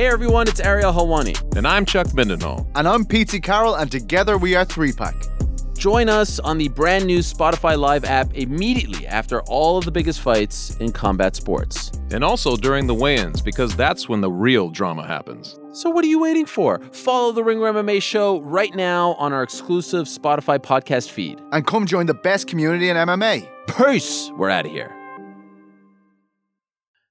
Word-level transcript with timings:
Hey 0.00 0.06
everyone, 0.06 0.48
it's 0.48 0.60
Ariel 0.60 0.94
Helwani. 0.94 1.36
And 1.58 1.68
I'm 1.68 1.84
Chuck 1.84 2.06
Mindenhall. 2.14 2.66
And 2.74 2.88
I'm 2.88 3.04
Pete 3.04 3.38
Carroll, 3.42 3.74
and 3.74 3.92
together 3.92 4.38
we 4.38 4.54
are 4.54 4.64
Three 4.64 4.92
Pack. 4.92 5.14
Join 5.76 6.08
us 6.08 6.38
on 6.38 6.56
the 6.56 6.68
brand 6.68 7.04
new 7.04 7.18
Spotify 7.18 7.78
Live 7.78 8.06
app 8.06 8.32
immediately 8.32 9.06
after 9.06 9.42
all 9.42 9.76
of 9.76 9.84
the 9.84 9.90
biggest 9.90 10.22
fights 10.22 10.74
in 10.76 10.90
combat 10.90 11.36
sports. 11.36 11.92
And 12.12 12.24
also 12.24 12.56
during 12.56 12.86
the 12.86 12.94
weigh 12.94 13.16
ins, 13.16 13.42
because 13.42 13.76
that's 13.76 14.08
when 14.08 14.22
the 14.22 14.30
real 14.30 14.70
drama 14.70 15.06
happens. 15.06 15.60
So, 15.72 15.90
what 15.90 16.02
are 16.02 16.08
you 16.08 16.18
waiting 16.18 16.46
for? 16.46 16.80
Follow 16.92 17.32
the 17.32 17.44
Ringer 17.44 17.70
MMA 17.70 18.02
show 18.02 18.40
right 18.40 18.74
now 18.74 19.12
on 19.18 19.34
our 19.34 19.42
exclusive 19.42 20.06
Spotify 20.06 20.58
podcast 20.58 21.10
feed. 21.10 21.42
And 21.52 21.66
come 21.66 21.84
join 21.84 22.06
the 22.06 22.14
best 22.14 22.46
community 22.46 22.88
in 22.88 22.96
MMA. 22.96 23.46
Peace! 23.76 24.30
We're 24.38 24.48
out 24.48 24.64
of 24.64 24.72
here. 24.72 24.96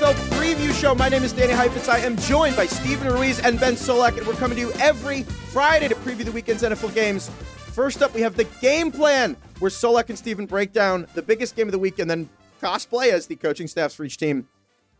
NFL 0.00 0.14
Preview 0.30 0.72
Show. 0.80 0.94
My 0.94 1.10
name 1.10 1.24
is 1.24 1.34
Danny 1.34 1.52
Heifetz. 1.52 1.86
I 1.86 1.98
am 1.98 2.16
joined 2.16 2.56
by 2.56 2.64
Steven 2.64 3.12
Ruiz 3.12 3.38
and 3.40 3.60
Ben 3.60 3.74
Solak, 3.74 4.16
and 4.16 4.26
we're 4.26 4.32
coming 4.32 4.56
to 4.56 4.62
you 4.62 4.72
every 4.80 5.24
Friday 5.24 5.88
to 5.88 5.94
preview 5.96 6.24
the 6.24 6.32
weekend's 6.32 6.62
NFL 6.62 6.94
games. 6.94 7.28
First 7.74 8.00
up, 8.00 8.14
we 8.14 8.22
have 8.22 8.34
the 8.34 8.44
game 8.62 8.90
plan, 8.90 9.36
where 9.58 9.70
Solak 9.70 10.08
and 10.08 10.16
Steven 10.16 10.46
break 10.46 10.72
down 10.72 11.06
the 11.12 11.20
biggest 11.20 11.54
game 11.54 11.68
of 11.68 11.72
the 11.72 11.78
week 11.78 11.98
and 11.98 12.10
then 12.10 12.30
cosplay 12.62 13.12
as 13.12 13.26
the 13.26 13.36
coaching 13.36 13.66
staffs 13.66 13.94
for 13.94 14.04
each 14.04 14.16
team. 14.16 14.48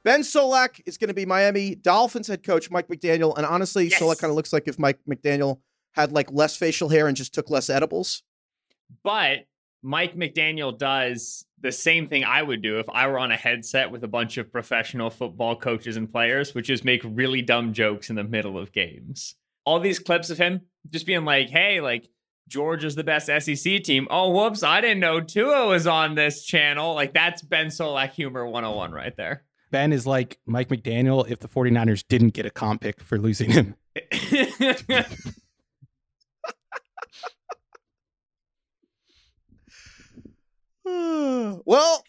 Ben 0.03 0.21
Solak 0.21 0.83
is 0.85 0.99
going 0.99 1.09
to 1.09 1.15
be 1.15 1.25
Miami 1.25 1.77
Dolphins 1.77 2.29
head 2.29 2.43
coach 2.43 2.71
Mike 2.71 2.89
McDaniel, 2.89 3.35
and 3.39 3.47
honestly, 3.47 3.89
Yes. 3.89 4.03
Solak 4.03 4.19
kind 4.19 4.31
of 4.31 4.37
looks 4.37 4.53
like 4.53 4.69
if 4.69 4.79
Mike 4.79 4.99
McDaniel 5.09 5.61
had 5.93 6.13
like 6.13 6.31
less 6.31 6.57
facial 6.57 6.91
hair 6.91 7.09
and 7.09 7.17
just 7.17 7.33
took 7.33 7.49
less 7.49 7.71
edibles. 7.71 8.23
But 9.03 9.47
Mike 9.83 10.15
McDaniel 10.15 10.77
does 10.77 11.47
the 11.63 11.73
same 11.73 12.07
thing 12.07 12.25
I 12.25 12.43
would 12.43 12.63
do 12.63 12.79
if 12.79 12.89
I 12.89 13.07
were 13.07 13.19
on 13.19 13.33
a 13.33 13.37
headset 13.37 13.91
with 13.91 14.05
a 14.05 14.09
bunch 14.09 14.39
of 14.39 14.51
professional 14.51 15.11
football 15.11 15.57
coaches 15.57 15.97
and 15.97 16.11
players, 16.11 16.55
which 16.55 16.71
is 16.71 16.85
make 16.85 17.03
really 17.05 17.43
dumb 17.43 17.73
jokes 17.73 18.11
in 18.11 18.17
the 18.17 18.25
middle 18.25 18.59
of 18.59 18.73
games. 18.73 19.35
All 19.65 19.81
these 19.81 19.99
clips 19.99 20.31
of 20.31 20.39
him 20.39 20.63
just 20.89 21.07
being 21.07 21.25
like, 21.25 21.51
hey, 21.51 21.81
like, 21.81 22.09
Georgia's 22.49 22.97
the 22.97 23.05
best 23.05 23.27
SEC 23.27 23.83
team. 23.85 24.09
Oh, 24.11 24.31
whoops, 24.31 24.63
I 24.63 24.81
didn't 24.81 25.01
know 25.01 25.21
Tua 25.21 25.69
was 25.69 25.87
on 25.87 26.17
this 26.17 26.45
channel. 26.45 26.95
Like, 26.95 27.15
that's 27.15 27.43
Ben 27.43 27.67
Solak 27.67 28.11
humor 28.11 28.45
101 28.45 28.91
right 28.91 29.17
there. 29.17 29.45
Ben 29.71 29.93
is 29.93 30.07
like 30.07 30.39
Mike 30.47 30.69
McDaniel 30.69 31.31
if 31.31 31.39
the 31.39 31.49
49ers 31.49 32.05
didn't 32.09 32.31
get 32.31 32.47
a 32.47 32.51
comp 32.51 32.81
pick 32.81 33.01
for 33.01 33.19
losing 33.19 33.51
him. 33.51 33.77
well, 41.65 42.05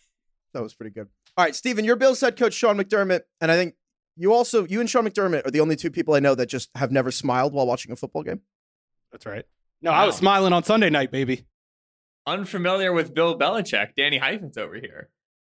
that 0.54 0.62
was 0.62 0.74
pretty 0.74 0.92
good. 0.92 1.08
All 1.38 1.46
right, 1.46 1.56
Steven, 1.56 1.86
your 1.86 1.96
Bills 1.96 2.22
head 2.22 2.38
coach 2.38 2.54
Sean 2.54 2.78
McDermott, 2.78 3.22
and 3.40 3.52
I 3.52 3.56
think 3.56 3.76
you 4.18 4.34
also 4.34 4.66
you 4.66 4.80
and 4.80 4.90
Sean 4.90 5.08
McDermott 5.08 5.46
are 5.46 5.52
the 5.52 5.62
only 5.62 5.76
two 5.76 5.92
people 5.92 6.14
I 6.14 6.20
know 6.20 6.36
that 6.36 6.48
just 6.48 6.70
have 6.76 6.92
never 6.92 7.12
smiled 7.12 7.54
while 7.54 7.66
watching 7.66 7.92
a 7.92 7.96
football 7.96 8.24
game. 8.24 8.42
That's 9.12 9.26
right. 9.26 9.46
No, 9.82 9.92
I 9.92 10.06
was 10.06 10.16
smiling 10.16 10.54
on 10.54 10.64
Sunday 10.64 10.90
night, 10.90 11.12
baby. 11.12 11.46
Unfamiliar 12.28 12.94
with 12.94 13.14
Bill 13.14 13.38
Belichick, 13.38 13.96
Danny 13.98 14.20
Heifetz 14.20 14.58
over 14.58 14.76
here. 14.76 15.10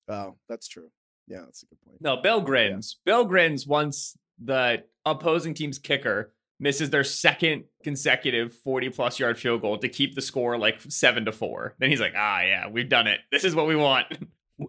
Oh, 0.07 0.35
that's 0.49 0.67
true. 0.67 0.89
Yeah, 1.27 1.41
that's 1.45 1.63
a 1.63 1.67
good 1.67 1.81
point. 1.81 2.01
No, 2.01 2.17
Bill 2.17 2.41
grins. 2.41 2.97
Bill 3.05 3.25
grins 3.25 3.67
once 3.67 4.17
the 4.43 4.83
opposing 5.05 5.53
team's 5.53 5.79
kicker 5.79 6.33
misses 6.59 6.89
their 6.89 7.03
second 7.03 7.65
consecutive 7.83 8.53
40 8.53 8.89
plus 8.89 9.19
yard 9.19 9.37
field 9.37 9.61
goal 9.61 9.77
to 9.77 9.89
keep 9.89 10.15
the 10.15 10.21
score 10.21 10.57
like 10.57 10.81
seven 10.87 11.25
to 11.25 11.31
four. 11.31 11.75
Then 11.79 11.89
he's 11.89 11.99
like, 11.99 12.13
ah, 12.15 12.41
yeah, 12.41 12.67
we've 12.69 12.89
done 12.89 13.07
it. 13.07 13.19
This 13.31 13.43
is 13.43 13.55
what 13.55 13.67
we 13.67 13.75
want. 13.75 14.07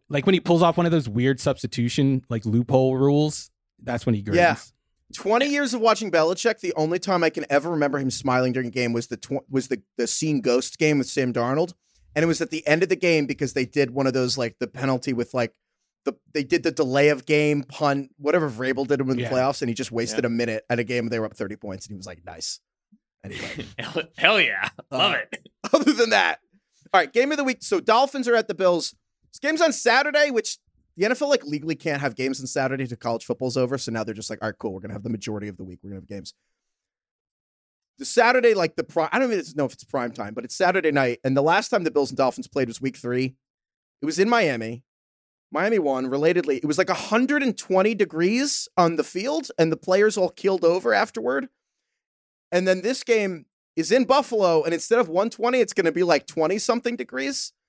Like 0.09 0.27
when 0.27 0.33
he 0.33 0.41
pulls 0.41 0.63
off 0.63 0.77
one 0.77 0.85
of 0.87 0.91
those 0.91 1.09
weird 1.09 1.39
substitution 1.39 2.25
like 2.29 2.45
loophole 2.45 2.97
rules, 2.97 3.53
that's 3.81 4.05
when 4.05 4.17
he 4.17 4.23
grins. 4.23 4.37
Yeah. 4.37 4.57
Twenty 5.15 5.47
years 5.47 5.75
of 5.75 5.81
watching 5.81 6.11
Belichick, 6.11 6.59
the 6.59 6.75
only 6.75 6.99
time 6.99 7.23
I 7.23 7.31
can 7.31 7.47
ever 7.49 7.71
remember 7.71 8.01
him 8.01 8.11
smiling 8.11 8.53
during 8.53 8.67
a 8.67 8.73
game 8.73 8.93
was 8.93 9.07
the 9.07 9.17
tw- 9.17 9.49
was 9.49 9.69
the 9.69 9.81
the 9.97 10.09
scene 10.09 10.41
Ghost 10.41 10.79
game 10.79 10.99
with 10.99 11.07
Sam 11.07 11.33
Darnold, 11.33 11.73
and 12.17 12.25
it 12.25 12.27
was 12.27 12.41
at 12.41 12.51
the 12.51 12.67
end 12.67 12.83
of 12.83 12.89
the 12.89 12.97
game 12.97 13.27
because 13.27 13.53
they 13.53 13.65
did 13.65 13.93
one 13.93 14.09
of 14.09 14.13
those 14.13 14.37
like 14.37 14.57
the 14.59 14.67
penalty 14.67 15.13
with 15.13 15.33
like 15.35 15.55
the 16.07 16.15
they 16.33 16.43
did 16.43 16.63
the 16.63 16.73
delay 16.73 17.11
of 17.11 17.27
game 17.27 17.63
punt 17.65 18.11
whatever 18.17 18.49
Vrabel 18.51 18.87
did 18.87 18.99
him 19.01 19.11
in 19.11 19.17
the 19.17 19.25
Yeah. 19.25 19.31
playoffs, 19.31 19.61
and 19.61 19.69
he 19.69 19.75
just 19.75 19.93
wasted 19.93 20.25
a 20.25 20.31
minute 20.31 20.65
at 20.71 20.79
a 20.79 20.85
game 20.85 21.09
they 21.09 21.19
were 21.19 21.27
up 21.27 21.37
thirty 21.37 21.57
points, 21.57 21.85
and 21.87 21.93
he 21.93 21.97
was 21.99 22.07
like, 22.07 22.25
nice. 22.25 22.61
Anyway. 23.23 23.67
hell, 23.79 24.03
hell 24.17 24.41
yeah. 24.41 24.71
Love 24.91 25.13
Uh, 25.13 25.17
it. 25.33 25.49
other 25.75 25.93
than 25.93 26.11
that. 26.11 26.39
All 26.95 27.01
right, 27.01 27.13
game 27.13 27.31
of 27.33 27.37
the 27.37 27.45
week. 27.45 27.59
So 27.61 27.79
Dolphins 27.81 28.27
are 28.29 28.35
at 28.37 28.49
the 28.49 28.55
Bills. 28.55 28.95
This 29.33 29.39
game's 29.41 29.61
on 29.61 29.73
Saturday, 29.73 30.31
which 30.31 30.59
the 30.97 31.05
NFL 31.07 31.29
like 31.29 31.45
legally 31.45 31.75
can't 31.75 32.01
have 32.01 32.15
games 32.17 32.41
on 32.41 32.47
Saturday 32.47 32.87
till 32.87 32.97
college 32.97 33.25
football's 33.27 33.57
over. 33.59 33.77
So 33.77 33.93
now 33.93 34.03
they're 34.05 34.15
just 34.15 34.31
like, 34.31 34.39
all 34.41 34.49
right, 34.49 34.59
cool. 34.59 34.73
We're 34.73 34.81
gonna 34.81 34.95
have 34.95 35.03
the 35.03 35.11
majority 35.11 35.49
of 35.49 35.57
the 35.59 35.65
week. 35.65 35.81
We're 35.83 35.91
gonna 35.91 36.01
have 36.01 36.09
games. 36.09 36.33
The 37.99 38.05
Saturday, 38.05 38.55
like 38.55 38.77
the 38.77 38.85
prime, 38.85 39.09
I 39.13 39.19
don't 39.19 39.33
even 39.33 39.45
know 39.57 39.65
if 39.65 39.73
it's 39.73 39.85
prime 39.85 40.13
time, 40.13 40.35
but 40.35 40.45
it's 40.45 40.55
Saturday 40.55 40.93
night. 40.93 41.19
And 41.25 41.37
the 41.37 41.43
last 41.43 41.71
time 41.71 41.83
the 41.85 41.91
Bills 41.91 42.11
and 42.11 42.17
Dolphins 42.19 42.47
played 42.47 42.69
was 42.69 42.81
week 42.81 42.97
three. 42.97 43.37
It 44.03 44.07
was 44.07 44.19
in 44.19 44.29
Miami. 44.29 44.85
Miami 45.51 45.79
won. 45.79 46.07
Relatedly, 46.07 46.59
it 46.59 46.65
was 46.65 46.79
like 46.79 46.89
120 46.89 47.95
degrees 47.95 48.69
on 48.77 48.97
the 48.97 49.05
field, 49.05 49.49
and 49.59 49.71
the 49.71 49.77
players 49.77 50.17
all 50.17 50.31
keeled 50.31 50.65
over 50.65 50.93
afterward. 50.93 51.49
And 52.53 52.67
then 52.67 52.83
this 52.83 53.03
game 53.03 53.47
is 53.75 53.93
in 53.93 54.05
Buffalo, 54.05 54.63
and 54.63 54.73
instead 54.73 54.99
of 54.99 55.09
120, 55.09 55.61
it's 55.61 55.73
going 55.73 55.85
to 55.85 55.93
be 55.93 56.03
like 56.03 56.27
20 56.27 56.59
something 56.59 56.97
degrees. 56.97 57.53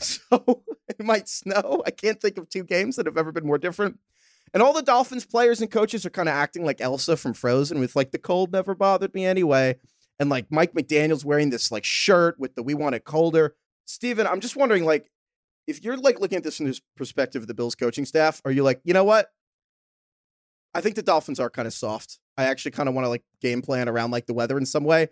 So 0.00 0.62
it 0.88 1.04
might 1.04 1.28
snow. 1.28 1.82
I 1.86 1.90
can't 1.90 2.18
think 2.18 2.38
of 2.38 2.48
two 2.48 2.64
games 2.64 2.96
that 2.96 3.04
have 3.04 3.18
ever 3.18 3.30
been 3.30 3.46
more 3.46 3.58
different. 3.58 3.98
And 4.54 4.62
all 4.62 4.72
the 4.72 4.82
Dolphins 4.82 5.26
players 5.26 5.60
and 5.60 5.70
coaches 5.70 6.06
are 6.06 6.10
kind 6.10 6.30
of 6.30 6.34
acting 6.34 6.64
like 6.64 6.80
Elsa 6.80 7.16
from 7.16 7.34
Frozen 7.34 7.78
with 7.78 7.94
like 7.94 8.10
the 8.10 8.18
cold 8.18 8.52
never 8.52 8.74
bothered 8.74 9.14
me 9.14 9.26
anyway. 9.26 9.76
And 10.18 10.30
like 10.30 10.46
Mike 10.50 10.72
McDaniel's 10.72 11.26
wearing 11.26 11.50
this 11.50 11.70
like 11.70 11.84
shirt 11.84 12.38
with 12.38 12.54
the 12.54 12.62
we 12.62 12.72
want 12.72 12.94
it 12.94 13.04
colder. 13.04 13.54
Steven, 13.84 14.26
I'm 14.26 14.40
just 14.40 14.56
wondering, 14.56 14.84
like, 14.84 15.10
if 15.66 15.84
you're 15.84 15.96
like 15.96 16.20
looking 16.20 16.36
at 16.36 16.44
this 16.44 16.56
from 16.56 16.66
this 16.66 16.80
perspective 16.96 17.42
of 17.42 17.48
the 17.48 17.54
Bills 17.54 17.74
coaching 17.74 18.04
staff, 18.04 18.40
are 18.44 18.50
you 18.50 18.62
like, 18.62 18.80
you 18.84 18.94
know 18.94 19.04
what? 19.04 19.28
I 20.74 20.80
think 20.80 20.96
the 20.96 21.02
Dolphins 21.02 21.38
are 21.38 21.50
kind 21.50 21.66
of 21.66 21.74
soft. 21.74 22.18
I 22.36 22.44
actually 22.44 22.72
kind 22.72 22.88
of 22.88 22.94
want 22.94 23.04
to 23.04 23.10
like 23.10 23.22
game 23.40 23.62
plan 23.62 23.88
around 23.88 24.10
like 24.10 24.26
the 24.26 24.34
weather 24.34 24.56
in 24.56 24.66
some 24.66 24.84
way. 24.84 25.08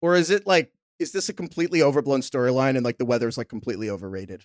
Or 0.00 0.16
is 0.16 0.30
it 0.30 0.46
like, 0.46 0.72
is 0.98 1.12
this 1.12 1.28
a 1.28 1.32
completely 1.32 1.82
overblown 1.82 2.20
storyline 2.20 2.76
and 2.76 2.84
like 2.84 2.98
the 2.98 3.04
weather's 3.04 3.36
like 3.36 3.48
completely 3.48 3.90
overrated? 3.90 4.44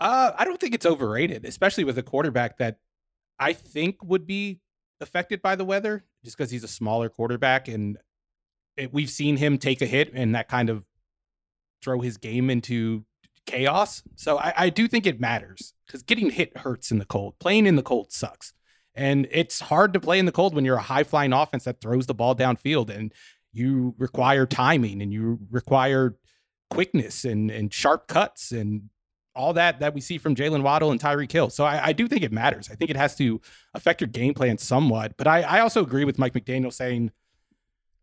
Uh, 0.00 0.32
I 0.36 0.44
don't 0.44 0.60
think 0.60 0.74
it's 0.74 0.86
overrated, 0.86 1.44
especially 1.44 1.84
with 1.84 1.96
a 1.98 2.02
quarterback 2.02 2.58
that 2.58 2.78
I 3.38 3.52
think 3.52 4.02
would 4.02 4.26
be 4.26 4.60
affected 5.00 5.40
by 5.40 5.56
the 5.56 5.64
weather 5.64 6.04
just 6.24 6.36
because 6.36 6.50
he's 6.50 6.64
a 6.64 6.68
smaller 6.68 7.08
quarterback. 7.08 7.68
And 7.68 7.98
it, 8.76 8.92
we've 8.92 9.10
seen 9.10 9.36
him 9.36 9.58
take 9.58 9.80
a 9.80 9.86
hit 9.86 10.12
and 10.12 10.34
that 10.34 10.48
kind 10.48 10.70
of 10.70 10.84
throw 11.82 12.00
his 12.00 12.16
game 12.16 12.50
into 12.50 13.04
chaos. 13.46 14.02
So 14.16 14.38
I, 14.38 14.52
I 14.56 14.70
do 14.70 14.88
think 14.88 15.06
it 15.06 15.20
matters 15.20 15.74
because 15.86 16.02
getting 16.02 16.30
hit 16.30 16.56
hurts 16.56 16.90
in 16.90 16.98
the 16.98 17.04
cold. 17.04 17.38
Playing 17.38 17.66
in 17.66 17.76
the 17.76 17.82
cold 17.82 18.12
sucks. 18.12 18.52
And 18.94 19.26
it's 19.30 19.60
hard 19.60 19.92
to 19.94 20.00
play 20.00 20.18
in 20.18 20.26
the 20.26 20.32
cold 20.32 20.54
when 20.54 20.64
you're 20.64 20.76
a 20.76 20.82
high 20.82 21.02
flying 21.02 21.32
offense 21.32 21.64
that 21.64 21.80
throws 21.80 22.06
the 22.06 22.14
ball 22.14 22.36
downfield. 22.36 22.90
And 22.90 23.12
you 23.52 23.94
require 23.98 24.46
timing 24.46 25.02
and 25.02 25.12
you 25.12 25.38
require 25.50 26.16
quickness 26.70 27.24
and 27.24 27.50
and 27.50 27.72
sharp 27.72 28.08
cuts 28.08 28.50
and 28.50 28.88
all 29.34 29.52
that 29.52 29.80
that 29.80 29.94
we 29.94 30.00
see 30.00 30.18
from 30.18 30.34
Jalen 30.34 30.62
Waddle 30.62 30.90
and 30.90 31.00
Tyreek 31.00 31.30
Hill. 31.30 31.50
So 31.50 31.64
I, 31.64 31.86
I, 31.86 31.92
do 31.92 32.06
think 32.06 32.22
it 32.22 32.32
matters. 32.32 32.68
I 32.70 32.76
think 32.76 32.90
it 32.90 32.96
has 32.96 33.16
to 33.16 33.40
affect 33.74 34.00
your 34.00 34.08
game 34.08 34.32
plan 34.32 34.58
somewhat. 34.58 35.16
But 35.16 35.26
I, 35.26 35.42
I 35.42 35.60
also 35.60 35.82
agree 35.82 36.04
with 36.04 36.18
Mike 36.18 36.34
McDaniel 36.34 36.72
saying, 36.72 37.10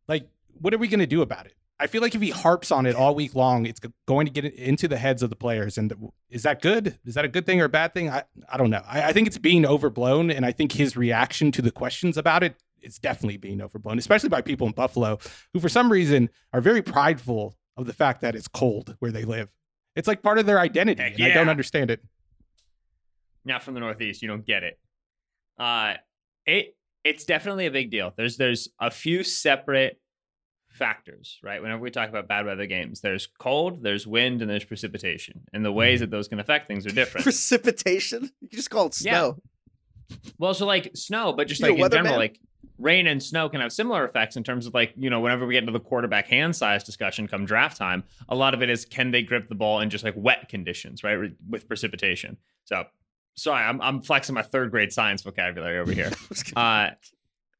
like, 0.07 0.27
what 0.59 0.73
are 0.73 0.77
we 0.77 0.89
going 0.89 0.99
to 0.99 1.07
do 1.07 1.21
about 1.21 1.45
it? 1.45 1.55
I 1.81 1.88
feel 1.88 2.04
like 2.04 2.13
if 2.13 2.22
he 2.22 2.30
harps 2.30 2.72
on 2.72 2.86
it 2.86 2.95
all 2.95 3.16
week 3.16 3.33
long, 3.33 3.66
it's 3.66 3.80
going 4.07 4.28
to 4.28 4.31
get 4.31 4.45
into 4.54 4.88
the 4.88 4.98
heads 4.98 5.24
of 5.24 5.31
the 5.31 5.36
players. 5.36 5.80
And 5.80 5.92
is 6.30 6.44
that 6.44 6.62
good? 6.62 7.00
Is 7.06 7.16
that 7.16 7.25
a 7.25 7.28
good 7.28 7.48
thing 7.48 7.60
or 7.60 7.66
a 7.66 7.69
bad 7.69 7.92
thing? 7.95 8.07
I, 8.07 8.24
I 8.48 8.57
don't 8.57 8.69
know. 8.69 8.83
I, 8.88 9.06
I 9.06 9.13
think 9.13 9.25
it's 9.25 9.39
being 9.39 9.66
overblown. 9.66 10.30
And 10.30 10.45
I 10.45 10.51
think 10.51 10.74
his 10.74 10.95
reaction 10.95 11.51
to 11.54 11.62
the 11.62 11.72
questions 11.72 12.18
about 12.18 12.44
it 12.44 12.56
is 12.83 13.00
definitely 13.00 13.38
being 13.38 13.62
overblown, 13.62 13.98
especially 13.98 14.30
by 14.30 14.42
people 14.42 14.68
in 14.68 14.74
Buffalo 14.74 15.18
who, 15.54 15.60
for 15.60 15.69
some 15.69 15.92
reason, 15.92 16.30
are 16.54 16.62
very 16.62 16.83
prideful 16.83 17.57
of 17.78 17.88
the 17.88 17.94
fact 17.94 18.22
that 18.22 18.36
it's 18.36 18.48
cold 18.48 18.95
where 19.00 19.12
they 19.12 19.25
live. 19.25 19.51
It's 19.95 20.07
like 20.07 20.22
part 20.22 20.38
of 20.38 20.45
their 20.45 20.60
identity. 20.60 21.01
And 21.01 21.24
I 21.24 21.33
don't 21.33 21.50
understand 21.50 21.89
it. 21.89 22.04
Not 23.44 23.63
from 23.63 23.74
the 23.74 23.80
Northeast, 23.80 24.22
you 24.22 24.28
don't 24.28 24.45
get 24.45 24.62
it. 24.62 24.80
Uh, 25.57 25.95
it 26.45 26.75
it's 27.04 27.25
definitely 27.25 27.66
a 27.66 27.72
big 27.72 27.89
deal. 27.89 28.13
There's 28.16 28.38
there's 28.38 28.69
a 28.80 28.92
few 28.92 29.24
separate 29.24 30.00
factors, 30.86 31.38
right? 31.44 31.62
Whenever 31.62 31.80
we 31.83 31.92
talk 31.92 32.10
about 32.10 32.28
bad 32.28 32.44
weather 32.48 32.66
games, 32.66 33.01
there's 33.01 33.28
cold, 33.38 33.83
there's 33.83 34.07
wind, 34.07 34.42
and 34.42 34.50
there's 34.50 34.63
precipitation, 34.66 35.42
and 35.54 35.63
the 35.63 35.72
ways 35.72 36.00
that 36.00 36.10
those 36.10 36.28
can 36.28 36.39
affect 36.39 36.68
things 36.68 36.88
are 36.88 36.92
different. 36.92 37.24
Precipitation? 37.24 38.31
You 38.42 38.50
just 38.50 38.72
call 38.72 38.88
it 38.88 39.00
Yeah. 39.00 39.12
snow. 39.12 39.38
Well, 40.39 40.56
so 40.56 40.66
like 40.66 40.89
snow, 40.95 41.33
but 41.33 41.48
just 41.48 41.62
like 41.62 41.78
in 41.78 41.89
general, 41.92 42.16
weatherman? 42.16 42.18
like 42.18 42.39
rain 42.80 43.06
and 43.06 43.22
snow 43.22 43.48
can 43.48 43.62
have 43.62 43.72
similar 43.72 44.04
effects 44.06 44.36
in 44.38 44.44
terms 44.44 44.66
of 44.66 44.74
like, 44.74 44.94
you 44.98 45.12
know, 45.12 45.19
whenever 45.19 45.45
we 45.45 45.54
get 45.54 45.60
into 45.62 45.72
the 45.72 45.80
quarterback 45.80 46.28
hand 46.28 46.56
size 46.56 46.83
discussion 46.83 47.28
come 47.28 47.45
draft 47.45 47.78
time, 47.78 48.04
a 48.28 48.33
lot 48.36 48.56
of 48.56 48.63
it 48.63 48.69
is 48.72 48.83
can 48.86 49.12
they 49.12 49.22
grip 49.22 49.48
the 49.50 49.56
ball 49.56 49.81
in 49.81 49.89
just 49.92 50.04
like 50.04 50.16
wet 50.18 50.50
conditions, 50.50 51.04
right? 51.04 51.18
With 51.48 51.68
precipitation. 51.68 52.38
So 52.66 52.86
sorry, 53.36 53.63
I'm 53.63 53.80
I'm 53.81 54.01
flexing 54.01 54.33
my 54.33 54.42
third 54.42 54.72
grade 54.72 54.92
science 54.92 55.22
vocabulary 55.22 55.78
over 55.78 55.92
here. 55.92 56.10
Uh 56.56 56.89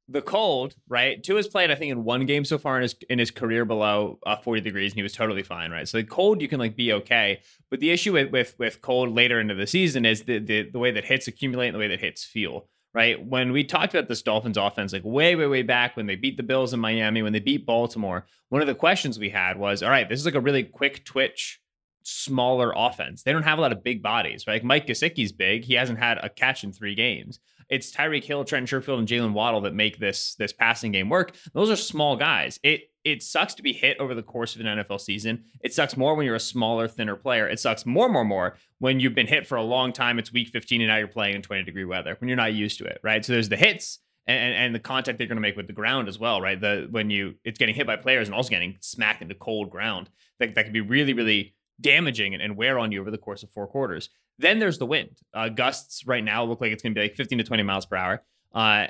the 0.08 0.22
cold, 0.22 0.76
right? 0.88 1.22
Tua 1.24 1.38
has 1.38 1.48
played, 1.48 1.72
I 1.72 1.76
think, 1.76 1.92
in 1.92 2.04
one 2.04 2.26
game 2.26 2.46
so 2.46 2.58
far 2.58 2.78
in 2.78 2.84
his 2.84 2.96
in 3.10 3.20
his 3.20 3.32
career 3.32 3.66
below 3.66 4.20
uh, 4.26 4.36
40 4.38 4.62
degrees, 4.62 4.92
and 4.92 4.98
he 4.98 5.04
was 5.04 5.14
totally 5.14 5.44
fine, 5.44 5.72
right? 5.72 5.88
So 5.88 5.98
the 5.98 6.04
cold, 6.04 6.42
you 6.42 6.48
can 6.48 6.60
like 6.60 6.76
be 6.76 6.94
okay, 6.94 7.42
but 7.70 7.80
the 7.80 7.92
issue 7.92 8.14
with 8.14 8.32
with, 8.32 8.56
with 8.60 8.82
cold 8.82 9.14
later 9.14 9.40
into 9.40 9.56
the 9.56 9.68
season 9.68 10.06
is 10.06 10.24
the, 10.24 10.40
the 10.40 10.70
the 10.70 10.80
way 10.80 10.92
that 10.92 11.06
hits 11.06 11.28
accumulate 11.28 11.68
and 11.68 11.76
the 11.76 11.80
way 11.80 11.88
that 11.88 12.00
hits 12.00 12.24
feel, 12.24 12.68
right? 12.94 13.24
When 13.26 13.52
we 13.52 13.64
talked 13.64 13.94
about 13.94 14.10
this 14.10 14.22
Dolphins 14.22 14.58
offense, 14.58 14.94
like 14.94 15.06
way 15.06 15.36
way 15.36 15.48
way 15.48 15.64
back 15.64 15.96
when 15.96 16.08
they 16.08 16.16
beat 16.16 16.38
the 16.38 16.44
Bills 16.44 16.74
in 16.74 16.80
Miami, 16.80 17.22
when 17.22 17.34
they 17.34 17.40
beat 17.40 17.66
Baltimore, 17.66 18.26
one 18.50 18.62
of 18.62 18.68
the 18.68 18.76
questions 18.76 19.18
we 19.18 19.30
had 19.30 19.58
was, 19.58 19.82
all 19.82 19.90
right, 19.90 20.08
this 20.10 20.20
is 20.20 20.26
like 20.26 20.36
a 20.36 20.42
really 20.42 20.64
quick 20.64 21.06
twitch. 21.06 21.60
Smaller 22.04 22.74
offense. 22.76 23.22
They 23.22 23.32
don't 23.32 23.44
have 23.44 23.60
a 23.60 23.62
lot 23.62 23.72
of 23.72 23.84
big 23.84 24.02
bodies, 24.02 24.48
right? 24.48 24.56
Like 24.56 24.64
Mike 24.64 24.88
Gesicki's 24.88 25.32
big. 25.32 25.64
He 25.64 25.76
hasn't 25.76 26.00
had 26.00 26.18
a 26.18 26.30
catch 26.30 26.64
in 26.64 26.74
three 26.74 26.96
games 26.96 27.40
it's 27.72 27.90
Tyreek 27.90 28.26
Hill, 28.26 28.44
Trent 28.44 28.68
Sherfield, 28.68 29.00
and 29.00 29.08
Jalen 29.08 29.32
Waddle 29.32 29.62
that 29.62 29.74
make 29.74 29.98
this 29.98 30.36
this 30.36 30.54
passing 30.54 30.92
game 30.92 31.10
work. 31.10 31.36
Those 31.54 31.72
are 31.72 31.76
small 31.76 32.18
guys. 32.18 32.60
It 32.62 32.92
it 33.04 33.24
sucks 33.24 33.56
to 33.56 33.64
be 33.64 33.74
hit 33.74 33.98
over 34.00 34.14
the 34.14 34.22
course 34.22 34.54
of 34.54 34.62
an 34.62 34.68
NFL 34.68 35.02
season. 35.02 35.46
It 35.62 35.74
sucks 35.74 35.98
more 35.98 36.14
when 36.14 36.26
you're 36.26 36.36
a 36.36 36.40
smaller, 36.40 36.88
thinner 36.88 37.16
player. 37.16 37.48
It 37.48 37.60
sucks 37.60 37.84
more, 37.84 38.08
more, 38.10 38.26
more 38.26 38.58
when 38.78 39.00
you've 39.00 39.16
been 39.16 39.26
hit 39.26 39.48
for 39.48 39.56
a 39.56 39.64
long 39.64 39.92
time. 39.92 40.20
It's 40.20 40.32
week 40.32 40.50
15 40.50 40.82
and 40.82 40.90
now 40.90 40.98
you're 40.98 41.08
playing 41.08 41.36
in 41.36 41.42
20 41.42 41.64
degree 41.64 41.86
weather 41.86 42.16
when 42.20 42.28
you're 42.28 42.38
not 42.38 42.54
used 42.54 42.78
to 42.78 42.86
it, 42.86 43.00
right? 43.02 43.26
So 43.26 43.34
there's 43.34 43.50
the 43.50 43.58
hits 43.58 44.00
and, 44.28 44.54
and, 44.54 44.76
the 44.76 44.80
contact 44.80 45.18
they're 45.18 45.26
going 45.26 45.38
to 45.38 45.42
make 45.42 45.58
with 45.58 45.66
the 45.66 45.74
ground 45.74 46.08
as 46.08 46.20
well, 46.20 46.42
right? 46.42 46.62
The 46.62 46.88
when 46.92 47.10
you 47.10 47.36
it's 47.44 47.58
getting 47.58 47.74
hit 47.74 47.88
by 47.88 47.96
players 47.96 48.28
and 48.28 48.36
also 48.36 48.50
getting 48.50 48.78
smacked 48.82 49.24
into 49.24 49.34
cold 49.34 49.72
ground 49.72 50.10
that 50.40 50.54
that 50.54 50.66
can 50.66 50.74
be 50.74 50.82
really, 50.82 51.14
really 51.14 51.56
damaging 51.80 52.36
and, 52.36 52.44
and 52.44 52.56
wear 52.56 52.78
on 52.78 52.92
you 52.92 53.02
over 53.02 53.10
the 53.10 53.18
course 53.18 53.42
of 53.42 53.50
four 53.50 53.66
quarters. 53.66 54.10
Then 54.42 54.60
there's 54.60 54.78
the 54.78 54.86
wind. 54.86 55.18
Uh, 55.34 55.50
gusts 55.50 56.06
right 56.06 56.24
now 56.24 56.44
look 56.44 56.62
like 56.62 56.72
it's 56.72 56.84
going 56.84 56.94
to 56.94 57.00
be 57.00 57.04
like 57.04 57.16
15 57.16 57.38
to 57.38 57.44
20 57.44 57.64
miles 57.64 57.86
per 57.86 57.96
hour. 57.96 58.24
Uh, 58.54 58.88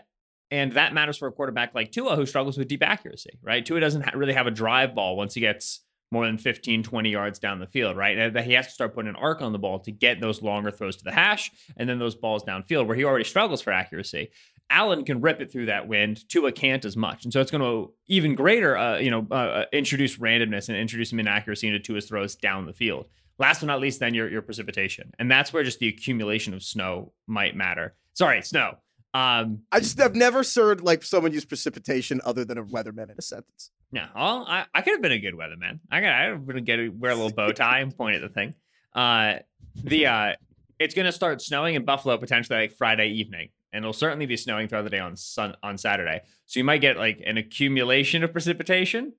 and 0.50 0.74
that 0.74 0.94
matters 0.94 1.18
for 1.18 1.28
a 1.28 1.32
quarterback 1.32 1.74
like 1.76 1.92
Tua, 1.92 2.16
who 2.16 2.26
struggles 2.26 2.58
with 2.58 2.68
deep 2.68 2.84
accuracy, 2.84 3.40
right? 3.42 3.66
Tua 3.66 3.80
doesn't 3.80 4.02
ha- 4.02 4.12
really 4.16 4.34
have 4.34 4.48
a 4.48 4.52
drive 4.52 4.94
ball 4.96 5.16
once 5.16 5.34
he 5.34 5.40
gets 5.40 5.82
more 6.12 6.26
than 6.26 6.38
15, 6.38 6.84
20 6.84 7.10
yards 7.10 7.40
down 7.40 7.60
the 7.60 7.68
field, 7.68 7.96
right? 7.96 8.36
He 8.44 8.54
has 8.54 8.68
to 8.68 8.74
start 8.74 8.94
putting 8.94 9.08
an 9.08 9.16
arc 9.16 9.42
on 9.42 9.54
the 9.54 9.60
ball 9.60 9.80
to 9.80 9.92
get 9.92 10.20
those 10.20 10.42
longer 10.42 10.70
throws 10.70 10.98
to 10.98 11.04
the 11.06 11.12
hash 11.12 11.52
and 11.78 11.88
then 11.88 12.00
those 12.00 12.16
balls 12.16 12.44
downfield 12.44 12.86
where 12.86 12.98
he 12.98 13.06
already 13.06 13.24
struggles 13.24 13.62
for 13.62 13.72
accuracy. 13.72 14.30
Allen 14.70 15.06
can 15.06 15.22
rip 15.22 15.42
it 15.42 15.52
through 15.52 15.68
that 15.68 15.88
wind. 15.88 16.28
Tua 16.30 16.52
can't 16.52 16.86
as 16.86 16.96
much, 16.96 17.26
and 17.26 17.34
so 17.34 17.42
it's 17.42 17.52
going 17.52 17.62
to 17.62 17.94
even 18.08 18.36
greater, 18.36 18.78
uh, 18.78 18.98
you 19.00 19.12
know, 19.12 19.28
uh, 19.30 19.34
uh, 19.34 19.66
introduce 19.74 20.18
randomness 20.18 20.70
and 20.70 20.78
introduce 20.78 21.10
some 21.10 21.20
inaccuracy 21.20 21.68
into 21.68 21.80
Tua's 21.80 22.06
throws 22.06 22.36
down 22.36 22.66
the 22.66 22.74
field. 22.74 23.08
Last 23.42 23.62
but 23.62 23.66
not 23.66 23.82
least, 23.82 24.00
then 24.00 24.14
your 24.14 24.30
your 24.30 24.44
precipitation, 24.44 25.12
and 25.18 25.30
that's 25.32 25.52
where 25.52 25.64
just 25.64 25.80
the 25.80 25.88
accumulation 25.88 26.54
of 26.54 26.62
snow 26.62 27.12
might 27.26 27.56
matter. 27.56 27.96
Sorry, 28.14 28.44
snow. 28.44 28.76
Um, 29.16 29.64
I 29.72 29.80
just 29.80 29.98
have 29.98 30.16
never 30.16 30.44
heard 30.44 30.82
like 30.82 31.02
someone 31.02 31.34
use 31.34 31.44
precipitation 31.44 32.22
other 32.24 32.46
than 32.46 32.60
a 32.60 32.64
weatherman 32.64 33.10
in 33.10 33.16
a 33.18 33.22
sentence. 33.22 33.72
yeah, 33.92 34.10
well, 34.16 34.46
I, 34.48 34.66
I 34.76 34.84
could 34.84 34.92
have 34.94 35.02
been 35.02 35.12
a 35.12 35.20
good 35.20 35.34
weatherman. 35.34 35.80
I 35.92 36.02
got 36.02 36.14
I 36.14 36.34
would 36.34 36.56
have 36.56 36.66
get 36.66 36.96
wear 36.96 37.12
a 37.12 37.16
little 37.16 37.34
bow 37.34 37.52
tie 37.52 37.80
and 37.80 37.98
point 37.98 38.16
at 38.16 38.22
the 38.22 38.30
thing. 38.30 38.54
Uh, 38.94 39.40
the 39.76 40.06
uh, 40.06 40.34
it's 40.78 40.94
going 40.94 41.08
to 41.08 41.12
start 41.12 41.42
snowing 41.42 41.74
in 41.74 41.84
Buffalo 41.84 42.18
potentially 42.18 42.60
like 42.60 42.74
Friday 42.74 43.08
evening, 43.08 43.50
and 43.74 43.84
it'll 43.84 43.92
certainly 43.92 44.28
be 44.28 44.38
snowing 44.38 44.68
throughout 44.68 44.84
the 44.84 44.92
day 44.92 45.00
on 45.00 45.18
sun 45.18 45.56
on 45.64 45.80
Saturday. 45.80 46.22
So 46.46 46.60
you 46.60 46.64
might 46.64 46.82
get 46.82 46.96
like 46.96 47.24
an 47.26 47.38
accumulation 47.38 48.24
of 48.24 48.32
precipitation 48.32 49.14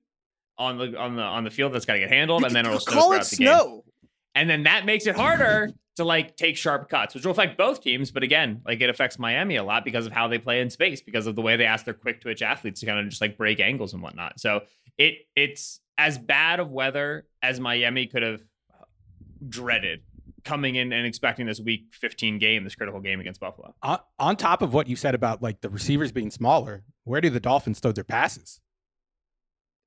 on 0.57 0.77
the 0.77 0.97
on 0.97 1.17
the 1.17 1.23
on 1.23 1.43
the 1.43 1.51
field 1.51 1.73
that's 1.73 1.85
got 1.85 1.93
to 1.93 1.99
get 1.99 2.09
handled, 2.09 2.45
and 2.45 2.55
then 2.55 2.65
it'll 2.65 2.79
call 2.79 3.09
throughout 3.09 3.25
it 3.25 3.29
the 3.29 3.35
game. 3.35 3.47
snow. 3.47 3.83
And 4.35 4.49
then 4.49 4.63
that 4.63 4.85
makes 4.85 5.05
it 5.05 5.15
harder 5.15 5.69
to 5.95 6.03
like 6.03 6.35
take 6.35 6.57
sharp 6.57 6.89
cuts, 6.89 7.13
which 7.13 7.23
will 7.23 7.31
affect 7.31 7.57
both 7.57 7.81
teams. 7.81 8.11
But 8.11 8.23
again, 8.23 8.61
like 8.65 8.81
it 8.81 8.89
affects 8.89 9.19
Miami 9.19 9.57
a 9.57 9.63
lot 9.63 9.85
because 9.85 10.05
of 10.05 10.11
how 10.11 10.27
they 10.27 10.39
play 10.39 10.59
in 10.61 10.69
space, 10.69 11.01
because 11.01 11.27
of 11.27 11.35
the 11.35 11.41
way 11.41 11.55
they 11.55 11.65
ask 11.65 11.85
their 11.85 11.93
quick 11.93 12.21
twitch 12.21 12.41
athletes 12.41 12.79
to 12.79 12.85
kind 12.85 12.99
of 12.99 13.07
just 13.09 13.21
like 13.21 13.37
break 13.37 13.59
angles 13.59 13.93
and 13.93 14.01
whatnot. 14.01 14.39
So 14.39 14.61
it 14.97 15.27
it's 15.35 15.79
as 15.97 16.17
bad 16.17 16.59
of 16.59 16.71
weather 16.71 17.27
as 17.41 17.59
Miami 17.59 18.07
could 18.07 18.23
have 18.23 18.41
dreaded 19.47 20.01
coming 20.43 20.75
in 20.75 20.91
and 20.91 21.05
expecting 21.05 21.45
this 21.45 21.59
week 21.59 21.85
15 21.93 22.39
game, 22.39 22.63
this 22.63 22.75
critical 22.75 22.99
game 22.99 23.19
against 23.19 23.39
Buffalo. 23.39 23.73
On, 23.81 23.99
on 24.19 24.35
top 24.35 24.61
of 24.61 24.73
what 24.73 24.87
you 24.87 24.95
said 24.95 25.15
about 25.15 25.41
like 25.41 25.61
the 25.61 25.69
receivers 25.69 26.11
being 26.11 26.31
smaller, 26.31 26.83
where 27.05 27.21
do 27.21 27.29
the 27.29 27.39
Dolphins 27.39 27.79
throw 27.79 27.91
their 27.91 28.03
passes? 28.03 28.59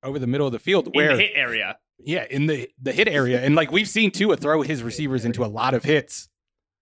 Over 0.02 0.18
the 0.18 0.26
middle 0.26 0.46
of 0.46 0.52
the 0.52 0.58
field, 0.58 0.86
In 0.86 0.92
where 0.92 1.16
the 1.16 1.22
hit 1.22 1.32
area. 1.34 1.78
Yeah, 1.98 2.24
in 2.30 2.46
the 2.46 2.68
the 2.80 2.92
hit 2.92 3.08
area, 3.08 3.40
and 3.42 3.54
like 3.54 3.70
we've 3.72 3.88
seen 3.88 4.10
Tua 4.10 4.36
throw 4.36 4.62
his 4.62 4.82
receivers 4.82 5.24
into 5.24 5.44
a 5.44 5.46
lot 5.46 5.74
of 5.74 5.84
hits 5.84 6.28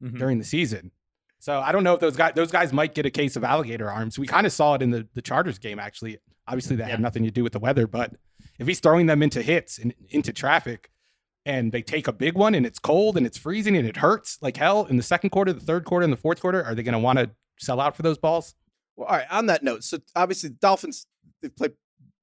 Mhm. 0.03 0.19
during 0.19 0.39
the 0.39 0.45
season. 0.45 0.91
So 1.39 1.61
I 1.61 1.73
don't 1.73 1.85
know 1.85 1.95
if 1.95 2.01
those 2.01 2.17
guys 2.17 2.33
those 2.35 2.51
guys 2.51 2.73
might 2.73 2.95
get 2.95 3.07
a 3.07 3.11
case 3.11 3.37
of 3.37 3.45
alligator 3.45 3.91
arms. 3.91 4.19
We 4.19 4.27
kind 4.27 4.47
of 4.47 4.53
saw 4.53 4.75
it 4.75 4.83
in 4.83 4.91
the 4.91 5.07
the 5.15 5.23
Chargers 5.23 5.59
game 5.59 5.79
actually. 5.79 6.19
Obviously 6.47 6.77
that 6.77 6.85
Yeah. 6.89 6.93
had 6.93 7.01
nothing 7.01 7.23
to 7.25 7.31
do 7.31 7.43
with 7.43 7.53
the 7.53 7.59
weather, 7.59 7.87
but 7.87 8.15
if 8.59 8.67
he's 8.67 8.81
throwing 8.81 9.07
them 9.07 9.23
into 9.23 9.41
hits 9.43 9.79
and 9.79 9.95
into 10.11 10.33
traffic 10.33 10.91
and 11.47 11.73
they 11.73 11.81
take 11.83 12.07
a 12.09 12.13
big 12.13 12.35
one 12.35 12.55
and 12.55 12.67
it's 12.67 12.79
cold 12.79 13.17
and 13.17 13.27
it's 13.27 13.39
freezing 13.39 13.77
and 13.77 13.87
it 13.87 13.97
hurts 13.99 14.39
like 14.43 14.57
hell 14.57 14.85
in 14.87 14.97
the 14.97 15.03
second 15.03 15.31
quarter, 15.31 15.53
the 15.53 15.61
third 15.61 15.85
quarter, 15.85 16.05
and 16.05 16.13
the 16.13 16.17
fourth 16.19 16.41
quarter, 16.41 16.63
are 16.65 16.75
they 16.75 16.83
going 16.83 16.93
to 16.95 16.99
want 16.99 17.19
to 17.19 17.31
sell 17.59 17.81
out 17.81 17.95
for 17.97 18.03
those 18.03 18.19
balls? 18.19 18.55
Well, 18.97 19.07
all 19.09 19.17
right. 19.17 19.27
On 19.31 19.47
that 19.47 19.63
note, 19.63 19.85
so 19.85 19.99
obviously 20.17 20.51
the 20.51 20.57
Dolphins 20.57 21.07
they've 21.41 21.55
played 21.55 21.73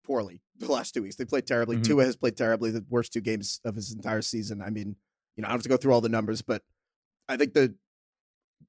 poorly 0.03 0.41
the 0.65 0.71
last 0.71 0.93
two 0.93 1.03
weeks. 1.03 1.15
They 1.15 1.25
played 1.25 1.45
terribly. 1.47 1.77
Mhm. 1.77 1.83
Tua 1.83 2.05
has 2.05 2.15
played 2.15 2.37
terribly. 2.37 2.71
The 2.71 2.85
worst 2.89 3.13
two 3.13 3.21
games 3.21 3.59
of 3.65 3.75
his 3.75 3.91
entire 3.93 4.21
season. 4.21 4.61
I 4.61 4.69
mean, 4.69 4.95
you 5.35 5.41
know, 5.41 5.47
I 5.47 5.49
don't 5.49 5.57
have 5.59 5.63
to 5.63 5.69
go 5.69 5.77
through 5.77 5.93
all 5.93 6.01
the 6.01 6.09
numbers, 6.09 6.41
but 6.41 6.63
I 7.27 7.37
think 7.37 7.53
the 7.53 7.75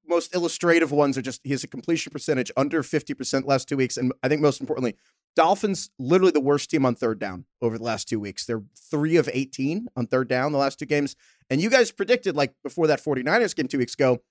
most 0.07 0.35
illustrative 0.35 0.91
ones 0.91 1.17
are 1.17 1.23
just 1.23 1.41
he 1.45 1.51
has 1.51 1.65
a 1.65 1.69
completion 1.69 2.11
percentage 2.13 2.51
under 2.57 2.83
50% 2.83 3.47
last 3.47 3.69
two 3.69 3.77
weeks. 3.77 3.97
And 3.97 4.13
I 4.23 4.29
think 4.29 4.41
most 4.41 4.61
importantly, 4.61 4.97
Dolphins 5.37 5.91
literally 5.99 6.33
the 6.33 6.41
worst 6.41 6.71
team 6.71 6.85
on 6.85 6.95
third 6.95 7.19
down 7.19 7.47
over 7.63 7.79
the 7.79 7.85
last 7.85 8.09
two 8.09 8.21
weeks. 8.21 8.45
They're 8.45 8.63
three 8.91 9.17
of 9.17 9.29
18 9.33 9.89
on 9.97 10.07
third 10.07 10.29
down 10.29 10.53
the 10.53 10.59
last 10.59 10.79
two 10.79 10.87
games. 10.87 11.17
And 11.49 11.61
you 11.61 11.71
guys 11.71 11.91
predicted, 11.91 12.37
like 12.37 12.55
before 12.63 12.87
that 12.89 13.03
49ers 13.03 13.55
game 13.55 13.69
two 13.69 13.79
weeks 13.79 13.95
ago, 13.95 14.23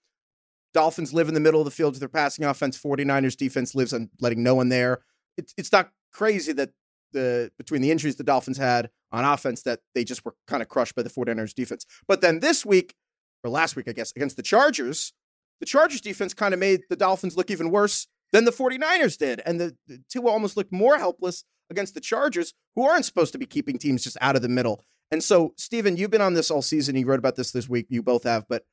Dolphins 0.74 1.14
live 1.14 1.28
in 1.28 1.34
the 1.34 1.40
middle 1.40 1.60
of 1.60 1.66
the 1.66 1.72
field 1.72 1.94
with 1.94 2.00
their 2.00 2.10
passing 2.10 2.46
offense. 2.46 2.78
49ers 2.78 3.36
defense 3.36 3.76
lives 3.76 3.94
on 3.94 4.10
letting 4.20 4.44
no 4.44 4.56
one 4.56 4.70
there. 4.70 5.02
It's 5.38 5.54
it's 5.58 5.72
not 5.72 5.92
crazy 6.12 6.54
that 6.54 6.72
the 7.14 7.52
between 7.58 7.82
the 7.82 7.92
injuries 7.92 8.16
the 8.16 8.24
Dolphins 8.24 8.58
had 8.58 8.90
on 9.12 9.26
offense 9.26 9.64
that 9.64 9.80
they 9.94 10.04
just 10.04 10.24
were 10.26 10.36
kind 10.48 10.62
of 10.62 10.70
crushed 10.70 10.96
by 10.96 11.04
the 11.04 11.10
49ers 11.10 11.54
defense. 11.54 11.86
But 12.08 12.22
then 12.22 12.40
this 12.40 12.66
week, 12.66 12.96
or 13.44 13.50
last 13.50 13.76
week, 13.76 13.88
I 13.88 13.94
guess, 13.94 14.12
against 14.16 14.38
the 14.38 14.44
Chargers, 14.44 15.14
the 15.60 15.66
Chargers 15.66 16.02
defense 16.02 16.34
kind 16.34 16.54
of 16.54 16.60
made 16.60 16.82
the 16.90 16.96
Dolphins 16.96 17.38
look 17.38 17.52
even 17.52 17.72
worse 17.72 18.08
than 18.32 18.46
the 18.46 18.52
49ers 18.52 19.18
did. 19.18 19.42
And 19.46 19.60
the, 19.60 19.76
the 19.88 20.02
Tua 20.10 20.30
almost 20.30 20.58
looked 20.58 20.72
more 20.72 20.98
helpless 20.98 21.44
against 21.70 21.94
the 21.94 22.02
Chargers, 22.02 22.54
who 22.76 22.84
aren't 22.84 23.06
supposed 23.06 23.32
to 23.34 23.38
be 23.38 23.46
keeping 23.46 23.78
teams 23.78 24.04
just 24.04 24.18
out 24.22 24.36
of 24.36 24.42
the 24.42 24.50
middle. 24.50 24.84
And 25.12 25.24
so, 25.24 25.54
Steven, 25.58 25.98
you've 25.98 26.12
been 26.12 26.22
on 26.22 26.34
this 26.34 26.50
all 26.50 26.62
season. 26.62 26.96
You 26.96 27.06
wrote 27.06 27.20
about 27.20 27.36
this 27.36 27.52
this 27.52 27.68
week. 27.68 27.88
You 27.90 28.02
both 28.02 28.24
have. 28.24 28.46
But, 28.48 28.66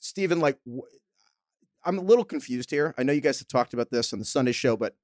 Steven, 0.00 0.40
like, 0.40 0.58
wh- 0.68 0.86
I'm 1.84 1.98
a 1.98 2.02
little 2.02 2.24
confused 2.24 2.70
here. 2.70 2.94
I 2.96 3.02
know 3.02 3.12
you 3.12 3.20
guys 3.20 3.40
have 3.40 3.48
talked 3.48 3.74
about 3.74 3.90
this 3.90 4.12
on 4.12 4.18
the 4.18 4.24
Sunday 4.24 4.52
show, 4.52 4.76
but 4.76 4.96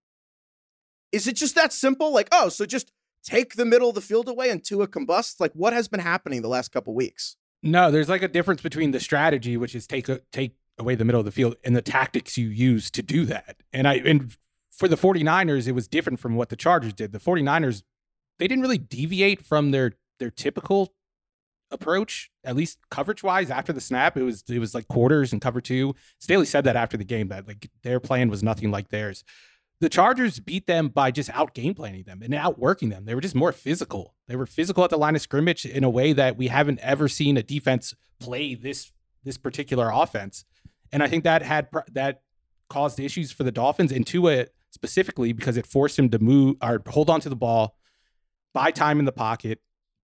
is 1.13 1.27
it 1.27 1.37
just 1.37 1.55
that 1.55 1.73
simple? 1.73 2.13
Like, 2.13 2.29
oh, 2.33 2.49
so 2.49 2.67
just 2.67 2.93
take 3.23 3.55
the 3.55 3.65
middle 3.65 3.89
of 3.89 3.95
the 3.95 4.01
field 4.01 4.29
away 4.29 4.51
and 4.51 4.65
Tua 4.65 4.89
combust? 4.89 5.41
Like, 5.41 5.53
what 5.55 5.73
has 5.73 5.89
been 5.89 6.01
happening 6.01 6.43
the 6.43 6.49
last 6.49 6.73
couple 6.73 6.95
weeks? 6.95 7.37
No, 7.63 7.91
there's 7.91 8.09
like 8.09 8.23
a 8.23 8.29
difference 8.29 8.63
between 8.63 8.93
the 8.93 9.01
strategy, 9.01 9.57
which 9.57 9.75
is 9.75 9.87
take 9.87 10.09
a, 10.09 10.21
take 10.33 10.55
away 10.79 10.95
the 10.95 11.05
middle 11.05 11.21
of 11.21 11.27
the 11.27 11.33
field, 11.33 11.57
and 11.65 11.77
the 11.77 11.83
tactics 11.83 12.39
you 12.39 12.49
use 12.49 12.91
to 12.93 13.03
do 13.03 13.27
that. 13.27 13.57
And 13.73 13.87
I 13.87 13.97
and 13.97 14.37
for 14.71 14.89
the 14.89 14.97
49ers, 14.97 15.69
it 15.69 15.73
was 15.73 15.87
different 15.87 16.21
from 16.21 16.37
what 16.37 16.49
the 16.49 16.57
Chargers 16.57 16.95
did. 16.95 17.13
The 17.13 17.19
49ers, 17.19 17.83
they 18.39 18.49
didn't 18.49 18.63
really 18.63 18.79
deviate 18.79 19.45
from 19.45 19.73
their 19.73 19.93
their 20.19 20.31
typical 20.31 20.95
approach, 21.71 22.31
at 22.45 22.57
least 22.57 22.79
coverage 22.91 23.23
wise. 23.23 23.51
After 23.51 23.73
the 23.73 23.81
snap, 23.81 24.17
it 24.17 24.23
was 24.23 24.43
it 24.49 24.59
was 24.59 24.75
like 24.75 24.89
quarters 24.89 25.33
and 25.33 25.43
cover 25.43 25.61
two. 25.61 25.95
Staley 26.19 26.47
said 26.47 26.65
that 26.65 26.77
after 26.77 26.97
the 26.97 27.05
game 27.05 27.29
that 27.29 27.47
like 27.47 27.69
their 27.83 28.01
plan 28.01 28.31
was 28.31 28.43
nothing 28.43 28.71
like 28.71 28.89
theirs. 28.89 29.23
The 29.81 29.89
Chargers 29.89 30.41
beat 30.41 30.67
them 30.67 30.89
by 30.89 31.11
just 31.11 31.31
out 31.31 31.55
game 31.55 31.75
planning 31.75 32.03
them 32.03 32.21
and 32.23 32.35
outworking 32.35 32.91
them. 32.91 33.07
They 33.07 33.15
were 33.15 33.21
just 33.23 33.35
more 33.35 33.53
physical. 33.53 34.15
They 34.29 34.37
were 34.37 34.47
physical 34.47 34.85
at 34.85 34.91
the 34.91 34.99
line 34.99 35.17
of 35.17 35.23
scrimmage 35.23 35.65
in 35.65 35.85
a 35.85 35.91
way 35.91 36.13
that 36.13 36.37
we 36.37 36.49
haven't 36.49 36.81
ever 36.81 37.09
seen 37.09 37.37
a 37.37 37.43
defense 37.43 37.95
play 38.19 38.55
this 38.55 38.93
this 39.25 39.39
particular 39.39 39.91
offense. 39.93 40.45
And 40.93 41.03
I 41.03 41.09
think 41.09 41.25
that 41.25 41.43
had 41.43 41.69
that 41.93 42.23
caused 42.69 43.01
issues 43.01 43.33
for 43.33 43.43
the 43.43 43.53
Dolphins 43.53 43.93
and 43.93 44.07
Tua 44.07 44.47
specifically 44.71 45.33
because 45.33 45.57
it 45.57 45.67
forced 45.67 45.99
him 45.99 46.11
to 46.11 46.19
move 46.19 46.57
or 46.63 46.83
hold 46.89 47.11
on 47.11 47.21
to 47.21 47.29
the 47.29 47.37
ball, 47.37 47.77
buy 48.53 48.71
time 48.71 48.99
in 48.99 49.05
the 49.05 49.13
pocket, 49.13 49.61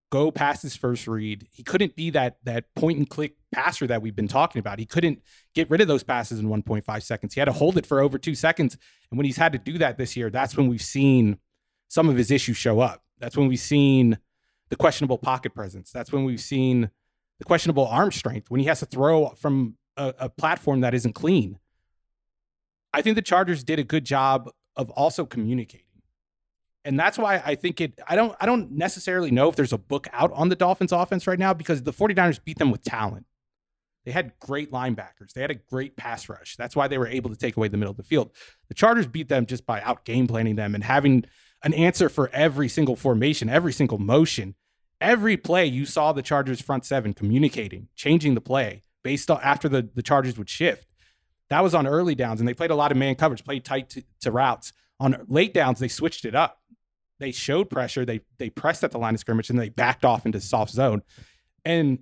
go 0.09 0.31
past 0.31 0.61
his 0.61 0.75
first 0.75 1.07
read. 1.07 1.47
He 1.51 1.63
couldn't 1.63 1.95
be 1.95 2.09
that 2.11 2.37
that 2.43 2.73
point 2.75 2.97
and 2.97 3.09
click 3.09 3.35
passer 3.51 3.87
that 3.87 4.01
we've 4.01 4.15
been 4.15 4.27
talking 4.27 4.59
about. 4.59 4.79
He 4.79 4.85
couldn't 4.85 5.21
get 5.53 5.69
rid 5.69 5.81
of 5.81 5.87
those 5.87 6.03
passes 6.03 6.39
in 6.39 6.47
1.5 6.47 7.03
seconds. 7.03 7.33
He 7.33 7.39
had 7.39 7.45
to 7.45 7.51
hold 7.51 7.77
it 7.77 7.85
for 7.85 7.99
over 7.99 8.17
2 8.17 8.35
seconds. 8.35 8.77
And 9.11 9.17
when 9.17 9.25
he's 9.25 9.37
had 9.37 9.51
to 9.53 9.57
do 9.57 9.77
that 9.79 9.97
this 9.97 10.15
year, 10.15 10.29
that's 10.29 10.55
when 10.55 10.67
we've 10.67 10.81
seen 10.81 11.39
some 11.87 12.09
of 12.09 12.17
his 12.17 12.31
issues 12.31 12.57
show 12.57 12.79
up. 12.79 13.03
That's 13.19 13.37
when 13.37 13.47
we've 13.47 13.59
seen 13.59 14.17
the 14.69 14.75
questionable 14.75 15.17
pocket 15.17 15.53
presence. 15.53 15.91
That's 15.91 16.11
when 16.11 16.23
we've 16.23 16.41
seen 16.41 16.89
the 17.39 17.45
questionable 17.45 17.87
arm 17.87 18.11
strength 18.11 18.49
when 18.49 18.59
he 18.59 18.67
has 18.67 18.79
to 18.79 18.85
throw 18.85 19.29
from 19.29 19.77
a, 19.95 20.13
a 20.19 20.29
platform 20.29 20.81
that 20.81 20.93
isn't 20.93 21.13
clean. 21.13 21.59
I 22.93 23.01
think 23.01 23.15
the 23.15 23.21
Chargers 23.21 23.63
did 23.63 23.79
a 23.79 23.83
good 23.83 24.05
job 24.05 24.49
of 24.75 24.89
also 24.91 25.25
communicating 25.25 25.86
and 26.87 26.97
that's 26.97 27.17
why 27.17 27.41
I 27.45 27.55
think 27.55 27.81
it 27.81 27.99
I 28.07 28.15
don't 28.15 28.33
I 28.39 28.45
don't 28.45 28.71
necessarily 28.71 29.29
know 29.29 29.49
if 29.49 29.57
there's 29.57 29.73
a 29.73 29.77
book 29.77 30.07
out 30.13 30.31
on 30.31 30.47
the 30.47 30.55
Dolphins 30.55 30.93
offense 30.93 31.27
right 31.27 31.37
now 31.37 31.53
because 31.53 31.83
the 31.83 31.91
49ers 31.91 32.39
beat 32.43 32.57
them 32.57 32.71
with 32.71 32.81
talent. 32.81 33.25
They 34.05 34.11
had 34.11 34.31
great 34.39 34.71
linebackers. 34.71 35.33
They 35.35 35.41
had 35.41 35.51
a 35.51 35.55
great 35.55 35.97
pass 35.97 36.29
rush. 36.29 36.55
That's 36.55 36.77
why 36.77 36.87
they 36.87 36.97
were 36.97 37.07
able 37.07 37.29
to 37.29 37.35
take 37.35 37.57
away 37.57 37.67
the 37.67 37.75
middle 37.75 37.91
of 37.91 37.97
the 37.97 38.03
field. 38.03 38.31
The 38.69 38.73
Chargers 38.73 39.05
beat 39.05 39.27
them 39.27 39.45
just 39.45 39.65
by 39.65 39.81
out 39.81 40.05
game 40.05 40.27
planning 40.27 40.55
them 40.55 40.75
and 40.75 40.83
having 40.83 41.25
an 41.61 41.73
answer 41.73 42.07
for 42.07 42.29
every 42.31 42.69
single 42.69 42.95
formation, 42.95 43.49
every 43.49 43.73
single 43.73 43.97
motion. 43.97 44.55
Every 45.01 45.35
play 45.35 45.65
you 45.65 45.85
saw 45.85 46.13
the 46.13 46.21
Chargers 46.21 46.61
front 46.61 46.85
seven 46.85 47.13
communicating, 47.13 47.89
changing 47.97 48.33
the 48.33 48.41
play 48.41 48.81
based 49.03 49.29
on 49.29 49.41
after 49.43 49.67
the, 49.67 49.89
the 49.93 50.01
Chargers 50.01 50.37
would 50.37 50.49
shift. 50.49 50.87
That 51.49 51.61
was 51.61 51.75
on 51.75 51.85
early 51.85 52.15
downs, 52.15 52.39
and 52.39 52.47
they 52.47 52.53
played 52.53 52.71
a 52.71 52.75
lot 52.75 52.91
of 52.91 52.97
man 52.97 53.15
coverage, 53.15 53.43
played 53.43 53.65
tight 53.65 53.89
to, 53.91 54.03
to 54.21 54.31
routes. 54.31 54.71
On 54.99 55.25
late 55.27 55.53
downs, 55.53 55.79
they 55.79 55.87
switched 55.87 56.25
it 56.25 56.33
up 56.33 56.59
they 57.19 57.31
showed 57.31 57.69
pressure. 57.69 58.05
They 58.05 58.21
they 58.37 58.49
pressed 58.49 58.83
at 58.83 58.91
the 58.91 58.99
line 58.99 59.13
of 59.13 59.19
scrimmage 59.19 59.49
and 59.49 59.59
they 59.59 59.69
backed 59.69 60.05
off 60.05 60.25
into 60.25 60.39
soft 60.39 60.71
zone. 60.71 61.01
And 61.65 61.99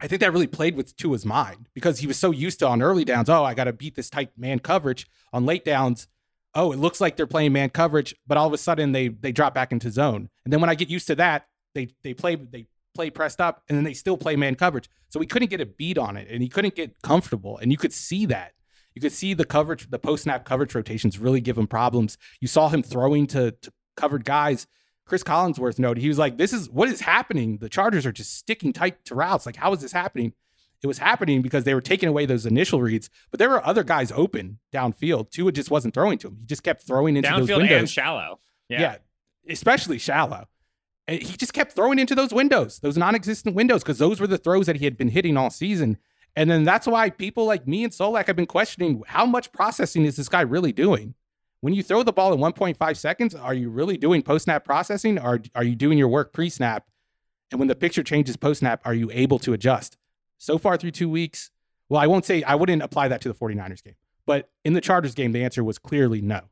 I 0.00 0.08
think 0.08 0.20
that 0.20 0.32
really 0.32 0.46
played 0.46 0.76
with 0.76 0.96
Tua's 0.96 1.24
mind 1.24 1.68
because 1.74 2.00
he 2.00 2.06
was 2.06 2.18
so 2.18 2.30
used 2.30 2.58
to 2.58 2.68
on 2.68 2.82
early 2.82 3.04
downs, 3.04 3.28
oh, 3.28 3.44
I 3.44 3.54
got 3.54 3.64
to 3.64 3.72
beat 3.72 3.94
this 3.94 4.10
tight 4.10 4.30
man 4.36 4.58
coverage. 4.58 5.06
On 5.32 5.46
late 5.46 5.64
downs, 5.64 6.08
oh, 6.54 6.72
it 6.72 6.78
looks 6.78 7.00
like 7.00 7.16
they're 7.16 7.26
playing 7.26 7.52
man 7.52 7.70
coverage, 7.70 8.14
but 8.26 8.36
all 8.36 8.46
of 8.46 8.52
a 8.52 8.58
sudden 8.58 8.92
they 8.92 9.08
they 9.08 9.32
drop 9.32 9.54
back 9.54 9.72
into 9.72 9.90
zone. 9.90 10.28
And 10.44 10.52
then 10.52 10.60
when 10.60 10.70
I 10.70 10.74
get 10.74 10.88
used 10.88 11.06
to 11.08 11.14
that, 11.16 11.46
they 11.74 11.88
they 12.02 12.14
play 12.14 12.36
they 12.36 12.66
play 12.94 13.10
pressed 13.10 13.40
up 13.40 13.62
and 13.68 13.76
then 13.76 13.84
they 13.84 13.94
still 13.94 14.16
play 14.16 14.36
man 14.36 14.54
coverage. 14.54 14.88
So 15.08 15.20
he 15.20 15.26
couldn't 15.26 15.50
get 15.50 15.60
a 15.60 15.66
beat 15.66 15.98
on 15.98 16.16
it 16.16 16.28
and 16.30 16.42
he 16.42 16.48
couldn't 16.48 16.74
get 16.74 17.00
comfortable. 17.02 17.58
And 17.58 17.70
you 17.70 17.76
could 17.76 17.92
see 17.92 18.26
that. 18.26 18.52
You 18.94 19.02
could 19.02 19.12
see 19.12 19.34
the 19.34 19.44
coverage, 19.44 19.90
the 19.90 19.98
post 19.98 20.22
snap 20.22 20.44
coverage 20.44 20.74
rotations 20.74 21.18
really 21.18 21.40
give 21.40 21.58
him 21.58 21.66
problems. 21.66 22.16
You 22.40 22.46
saw 22.46 22.68
him 22.68 22.82
throwing 22.82 23.26
to, 23.28 23.50
to 23.50 23.72
covered 23.96 24.24
guys. 24.24 24.66
Chris 25.06 25.22
Collinsworth 25.22 25.78
noted 25.78 26.00
he 26.00 26.08
was 26.08 26.18
like, 26.18 26.38
"This 26.38 26.52
is 26.52 26.70
what 26.70 26.88
is 26.88 27.00
happening. 27.02 27.58
The 27.58 27.68
Chargers 27.68 28.06
are 28.06 28.12
just 28.12 28.36
sticking 28.36 28.72
tight 28.72 29.04
to 29.06 29.14
routes. 29.14 29.44
Like, 29.46 29.56
how 29.56 29.72
is 29.72 29.80
this 29.80 29.92
happening?" 29.92 30.32
It 30.82 30.86
was 30.86 30.98
happening 30.98 31.40
because 31.40 31.64
they 31.64 31.72
were 31.72 31.80
taking 31.80 32.10
away 32.10 32.26
those 32.26 32.44
initial 32.44 32.82
reads, 32.82 33.08
but 33.30 33.38
there 33.38 33.48
were 33.48 33.64
other 33.66 33.82
guys 33.82 34.12
open 34.12 34.58
downfield. 34.70 35.30
Tua 35.30 35.50
just 35.50 35.70
wasn't 35.70 35.94
throwing 35.94 36.18
to 36.18 36.28
him. 36.28 36.36
He 36.40 36.44
just 36.46 36.62
kept 36.62 36.82
throwing 36.86 37.16
into 37.16 37.26
downfield 37.26 37.46
those 37.46 37.56
windows. 37.56 37.78
and 37.78 37.90
shallow. 37.90 38.40
Yeah. 38.68 38.80
yeah, 38.80 38.96
especially 39.48 39.98
shallow. 39.98 40.46
And 41.06 41.22
he 41.22 41.36
just 41.38 41.54
kept 41.54 41.72
throwing 41.72 41.98
into 41.98 42.14
those 42.14 42.32
windows, 42.34 42.80
those 42.80 42.98
non-existent 42.98 43.54
windows, 43.54 43.82
because 43.82 43.98
those 43.98 44.20
were 44.20 44.26
the 44.26 44.36
throws 44.36 44.66
that 44.66 44.76
he 44.76 44.84
had 44.84 44.98
been 44.98 45.08
hitting 45.08 45.38
all 45.38 45.48
season. 45.50 45.96
And 46.36 46.50
then 46.50 46.64
that's 46.64 46.86
why 46.86 47.08
people 47.08 47.46
like 47.46 47.66
me 47.66 47.84
and 47.84 47.92
Solak 47.92 48.26
have 48.26 48.36
been 48.36 48.44
questioning 48.46 49.02
how 49.06 49.24
much 49.24 49.52
processing 49.52 50.04
is 50.04 50.16
this 50.16 50.28
guy 50.28 50.40
really 50.42 50.72
doing? 50.72 51.14
When 51.64 51.72
you 51.72 51.82
throw 51.82 52.02
the 52.02 52.12
ball 52.12 52.34
in 52.34 52.40
1.5 52.40 52.96
seconds, 52.98 53.34
are 53.34 53.54
you 53.54 53.70
really 53.70 53.96
doing 53.96 54.20
post 54.20 54.44
snap 54.44 54.66
processing 54.66 55.18
or 55.18 55.40
are 55.54 55.64
you 55.64 55.74
doing 55.74 55.96
your 55.96 56.08
work 56.08 56.34
pre 56.34 56.50
snap? 56.50 56.90
And 57.50 57.58
when 57.58 57.68
the 57.68 57.74
picture 57.74 58.02
changes 58.02 58.36
post 58.36 58.58
snap, 58.58 58.82
are 58.84 58.92
you 58.92 59.10
able 59.14 59.38
to 59.38 59.54
adjust? 59.54 59.96
So 60.36 60.58
far 60.58 60.76
through 60.76 60.90
two 60.90 61.08
weeks, 61.08 61.50
well, 61.88 62.02
I 62.02 62.06
won't 62.06 62.26
say 62.26 62.42
I 62.42 62.54
wouldn't 62.54 62.82
apply 62.82 63.08
that 63.08 63.22
to 63.22 63.28
the 63.28 63.34
49ers 63.34 63.82
game, 63.82 63.94
but 64.26 64.50
in 64.66 64.74
the 64.74 64.82
Chargers 64.82 65.14
game, 65.14 65.32
the 65.32 65.42
answer 65.42 65.64
was 65.64 65.78
clearly 65.78 66.20
no. 66.20 66.42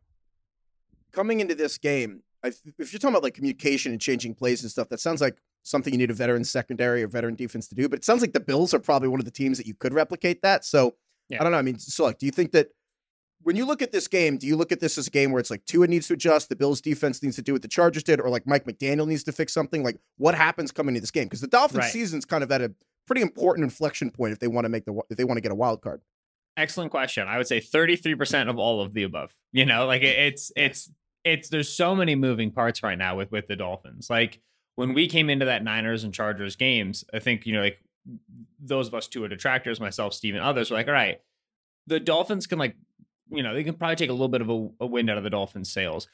Coming 1.13 1.41
into 1.41 1.55
this 1.55 1.77
game, 1.77 2.23
if 2.43 2.91
you're 2.91 2.99
talking 2.99 3.11
about 3.11 3.23
like 3.23 3.35
communication 3.35 3.93
and 3.93 4.01
changing 4.01 4.35
plays 4.35 4.63
and 4.63 4.71
stuff, 4.71 4.89
that 4.89 5.01
sounds 5.01 5.21
like 5.21 5.37
something 5.63 5.93
you 5.93 5.99
need 5.99 6.11
a 6.11 6.15
veteran 6.15 6.43
secondary 6.43 7.03
or 7.03 7.07
veteran 7.07 7.35
defense 7.35 7.69
to 7.69 7.75
do. 7.75 7.87
But 7.87 7.99
it 7.99 8.05
sounds 8.07 8.23
like 8.23 8.33
the 8.33 8.41
Bills 8.41 8.73
are 8.73 8.81
probably 8.81 9.09
one 9.09 9.21
of 9.21 9.27
the 9.27 9.31
teams 9.31 9.59
that 9.59 9.67
you 9.67 9.75
could 9.75 9.93
replicate 9.93 10.41
that. 10.41 10.65
So 10.65 10.95
yeah. 11.29 11.39
I 11.39 11.43
don't 11.43 11.53
know. 11.53 11.59
I 11.59 11.63
mean, 11.63 11.79
so 11.79 12.05
like, 12.05 12.17
do 12.17 12.25
you 12.25 12.33
think 12.33 12.53
that 12.53 12.69
when 13.43 13.57
you 13.57 13.65
look 13.67 13.83
at 13.83 13.93
this 13.93 14.09
game, 14.09 14.39
do 14.39 14.47
you 14.47 14.57
look 14.57 14.73
at 14.73 14.81
this 14.81 14.99
as 14.99 15.07
a 15.07 15.11
game 15.11 15.33
where 15.33 15.41
it's 15.41 15.51
like 15.51 15.65
Tua 15.65 15.87
needs 15.87 16.09
to 16.09 16.15
adjust, 16.15 16.49
the 16.49 16.57
Bills 16.57 16.81
defense 16.81 17.23
needs 17.23 17.37
to 17.37 17.43
do 17.43 17.53
what 17.53 17.63
the 17.63 17.69
Chargers 17.69 18.03
did, 18.03 18.21
or 18.21 18.29
like 18.29 18.47
Mike 18.47 18.65
McDaniel 18.65 19.07
needs 19.07 19.25
to 19.25 19.33
fix 19.33 19.53
something? 19.53 19.83
Like 19.83 19.99
what 20.17 20.35
happens 20.35 20.73
coming 20.73 20.95
into 20.95 21.01
this 21.01 21.11
game? 21.11 21.25
Because 21.25 21.41
the 21.41 21.49
Dolphins 21.49 21.85
right. 21.85 21.93
season's 21.93 22.25
kind 22.25 22.43
of 22.43 22.53
at 22.53 22.63
a 22.63 22.73
pretty 23.07 23.23
important 23.23 23.65
inflection 23.65 24.11
point 24.11 24.33
if 24.33 24.39
they 24.39 24.49
want 24.49 24.65
to 24.65 24.69
make 24.69 24.85
the 24.85 25.01
if 25.11 25.17
they 25.17 25.25
want 25.25 25.37
to 25.37 25.43
get 25.43 25.53
a 25.53 25.57
wild 25.57 25.83
card. 25.83 26.01
Excellent 26.57 26.91
question. 26.91 27.27
I 27.29 27.39
would 27.39 27.47
say 27.47 27.61
33% 27.61 28.51
of 28.51 28.59
all 28.59 28.83
of 28.83 28.93
the 28.93 29.05
above. 29.05 29.35
You 29.53 29.65
know, 29.65 29.87
like 29.87 30.03
it's 30.03 30.53
it's 30.57 30.91
it's 31.25 31.49
there's 31.49 31.69
so 31.69 31.95
many 31.95 32.15
moving 32.15 32.51
parts 32.51 32.83
right 32.83 32.99
now 32.99 33.17
with 33.17 33.33
with 33.33 33.47
the 33.49 33.57
Dolphins. 33.57 34.09
Like 34.11 34.41
when 34.75 34.95
we 34.95 35.07
came 35.09 35.31
into 35.31 35.47
that 35.47 35.65
Niners 35.65 36.05
and 36.05 36.15
Chargers 36.15 36.57
games, 36.57 37.05
I 37.13 37.19
think, 37.19 37.47
you 37.47 37.55
know, 37.55 37.61
like 37.61 37.79
those 38.61 38.89
of 38.89 38.95
us 38.95 39.07
Tua 39.07 39.29
detractors, 39.29 39.81
myself, 39.81 40.15
Steve, 40.15 40.35
and 40.35 40.43
others 40.43 40.71
were 40.71 40.77
like, 40.77 40.89
all 40.89 40.95
right, 40.95 41.21
the 41.87 42.01
Dolphins 42.01 42.47
can 42.47 42.59
like 42.59 42.77
you 43.33 43.43
know, 43.43 43.55
they 43.55 43.65
can 43.65 43.75
probably 43.75 43.97
take 43.97 44.11
a 44.11 44.13
little 44.13 44.29
bit 44.29 44.41
of 44.41 44.51
a, 44.51 44.69
a 44.81 44.87
wind 44.87 45.11
out 45.11 45.19
of 45.19 45.25
the 45.25 45.31
Dolphins' 45.31 45.71
sails. 45.71 46.07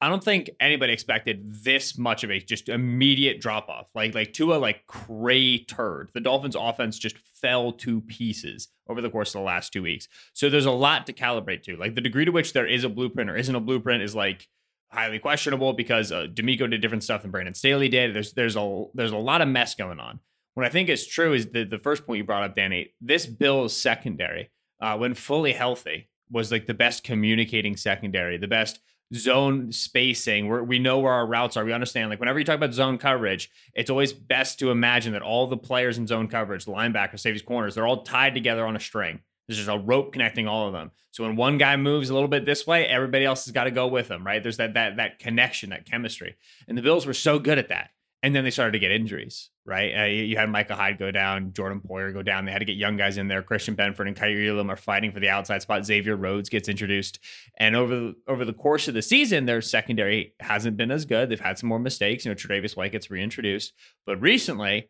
I 0.00 0.08
don't 0.08 0.22
think 0.22 0.50
anybody 0.60 0.92
expected 0.92 1.54
this 1.64 1.96
much 1.96 2.24
of 2.24 2.30
a 2.30 2.38
just 2.38 2.68
immediate 2.68 3.40
drop 3.40 3.68
off. 3.68 3.86
Like 3.94 4.14
like 4.14 4.32
Tua 4.32 4.56
like 4.56 4.86
cratered. 4.86 6.10
The 6.12 6.20
Dolphins 6.20 6.56
offense 6.58 6.98
just 6.98 7.16
fell 7.18 7.72
to 7.72 8.00
pieces 8.02 8.68
over 8.88 9.00
the 9.00 9.08
course 9.08 9.34
of 9.34 9.40
the 9.40 9.46
last 9.46 9.72
two 9.72 9.82
weeks. 9.82 10.08
So 10.32 10.50
there's 10.50 10.66
a 10.66 10.70
lot 10.70 11.06
to 11.06 11.12
calibrate 11.12 11.62
to. 11.62 11.76
Like 11.76 11.94
the 11.94 12.00
degree 12.00 12.24
to 12.24 12.32
which 12.32 12.52
there 12.52 12.66
is 12.66 12.84
a 12.84 12.88
blueprint 12.88 13.30
or 13.30 13.36
isn't 13.36 13.54
a 13.54 13.60
blueprint 13.60 14.02
is 14.02 14.14
like 14.14 14.48
highly 14.90 15.18
questionable 15.18 15.72
because 15.72 16.12
uh, 16.12 16.26
DeMeco 16.32 16.70
did 16.70 16.80
different 16.80 17.04
stuff 17.04 17.22
than 17.22 17.30
Brandon 17.30 17.54
Staley 17.54 17.88
did. 17.88 18.14
There's 18.14 18.32
there's 18.32 18.56
a 18.56 18.84
there's 18.94 19.12
a 19.12 19.16
lot 19.16 19.40
of 19.40 19.48
mess 19.48 19.74
going 19.74 20.00
on. 20.00 20.20
What 20.54 20.66
I 20.66 20.68
think 20.68 20.88
is 20.88 21.06
true 21.06 21.32
is 21.32 21.46
the 21.46 21.64
the 21.64 21.78
first 21.78 22.06
point 22.06 22.18
you 22.18 22.24
brought 22.24 22.44
up, 22.44 22.56
Danny. 22.56 22.92
This 23.00 23.26
Bills 23.26 23.74
secondary, 23.76 24.50
uh, 24.80 24.96
when 24.96 25.14
fully 25.14 25.52
healthy, 25.52 26.08
was 26.34 26.52
like 26.52 26.66
the 26.66 26.74
best 26.74 27.04
communicating 27.04 27.76
secondary, 27.76 28.36
the 28.36 28.48
best 28.48 28.80
zone 29.14 29.70
spacing 29.70 30.48
where 30.48 30.64
we 30.64 30.78
know 30.78 30.98
where 30.98 31.12
our 31.12 31.26
routes 31.26 31.56
are. 31.56 31.64
We 31.64 31.72
understand 31.72 32.10
like 32.10 32.18
whenever 32.18 32.38
you 32.38 32.44
talk 32.44 32.56
about 32.56 32.74
zone 32.74 32.98
coverage, 32.98 33.50
it's 33.72 33.88
always 33.88 34.12
best 34.12 34.58
to 34.58 34.70
imagine 34.70 35.12
that 35.12 35.22
all 35.22 35.46
the 35.46 35.56
players 35.56 35.96
in 35.96 36.06
zone 36.06 36.28
coverage, 36.28 36.64
the 36.64 36.72
linebackers, 36.72 37.20
safeties, 37.20 37.42
corners, 37.42 37.74
they're 37.74 37.86
all 37.86 38.02
tied 38.02 38.34
together 38.34 38.66
on 38.66 38.76
a 38.76 38.80
string. 38.80 39.20
There's 39.46 39.58
just 39.58 39.70
a 39.70 39.78
rope 39.78 40.12
connecting 40.12 40.48
all 40.48 40.66
of 40.66 40.72
them. 40.72 40.90
So 41.10 41.22
when 41.22 41.36
one 41.36 41.58
guy 41.58 41.76
moves 41.76 42.10
a 42.10 42.14
little 42.14 42.28
bit 42.28 42.46
this 42.46 42.66
way, 42.66 42.86
everybody 42.86 43.24
else 43.24 43.44
has 43.44 43.52
got 43.52 43.64
to 43.64 43.70
go 43.70 43.86
with 43.86 44.10
him, 44.10 44.26
right? 44.26 44.42
There's 44.42 44.56
that 44.56 44.74
that 44.74 44.96
that 44.96 45.18
connection, 45.18 45.70
that 45.70 45.88
chemistry. 45.88 46.36
And 46.66 46.76
the 46.76 46.82
Bills 46.82 47.06
were 47.06 47.14
so 47.14 47.38
good 47.38 47.58
at 47.58 47.68
that. 47.68 47.90
And 48.24 48.34
then 48.34 48.42
they 48.42 48.50
started 48.50 48.72
to 48.72 48.78
get 48.78 48.90
injuries, 48.90 49.50
right? 49.66 49.92
Uh, 49.94 50.04
you 50.04 50.38
had 50.38 50.48
Micah 50.48 50.74
Hyde 50.74 50.98
go 50.98 51.10
down, 51.10 51.52
Jordan 51.52 51.82
Poyer 51.86 52.10
go 52.10 52.22
down. 52.22 52.46
They 52.46 52.52
had 52.52 52.60
to 52.60 52.64
get 52.64 52.78
young 52.78 52.96
guys 52.96 53.18
in 53.18 53.28
there. 53.28 53.42
Christian 53.42 53.76
Benford 53.76 54.08
and 54.08 54.16
Kaiir 54.16 54.48
Elam 54.48 54.70
are 54.70 54.78
fighting 54.78 55.12
for 55.12 55.20
the 55.20 55.28
outside 55.28 55.60
spot. 55.60 55.84
Xavier 55.84 56.16
Rhodes 56.16 56.48
gets 56.48 56.66
introduced, 56.70 57.18
and 57.58 57.76
over 57.76 57.94
the, 57.94 58.14
over 58.26 58.46
the 58.46 58.54
course 58.54 58.88
of 58.88 58.94
the 58.94 59.02
season, 59.02 59.44
their 59.44 59.60
secondary 59.60 60.32
hasn't 60.40 60.78
been 60.78 60.90
as 60.90 61.04
good. 61.04 61.28
They've 61.28 61.38
had 61.38 61.58
some 61.58 61.68
more 61.68 61.78
mistakes. 61.78 62.24
You 62.24 62.30
know, 62.30 62.34
Tre'Davious 62.34 62.78
White 62.78 62.92
gets 62.92 63.10
reintroduced, 63.10 63.74
but 64.06 64.18
recently, 64.22 64.88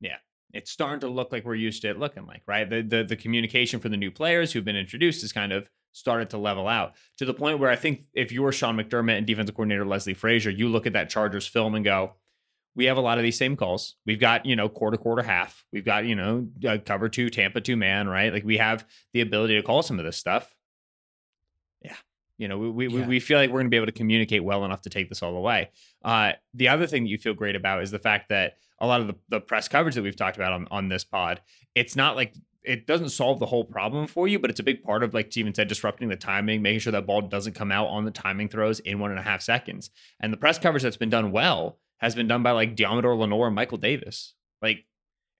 yeah, 0.00 0.16
it's 0.54 0.70
starting 0.70 1.00
to 1.00 1.08
look 1.08 1.32
like 1.32 1.44
we're 1.44 1.56
used 1.56 1.82
to 1.82 1.90
it 1.90 1.98
looking 1.98 2.24
like, 2.24 2.40
right? 2.46 2.70
The, 2.70 2.80
the 2.80 3.04
the 3.04 3.16
communication 3.16 3.80
for 3.80 3.90
the 3.90 3.98
new 3.98 4.10
players 4.10 4.52
who've 4.52 4.64
been 4.64 4.76
introduced 4.76 5.22
is 5.22 5.30
kind 5.30 5.52
of 5.52 5.68
started 5.92 6.30
to 6.30 6.38
level 6.38 6.68
out 6.68 6.94
to 7.18 7.26
the 7.26 7.34
point 7.34 7.58
where 7.58 7.70
I 7.70 7.76
think 7.76 8.04
if 8.14 8.32
you're 8.32 8.52
Sean 8.52 8.78
McDermott 8.78 9.18
and 9.18 9.26
defensive 9.26 9.54
coordinator 9.54 9.84
Leslie 9.84 10.14
Frazier, 10.14 10.50
you 10.50 10.70
look 10.70 10.86
at 10.86 10.94
that 10.94 11.10
Chargers 11.10 11.46
film 11.46 11.74
and 11.74 11.84
go, 11.84 12.14
we 12.76 12.84
have 12.84 12.98
a 12.98 13.00
lot 13.00 13.18
of 13.18 13.24
these 13.24 13.38
same 13.38 13.56
calls. 13.56 13.96
We've 14.04 14.20
got, 14.20 14.46
you 14.46 14.54
know, 14.54 14.68
quarter, 14.68 14.96
quarter, 14.98 15.22
half. 15.22 15.64
We've 15.72 15.84
got, 15.84 16.04
you 16.04 16.14
know, 16.14 16.46
uh, 16.68 16.78
cover 16.84 17.08
two, 17.08 17.30
Tampa 17.30 17.60
two 17.62 17.76
man, 17.76 18.06
right? 18.06 18.32
Like 18.32 18.44
we 18.44 18.58
have 18.58 18.86
the 19.14 19.22
ability 19.22 19.56
to 19.56 19.62
call 19.62 19.82
some 19.82 19.98
of 19.98 20.04
this 20.04 20.16
stuff. 20.18 20.54
Yeah. 21.82 21.96
You 22.38 22.48
know, 22.48 22.58
we, 22.58 22.70
we, 22.88 23.00
Yeah. 23.00 23.06
we 23.06 23.18
feel 23.18 23.38
like 23.38 23.48
we're 23.48 23.60
going 23.60 23.66
to 23.66 23.70
be 23.70 23.76
able 23.76 23.86
to 23.86 23.92
communicate 23.92 24.44
well 24.44 24.64
enough 24.64 24.82
to 24.82 24.90
take 24.90 25.08
this 25.08 25.22
all 25.22 25.34
away. 25.36 25.70
Uh, 26.04 26.32
the 26.54 26.68
other 26.68 26.86
thing 26.86 27.04
that 27.04 27.08
you 27.08 27.18
feel 27.18 27.34
great 27.34 27.56
about 27.56 27.82
is 27.82 27.90
the 27.90 27.98
fact 27.98 28.28
that 28.28 28.58
a 28.78 28.86
lot 28.86 29.00
of 29.00 29.06
the, 29.06 29.14
the 29.30 29.40
press 29.40 29.68
coverage 29.68 29.94
that 29.94 30.02
we've 30.02 30.14
talked 30.14 30.36
about 30.36 30.52
on, 30.52 30.68
on 30.70 30.88
this 30.88 31.02
pod, 31.02 31.40
it's 31.74 31.96
not 31.96 32.14
like 32.14 32.34
it 32.62 32.86
doesn't 32.86 33.08
solve 33.08 33.38
the 33.38 33.46
whole 33.46 33.64
problem 33.64 34.06
for 34.06 34.28
you, 34.28 34.38
but 34.38 34.50
it's 34.50 34.60
a 34.60 34.64
big 34.64 34.82
part 34.82 35.02
of, 35.02 35.14
like 35.14 35.32
Steven 35.32 35.54
said, 35.54 35.68
disrupting 35.68 36.08
the 36.08 36.16
timing, 36.16 36.60
making 36.60 36.80
sure 36.80 36.90
that 36.92 37.06
ball 37.06 37.22
doesn't 37.22 37.54
come 37.54 37.72
out 37.72 37.86
on 37.86 38.04
the 38.04 38.10
timing 38.10 38.48
throws 38.48 38.80
in 38.80 38.98
one 38.98 39.12
and 39.12 39.20
a 39.20 39.22
half 39.22 39.40
seconds. 39.40 39.90
And 40.20 40.30
the 40.30 40.36
press 40.36 40.58
coverage 40.58 40.82
that's 40.82 40.96
been 40.96 41.08
done 41.08 41.30
well 41.32 41.78
has 41.98 42.14
been 42.14 42.28
done 42.28 42.42
by 42.42 42.52
like 42.52 42.76
Deommodore 42.76 43.18
Lenoir 43.18 43.46
and 43.46 43.54
Michael 43.56 43.78
Davis. 43.78 44.34
Like 44.62 44.84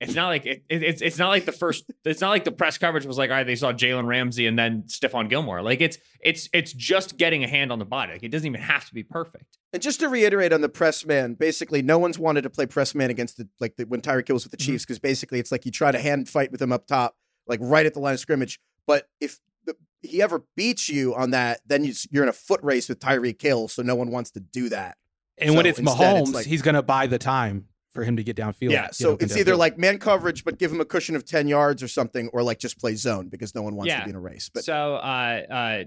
it's 0.00 0.14
not 0.14 0.28
like 0.28 0.44
it, 0.44 0.62
it- 0.68 0.82
it's 0.82 1.00
it's 1.02 1.18
not 1.18 1.28
like 1.30 1.46
the 1.46 1.52
first 1.52 1.90
it's 2.04 2.20
not 2.20 2.28
like 2.30 2.44
the 2.44 2.52
press 2.52 2.76
coverage 2.76 3.06
was 3.06 3.16
like 3.16 3.30
all 3.30 3.36
right 3.36 3.46
they 3.46 3.56
saw 3.56 3.72
Jalen 3.72 4.06
Ramsey 4.06 4.46
and 4.46 4.58
then 4.58 4.82
Stephon 4.88 5.28
Gilmore 5.30 5.62
like 5.62 5.80
it's 5.80 5.96
it's 6.20 6.50
it's 6.52 6.72
just 6.74 7.16
getting 7.16 7.42
a 7.44 7.48
hand 7.48 7.72
on 7.72 7.78
the 7.78 7.86
body 7.86 8.12
like 8.12 8.22
it 8.22 8.28
doesn't 8.28 8.46
even 8.46 8.60
have 8.60 8.86
to 8.88 8.92
be 8.94 9.02
perfect 9.02 9.56
And 9.72 9.82
just 9.82 10.00
to 10.00 10.08
reiterate 10.10 10.52
on 10.52 10.60
the 10.60 10.68
press 10.68 11.04
man, 11.06 11.32
basically, 11.34 11.80
no 11.82 11.98
one's 11.98 12.18
wanted 12.18 12.42
to 12.42 12.50
play 12.50 12.66
press 12.66 12.94
man 12.94 13.08
against 13.10 13.38
the 13.38 13.48
like 13.58 13.76
the, 13.76 13.84
when 13.84 14.00
Tyreek 14.02 14.26
kills 14.26 14.44
with 14.44 14.50
the 14.50 14.58
Mm-hmm. 14.58 14.72
Chiefs 14.72 14.84
because 14.84 14.98
basically 14.98 15.38
it's 15.38 15.50
like 15.52 15.64
you 15.64 15.72
try 15.72 15.90
to 15.90 15.98
hand 15.98 16.28
fight 16.28 16.52
with 16.52 16.60
him 16.60 16.72
up 16.72 16.86
top, 16.86 17.16
like 17.46 17.60
right 17.62 17.86
at 17.86 17.94
the 17.94 18.00
line 18.00 18.14
of 18.14 18.20
scrimmage. 18.20 18.60
But 18.86 19.08
if 19.20 19.40
he 20.02 20.20
ever 20.22 20.44
beats 20.56 20.88
you 20.88 21.14
on 21.14 21.30
that, 21.30 21.60
then 21.66 21.84
you, 21.84 21.92
you're 22.10 22.22
in 22.22 22.28
a 22.28 22.32
foot 22.34 22.60
race 22.62 22.88
with 22.88 23.00
Tyreek 23.00 23.40
Hill, 23.42 23.66
so 23.68 23.82
no 23.82 23.94
one 23.96 24.10
wants 24.10 24.30
to 24.32 24.40
do 24.40 24.68
that. 24.68 24.96
And 25.38 25.54
when 25.54 25.66
it's 25.66 25.78
instead, 25.78 25.98
Mahomes, 26.16 26.20
it's 26.22 26.32
like- 26.32 26.46
he's 26.46 26.62
going 26.62 26.74
to 26.76 26.82
buy 26.82 27.06
the 27.06 27.18
time 27.18 27.66
for 27.90 28.04
him 28.04 28.16
to 28.16 28.22
get 28.24 28.36
downfield. 28.36 28.70
yeah, 28.70 28.90
so 28.90 29.12
open 29.12 29.24
it's 29.24 29.36
either 29.36 29.52
downfield. 29.54 29.58
like 29.58 29.78
man 29.78 29.98
coverage, 29.98 30.44
but 30.44 30.58
give 30.58 30.70
him 30.70 30.80
a 30.80 30.84
cushion 30.84 31.16
of 31.16 31.24
ten 31.24 31.48
yards 31.48 31.82
or 31.82 31.88
something, 31.88 32.28
or 32.34 32.42
like 32.42 32.58
just 32.58 32.78
play 32.78 32.94
zone 32.94 33.28
because 33.28 33.54
no 33.54 33.62
one 33.62 33.74
wants 33.74 33.88
Yeah. 33.90 34.00
to 34.00 34.04
be 34.04 34.10
in 34.10 34.16
a 34.16 34.20
race. 34.20 34.50
But 34.52 34.64
so 34.64 34.96
uh 34.96 35.42
uh 35.50 35.84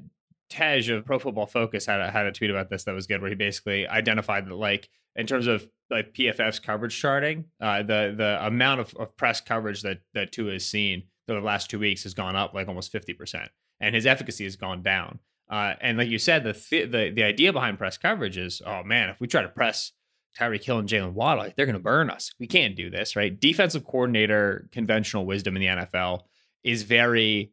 Tej 0.50 0.90
of 0.90 1.06
Pro 1.06 1.20
Football 1.20 1.46
Focus 1.46 1.86
had 1.86 2.02
a, 2.02 2.10
had 2.10 2.26
a 2.26 2.32
tweet 2.32 2.50
about 2.50 2.72
this 2.72 2.84
that 2.86 2.96
was 2.96 3.06
good 3.06 3.22
where 3.22 3.30
he 3.30 3.36
basically 3.36 3.88
identified 3.88 4.48
that 4.48 4.56
like 4.56 4.90
in 5.16 5.28
terms 5.28 5.46
of 5.46 5.68
like 5.92 6.14
PFF's 6.16 6.58
coverage 6.60 6.98
charting 7.00 7.46
uh 7.62 7.84
the 7.84 8.16
the 8.18 8.40
amount 8.44 8.80
of, 8.82 8.96
of 8.96 9.16
press 9.16 9.40
coverage 9.42 9.84
that 9.84 10.00
that 10.16 10.32
Tua 10.32 10.54
has 10.54 10.66
seen 10.66 11.04
over 11.30 11.40
the 11.40 11.46
last 11.46 11.70
two 11.70 11.78
weeks 11.78 12.02
has 12.04 12.16
gone 12.16 12.36
up 12.36 12.56
like 12.56 12.68
almost 12.68 12.92
50% 12.92 13.48
and 13.80 13.94
his 13.94 14.08
efficacy 14.08 14.46
has 14.46 14.56
gone 14.56 14.82
down 14.82 15.20
uh, 15.50 15.74
and 15.82 15.98
like 15.98 16.10
you 16.10 16.20
said, 16.20 16.44
the, 16.44 16.54
th- 16.54 16.92
the 16.92 17.10
the 17.10 17.24
idea 17.24 17.52
behind 17.52 17.78
press 17.78 17.98
coverage 17.98 18.38
is, 18.38 18.62
oh 18.66 18.84
man, 18.84 19.10
if 19.10 19.20
we 19.20 19.28
try 19.28 19.42
to 19.42 19.50
press 19.50 19.92
Tyreek 20.38 20.64
Hill 20.64 20.80
and 20.80 20.88
Jalen 20.88 21.14
Waddle, 21.14 21.44
like, 21.44 21.56
they're 21.56 21.66
going 21.66 21.74
to 21.74 21.82
burn 21.82 22.10
us. 22.10 22.34
We 22.40 22.48
can't 22.48 22.76
do 22.76 22.90
this, 22.90 23.16
right? 23.16 23.38
Defensive 23.38 23.84
coordinator 23.84 24.70
conventional 24.72 25.26
wisdom 25.26 25.56
in 25.56 25.62
the 25.62 25.86
NFL 25.86 26.22
is 26.64 26.84
very 26.84 27.52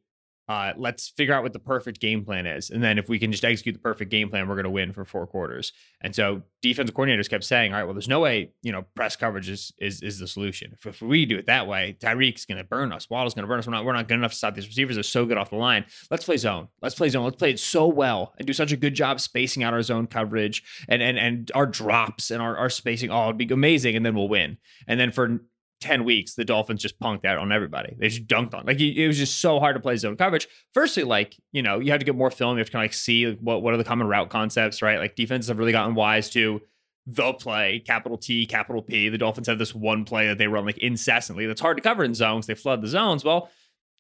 uh, 0.49 0.73
let's 0.77 1.09
figure 1.09 1.35
out 1.35 1.43
what 1.43 1.53
the 1.53 1.59
perfect 1.59 2.01
game 2.01 2.25
plan 2.25 2.47
is. 2.47 2.71
And 2.71 2.83
then 2.83 2.99
if 2.99 3.09
we 3.09 3.19
can 3.19 3.33
just 3.33 3.45
execute 3.45 3.75
the 3.75 3.81
perfect 3.81 4.11
game 4.11 4.29
plan, 4.29 4.49
we're 4.49 4.55
going 4.55 4.65
to 4.65 4.71
win 4.71 4.93
for 4.93 5.05
four 5.05 5.27
quarters. 5.27 5.73
And 6.01 6.15
so 6.15 6.43
defensive 6.63 6.95
coordinators 6.95 7.29
kept 7.29 7.45
saying, 7.45 7.73
all 7.73 7.79
right, 7.79 7.85
well, 7.85 7.95
there's 7.95 8.09
no 8.09 8.21
way, 8.21 8.53
you 8.63 8.71
know, 8.71 8.83
press 8.95 9.17
coverage 9.17 9.49
is 9.49 9.73
is, 9.79 10.03
is 10.03 10.19
the 10.19 10.29
solution. 10.29 10.73
If, 10.75 10.87
if 10.87 11.03
we 11.03 11.27
do 11.27 11.37
it 11.37 11.47
that 11.47 11.67
way, 11.67 11.97
Tyreek's 11.99 12.45
going 12.45 12.59
to 12.59 12.65
burn 12.65 12.93
us. 12.93 13.11
Waddle's 13.11 13.35
going 13.35 13.43
to 13.43 13.49
burn 13.49 13.59
us. 13.59 13.67
We're 13.67 13.73
not, 13.73 13.85
we're 13.85 13.93
not 13.93 14.09
good 14.09 14.15
enough 14.15 14.33
to 14.33 14.37
stop 14.37 14.55
these 14.55 14.69
receivers. 14.69 14.97
They're 14.97 15.03
so 15.03 15.27
good 15.27 15.37
off 15.37 15.51
the 15.51 15.57
line. 15.57 15.85
Let's 16.11 16.25
play 16.25 16.37
zone. 16.37 16.69
Let's 16.81 16.95
play 16.95 17.09
zone. 17.09 17.25
Let's 17.25 17.37
play 17.37 17.51
it 17.51 17.61
so 17.61 17.87
well 17.87 18.35
and 18.39 18.47
do 18.47 18.53
such 18.53 18.73
a 18.73 18.77
good 18.77 18.95
job 18.95 19.21
spacing 19.21 19.63
out 19.63 19.75
our 19.75 19.83
zone 19.83 20.07
coverage 20.07 20.63
and 20.89 21.03
and 21.03 21.19
and 21.19 21.51
our 21.55 21.67
drops 21.67 22.31
and 22.31 22.41
our, 22.41 22.57
our 22.57 22.71
spacing. 22.71 23.11
Oh, 23.11 23.25
it'd 23.25 23.39
be 23.39 23.47
amazing. 23.53 23.97
And 23.97 24.07
then 24.07 24.15
we'll 24.15 24.29
win. 24.29 24.59
And 24.87 25.01
then 25.01 25.11
for 25.11 25.41
10 25.81 26.05
weeks, 26.05 26.35
the 26.35 26.45
Dolphins 26.45 26.83
just 26.83 26.99
punked 26.99 27.25
out 27.25 27.39
on 27.39 27.53
everybody. 27.53 27.95
They 27.99 28.09
just 28.09 28.27
dunked 28.27 28.55
on. 28.55 28.65
Like 28.67 28.81
it 28.81 29.07
was 29.07 29.19
just 29.19 29.41
so 29.41 29.61
hard 29.61 29.77
to 29.77 29.81
play 29.81 29.97
zone 29.97 30.17
coverage. 30.17 30.49
Firstly, 30.73 31.05
like, 31.05 31.37
you 31.53 31.63
know, 31.63 31.81
you 31.81 31.91
have 31.91 32.01
to 32.01 32.07
get 32.07 32.17
more 32.17 32.31
film. 32.31 32.57
You 32.57 32.59
have 32.59 32.69
to 32.69 32.73
kind 32.73 32.85
of 32.85 32.91
like 32.91 32.95
see 32.95 33.33
what, 33.33 33.63
what 33.63 33.75
are 33.75 33.77
the 33.77 33.85
common 33.85 34.07
route 34.07 34.31
concepts, 34.31 34.81
right? 34.81 34.99
Like 34.99 35.17
defenses 35.17 35.49
have 35.49 35.59
really 35.59 35.73
gotten 35.73 35.95
wise 35.95 36.31
to 36.31 36.63
the 37.07 37.33
play, 37.35 37.83
capital 37.87 38.19
T, 38.19 38.47
capital 38.47 38.83
P. 38.83 39.09
The 39.09 39.19
Dolphins 39.19 39.47
have 39.47 39.59
this 39.59 39.75
one 39.75 40.05
play 40.05 40.27
that 40.27 40.39
they 40.39 40.49
run 40.49 40.65
like 40.65 40.79
incessantly. 40.79 41.47
That's 41.47 41.61
hard 41.61 41.77
to 41.77 41.83
cover 41.83 42.05
in 42.05 42.15
zones. 42.15 42.47
They 42.47 42.55
flood 42.55 42.83
the 42.83 42.89
zones. 42.89 43.25
Well, 43.25 43.51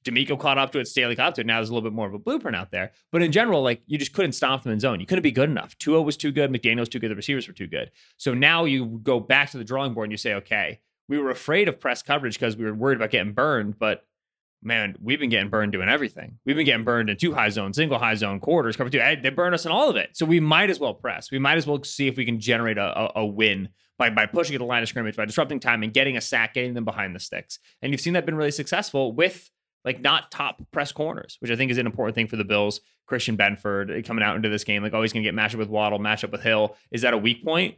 DeMeco 0.04 0.38
caught 0.38 0.58
up 0.58 0.72
to 0.72 0.78
it, 0.78 0.86
Staley 0.86 1.16
caught 1.16 1.28
up 1.28 1.34
to 1.34 1.40
it. 1.40 1.46
Now 1.46 1.58
there's 1.58 1.68
a 1.68 1.74
little 1.74 1.88
bit 1.88 1.94
more 1.94 2.06
of 2.06 2.14
a 2.14 2.18
blueprint 2.18 2.56
out 2.56 2.70
there. 2.70 2.92
But 3.12 3.22
in 3.22 3.32
general, 3.32 3.62
like 3.62 3.82
you 3.86 3.98
just 3.98 4.12
couldn't 4.12 4.32
stop 4.32 4.62
them 4.62 4.72
in 4.72 4.80
zone. 4.80 5.00
You 5.00 5.06
couldn't 5.06 5.22
be 5.22 5.32
good 5.32 5.50
enough. 5.50 5.76
Tua 5.78 6.00
was 6.02 6.16
too 6.16 6.32
good. 6.32 6.50
McDaniel 6.50 6.80
was 6.80 6.88
too 6.88 6.98
good. 6.98 7.10
The 7.10 7.16
receivers 7.16 7.46
were 7.46 7.54
too 7.54 7.66
good. 7.66 7.90
So 8.16 8.32
now 8.32 8.64
you 8.64 9.00
go 9.02 9.20
back 9.20 9.50
to 9.50 9.58
the 9.58 9.64
drawing 9.64 9.94
board 9.94 10.06
and 10.06 10.12
you 10.12 10.18
say, 10.18 10.34
okay, 10.34 10.80
we 11.08 11.18
were 11.18 11.30
afraid 11.30 11.68
of 11.68 11.80
press 11.80 12.02
coverage 12.02 12.34
because 12.38 12.56
we 12.56 12.64
were 12.64 12.74
worried 12.74 12.96
about 12.96 13.10
getting 13.10 13.32
burned. 13.32 13.78
But 13.78 14.04
man, 14.62 14.96
we've 15.00 15.20
been 15.20 15.30
getting 15.30 15.50
burned 15.50 15.72
doing 15.72 15.88
everything. 15.88 16.38
We've 16.44 16.56
been 16.56 16.66
getting 16.66 16.84
burned 16.84 17.10
in 17.10 17.16
two 17.16 17.32
high 17.34 17.50
zone, 17.50 17.72
single 17.72 17.98
high 17.98 18.14
zone, 18.14 18.40
quarters, 18.40 18.76
cover 18.76 18.90
two. 18.90 19.00
Eh, 19.00 19.16
they 19.22 19.30
burned 19.30 19.54
us 19.54 19.64
in 19.64 19.72
all 19.72 19.88
of 19.88 19.96
it. 19.96 20.10
So 20.14 20.26
we 20.26 20.40
might 20.40 20.70
as 20.70 20.80
well 20.80 20.94
press. 20.94 21.30
We 21.30 21.38
might 21.38 21.58
as 21.58 21.66
well 21.66 21.82
see 21.84 22.08
if 22.08 22.16
we 22.16 22.24
can 22.24 22.40
generate 22.40 22.78
a, 22.78 23.00
a, 23.00 23.12
a 23.16 23.26
win 23.26 23.68
by, 23.98 24.10
by 24.10 24.26
pushing 24.26 24.54
at 24.54 24.58
the 24.58 24.64
line 24.64 24.82
of 24.82 24.88
scrimmage, 24.88 25.16
by 25.16 25.24
disrupting 25.24 25.60
time 25.60 25.82
and 25.82 25.92
getting 25.92 26.16
a 26.16 26.20
sack, 26.20 26.54
getting 26.54 26.74
them 26.74 26.84
behind 26.84 27.14
the 27.14 27.20
sticks. 27.20 27.58
And 27.80 27.92
you've 27.92 28.00
seen 28.00 28.14
that 28.14 28.26
been 28.26 28.34
really 28.34 28.50
successful 28.50 29.12
with 29.12 29.50
like 29.84 30.00
not 30.00 30.30
top 30.30 30.60
press 30.72 30.92
corners, 30.92 31.36
which 31.40 31.50
I 31.50 31.56
think 31.56 31.70
is 31.70 31.78
an 31.78 31.86
important 31.86 32.14
thing 32.14 32.26
for 32.26 32.36
the 32.36 32.44
Bills. 32.44 32.80
Christian 33.06 33.36
Benford 33.36 33.96
eh, 33.96 34.02
coming 34.02 34.24
out 34.24 34.36
into 34.36 34.48
this 34.48 34.64
game, 34.64 34.82
like, 34.82 34.92
oh, 34.92 34.98
going 34.98 35.08
to 35.10 35.22
get 35.22 35.34
matched 35.34 35.54
up 35.54 35.60
with 35.60 35.68
Waddle, 35.68 36.00
match 36.00 36.24
up 36.24 36.32
with 36.32 36.42
Hill. 36.42 36.76
Is 36.90 37.02
that 37.02 37.14
a 37.14 37.18
weak 37.18 37.44
point? 37.44 37.76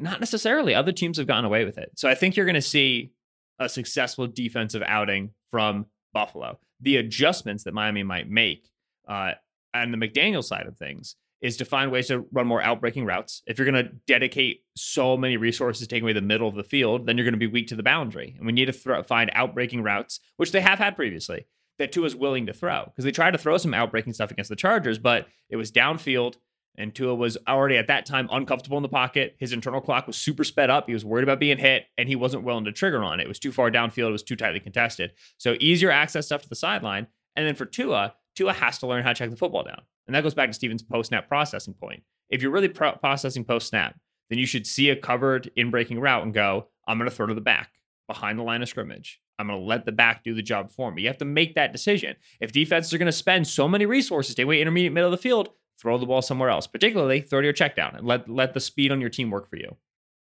Not 0.00 0.20
necessarily. 0.20 0.74
Other 0.74 0.92
teams 0.92 1.18
have 1.18 1.26
gotten 1.26 1.44
away 1.44 1.64
with 1.64 1.78
it. 1.78 1.92
So 1.96 2.08
I 2.08 2.14
think 2.14 2.36
you're 2.36 2.46
going 2.46 2.54
to 2.54 2.62
see 2.62 3.12
a 3.58 3.68
successful 3.68 4.26
defensive 4.26 4.82
outing 4.86 5.30
from 5.50 5.86
Buffalo. 6.12 6.58
The 6.80 6.96
adjustments 6.96 7.64
that 7.64 7.74
Miami 7.74 8.02
might 8.02 8.30
make 8.30 8.68
uh, 9.08 9.32
the 9.74 9.96
McDaniel 9.96 10.44
side 10.44 10.66
of 10.66 10.76
things 10.76 11.16
is 11.40 11.56
to 11.56 11.64
find 11.64 11.92
ways 11.92 12.08
to 12.08 12.26
run 12.32 12.46
more 12.46 12.60
outbreaking 12.60 13.06
routes. 13.06 13.42
If 13.46 13.58
you're 13.58 13.70
going 13.70 13.84
to 13.84 13.92
dedicate 14.06 14.64
so 14.76 15.16
many 15.16 15.36
resources 15.36 15.86
taking 15.86 16.04
away 16.04 16.12
the 16.12 16.20
middle 16.20 16.48
of 16.48 16.56
the 16.56 16.64
field, 16.64 17.06
then 17.06 17.16
you're 17.16 17.24
going 17.24 17.32
to 17.32 17.38
be 17.38 17.46
weak 17.46 17.68
to 17.68 17.76
the 17.76 17.82
boundary. 17.82 18.34
And 18.36 18.46
we 18.46 18.52
need 18.52 18.66
to 18.66 18.72
throw, 18.72 19.02
find 19.02 19.30
outbreaking 19.34 19.84
routes, 19.84 20.20
which 20.36 20.50
they 20.50 20.60
have 20.60 20.78
had 20.78 20.96
previously, 20.96 21.46
that 21.78 21.92
Tua 21.92 22.06
is 22.06 22.16
willing 22.16 22.46
to 22.46 22.52
throw. 22.52 22.84
Because 22.86 23.04
they 23.04 23.12
tried 23.12 23.32
to 23.32 23.38
throw 23.38 23.56
some 23.56 23.72
outbreaking 23.72 24.14
stuff 24.14 24.32
against 24.32 24.48
the 24.48 24.56
Chargers, 24.56 24.98
but 24.98 25.28
it 25.48 25.56
was 25.56 25.70
downfield. 25.70 26.36
And 26.78 26.94
Tua 26.94 27.14
was 27.14 27.36
already 27.48 27.76
at 27.76 27.88
that 27.88 28.06
time 28.06 28.28
uncomfortable 28.30 28.78
in 28.78 28.82
the 28.82 28.88
pocket. 28.88 29.34
His 29.38 29.52
internal 29.52 29.80
clock 29.80 30.06
was 30.06 30.16
super 30.16 30.44
sped 30.44 30.70
up. 30.70 30.86
He 30.86 30.94
was 30.94 31.04
worried 31.04 31.24
about 31.24 31.40
being 31.40 31.58
hit, 31.58 31.86
and 31.98 32.08
he 32.08 32.14
wasn't 32.14 32.44
willing 32.44 32.64
to 32.66 32.72
trigger 32.72 33.02
on 33.02 33.18
it. 33.18 33.24
It 33.24 33.28
was 33.28 33.40
too 33.40 33.50
far 33.50 33.70
downfield. 33.70 34.08
It 34.08 34.12
was 34.12 34.22
too 34.22 34.36
tightly 34.36 34.60
contested. 34.60 35.12
So 35.38 35.56
easier 35.58 35.90
access 35.90 36.26
stuff 36.26 36.42
to 36.42 36.48
the 36.48 36.54
sideline. 36.54 37.08
And 37.34 37.46
then 37.46 37.56
for 37.56 37.66
Tua, 37.66 38.14
Tua 38.36 38.52
has 38.52 38.78
to 38.78 38.86
learn 38.86 39.02
how 39.02 39.10
to 39.10 39.14
check 39.14 39.30
the 39.30 39.36
football 39.36 39.64
down. 39.64 39.82
And 40.06 40.14
that 40.14 40.22
goes 40.22 40.34
back 40.34 40.48
to 40.48 40.54
Steven's 40.54 40.82
post 40.82 41.08
snap 41.08 41.28
processing 41.28 41.74
point. 41.74 42.04
If 42.30 42.42
you're 42.42 42.52
really 42.52 42.68
pro- 42.68 42.92
processing 42.92 43.44
post 43.44 43.68
snap, 43.68 43.98
then 44.30 44.38
you 44.38 44.46
should 44.46 44.66
see 44.66 44.90
a 44.90 44.96
covered 44.96 45.50
in 45.56 45.70
breaking 45.70 45.98
route 45.98 46.22
and 46.22 46.32
go, 46.32 46.68
I'm 46.86 46.98
going 46.98 47.10
to 47.10 47.14
throw 47.14 47.26
to 47.26 47.34
the 47.34 47.40
back 47.40 47.70
behind 48.06 48.38
the 48.38 48.44
line 48.44 48.62
of 48.62 48.68
scrimmage. 48.68 49.20
I'm 49.38 49.48
going 49.48 49.58
to 49.58 49.66
let 49.66 49.84
the 49.84 49.92
back 49.92 50.24
do 50.24 50.34
the 50.34 50.42
job 50.42 50.70
for 50.70 50.90
me. 50.90 51.02
You 51.02 51.08
have 51.08 51.18
to 51.18 51.24
make 51.24 51.54
that 51.54 51.72
decision. 51.72 52.16
If 52.40 52.52
defenses 52.52 52.92
are 52.92 52.98
going 52.98 53.06
to 53.06 53.12
spend 53.12 53.46
so 53.46 53.68
many 53.68 53.86
resources 53.86 54.34
to 54.36 54.42
away 54.42 54.60
intermediate 54.60 54.92
middle 54.92 55.12
of 55.12 55.18
the 55.18 55.22
field, 55.22 55.50
throw 55.80 55.98
the 55.98 56.06
ball 56.06 56.22
somewhere 56.22 56.50
else, 56.50 56.66
particularly 56.66 57.20
throw 57.20 57.40
to 57.40 57.46
your 57.46 57.52
check 57.52 57.76
down 57.76 57.94
and 57.94 58.06
let, 58.06 58.28
let 58.28 58.54
the 58.54 58.60
speed 58.60 58.90
on 58.90 59.00
your 59.00 59.10
team 59.10 59.30
work 59.30 59.48
for 59.48 59.56
you. 59.56 59.76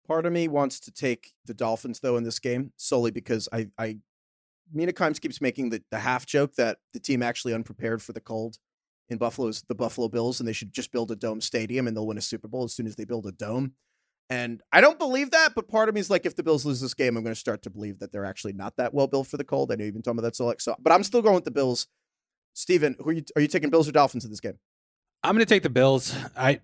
Part 0.07 0.27
of 0.27 0.33
me 0.33 0.49
wants 0.49 0.81
to 0.81 0.91
take 0.91 1.33
the 1.47 1.55
Dolphins 1.55 2.01
though 2.01 2.17
in 2.17 2.25
this 2.25 2.39
game 2.39 2.73
solely 2.77 3.11
because 3.11 3.49
I 3.53 3.69
I 3.79 3.99
Mina 4.73 4.93
Kimes 4.93 5.21
keeps 5.21 5.41
making 5.41 5.71
the, 5.71 5.83
the 5.91 5.99
half 5.99 6.27
joke 6.27 6.55
that 6.55 6.79
the 6.93 7.01
team 7.01 7.23
actually 7.23 7.55
unprepared 7.55 8.03
for 8.03 8.13
the 8.13 8.21
cold 8.21 8.59
in 9.09 9.19
Buffalo 9.19 9.49
is 9.49 9.63
the 9.69 9.75
Buffalo 9.75 10.09
Bills 10.09 10.41
and 10.41 10.49
they 10.49 10.53
should 10.53 10.73
just 10.73 10.93
build 10.93 11.11
a 11.11 11.17
dome 11.17 11.41
stadium 11.41 11.87
and 11.87 11.97
they'll 11.97 12.07
win 12.07 12.19
a 12.19 12.23
Super 12.23 12.49
Bowl 12.49 12.65
as 12.65 12.75
soon 12.75 12.87
as 12.87 12.97
they 12.97 13.05
build 13.05 13.27
a 13.27 13.33
dome. 13.33 13.73
And 14.31 14.63
I 14.73 14.81
don't 14.81 14.99
believe 14.99 15.33
that, 15.33 15.55
but 15.55 15.69
part 15.69 15.91
of 15.91 15.95
me 15.95 16.01
is 16.01 16.09
like, 16.09 16.25
if 16.25 16.35
the 16.35 16.43
Bills 16.43 16.65
lose 16.65 16.81
this 16.81 16.95
game, 16.95 17.17
I'm 17.17 17.23
going 17.23 17.35
to 17.35 17.41
start 17.41 17.63
to 17.63 17.71
believe 17.71 17.99
that 17.99 18.11
they're 18.11 18.25
actually 18.25 18.55
not 18.55 18.77
that 18.79 18.95
well 18.95 19.07
built 19.07 19.27
for 19.27 19.37
the 19.37 19.45
cold. 19.45 19.71
I 19.71 19.75
know 19.75 19.85
you've 19.85 19.93
been 19.93 20.03
talking 20.03 20.19
about 20.19 20.29
that 20.29 20.37
so 20.37 20.47
like 20.47 20.63
so, 20.63 20.75
but 20.79 20.93
I'm 20.93 21.05
still 21.05 21.21
going 21.21 21.35
with 21.35 21.45
the 21.45 21.51
Bills. 21.51 21.87
Steven, 22.55 22.97
who 22.99 23.11
are 23.11 23.13
you 23.13 23.25
are 23.37 23.43
you 23.43 23.49
taking 23.49 23.69
Bills 23.69 23.89
or 23.89 23.93
Dolphins 23.93 24.25
in 24.25 24.31
this 24.31 24.41
game? 24.41 24.59
I'm 25.25 25.35
going 25.35 25.45
to 25.45 25.47
take 25.47 25.63
the 25.63 25.71
Bills. 25.71 26.15
I 26.37 26.61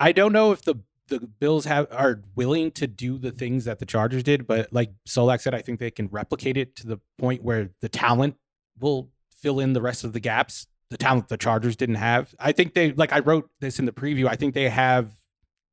I 0.00 0.12
don't 0.12 0.32
know 0.32 0.52
if 0.52 0.62
the 0.62 0.76
the 1.08 1.20
Bills 1.20 1.66
have 1.66 1.86
are 1.90 2.22
willing 2.34 2.70
to 2.72 2.86
do 2.86 3.18
the 3.18 3.30
things 3.30 3.66
that 3.66 3.78
the 3.78 3.86
Chargers 3.86 4.22
did, 4.22 4.46
but 4.46 4.72
like 4.72 4.90
Solak 5.06 5.40
said, 5.40 5.54
I 5.54 5.60
think 5.60 5.78
they 5.78 5.90
can 5.90 6.08
replicate 6.08 6.56
it 6.56 6.74
to 6.76 6.86
the 6.86 7.00
point 7.18 7.42
where 7.42 7.70
the 7.80 7.88
talent 7.88 8.36
will 8.78 9.10
fill 9.30 9.60
in 9.60 9.74
the 9.74 9.82
rest 9.82 10.04
of 10.04 10.12
the 10.14 10.20
gaps. 10.20 10.66
The 10.90 10.96
talent 10.96 11.28
the 11.28 11.36
Chargers 11.36 11.76
didn't 11.76 11.96
have. 11.96 12.34
I 12.38 12.52
think 12.52 12.72
they 12.72 12.92
like 12.92 13.12
I 13.12 13.18
wrote 13.18 13.50
this 13.60 13.78
in 13.78 13.84
the 13.84 13.92
preview. 13.92 14.26
I 14.26 14.36
think 14.36 14.54
they 14.54 14.70
have 14.70 15.12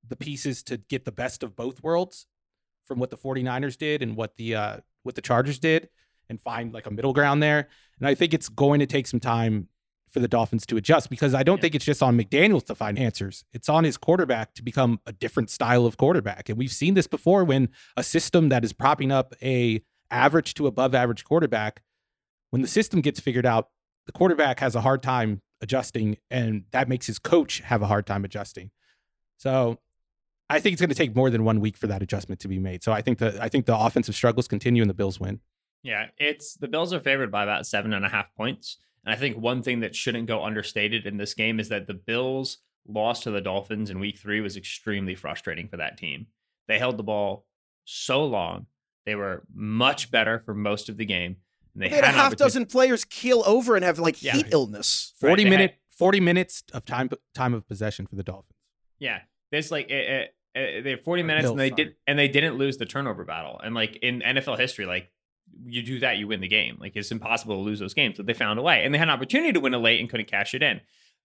the 0.06 0.18
pieces 0.18 0.62
to 0.64 0.78
get 0.78 1.06
the 1.06 1.12
best 1.12 1.42
of 1.42 1.56
both 1.56 1.82
worlds 1.82 2.28
from 2.86 3.00
what 3.00 3.10
the 3.12 3.18
49ers 3.18 3.78
did 3.78 4.04
and 4.04 4.16
what 4.16 4.36
the 4.36 4.56
uh 4.56 4.78
what 5.04 5.16
the 5.16 5.22
Chargers 5.22 5.58
did 5.58 5.88
and 6.30 6.42
find 6.42 6.74
like 6.74 6.86
a 6.86 6.92
middle 6.92 7.14
ground 7.14 7.42
there. 7.42 7.70
And 8.00 8.08
I 8.08 8.14
think 8.14 8.34
it's 8.34 8.50
going 8.50 8.82
to 8.82 8.86
take 8.86 9.08
some 9.08 9.22
time 9.22 9.70
for 10.16 10.22
the 10.22 10.30
Dolphins 10.30 10.66
to 10.68 10.78
adjust 10.78 11.10
because 11.10 11.34
I 11.34 11.44
don't 11.44 11.60
think 11.60 11.76
it's 11.76 11.84
just 11.84 12.02
on 12.02 12.18
McDaniels 12.18 12.66
to 12.68 12.74
find 12.74 12.98
answers. 12.98 13.44
It's 13.52 13.68
on 13.68 13.84
his 13.84 13.98
quarterback 13.98 14.54
to 14.54 14.64
become 14.64 15.02
a 15.06 15.12
different 15.12 15.50
style 15.50 15.86
of 15.86 15.98
quarterback. 15.98 16.48
And 16.48 16.58
we've 16.58 16.72
seen 16.72 16.94
this 16.94 17.06
before 17.06 17.44
when 17.44 17.68
a 17.98 18.02
system 18.02 18.48
that 18.48 18.64
is 18.64 18.72
propping 18.72 19.12
up 19.12 19.34
a 19.44 19.84
average 20.10 20.54
to 20.54 20.68
above 20.68 20.96
average 20.96 21.26
quarterback, 21.26 21.84
when 22.52 22.62
the 22.62 22.68
system 22.70 23.02
gets 23.02 23.20
figured 23.20 23.46
out, 23.46 23.72
the 24.06 24.14
quarterback 24.14 24.62
has 24.62 24.74
a 24.74 24.80
hard 24.80 25.04
time 25.04 25.42
adjusting 25.60 26.16
and 26.32 26.64
that 26.72 26.88
makes 26.88 27.08
his 27.08 27.20
coach 27.20 27.60
have 27.60 27.82
a 27.82 27.88
hard 27.88 28.06
time 28.06 28.24
adjusting. 28.24 28.72
So 29.36 29.80
I 30.50 30.62
think 30.62 30.76
it's 30.76 30.82
going 30.82 30.92
to 30.92 30.96
take 30.96 31.14
more 31.14 31.30
than 31.30 31.44
one 31.44 31.60
week 31.60 31.76
for 31.76 31.88
that 31.88 32.02
adjustment 32.02 32.40
to 32.40 32.48
be 32.48 32.58
made. 32.58 32.86
So 32.86 32.94
I 32.94 33.02
think 33.02 33.18
the 33.18 33.38
I 33.44 33.50
think 33.50 33.66
the 33.66 33.78
offensive 33.78 34.16
struggles 34.16 34.48
continue 34.48 34.82
and 34.82 34.90
the 34.90 34.94
Bills 34.94 35.20
win. 35.20 35.42
Yeah, 35.84 36.06
it's 36.18 36.56
the 36.56 36.70
Bills 36.70 36.94
are 36.94 37.02
favored 37.02 37.34
by 37.34 37.44
about 37.44 37.68
seven 37.68 37.92
and 37.92 38.06
a 38.06 38.10
half 38.10 38.34
points. 38.38 38.78
And 39.06 39.14
I 39.14 39.18
think 39.18 39.38
one 39.38 39.62
thing 39.62 39.82
that 39.82 39.96
shouldn't 39.96 40.28
go 40.28 40.44
understated 40.44 41.06
in 41.06 41.18
this 41.18 41.34
game 41.34 41.60
is 41.60 41.70
that 41.70 41.88
the 41.88 41.94
Bills 41.94 42.58
loss 42.88 43.22
to 43.24 43.32
the 43.32 43.42
Dolphins 43.42 43.90
in 43.90 44.00
week 44.00 44.18
three 44.18 44.42
was 44.42 44.58
extremely 44.58 45.16
frustrating 45.16 45.68
for 45.68 45.78
that 45.78 45.98
team. 45.98 46.28
They 46.68 46.80
held 46.80 46.98
the 46.98 47.04
ball 47.04 47.46
so 47.86 48.26
long. 48.26 48.66
They 49.06 49.16
were 49.16 49.44
much 49.54 50.10
better 50.12 50.40
for 50.40 50.54
most 50.56 50.90
of 50.90 50.98
the 50.98 51.06
game. 51.06 51.38
And 51.74 51.84
they, 51.84 51.90
They 51.90 51.96
had 51.96 52.04
a 52.04 52.08
half 52.08 52.16
opportunity- 52.28 52.38
dozen 52.38 52.66
players 52.66 53.06
keel 53.06 53.44
over 53.46 53.76
and 53.76 53.84
have 53.86 54.00
like 54.00 54.22
Yeah. 54.24 54.34
heat 54.34 54.48
illness. 54.52 55.14
Right, 55.22 55.30
40 55.30 55.44
had- 55.44 55.50
minute 55.50 55.76
40 55.90 56.20
minutes 56.20 56.64
of 56.74 56.84
time 56.86 57.10
time 57.34 57.54
of 57.54 57.66
possession 57.68 58.06
for 58.08 58.16
the 58.16 58.24
Dolphins. 58.24 58.58
Yeah, 59.00 59.22
there's 59.52 59.72
like 59.72 59.90
it, 59.90 60.10
it, 60.56 60.60
it, 60.60 60.84
they 60.84 60.90
have 60.92 61.04
40 61.04 61.24
minutes 61.24 61.44
Bills, 61.44 61.52
and 61.52 61.60
they 61.60 61.70
sorry. 61.70 61.84
did 61.86 61.96
and 62.08 62.20
they 62.20 62.28
didn't 62.28 62.56
lose 62.58 62.78
the 62.78 62.86
turnover 62.86 63.24
battle. 63.24 63.60
And 63.64 63.74
like 63.76 63.96
in 63.98 64.22
NFL 64.22 64.58
history, 64.60 64.86
like 64.86 65.12
you 65.64 65.82
do 65.84 66.00
that, 66.00 66.18
you 66.18 66.28
win 66.28 66.42
the 66.42 66.48
game. 66.48 66.78
Like 66.80 66.96
it's 66.96 67.12
impossible 67.12 67.56
to 67.56 67.62
lose 67.62 67.80
those 67.80 67.94
games, 67.94 68.18
but 68.18 68.26
they 68.26 68.34
found 68.34 68.60
a 68.60 68.62
way 68.62 68.84
and 68.84 68.94
they 68.94 68.98
had 68.98 69.08
an 69.08 69.14
opportunity 69.14 69.54
to 69.54 69.60
win 69.60 69.74
it 69.74 69.78
late 69.78 70.00
and 70.00 70.10
couldn't 70.10 70.30
cash 70.30 70.54
it 70.54 70.64
in. 70.64 70.82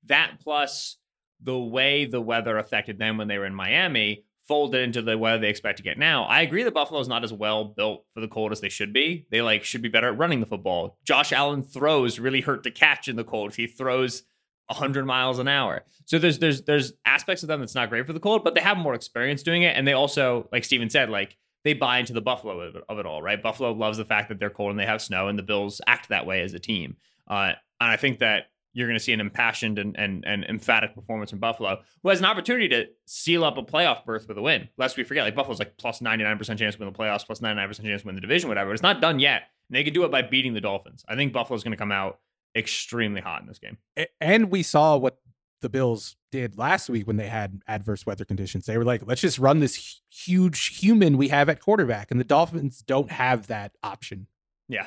That 0.06 0.36
plus 0.42 0.96
the 1.42 1.58
way 1.58 2.04
the 2.04 2.20
weather 2.20 2.58
affected 2.58 2.98
them 2.98 3.16
when 3.16 3.28
they 3.28 3.38
were 3.38 3.46
in 3.46 3.54
Miami 3.54 4.24
folded 4.46 4.82
into 4.82 5.00
the 5.00 5.16
weather 5.16 5.38
they 5.38 5.48
expect 5.48 5.76
to 5.76 5.82
get 5.84 5.96
now. 5.96 6.24
I 6.24 6.40
agree 6.40 6.64
that 6.64 6.74
Buffalo's 6.74 7.06
not 7.06 7.22
as 7.22 7.32
well 7.32 7.66
built 7.66 8.04
for 8.12 8.20
the 8.20 8.26
cold 8.26 8.50
as 8.50 8.60
they 8.60 8.68
should 8.68 8.92
be. 8.92 9.26
They 9.30 9.42
like 9.42 9.62
should 9.62 9.80
be 9.80 9.88
better 9.88 10.08
at 10.08 10.18
running 10.18 10.40
the 10.40 10.46
football. 10.46 10.98
Josh 11.04 11.32
Allen 11.32 11.62
throws 11.62 12.18
really 12.18 12.40
hurt 12.40 12.64
to 12.64 12.70
catch 12.72 13.06
in 13.06 13.14
the 13.14 13.24
cold. 13.24 13.54
He 13.54 13.68
throws 13.68 14.24
100 14.66 15.06
miles 15.06 15.38
an 15.38 15.46
hour. 15.46 15.84
So 16.06 16.18
there's 16.18 16.40
there's 16.40 16.62
there's 16.62 16.92
aspects 17.04 17.44
of 17.44 17.46
them 17.46 17.60
that's 17.60 17.76
not 17.76 17.90
great 17.90 18.06
for 18.06 18.12
the 18.12 18.20
cold, 18.20 18.42
but 18.42 18.56
they 18.56 18.60
have 18.60 18.76
more 18.76 18.94
experience 18.94 19.44
doing 19.44 19.62
it 19.62 19.76
and 19.76 19.86
they 19.86 19.92
also 19.92 20.48
like 20.50 20.64
Steven 20.64 20.90
said 20.90 21.10
like 21.10 21.36
they 21.64 21.74
buy 21.74 21.98
into 21.98 22.12
the 22.12 22.20
Buffalo 22.20 22.60
of 22.60 22.76
it, 22.76 22.84
of 22.88 22.98
it 22.98 23.06
all, 23.06 23.22
right? 23.22 23.42
Buffalo 23.42 23.72
loves 23.72 23.98
the 23.98 24.04
fact 24.04 24.28
that 24.28 24.38
they're 24.38 24.50
cold 24.50 24.70
and 24.70 24.78
they 24.78 24.86
have 24.86 25.02
snow 25.02 25.28
and 25.28 25.38
the 25.38 25.42
Bills 25.42 25.80
act 25.86 26.08
that 26.08 26.26
way 26.26 26.42
as 26.42 26.54
a 26.54 26.58
team. 26.58 26.96
Uh, 27.28 27.52
and 27.80 27.90
I 27.90 27.96
think 27.96 28.18
that 28.20 28.44
you're 28.72 28.86
going 28.86 28.98
to 28.98 29.02
see 29.02 29.12
an 29.12 29.20
impassioned 29.20 29.78
and, 29.78 29.98
and, 29.98 30.24
and 30.24 30.44
emphatic 30.44 30.94
performance 30.94 31.30
from 31.30 31.40
Buffalo, 31.40 31.80
who 32.02 32.08
has 32.08 32.20
an 32.20 32.24
opportunity 32.24 32.68
to 32.68 32.86
seal 33.04 33.44
up 33.44 33.58
a 33.58 33.62
playoff 33.62 34.04
berth 34.04 34.28
with 34.28 34.38
a 34.38 34.42
win. 34.42 34.68
Lest 34.78 34.96
we 34.96 35.04
forget, 35.04 35.24
like 35.24 35.34
Buffalo's 35.34 35.58
like 35.58 35.76
plus 35.76 36.00
99% 36.00 36.58
chance 36.58 36.76
to 36.76 36.80
win 36.80 36.92
the 36.92 36.98
playoffs, 36.98 37.26
plus 37.26 37.40
99% 37.40 37.82
chance 37.82 38.02
to 38.02 38.06
win 38.06 38.14
the 38.14 38.20
division, 38.20 38.48
whatever. 38.48 38.72
It's 38.72 38.82
not 38.82 39.00
done 39.00 39.18
yet. 39.18 39.42
And 39.68 39.76
they 39.76 39.84
can 39.84 39.92
do 39.92 40.04
it 40.04 40.10
by 40.10 40.22
beating 40.22 40.54
the 40.54 40.60
Dolphins. 40.60 41.04
I 41.08 41.16
think 41.16 41.32
Buffalo's 41.32 41.64
going 41.64 41.72
to 41.72 41.76
come 41.76 41.92
out 41.92 42.20
extremely 42.56 43.20
hot 43.20 43.40
in 43.40 43.48
this 43.48 43.58
game. 43.58 43.78
And 44.20 44.50
we 44.50 44.62
saw 44.62 44.96
what 44.96 45.18
the 45.60 45.68
Bills 45.68 46.16
did 46.30 46.56
last 46.58 46.88
week 46.88 47.06
when 47.06 47.16
they 47.16 47.28
had 47.28 47.62
adverse 47.66 48.06
weather 48.06 48.24
conditions. 48.24 48.66
They 48.66 48.78
were 48.78 48.84
like, 48.84 49.02
let's 49.06 49.20
just 49.20 49.38
run 49.38 49.60
this 49.60 50.00
huge 50.10 50.78
human 50.78 51.16
we 51.16 51.28
have 51.28 51.48
at 51.48 51.60
quarterback. 51.60 52.10
And 52.10 52.18
the 52.20 52.24
Dolphins 52.24 52.82
don't 52.86 53.10
have 53.10 53.46
that 53.48 53.72
option. 53.82 54.26
Yeah. 54.68 54.86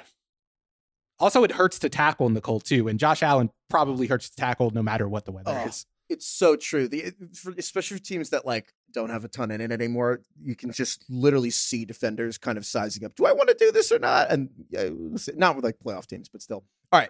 Also, 1.20 1.44
it 1.44 1.52
hurts 1.52 1.80
to 1.80 1.90
tackle 1.90 2.28
in 2.28 2.34
the 2.34 2.42
cold 2.42 2.66
too. 2.66 2.88
And 2.88 3.00
Josh 3.00 3.24
Allen 3.24 3.50
probably 3.70 4.08
hurts 4.08 4.30
to 4.30 4.36
tackle 4.36 4.72
no 4.72 4.82
matter 4.84 5.08
what 5.08 5.26
the 5.26 5.32
weather 5.32 5.52
Oh. 5.64 5.68
is. 5.68 5.86
It's 6.10 6.28
so 6.28 6.56
true. 6.56 6.88
The 6.88 7.14
for, 7.34 7.54
especially 7.58 7.98
for 7.98 8.04
teams 8.04 8.30
that 8.32 8.46
like 8.46 8.74
don't 8.92 9.10
have 9.10 9.24
a 9.24 9.30
ton 9.30 9.52
in 9.52 9.62
it 9.62 9.72
anymore, 9.72 10.22
you 10.44 10.54
can 10.56 10.72
just 10.72 11.06
literally 11.10 11.50
see 11.50 11.86
defenders 11.86 12.38
kind 12.38 12.58
of 12.58 12.66
sizing 12.66 13.06
up. 13.06 13.16
Do 13.16 13.26
I 13.26 13.32
want 13.32 13.50
to 13.50 13.56
do 13.58 13.72
this 13.72 13.92
or 13.92 14.00
not? 14.00 14.30
And 14.30 14.50
yeah, 14.70 14.90
not 15.36 15.56
with 15.56 15.64
like 15.64 15.78
playoff 15.84 16.06
teams, 16.06 16.28
but 16.30 16.42
still. 16.42 16.66
All 16.92 17.00
right. 17.00 17.10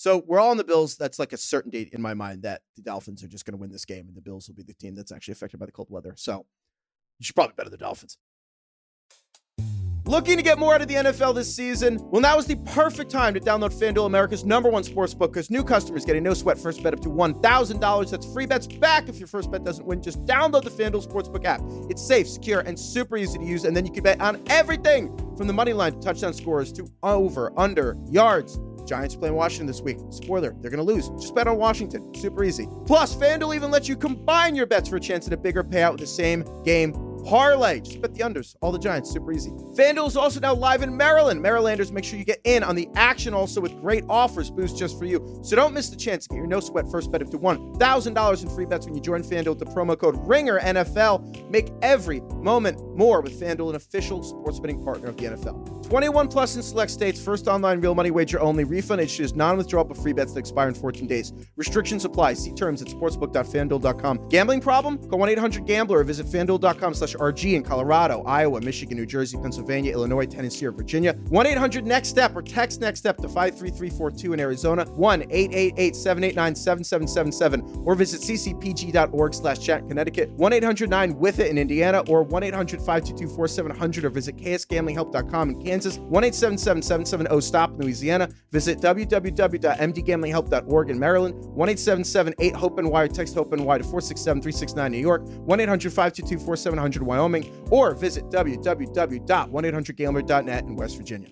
So 0.00 0.24
we're 0.26 0.40
all 0.40 0.48
on 0.48 0.56
the 0.56 0.64
Bills. 0.64 0.96
That's 0.96 1.18
like 1.18 1.34
a 1.34 1.36
certain 1.36 1.70
date 1.70 1.90
in 1.92 2.00
my 2.00 2.14
mind 2.14 2.44
that 2.44 2.62
the 2.74 2.80
Dolphins 2.80 3.22
are 3.22 3.28
just 3.28 3.44
going 3.44 3.52
to 3.52 3.60
win 3.60 3.70
this 3.70 3.84
game, 3.84 4.08
and 4.08 4.16
the 4.16 4.22
Bills 4.22 4.48
will 4.48 4.54
be 4.54 4.62
the 4.62 4.72
team 4.72 4.94
that's 4.94 5.12
actually 5.12 5.32
affected 5.32 5.60
by 5.60 5.66
the 5.66 5.72
cold 5.72 5.88
weather. 5.90 6.14
So 6.16 6.46
you 7.18 7.24
should 7.24 7.34
probably 7.34 7.52
bet 7.54 7.66
on 7.66 7.70
the 7.70 7.76
Dolphins. 7.76 8.16
Looking 10.06 10.38
to 10.38 10.42
get 10.42 10.58
more 10.58 10.74
out 10.74 10.80
of 10.80 10.88
the 10.88 10.94
NFL 10.94 11.34
this 11.34 11.54
season? 11.54 11.98
Well, 12.10 12.22
now 12.22 12.38
is 12.38 12.46
the 12.46 12.56
perfect 12.56 13.10
time 13.10 13.34
to 13.34 13.40
download 13.40 13.78
FanDuel, 13.78 14.06
America's 14.06 14.42
number 14.42 14.70
one 14.70 14.84
sports 14.84 15.12
book, 15.12 15.34
because 15.34 15.50
new 15.50 15.62
customers 15.62 16.06
get 16.06 16.16
a 16.16 16.20
no 16.20 16.32
sweat 16.32 16.56
first 16.56 16.82
bet 16.82 16.94
up 16.94 17.00
to 17.00 17.10
$1,000. 17.10 18.10
That's 18.10 18.32
free 18.32 18.46
bets 18.46 18.66
back 18.66 19.10
if 19.10 19.18
your 19.18 19.28
first 19.28 19.50
bet 19.50 19.64
doesn't 19.64 19.84
win. 19.84 20.02
Just 20.02 20.24
download 20.24 20.64
the 20.64 20.70
FanDuel 20.70 21.06
Sportsbook 21.06 21.44
app. 21.44 21.60
It's 21.90 22.02
safe, 22.02 22.26
secure, 22.26 22.60
and 22.60 22.80
super 22.80 23.18
easy 23.18 23.38
to 23.38 23.44
use, 23.44 23.64
and 23.66 23.76
then 23.76 23.84
you 23.84 23.92
can 23.92 24.02
bet 24.02 24.18
on 24.22 24.42
everything 24.48 25.14
from 25.36 25.46
the 25.46 25.52
money 25.52 25.74
line 25.74 25.92
to 25.92 26.00
touchdown 26.00 26.32
scores 26.32 26.72
to 26.72 26.88
over, 27.02 27.52
under, 27.58 27.98
yards. 28.10 28.58
Giants 28.90 29.14
playing 29.14 29.36
Washington 29.36 29.68
this 29.68 29.80
week. 29.80 29.98
Spoiler, 30.10 30.52
they're 30.60 30.70
going 30.70 30.84
to 30.84 30.92
lose. 30.92 31.10
Just 31.10 31.32
bet 31.32 31.46
on 31.46 31.56
Washington. 31.56 32.12
Super 32.12 32.42
easy. 32.42 32.68
Plus, 32.86 33.14
FanDuel 33.14 33.54
even 33.54 33.70
lets 33.70 33.88
you 33.88 33.96
combine 33.96 34.56
your 34.56 34.66
bets 34.66 34.88
for 34.88 34.96
a 34.96 35.00
chance 35.00 35.28
at 35.28 35.32
a 35.32 35.36
bigger 35.36 35.62
payout 35.62 35.92
with 35.92 36.00
the 36.00 36.06
same 36.08 36.44
game 36.64 36.92
parlay. 37.24 37.80
Just 37.80 38.00
bet 38.00 38.14
the 38.14 38.20
unders. 38.20 38.56
All 38.60 38.72
the 38.72 38.78
Giants. 38.78 39.10
Super 39.10 39.32
easy. 39.32 39.50
FanDuel 39.50 40.08
is 40.08 40.16
also 40.16 40.40
now 40.40 40.54
live 40.54 40.82
in 40.82 40.96
Maryland. 40.96 41.40
Marylanders, 41.40 41.92
make 41.92 42.04
sure 42.04 42.18
you 42.18 42.24
get 42.24 42.40
in 42.44 42.62
on 42.62 42.74
the 42.76 42.88
action 42.94 43.34
also 43.34 43.60
with 43.60 43.72
great 43.80 44.04
offers 44.08 44.50
boost 44.50 44.76
just 44.76 44.98
for 44.98 45.04
you. 45.04 45.40
So 45.42 45.56
don't 45.56 45.74
miss 45.74 45.90
the 45.90 45.96
chance 45.96 46.26
to 46.26 46.30
get 46.30 46.36
your 46.38 46.46
no 46.46 46.60
sweat 46.60 46.86
first 46.90 47.10
bet 47.10 47.22
up 47.22 47.30
to 47.30 47.38
$1,000 47.38 48.42
in 48.42 48.50
free 48.50 48.66
bets 48.66 48.86
when 48.86 48.94
you 48.94 49.00
join 49.00 49.22
FanDuel 49.22 49.58
with 49.58 49.58
the 49.58 49.66
promo 49.66 49.98
code 49.98 50.16
RINGERNFL. 50.26 51.50
Make 51.50 51.70
every 51.82 52.20
moment 52.20 52.96
more 52.96 53.20
with 53.20 53.38
FanDuel, 53.40 53.70
an 53.70 53.76
official 53.76 54.22
sports 54.22 54.60
betting 54.60 54.82
partner 54.84 55.08
of 55.08 55.16
the 55.16 55.24
NFL. 55.24 55.88
21 55.88 56.28
plus 56.28 56.56
in 56.56 56.62
select 56.62 56.90
states. 56.90 57.22
First 57.22 57.48
online 57.48 57.80
real 57.80 57.94
money 57.94 58.10
wager 58.10 58.40
only. 58.40 58.64
Refund 58.64 59.00
issued 59.00 59.24
is 59.24 59.34
non-withdrawable 59.34 60.00
free 60.00 60.12
bets 60.12 60.32
that 60.34 60.40
expire 60.40 60.68
in 60.68 60.74
14 60.74 61.06
days. 61.06 61.32
Restrictions 61.56 62.04
apply. 62.04 62.34
See 62.34 62.52
terms 62.52 62.80
at 62.80 62.88
sportsbook.fanduel.com. 62.88 64.28
Gambling 64.28 64.60
problem? 64.60 64.98
Call 65.08 65.18
1-800-GAMBLER 65.18 65.98
or 65.98 66.04
visit 66.04 66.26
fanduel.com 66.26 66.94
slash 66.94 67.09
RG 67.14 67.54
in 67.54 67.62
Colorado, 67.62 68.22
Iowa, 68.22 68.60
Michigan, 68.60 68.96
New 68.96 69.06
Jersey, 69.06 69.38
Pennsylvania, 69.38 69.92
Illinois, 69.92 70.26
Tennessee, 70.26 70.66
or 70.66 70.72
Virginia. 70.72 71.14
1-800-NEXT-STEP 71.14 72.36
or 72.36 72.42
text 72.42 72.80
NEXT 72.80 72.98
STEP 72.98 73.16
to 73.18 73.28
53342 73.28 74.32
in 74.32 74.40
Arizona. 74.40 74.86
1-888-789-7777 74.86 77.86
or 77.86 77.94
visit 77.94 78.20
ccpg.org 78.20 79.34
slash 79.34 79.58
chat 79.58 79.86
Connecticut. 79.88 80.36
1-800-9-WITH-IT 80.36 81.48
in 81.48 81.58
Indiana 81.58 82.00
or 82.08 82.24
1-800-522-4700 82.26 84.04
or 84.04 84.10
visit 84.10 84.36
ksgamblinghelp.com 84.36 85.50
in 85.50 85.60
Kansas. 85.62 85.98
1-877-770-STOP 85.98 87.72
in 87.72 87.78
Louisiana. 87.78 88.28
Visit 88.52 88.80
www.mdgamblinghelp.org 88.80 90.90
in 90.90 90.98
Maryland. 90.98 91.34
1-877-8-HOPE-NY 91.34 93.02
or 93.02 93.08
text 93.08 93.34
HOPE-NY 93.34 93.78
to 93.78 93.84
467-369 93.84 94.90
New 94.90 94.98
York. 94.98 95.22
1-800-522-4700 97.00 97.02
Wyoming 97.02 97.66
or 97.70 97.94
visit 97.94 98.24
www.1800gambler.net 98.30 100.64
in 100.64 100.76
West 100.76 100.96
Virginia. 100.96 101.28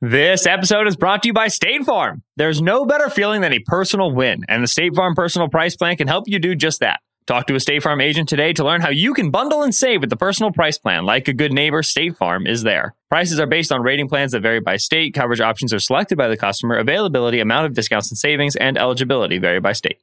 This 0.00 0.46
episode 0.46 0.86
is 0.86 0.96
brought 0.96 1.22
to 1.22 1.28
you 1.28 1.32
by 1.32 1.48
State 1.48 1.84
Farm. 1.84 2.22
There's 2.36 2.60
no 2.60 2.84
better 2.84 3.08
feeling 3.08 3.40
than 3.40 3.54
a 3.54 3.60
personal 3.60 4.12
win, 4.12 4.44
and 4.48 4.62
the 4.62 4.68
State 4.68 4.94
Farm 4.94 5.14
Personal 5.14 5.48
Price 5.48 5.76
Plan 5.76 5.96
can 5.96 6.08
help 6.08 6.24
you 6.26 6.38
do 6.38 6.54
just 6.54 6.80
that. 6.80 7.00
Talk 7.26 7.46
to 7.46 7.54
a 7.54 7.60
State 7.60 7.82
Farm 7.82 8.02
agent 8.02 8.28
today 8.28 8.52
to 8.52 8.62
learn 8.62 8.82
how 8.82 8.90
you 8.90 9.14
can 9.14 9.30
bundle 9.30 9.62
and 9.62 9.74
save 9.74 10.02
with 10.02 10.10
the 10.10 10.16
personal 10.16 10.52
price 10.52 10.76
plan. 10.76 11.06
Like 11.06 11.26
a 11.26 11.32
good 11.32 11.54
neighbor, 11.54 11.82
State 11.82 12.18
Farm 12.18 12.46
is 12.46 12.64
there. 12.64 12.94
Prices 13.08 13.40
are 13.40 13.46
based 13.46 13.72
on 13.72 13.82
rating 13.82 14.10
plans 14.10 14.32
that 14.32 14.42
vary 14.42 14.60
by 14.60 14.76
state. 14.76 15.14
Coverage 15.14 15.40
options 15.40 15.72
are 15.72 15.78
selected 15.78 16.18
by 16.18 16.28
the 16.28 16.36
customer. 16.36 16.76
Availability, 16.76 17.40
amount 17.40 17.64
of 17.64 17.72
discounts 17.72 18.10
and 18.10 18.18
savings, 18.18 18.56
and 18.56 18.76
eligibility 18.76 19.38
vary 19.38 19.58
by 19.58 19.72
state. 19.72 20.02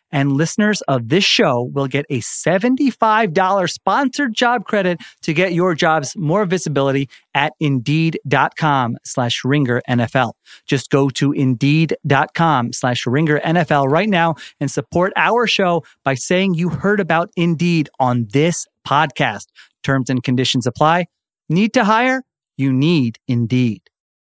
And 0.11 0.33
listeners 0.33 0.81
of 0.83 1.09
this 1.09 1.23
show 1.23 1.69
will 1.73 1.87
get 1.87 2.05
a 2.09 2.19
$75 2.19 3.69
sponsored 3.69 4.33
job 4.33 4.65
credit 4.65 4.99
to 5.21 5.33
get 5.33 5.53
your 5.53 5.75
jobs 5.75 6.15
more 6.15 6.45
visibility 6.45 7.09
at 7.33 7.53
indeed.com 7.59 8.97
slash 9.03 9.43
ringer 9.43 9.81
NFL. 9.89 10.33
Just 10.67 10.89
go 10.89 11.09
to 11.09 11.31
indeed.com 11.31 12.73
slash 12.73 13.05
ringer 13.05 13.39
NFL 13.39 13.87
right 13.89 14.09
now 14.09 14.35
and 14.59 14.69
support 14.69 15.13
our 15.15 15.47
show 15.47 15.83
by 16.03 16.13
saying 16.13 16.55
you 16.55 16.69
heard 16.69 16.99
about 16.99 17.29
Indeed 17.35 17.89
on 17.99 18.27
this 18.31 18.67
podcast. 18.87 19.47
Terms 19.83 20.09
and 20.09 20.23
conditions 20.23 20.67
apply. 20.67 21.05
Need 21.49 21.73
to 21.73 21.83
hire? 21.85 22.23
You 22.57 22.73
need 22.73 23.17
Indeed. 23.27 23.81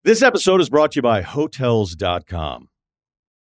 This 0.05 0.23
episode 0.23 0.61
is 0.61 0.71
brought 0.71 0.93
to 0.93 0.97
you 0.97 1.03
by 1.03 1.21
Hotels.com. 1.23 2.70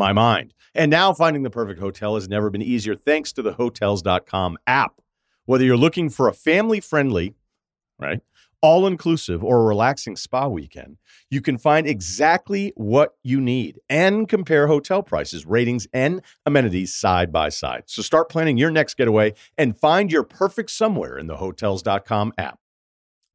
my 0.00 0.12
mind. 0.12 0.54
And 0.74 0.90
now 0.90 1.12
finding 1.12 1.44
the 1.44 1.50
perfect 1.50 1.78
hotel 1.78 2.16
has 2.16 2.28
never 2.28 2.50
been 2.50 2.62
easier 2.62 2.96
thanks 2.96 3.32
to 3.34 3.42
the 3.42 3.52
hotels.com 3.52 4.58
app. 4.66 5.00
Whether 5.44 5.64
you're 5.64 5.76
looking 5.76 6.10
for 6.10 6.26
a 6.26 6.32
family 6.32 6.80
friendly, 6.80 7.34
right, 7.98 8.20
all 8.62 8.86
inclusive 8.86 9.42
or 9.42 9.60
a 9.60 9.64
relaxing 9.64 10.16
spa 10.16 10.46
weekend, 10.48 10.98
you 11.30 11.40
can 11.40 11.58
find 11.58 11.86
exactly 11.86 12.72
what 12.76 13.14
you 13.22 13.40
need 13.40 13.80
and 13.88 14.28
compare 14.28 14.66
hotel 14.66 15.02
prices, 15.02 15.46
ratings, 15.46 15.86
and 15.92 16.22
amenities 16.46 16.94
side 16.94 17.32
by 17.32 17.48
side. 17.48 17.84
So 17.86 18.02
start 18.02 18.28
planning 18.28 18.58
your 18.58 18.70
next 18.70 18.94
getaway 18.94 19.34
and 19.56 19.78
find 19.78 20.10
your 20.12 20.24
perfect 20.24 20.70
somewhere 20.70 21.18
in 21.18 21.26
the 21.26 21.36
hotels.com 21.36 22.32
app. 22.38 22.58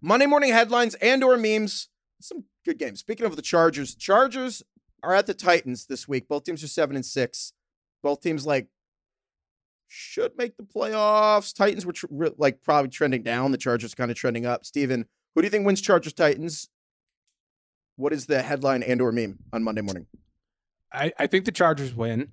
Monday 0.02 0.26
morning 0.26 0.52
headlines 0.52 0.96
and 0.96 1.24
or 1.24 1.38
memes. 1.38 1.90
Some 2.22 2.46
good 2.64 2.80
games. 2.80 3.00
Speaking 3.00 3.26
of 3.26 3.36
the 3.36 3.42
Chargers, 3.42 3.96
Chargers 3.96 4.64
are 5.06 5.14
at 5.14 5.28
the 5.28 5.34
Titans 5.34 5.86
this 5.86 6.08
week. 6.08 6.28
Both 6.28 6.44
teams 6.44 6.64
are 6.64 6.68
seven 6.68 6.96
and 6.96 7.06
six. 7.06 7.54
Both 8.04 8.22
teams 8.22 8.46
like 8.46 8.68
should 9.88 10.38
make 10.38 10.58
the 10.58 10.64
playoffs. 10.64 11.54
Titans 11.54 11.86
were 11.86 11.94
tr- 11.94 12.08
like 12.38 12.62
probably 12.64 12.90
trending 12.90 13.24
down. 13.24 13.52
The 13.52 13.58
Chargers 13.58 13.96
kind 13.96 14.12
of 14.12 14.18
trending 14.18 14.46
up. 14.46 14.66
Steven, 14.66 15.06
who 15.34 15.42
do 15.42 15.46
you 15.46 15.52
think 15.52 15.66
wins 15.66 15.82
Chargers 15.82 16.14
Titans? 16.14 16.70
What 17.96 18.12
is 18.12 18.26
the 18.26 18.42
headline 18.42 18.84
and 18.84 19.02
or 19.02 19.12
meme 19.12 19.40
on 19.54 19.64
Monday 19.64 19.82
morning? 19.82 20.08
I, 20.92 21.14
I 21.18 21.28
think 21.28 21.46
the 21.46 21.52
Chargers 21.52 21.94
win. 21.94 22.32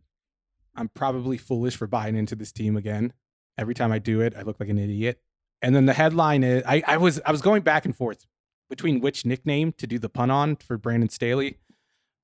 I'm 0.74 0.88
probably 0.88 1.37
foolish 1.37 1.76
for 1.76 1.87
buying 1.87 2.16
into 2.16 2.35
this 2.35 2.52
team 2.52 2.76
again. 2.76 3.12
Every 3.58 3.74
time 3.74 3.92
I 3.92 3.98
do 3.98 4.20
it, 4.20 4.35
I 4.37 4.42
look 4.42 4.58
like 4.58 4.70
an 4.70 4.78
idiot. 4.78 5.20
And 5.61 5.76
then 5.76 5.87
the 5.87 5.92
headline 5.92 6.42
is 6.42 6.62
I, 6.66 6.82
I 6.87 6.96
was 6.96 7.20
I 7.24 7.30
was 7.30 7.42
going 7.42 7.62
back 7.62 7.85
and 7.85 7.94
forth 7.94 8.26
between 8.68 9.00
which 9.00 9.26
nickname 9.26 9.72
to 9.72 9.87
do 9.87 9.98
the 9.98 10.08
pun 10.08 10.30
on 10.30 10.56
for 10.56 10.78
Brandon 10.78 11.08
Staley. 11.08 11.58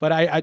But 0.00 0.12
I, 0.12 0.22
I 0.26 0.42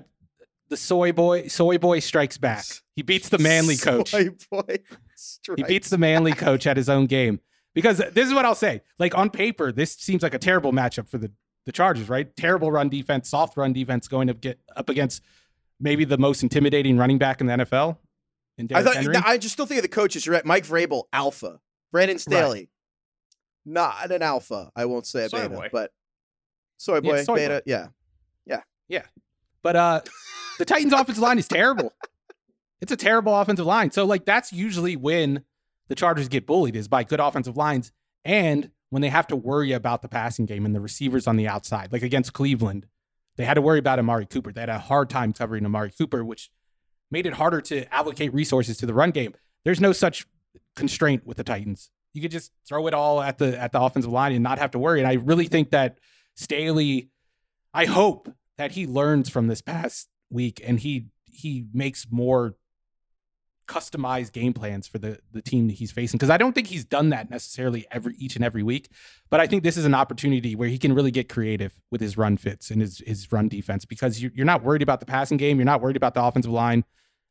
the 0.69 0.77
soy 0.77 1.11
boy 1.11 1.47
soy 1.47 1.77
boy 1.77 1.99
strikes 1.99 2.37
back. 2.37 2.65
He 2.95 3.01
beats 3.01 3.29
the 3.29 3.39
manly 3.39 3.77
coach. 3.77 4.11
Soy 4.11 4.29
boy 4.51 4.79
He 5.55 5.63
beats 5.63 5.89
the 5.89 5.97
manly 5.97 6.33
coach 6.33 6.67
at 6.67 6.75
his 6.77 6.89
own 6.89 7.05
game. 7.05 7.39
Because 7.73 7.97
this 7.97 8.27
is 8.27 8.33
what 8.33 8.45
I'll 8.45 8.55
say. 8.55 8.81
Like 8.99 9.17
on 9.17 9.29
paper, 9.29 9.71
this 9.71 9.93
seems 9.93 10.23
like 10.23 10.33
a 10.33 10.39
terrible 10.39 10.71
matchup 10.71 11.09
for 11.09 11.17
the, 11.17 11.31
the 11.65 11.71
Chargers, 11.71 12.07
right? 12.09 12.33
Terrible 12.35 12.71
run 12.71 12.89
defense, 12.89 13.29
soft 13.29 13.57
run 13.57 13.73
defense 13.73 14.07
going 14.07 14.27
to 14.27 14.33
get 14.33 14.59
up 14.75 14.89
against 14.89 15.21
maybe 15.79 16.05
the 16.05 16.17
most 16.17 16.41
intimidating 16.41 16.97
running 16.97 17.17
back 17.17 17.41
in 17.41 17.47
the 17.47 17.53
NFL. 17.53 17.97
In 18.57 18.69
I 18.73 18.81
thought 18.81 18.95
Henry. 18.95 19.15
I 19.17 19.37
just 19.37 19.53
still 19.53 19.65
think 19.65 19.79
of 19.79 19.83
the 19.83 19.89
coaches. 19.89 20.25
You're 20.25 20.35
right. 20.35 20.45
Mike 20.45 20.65
Vrabel, 20.65 21.03
alpha. 21.11 21.59
Brandon 21.91 22.17
Staley, 22.17 22.69
not 23.65 24.09
an 24.11 24.21
alpha. 24.21 24.71
I 24.75 24.85
won't 24.85 25.05
say 25.05 25.25
a 25.25 25.29
Soy 25.29 25.43
beta, 25.43 25.49
boy. 25.49 25.69
but 25.71 25.91
soy 26.77 27.01
boy, 27.01 27.23
soy 27.23 27.35
beta. 27.35 27.53
boy. 27.55 27.61
Yeah, 27.65 27.87
yeah, 28.45 28.61
yeah. 28.87 29.03
But 29.65 29.75
uh 29.75 30.01
the 30.59 30.65
Titans 30.65 30.93
offensive 30.93 31.23
line 31.23 31.39
is 31.39 31.47
terrible. 31.47 31.91
It's 32.81 32.91
a 32.91 32.95
terrible 32.95 33.35
offensive 33.35 33.65
line. 33.65 33.89
So 33.89 34.05
like 34.05 34.23
that's 34.23 34.53
usually 34.53 34.95
when 34.95 35.43
the 35.87 35.95
Chargers 35.95 36.27
get 36.27 36.45
bullied 36.45 36.75
is 36.75 36.87
by 36.87 37.03
good 37.03 37.19
offensive 37.19 37.57
lines 37.57 37.91
and 38.23 38.69
when 38.91 39.01
they 39.01 39.09
have 39.09 39.25
to 39.27 39.35
worry 39.35 39.71
about 39.71 40.03
the 40.03 40.07
passing 40.07 40.45
game 40.45 40.67
and 40.67 40.75
the 40.75 40.79
receivers 40.79 41.25
on 41.25 41.35
the 41.35 41.47
outside. 41.47 41.91
Like 41.91 42.03
against 42.03 42.31
Cleveland, 42.33 42.85
they 43.37 43.45
had 43.45 43.55
to 43.55 43.61
worry 43.61 43.79
about 43.79 43.97
Amari 43.97 44.27
Cooper. 44.27 44.51
They 44.51 44.61
had 44.61 44.69
a 44.69 44.77
hard 44.77 45.09
time 45.09 45.33
covering 45.33 45.65
Amari 45.65 45.91
Cooper, 45.97 46.23
which 46.23 46.51
made 47.09 47.25
it 47.25 47.33
harder 47.33 47.59
to 47.61 47.91
allocate 47.91 48.35
resources 48.35 48.77
to 48.77 48.85
the 48.85 48.93
run 48.93 49.09
game. 49.09 49.33
There's 49.63 49.81
no 49.81 49.93
such 49.93 50.27
constraint 50.75 51.25
with 51.25 51.37
the 51.37 51.43
Titans. 51.43 51.89
You 52.13 52.21
could 52.21 52.31
just 52.31 52.51
throw 52.67 52.85
it 52.85 52.93
all 52.93 53.19
at 53.19 53.39
the 53.39 53.59
at 53.59 53.71
the 53.71 53.81
offensive 53.81 54.11
line 54.11 54.31
and 54.31 54.43
not 54.43 54.59
have 54.59 54.71
to 54.71 54.79
worry. 54.79 54.99
And 54.99 55.07
I 55.07 55.13
really 55.13 55.47
think 55.47 55.71
that 55.71 55.97
Staley, 56.35 57.09
I 57.73 57.85
hope 57.85 58.29
that 58.57 58.71
he 58.71 58.87
learns 58.87 59.29
from 59.29 59.47
this 59.47 59.61
past 59.61 60.07
week 60.29 60.61
and 60.65 60.79
he 60.79 61.07
he 61.25 61.65
makes 61.73 62.07
more 62.09 62.55
customized 63.67 64.31
game 64.31 64.53
plans 64.53 64.87
for 64.87 64.99
the 64.99 65.19
the 65.31 65.41
team 65.41 65.67
that 65.67 65.73
he's 65.73 65.91
facing. 65.91 66.17
Because 66.17 66.29
I 66.29 66.37
don't 66.37 66.53
think 66.53 66.67
he's 66.67 66.85
done 66.85 67.09
that 67.09 67.29
necessarily 67.29 67.85
every 67.91 68.15
each 68.17 68.35
and 68.35 68.45
every 68.45 68.63
week 68.63 68.89
but 69.29 69.39
I 69.39 69.47
think 69.47 69.63
this 69.63 69.77
is 69.77 69.85
an 69.85 69.95
opportunity 69.95 70.55
where 70.55 70.69
he 70.69 70.77
can 70.77 70.93
really 70.93 71.11
get 71.11 71.29
creative 71.29 71.73
with 71.91 72.01
his 72.01 72.17
run 72.17 72.37
fits 72.37 72.69
and 72.69 72.81
his 72.81 72.99
his 73.05 73.31
run 73.31 73.47
defense 73.47 73.85
because 73.85 74.21
you, 74.21 74.31
you're 74.35 74.45
not 74.45 74.63
worried 74.63 74.83
about 74.83 74.99
the 74.99 75.05
passing 75.05 75.37
game 75.37 75.57
you're 75.57 75.65
not 75.65 75.81
worried 75.81 75.97
about 75.97 76.13
the 76.13 76.23
offensive 76.23 76.51
line. 76.51 76.83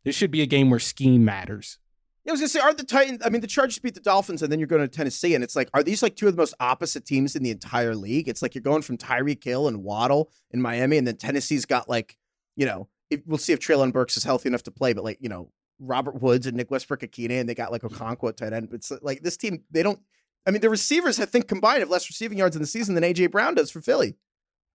This 0.05 0.15
should 0.15 0.31
be 0.31 0.43
a 0.43 0.47
game 0.47 0.69
where 0.69 0.81
scheme 0.81 1.25
matters 1.25 1.79
I 2.27 2.33
was 2.33 2.41
gonna 2.41 2.49
say, 2.49 2.61
aren't 2.61 2.79
the 2.79 2.85
Titans? 2.85 3.21
I 3.25 3.29
mean, 3.29 3.43
the 3.43 3.47
Chargers 3.47 3.79
beat 3.79 3.95
the 3.95 4.01
Dolphins, 4.01 4.43
and 4.43 4.51
then 4.51 4.59
you're 4.59 4.67
going 4.67 4.81
to 4.81 4.89
Tennessee, 4.89 5.35
and 5.35 5.45
it's 5.45 5.55
like, 5.55 5.69
are 5.75 5.83
these 5.83 6.03
like 6.03 6.17
two 6.17 6.27
of 6.27 6.35
the 6.35 6.41
most 6.41 6.55
opposite 6.59 7.05
teams 7.05 7.37
in 7.37 7.43
the 7.43 7.51
entire 7.51 7.95
league? 7.95 8.29
It's 8.29 8.41
like 8.41 8.55
you're 8.55 8.63
going 8.63 8.83
from 8.83 8.97
Tyreek 8.97 9.45
Hill 9.45 9.69
and 9.69 9.83
Waddle 9.83 10.31
in 10.51 10.63
Miami, 10.63 10.97
and 10.97 11.07
then 11.07 11.17
Tennessee's 11.17 11.67
got 11.67 11.89
like, 11.89 12.17
you 12.57 12.65
know, 12.65 12.89
if, 13.11 13.21
we'll 13.27 13.39
see 13.39 13.53
if 13.53 13.61
Treylon 13.61 13.93
Burks 13.93 14.17
is 14.17 14.25
healthy 14.25 14.49
enough 14.49 14.63
to 14.63 14.71
play, 14.71 14.95
but 14.95 15.05
like, 15.05 15.19
you 15.21 15.29
know, 15.29 15.51
Robert 15.79 16.23
Woods 16.23 16.47
and 16.47 16.57
Nick 16.57 16.71
Westbrook-Ikhine, 16.71 17.41
and 17.41 17.49
they 17.49 17.55
got 17.55 17.73
like 17.73 17.83
Okonkwo 17.83 18.31
at 18.31 18.37
tight 18.37 18.53
end. 18.53 18.71
But 18.71 18.77
it's 18.77 18.93
like 19.03 19.23
this 19.23 19.37
team, 19.37 19.63
they 19.71 19.83
don't. 19.83 20.01
I 20.47 20.51
mean, 20.51 20.61
the 20.61 20.71
receivers 20.71 21.19
I 21.21 21.25
think 21.25 21.49
combined 21.49 21.81
have 21.81 21.91
less 21.91 22.09
receiving 22.09 22.39
yards 22.39 22.57
in 22.57 22.63
the 22.63 22.69
season 22.69 22.95
than 22.95 23.05
AJ 23.05 23.31
Brown 23.31 23.55
does 23.55 23.71
for 23.71 23.81
Philly. 23.81 24.17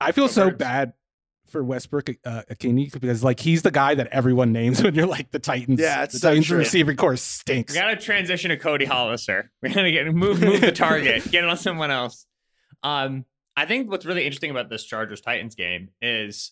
I 0.01 0.12
feel 0.12 0.25
Go 0.27 0.31
so 0.31 0.51
bad 0.51 0.93
for 1.49 1.63
Westbrook 1.63 2.09
uh, 2.25 2.43
Ikhine 2.51 2.91
because 2.99 3.23
like 3.23 3.39
he's 3.39 3.62
the 3.62 3.71
guy 3.71 3.95
that 3.95 4.07
everyone 4.07 4.51
names 4.51 4.81
when 4.83 4.95
you're 4.95 5.07
like 5.07 5.31
the 5.31 5.39
Titans 5.39 5.79
Yeah, 5.79 6.03
it's 6.03 6.13
the 6.13 6.19
so 6.19 6.29
Titans 6.29 6.47
true. 6.47 6.57
receiving 6.57 6.95
corps 6.97 7.17
stinks 7.17 7.73
We 7.73 7.79
gotta 7.79 7.95
transition 7.95 8.49
to 8.49 8.57
Cody 8.57 8.85
Hollister. 8.85 9.51
We 9.62 9.69
gotta 9.69 9.91
get 9.91 10.05
move 10.13 10.41
move 10.41 10.62
the 10.62 10.71
target, 10.71 11.29
get 11.31 11.43
it 11.43 11.49
on 11.49 11.57
someone 11.57 11.91
else. 11.91 12.25
Um, 12.83 13.25
I 13.57 13.65
think 13.65 13.89
what's 13.91 14.05
really 14.05 14.25
interesting 14.25 14.51
about 14.51 14.69
this 14.69 14.85
Chargers 14.85 15.21
Titans 15.21 15.55
game 15.55 15.89
is 16.01 16.51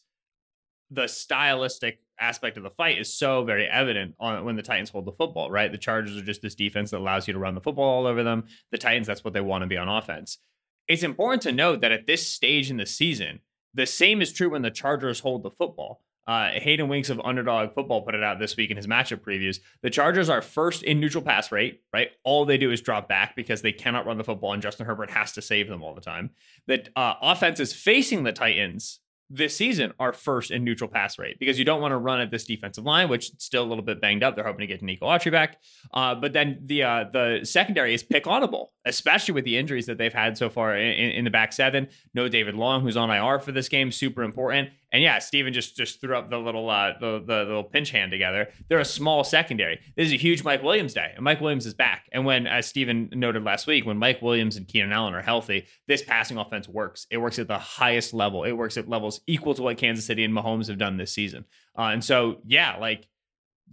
the 0.92 1.08
stylistic 1.08 2.00
aspect 2.20 2.58
of 2.58 2.64
the 2.64 2.70
fight 2.72 2.98
is 2.98 3.14
so 3.14 3.44
very 3.44 3.68
evident 3.68 4.16
on 4.20 4.44
when 4.44 4.56
the 4.56 4.64
Titans 4.64 4.90
hold 4.90 5.06
the 5.06 5.12
football, 5.12 5.52
right? 5.52 5.72
The 5.72 5.78
Chargers 5.78 6.18
are 6.18 6.22
just 6.24 6.42
this 6.42 6.56
defense 6.56 6.92
that 6.92 6.98
allows 6.98 7.28
you 7.28 7.34
to 7.34 7.40
run 7.40 7.56
the 7.56 7.62
football 7.62 7.86
all 7.86 8.08
over 8.08 8.24
them. 8.24 8.46
The 8.72 8.78
Titans, 8.78 9.08
that's 9.08 9.24
what 9.24 9.34
they 9.34 9.42
want 9.42 9.62
to 9.62 9.68
be 9.68 9.78
on 9.78 9.88
offense. 9.88 10.40
It's 10.88 11.04
important 11.04 11.42
to 11.44 11.52
note 11.52 11.82
that 11.82 11.92
at 11.92 12.08
this 12.08 12.26
stage 12.26 12.70
in 12.72 12.78
the 12.78 12.86
season, 12.86 13.40
the 13.78 13.86
same 13.86 14.22
is 14.22 14.34
true 14.34 14.50
when 14.50 14.64
the 14.64 14.72
Chargers 14.72 15.20
hold 15.20 15.44
the 15.44 15.52
football. 15.52 16.02
Uh, 16.28 16.50
Hayden 16.52 16.90
Winks 16.90 17.10
of 17.10 17.22
Underdog 17.24 17.74
Football 17.74 18.02
put 18.02 18.14
it 18.14 18.22
out 18.22 18.38
this 18.38 18.58
week 18.58 18.70
in 18.70 18.76
his 18.76 18.88
matchup 18.88 19.22
previews. 19.22 19.60
The 19.82 19.90
Chargers 19.90 20.30
are 20.30 20.42
first 20.42 20.84
in 20.84 21.00
neutral 21.00 21.24
pass 21.24 21.54
rate, 21.54 21.84
right? 21.94 22.10
All 22.26 22.44
they 22.44 22.58
do 22.58 22.72
is 22.72 22.82
drop 22.82 23.08
back 23.08 23.34
because 23.38 23.62
they 23.62 23.72
cannot 23.72 24.06
run 24.06 24.18
the 24.18 24.26
football, 24.26 24.52
and 24.52 24.62
Justin 24.62 24.88
Herbert 24.88 25.12
has 25.12 25.32
to 25.34 25.42
save 25.42 25.70
them 25.70 25.84
all 25.84 25.96
the 25.96 26.02
time. 26.02 26.32
The 26.66 26.86
uh, 26.98 27.14
offenses 27.22 27.72
facing 27.72 28.24
the 28.24 28.34
Titans 28.34 29.00
this 29.30 29.56
season 29.56 29.94
are 30.00 30.14
first 30.14 30.52
in 30.52 30.64
neutral 30.64 30.90
pass 30.90 31.20
rate 31.20 31.38
because 31.40 31.60
you 31.60 31.66
don't 31.66 31.82
want 31.82 31.92
to 31.92 31.98
run 31.98 32.22
at 32.22 32.32
this 32.32 32.46
defensive 32.46 32.86
line, 32.86 33.10
which 33.10 33.30
is 33.30 33.36
still 33.40 33.64
a 33.64 33.68
little 33.68 33.84
bit 33.84 34.02
banged 34.02 34.24
up. 34.24 34.36
They're 34.36 34.46
hoping 34.46 34.62
to 34.62 34.68
get 34.68 34.82
Nico 34.82 35.06
Autry 35.06 35.32
back. 35.32 35.58
Uh, 35.94 36.16
but 36.16 36.34
then 36.34 36.60
the 36.66 36.84
uh, 36.84 37.06
the 37.12 37.40
secondary 37.44 37.94
is 37.94 38.04
pick 38.04 38.24
onable, 38.24 38.68
especially 38.88 39.34
with 39.34 39.46
the 39.46 39.58
injuries 39.58 39.86
that 39.86 39.98
they've 39.98 40.14
had 40.14 40.38
so 40.38 40.50
far 40.50 40.76
in, 40.76 41.12
in, 41.12 41.24
the 41.24 41.30
back 41.30 41.54
seven. 41.54 41.88
No 42.14 42.28
David 42.28 42.56
Long, 42.56 42.82
who's 42.82 42.98
on 42.98 43.10
IR 43.10 43.40
for 43.40 43.52
this 43.52 43.70
game, 43.70 43.92
super 43.92 44.24
important. 44.24 44.70
And 44.92 45.04
yeah, 45.04 45.20
Steven 45.20 45.54
just 45.54 45.76
just 45.76 46.00
threw 46.00 46.16
up 46.16 46.30
the 46.30 46.38
little 46.38 46.70
uh, 46.70 46.94
the, 47.00 47.20
the 47.20 47.44
little 47.44 47.64
pinch 47.64 47.92
hand 47.92 48.12
together. 48.12 48.50
They're 48.70 48.80
a 48.80 48.86
small 48.86 49.24
secondary. 49.24 49.80
This 49.96 50.08
is 50.08 50.14
a 50.14 50.18
huge 50.18 50.44
Mike 50.44 50.64
Williams 50.64 50.94
day, 50.94 51.12
and 51.16 51.24
Mike 51.24 51.42
Williams 51.42 51.66
is 51.66 51.74
back. 51.74 52.08
And 52.12 52.26
when, 52.26 52.48
as 52.48 52.66
Steven 52.66 53.10
noted 53.14 53.44
last 53.44 53.68
week, 53.68 53.86
when 53.86 53.98
Mike 53.98 54.22
Williams 54.22 54.56
and 54.56 54.68
Keenan 54.68 54.94
Allen 54.94 55.14
are 55.14 55.22
healthy, 55.22 55.66
this 55.88 56.02
passing 56.02 56.38
offense 56.38 56.68
works. 56.68 57.06
It 57.12 57.18
works 57.18 57.38
at 57.40 57.48
the 57.48 57.60
highest 57.60 58.14
level. 58.14 58.44
It 58.44 58.54
works 58.54 58.78
at 58.78 58.88
levels 58.88 59.22
equal 59.28 59.54
to 59.56 59.62
what 59.62 59.78
Kansas 59.78 60.06
City 60.06 60.24
and 60.24 60.34
Mahomes 60.34 60.68
have 60.68 60.78
done 60.78 60.98
this 60.98 61.12
season. 61.12 61.46
Uh, 61.78 61.90
and 61.92 62.04
so, 62.04 62.38
yeah, 62.46 62.78
like 62.78 63.08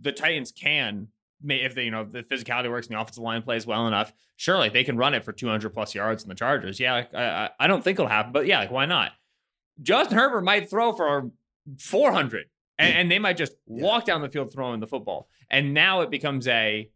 the 0.00 0.12
Titans 0.12 0.52
can, 0.52 1.08
if 1.46 1.74
they, 1.74 1.84
you 1.84 1.90
know, 1.90 2.04
the 2.04 2.22
physicality 2.22 2.70
works 2.70 2.86
and 2.86 2.96
the 2.96 3.00
offensive 3.00 3.22
line 3.22 3.42
plays 3.42 3.66
well 3.66 3.86
enough, 3.86 4.12
surely 4.36 4.68
they 4.68 4.84
can 4.84 4.96
run 4.96 5.14
it 5.14 5.24
for 5.24 5.32
200 5.32 5.70
plus 5.70 5.94
yards 5.94 6.22
in 6.22 6.28
the 6.28 6.34
Chargers. 6.34 6.80
Yeah, 6.80 6.94
like, 6.94 7.14
I, 7.14 7.50
I 7.58 7.66
don't 7.66 7.82
think 7.82 7.98
it'll 7.98 8.08
happen, 8.08 8.32
but 8.32 8.46
yeah, 8.46 8.60
like 8.60 8.70
why 8.70 8.86
not? 8.86 9.12
Justin 9.82 10.18
Herbert 10.18 10.42
might 10.42 10.70
throw 10.70 10.92
for 10.92 11.30
400 11.78 12.46
and, 12.78 12.94
and 12.94 13.10
they 13.10 13.18
might 13.18 13.36
just 13.36 13.52
walk 13.66 14.04
down 14.04 14.22
the 14.22 14.28
field 14.28 14.52
throwing 14.52 14.80
the 14.80 14.86
football. 14.86 15.28
And 15.50 15.74
now 15.74 16.00
it 16.00 16.10
becomes 16.10 16.48
a, 16.48 16.90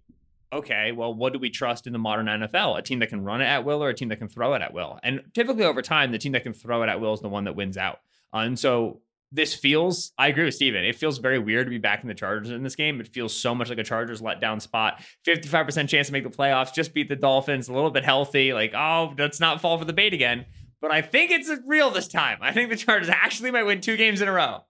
okay, 0.52 0.92
well, 0.92 1.14
what 1.14 1.32
do 1.32 1.38
we 1.38 1.50
trust 1.50 1.86
in 1.86 1.92
the 1.92 1.98
modern 1.98 2.26
NFL? 2.26 2.78
A 2.78 2.82
team 2.82 2.98
that 3.00 3.08
can 3.08 3.22
run 3.22 3.40
it 3.40 3.46
at 3.46 3.64
will 3.64 3.82
or 3.82 3.88
a 3.88 3.94
team 3.94 4.08
that 4.08 4.18
can 4.18 4.28
throw 4.28 4.54
it 4.54 4.62
at 4.62 4.72
will? 4.72 4.98
And 5.02 5.22
typically 5.34 5.64
over 5.64 5.82
time, 5.82 6.12
the 6.12 6.18
team 6.18 6.32
that 6.32 6.42
can 6.42 6.52
throw 6.52 6.82
it 6.82 6.88
at 6.88 7.00
will 7.00 7.14
is 7.14 7.20
the 7.20 7.28
one 7.28 7.44
that 7.44 7.56
wins 7.56 7.76
out. 7.76 8.00
Uh, 8.32 8.38
and 8.38 8.58
so 8.58 9.00
this 9.30 9.54
feels, 9.54 10.12
I 10.16 10.28
agree 10.28 10.44
with 10.44 10.54
Steven. 10.54 10.84
It 10.84 10.96
feels 10.96 11.18
very 11.18 11.38
weird 11.38 11.66
to 11.66 11.70
be 11.70 11.78
back 11.78 12.02
in 12.02 12.08
the 12.08 12.14
Chargers 12.14 12.50
in 12.50 12.62
this 12.62 12.76
game. 12.76 13.00
It 13.00 13.08
feels 13.08 13.34
so 13.34 13.54
much 13.54 13.68
like 13.68 13.78
a 13.78 13.84
Chargers 13.84 14.22
letdown 14.22 14.60
spot. 14.60 15.02
55% 15.26 15.88
chance 15.88 16.06
to 16.06 16.12
make 16.12 16.24
the 16.24 16.30
playoffs, 16.30 16.72
just 16.72 16.94
beat 16.94 17.08
the 17.08 17.16
Dolphins, 17.16 17.68
a 17.68 17.74
little 17.74 17.90
bit 17.90 18.04
healthy. 18.04 18.52
Like, 18.52 18.72
oh, 18.74 19.14
let's 19.18 19.40
not 19.40 19.60
fall 19.60 19.78
for 19.78 19.84
the 19.84 19.92
bait 19.92 20.14
again. 20.14 20.46
But 20.80 20.92
I 20.92 21.02
think 21.02 21.30
it's 21.30 21.50
real 21.66 21.90
this 21.90 22.08
time. 22.08 22.38
I 22.40 22.52
think 22.52 22.70
the 22.70 22.76
Chargers 22.76 23.10
actually 23.10 23.50
might 23.50 23.64
win 23.64 23.80
two 23.80 23.96
games 23.96 24.22
in 24.22 24.28
a 24.28 24.32
row. 24.32 24.60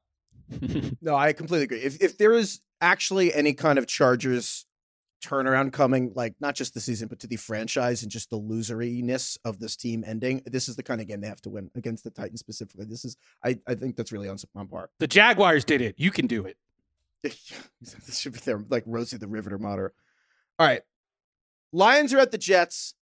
no, 1.02 1.14
I 1.14 1.34
completely 1.34 1.64
agree. 1.64 1.80
If 1.80 2.00
if 2.02 2.16
there 2.16 2.32
is 2.32 2.60
actually 2.80 3.34
any 3.34 3.52
kind 3.52 3.78
of 3.78 3.86
Chargers 3.86 4.64
turnaround 5.22 5.72
coming, 5.72 6.12
like 6.14 6.34
not 6.40 6.54
just 6.54 6.74
the 6.74 6.80
season, 6.80 7.08
but 7.08 7.18
to 7.20 7.26
the 7.26 7.36
franchise 7.36 8.02
and 8.02 8.10
just 8.10 8.30
the 8.30 8.38
loseriness 8.38 9.38
of 9.44 9.58
this 9.58 9.76
team 9.76 10.04
ending. 10.06 10.42
This 10.46 10.68
is 10.68 10.76
the 10.76 10.82
kind 10.82 11.00
of 11.00 11.06
game 11.06 11.20
they 11.20 11.28
have 11.28 11.40
to 11.42 11.50
win 11.50 11.70
against 11.74 12.04
the 12.04 12.10
Titans 12.10 12.40
specifically. 12.40 12.84
This 12.84 13.04
is, 13.04 13.16
I, 13.44 13.58
I 13.66 13.74
think 13.74 13.96
that's 13.96 14.12
really 14.12 14.28
on, 14.28 14.38
on 14.54 14.68
par. 14.68 14.90
The 14.98 15.06
Jaguars 15.06 15.64
did 15.64 15.80
it. 15.80 15.94
You 15.98 16.10
can 16.10 16.26
do 16.26 16.44
it. 16.44 16.56
this 17.22 18.18
should 18.18 18.32
be 18.32 18.38
their 18.40 18.64
like 18.68 18.84
Rosie 18.86 19.16
the 19.16 19.26
Riveter 19.26 19.58
motto. 19.58 19.90
All 20.58 20.66
right, 20.66 20.82
Lions 21.72 22.14
are 22.14 22.18
at 22.18 22.30
the 22.30 22.38
Jets. 22.38 22.94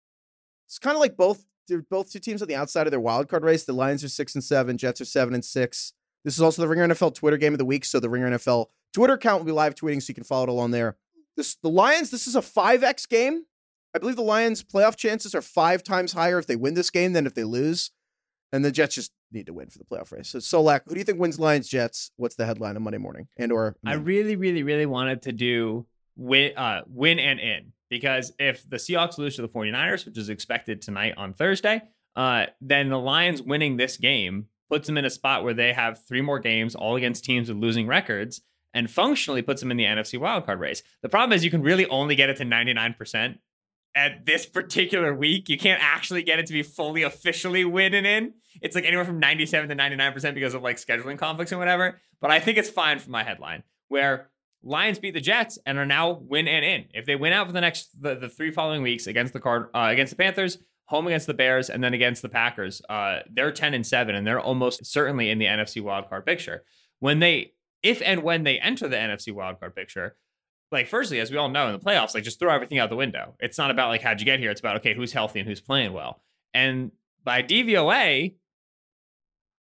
It's 0.67 0.79
kind 0.79 0.95
of 0.95 1.01
like 1.01 1.17
both. 1.17 1.45
They're 1.67 1.81
both 1.81 2.11
two 2.11 2.19
teams 2.19 2.41
on 2.41 2.47
the 2.47 2.55
outside 2.55 2.87
of 2.87 2.91
their 2.91 2.99
wild 2.99 3.27
card 3.27 3.43
race. 3.43 3.65
The 3.65 3.73
Lions 3.73 4.03
are 4.03 4.09
six 4.09 4.35
and 4.35 4.43
seven. 4.43 4.77
Jets 4.77 5.01
are 5.01 5.05
seven 5.05 5.33
and 5.33 5.43
six. 5.43 5.93
This 6.23 6.35
is 6.35 6.41
also 6.41 6.61
the 6.61 6.67
Ringer 6.67 6.87
NFL 6.87 7.15
Twitter 7.15 7.37
game 7.37 7.53
of 7.53 7.59
the 7.59 7.65
week. 7.65 7.85
So 7.85 7.99
the 7.99 8.09
Ringer 8.09 8.31
NFL 8.31 8.67
Twitter 8.93 9.13
account 9.13 9.39
will 9.39 9.45
be 9.45 9.51
live 9.51 9.75
tweeting, 9.75 10.01
so 10.01 10.11
you 10.11 10.15
can 10.15 10.23
follow 10.23 10.43
it 10.43 10.49
along 10.49 10.71
there. 10.71 10.95
This 11.35 11.55
the 11.55 11.69
Lions. 11.69 12.09
This 12.09 12.27
is 12.27 12.35
a 12.35 12.41
five 12.41 12.83
x 12.83 13.05
game. 13.05 13.45
I 13.95 13.99
believe 13.99 14.15
the 14.17 14.23
Lions' 14.23 14.63
playoff 14.63 14.95
chances 14.97 15.33
are 15.33 15.41
five 15.41 15.83
times 15.83 16.13
higher 16.13 16.37
if 16.37 16.47
they 16.47 16.55
win 16.55 16.73
this 16.73 16.89
game 16.89 17.13
than 17.13 17.25
if 17.25 17.33
they 17.33 17.45
lose. 17.45 17.91
And 18.51 18.63
the 18.63 18.71
Jets 18.71 18.95
just 18.95 19.11
need 19.31 19.47
to 19.47 19.53
win 19.53 19.69
for 19.69 19.79
the 19.79 19.85
playoff 19.85 20.11
race. 20.11 20.29
So 20.29 20.39
Solak, 20.39 20.81
who 20.85 20.93
do 20.93 20.99
you 20.99 21.03
think 21.03 21.19
wins 21.19 21.39
Lions 21.39 21.67
Jets? 21.67 22.11
What's 22.17 22.35
the 22.35 22.45
headline 22.45 22.75
on 22.75 22.83
Monday 22.83 22.97
morning? 22.97 23.27
And 23.37 23.51
or 23.51 23.75
I 23.85 23.93
really, 23.93 24.35
really, 24.35 24.63
really 24.63 24.85
wanted 24.85 25.21
to 25.23 25.31
do 25.31 25.85
win 26.17 26.55
uh 26.57 26.81
win 26.87 27.19
and 27.19 27.39
in 27.39 27.73
because 27.89 28.31
if 28.39 28.69
the 28.69 28.77
Seahawks 28.77 29.17
lose 29.17 29.35
to 29.35 29.41
the 29.41 29.49
49ers, 29.49 30.05
which 30.05 30.17
is 30.17 30.29
expected 30.29 30.81
tonight 30.81 31.13
on 31.17 31.33
Thursday, 31.33 31.81
uh, 32.15 32.45
then 32.61 32.89
the 32.89 32.99
Lions 32.99 33.41
winning 33.41 33.77
this 33.77 33.97
game 33.97 34.45
puts 34.69 34.87
them 34.87 34.97
in 34.97 35.05
a 35.05 35.09
spot 35.09 35.43
where 35.43 35.53
they 35.53 35.73
have 35.73 36.03
three 36.05 36.21
more 36.21 36.39
games 36.39 36.75
all 36.75 36.95
against 36.95 37.25
teams 37.25 37.49
with 37.49 37.57
losing 37.57 37.87
records 37.87 38.41
and 38.75 38.91
functionally 38.91 39.41
puts 39.41 39.61
them 39.61 39.71
in 39.71 39.77
the 39.77 39.85
NFC 39.85 40.19
wildcard 40.19 40.59
race. 40.59 40.83
The 41.01 41.09
problem 41.09 41.35
is 41.35 41.43
you 41.43 41.49
can 41.49 41.63
really 41.63 41.87
only 41.87 42.15
get 42.15 42.29
it 42.29 42.37
to 42.37 42.43
99% 42.43 43.37
at 43.95 44.25
this 44.25 44.45
particular 44.45 45.15
week. 45.15 45.47
You 45.47 45.57
can't 45.57 45.81
actually 45.81 46.23
get 46.23 46.37
it 46.39 46.45
to 46.47 46.53
be 46.53 46.61
fully 46.61 47.01
officially 47.01 47.63
winning 47.63 48.05
in. 48.05 48.33
It's 48.61 48.75
like 48.75 48.83
anywhere 48.83 49.05
from 49.05 49.19
97 49.19 49.69
to 49.69 49.75
99% 49.75 50.33
because 50.33 50.53
of 50.53 50.61
like 50.61 50.75
scheduling 50.75 51.17
conflicts 51.17 51.53
and 51.53 51.59
whatever. 51.59 51.99
But 52.19 52.31
I 52.31 52.39
think 52.39 52.57
it's 52.57 52.69
fine 52.69 52.99
for 52.99 53.09
my 53.09 53.23
headline 53.23 53.63
where 53.87 54.29
Lions 54.61 54.99
beat 54.99 55.13
the 55.13 55.21
Jets 55.21 55.57
and 55.65 55.77
are 55.77 55.85
now 55.85 56.11
win 56.11 56.47
and 56.47 56.65
in. 56.65 56.85
If 56.93 57.05
they 57.05 57.15
win 57.15 57.31
out 57.31 57.47
for 57.47 57.53
the 57.53 57.61
next 57.61 57.89
the, 58.01 58.15
the 58.15 58.29
three 58.29 58.51
following 58.51 58.81
weeks 58.81 59.07
against 59.07 59.31
the 59.31 59.39
card 59.39 59.67
uh, 59.73 59.87
against 59.89 60.11
the 60.11 60.17
Panthers, 60.17 60.57
home 60.85 61.07
against 61.07 61.27
the 61.27 61.33
Bears, 61.33 61.69
and 61.69 61.83
then 61.83 61.93
against 61.93 62.21
the 62.21 62.29
Packers, 62.29 62.81
uh, 62.89 63.19
they're 63.31 63.51
10 63.51 63.73
and 63.73 63.87
7 63.87 64.15
and 64.15 64.27
they're 64.27 64.39
almost 64.39 64.85
certainly 64.85 65.29
in 65.29 65.37
the 65.37 65.45
NFC 65.45 65.81
wildcard 65.81 66.25
picture. 66.25 66.63
When 66.99 67.19
they 67.19 67.53
if 67.85 68.01
and 68.03 68.23
when 68.23 68.43
they 68.43 68.59
enter 68.59 68.87
the 68.87 68.97
NFC 68.97 69.33
wildcard 69.33 69.75
picture, 69.75 70.15
like 70.71 70.87
firstly, 70.87 71.19
as 71.19 71.29
we 71.31 71.37
all 71.37 71.49
know 71.49 71.67
in 71.67 71.73
the 71.73 71.79
playoffs, 71.79 72.15
like 72.15 72.23
just 72.23 72.39
throw 72.39 72.53
everything 72.53 72.79
out 72.79 72.89
the 72.89 72.95
window. 72.95 73.35
It's 73.39 73.57
not 73.57 73.71
about 73.71 73.89
like 73.89 74.01
how'd 74.01 74.19
you 74.19 74.25
get 74.25 74.39
here. 74.39 74.51
It's 74.51 74.59
about 74.59 74.77
okay, 74.77 74.95
who's 74.95 75.13
healthy 75.13 75.39
and 75.39 75.47
who's 75.47 75.61
playing 75.61 75.93
well. 75.93 76.21
And 76.53 76.91
by 77.23 77.43
DVOA, 77.43 78.33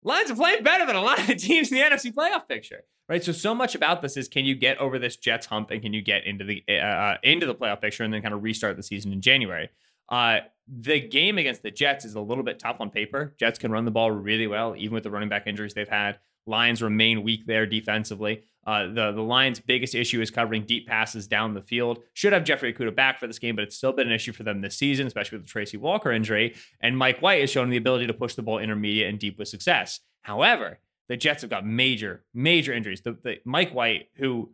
Lions 0.04 0.30
are 0.30 0.36
playing 0.36 0.62
better 0.62 0.86
than 0.86 0.96
a 0.96 1.02
lot 1.02 1.18
of 1.18 1.26
the 1.26 1.34
teams 1.36 1.70
in 1.70 1.78
the 1.78 1.84
NFC 1.84 2.12
playoff 2.12 2.48
picture, 2.48 2.84
right? 3.08 3.22
So 3.22 3.32
so 3.32 3.54
much 3.54 3.74
about 3.74 4.02
this 4.02 4.16
is 4.16 4.28
can 4.28 4.44
you 4.44 4.54
get 4.54 4.78
over 4.78 4.98
this 4.98 5.16
Jets 5.16 5.46
hump 5.46 5.70
and 5.70 5.82
can 5.82 5.92
you 5.92 6.02
get 6.02 6.24
into 6.24 6.44
the 6.44 6.62
uh, 6.68 6.72
uh 6.72 7.16
into 7.22 7.46
the 7.46 7.54
playoff 7.54 7.80
picture 7.80 8.04
and 8.04 8.12
then 8.12 8.22
kind 8.22 8.34
of 8.34 8.42
restart 8.42 8.76
the 8.76 8.82
season 8.82 9.12
in 9.12 9.20
January. 9.20 9.68
Uh, 10.08 10.38
the 10.68 11.00
game 11.00 11.38
against 11.38 11.62
the 11.62 11.70
Jets 11.70 12.04
is 12.04 12.14
a 12.14 12.20
little 12.20 12.44
bit 12.44 12.58
tough 12.58 12.76
on 12.80 12.90
paper. 12.90 13.34
Jets 13.38 13.58
can 13.58 13.72
run 13.72 13.84
the 13.84 13.90
ball 13.90 14.10
really 14.10 14.46
well, 14.46 14.74
even 14.76 14.94
with 14.94 15.04
the 15.04 15.10
running 15.10 15.28
back 15.28 15.46
injuries 15.46 15.74
they've 15.74 15.88
had. 15.88 16.18
Lions 16.46 16.82
remain 16.82 17.22
weak 17.22 17.46
there 17.46 17.66
defensively. 17.66 18.42
Uh, 18.64 18.86
the 18.86 19.12
the 19.12 19.22
Lions' 19.22 19.58
biggest 19.58 19.94
issue 19.94 20.20
is 20.20 20.30
covering 20.30 20.64
deep 20.64 20.86
passes 20.86 21.26
down 21.26 21.54
the 21.54 21.62
field. 21.62 21.98
Should 22.14 22.32
have 22.32 22.44
Jeffrey 22.44 22.72
Okudah 22.72 22.94
back 22.94 23.18
for 23.18 23.26
this 23.26 23.40
game, 23.40 23.56
but 23.56 23.64
it's 23.64 23.76
still 23.76 23.92
been 23.92 24.06
an 24.06 24.12
issue 24.12 24.32
for 24.32 24.44
them 24.44 24.60
this 24.60 24.76
season, 24.76 25.06
especially 25.06 25.38
with 25.38 25.46
the 25.46 25.50
Tracy 25.50 25.76
Walker 25.76 26.12
injury. 26.12 26.54
And 26.80 26.96
Mike 26.96 27.20
White 27.20 27.40
has 27.40 27.50
shown 27.50 27.70
the 27.70 27.76
ability 27.76 28.06
to 28.06 28.14
push 28.14 28.34
the 28.34 28.42
ball 28.42 28.58
intermediate 28.58 29.08
and 29.08 29.18
deep 29.18 29.38
with 29.38 29.48
success. 29.48 30.00
However, 30.22 30.78
the 31.08 31.16
Jets 31.16 31.42
have 31.42 31.50
got 31.50 31.66
major, 31.66 32.24
major 32.32 32.72
injuries. 32.72 33.00
The, 33.00 33.18
the 33.22 33.36
Mike 33.44 33.74
White, 33.74 34.08
who 34.14 34.52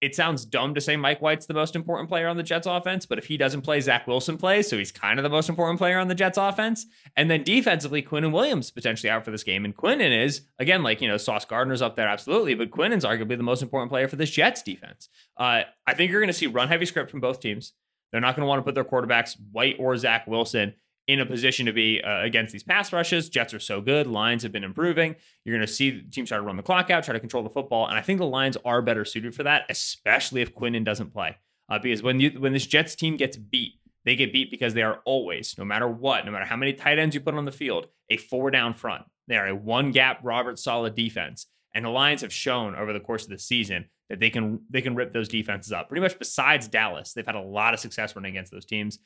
it 0.00 0.14
sounds 0.14 0.46
dumb 0.46 0.74
to 0.74 0.80
say 0.80 0.96
Mike 0.96 1.20
White's 1.20 1.46
the 1.46 1.54
most 1.54 1.76
important 1.76 2.08
player 2.08 2.26
on 2.26 2.38
the 2.38 2.42
Jets 2.42 2.66
offense, 2.66 3.04
but 3.04 3.18
if 3.18 3.26
he 3.26 3.36
doesn't 3.36 3.60
play, 3.60 3.80
Zach 3.80 4.06
Wilson 4.06 4.38
plays. 4.38 4.66
So 4.68 4.78
he's 4.78 4.92
kind 4.92 5.18
of 5.18 5.22
the 5.22 5.28
most 5.28 5.50
important 5.50 5.78
player 5.78 5.98
on 5.98 6.08
the 6.08 6.14
Jets 6.14 6.38
offense. 6.38 6.86
And 7.16 7.30
then 7.30 7.44
defensively, 7.44 8.02
Quinnen 8.02 8.32
Williams 8.32 8.70
potentially 8.70 9.10
out 9.10 9.24
for 9.24 9.30
this 9.30 9.44
game. 9.44 9.64
And 9.64 9.76
Quinnen 9.76 10.24
is, 10.24 10.42
again, 10.58 10.82
like, 10.82 11.02
you 11.02 11.08
know, 11.08 11.18
Sauce 11.18 11.44
Gardner's 11.44 11.82
up 11.82 11.96
there, 11.96 12.08
absolutely. 12.08 12.54
But 12.54 12.70
Quinnen's 12.70 13.04
arguably 13.04 13.36
the 13.36 13.42
most 13.42 13.62
important 13.62 13.90
player 13.90 14.08
for 14.08 14.16
this 14.16 14.30
Jets 14.30 14.62
defense. 14.62 15.10
Uh, 15.36 15.62
I 15.86 15.94
think 15.94 16.10
you're 16.10 16.20
going 16.20 16.28
to 16.28 16.34
see 16.34 16.46
run 16.46 16.68
heavy 16.68 16.86
script 16.86 17.10
from 17.10 17.20
both 17.20 17.40
teams. 17.40 17.74
They're 18.10 18.22
not 18.22 18.36
going 18.36 18.44
to 18.44 18.48
want 18.48 18.60
to 18.60 18.64
put 18.64 18.74
their 18.74 18.84
quarterbacks, 18.84 19.36
White 19.52 19.76
or 19.78 19.96
Zach 19.96 20.26
Wilson, 20.26 20.74
in 21.10 21.20
a 21.20 21.26
position 21.26 21.66
to 21.66 21.72
be 21.72 22.00
uh, 22.02 22.22
against 22.22 22.52
these 22.52 22.62
pass 22.62 22.92
rushes. 22.92 23.28
Jets 23.28 23.52
are 23.52 23.58
so 23.58 23.80
good. 23.80 24.06
Lions 24.06 24.44
have 24.44 24.52
been 24.52 24.62
improving. 24.62 25.16
You're 25.44 25.56
going 25.56 25.66
to 25.66 25.72
see 25.72 25.90
the 25.90 26.10
teams 26.10 26.28
try 26.28 26.38
to 26.38 26.42
run 26.42 26.56
the 26.56 26.62
clock 26.62 26.88
out, 26.88 27.02
try 27.02 27.12
to 27.12 27.20
control 27.20 27.42
the 27.42 27.50
football, 27.50 27.88
and 27.88 27.98
I 27.98 28.02
think 28.02 28.20
the 28.20 28.26
Lions 28.26 28.56
are 28.64 28.80
better 28.80 29.04
suited 29.04 29.34
for 29.34 29.42
that, 29.42 29.64
especially 29.68 30.40
if 30.40 30.54
Quinnen 30.54 30.84
doesn't 30.84 31.12
play. 31.12 31.36
Uh, 31.68 31.78
because 31.78 32.02
when 32.02 32.20
you 32.20 32.30
when 32.38 32.52
this 32.52 32.66
Jets 32.66 32.94
team 32.94 33.16
gets 33.16 33.36
beat, 33.36 33.74
they 34.04 34.16
get 34.16 34.32
beat 34.32 34.50
because 34.50 34.74
they 34.74 34.82
are 34.82 35.00
always, 35.04 35.56
no 35.58 35.64
matter 35.64 35.88
what, 35.88 36.24
no 36.24 36.32
matter 36.32 36.44
how 36.44 36.56
many 36.56 36.72
tight 36.72 36.98
ends 36.98 37.14
you 37.14 37.20
put 37.20 37.34
on 37.34 37.44
the 37.44 37.52
field, 37.52 37.88
a 38.08 38.16
four 38.16 38.50
down 38.50 38.74
front. 38.74 39.04
They 39.26 39.36
are 39.36 39.48
a 39.48 39.54
one 39.54 39.90
gap 39.90 40.20
Robert 40.22 40.58
Saleh 40.58 40.94
defense, 40.94 41.46
and 41.74 41.84
the 41.84 41.90
Lions 41.90 42.22
have 42.22 42.32
shown 42.32 42.74
over 42.74 42.92
the 42.92 43.00
course 43.00 43.24
of 43.24 43.30
the 43.30 43.38
season 43.38 43.86
that 44.08 44.20
they 44.20 44.30
can 44.30 44.60
they 44.70 44.82
can 44.82 44.94
rip 44.94 45.12
those 45.12 45.28
defenses 45.28 45.72
up. 45.72 45.88
Pretty 45.88 46.02
much 46.02 46.18
besides 46.18 46.68
Dallas, 46.68 47.12
they've 47.12 47.26
had 47.26 47.36
a 47.36 47.42
lot 47.42 47.74
of 47.74 47.80
success 47.80 48.14
running 48.14 48.30
against 48.30 48.52
those 48.52 48.66
teams. 48.66 48.98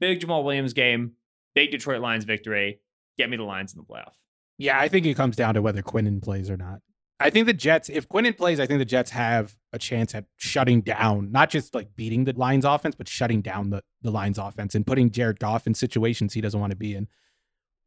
Big 0.00 0.20
Jamaal 0.20 0.44
Williams 0.44 0.72
game 0.72 1.12
Big 1.54 1.70
Detroit 1.70 2.00
Lions 2.00 2.24
victory. 2.24 2.80
Get 3.16 3.30
me 3.30 3.36
the 3.36 3.44
Lions 3.44 3.72
in 3.72 3.78
the 3.78 3.84
playoff. 3.84 4.12
Yeah, 4.58 4.78
I 4.78 4.88
think 4.88 5.06
it 5.06 5.14
comes 5.14 5.36
down 5.36 5.54
to 5.54 5.62
whether 5.62 5.82
Quinnen 5.82 6.22
plays 6.22 6.50
or 6.50 6.56
not. 6.56 6.80
I 7.20 7.30
think 7.30 7.46
the 7.46 7.52
Jets, 7.52 7.88
if 7.88 8.08
Quinnen 8.08 8.36
plays, 8.36 8.58
I 8.58 8.66
think 8.66 8.78
the 8.78 8.84
Jets 8.84 9.10
have 9.10 9.56
a 9.72 9.78
chance 9.78 10.14
at 10.14 10.24
shutting 10.36 10.80
down, 10.80 11.30
not 11.30 11.48
just 11.48 11.74
like 11.74 11.94
beating 11.96 12.24
the 12.24 12.32
Lions 12.32 12.64
offense, 12.64 12.94
but 12.96 13.08
shutting 13.08 13.40
down 13.40 13.70
the, 13.70 13.82
the 14.02 14.10
Lions 14.10 14.38
offense 14.38 14.74
and 14.74 14.86
putting 14.86 15.10
Jared 15.10 15.38
Goff 15.38 15.66
in 15.66 15.74
situations 15.74 16.34
he 16.34 16.40
doesn't 16.40 16.58
want 16.58 16.70
to 16.70 16.76
be 16.76 16.94
in. 16.94 17.08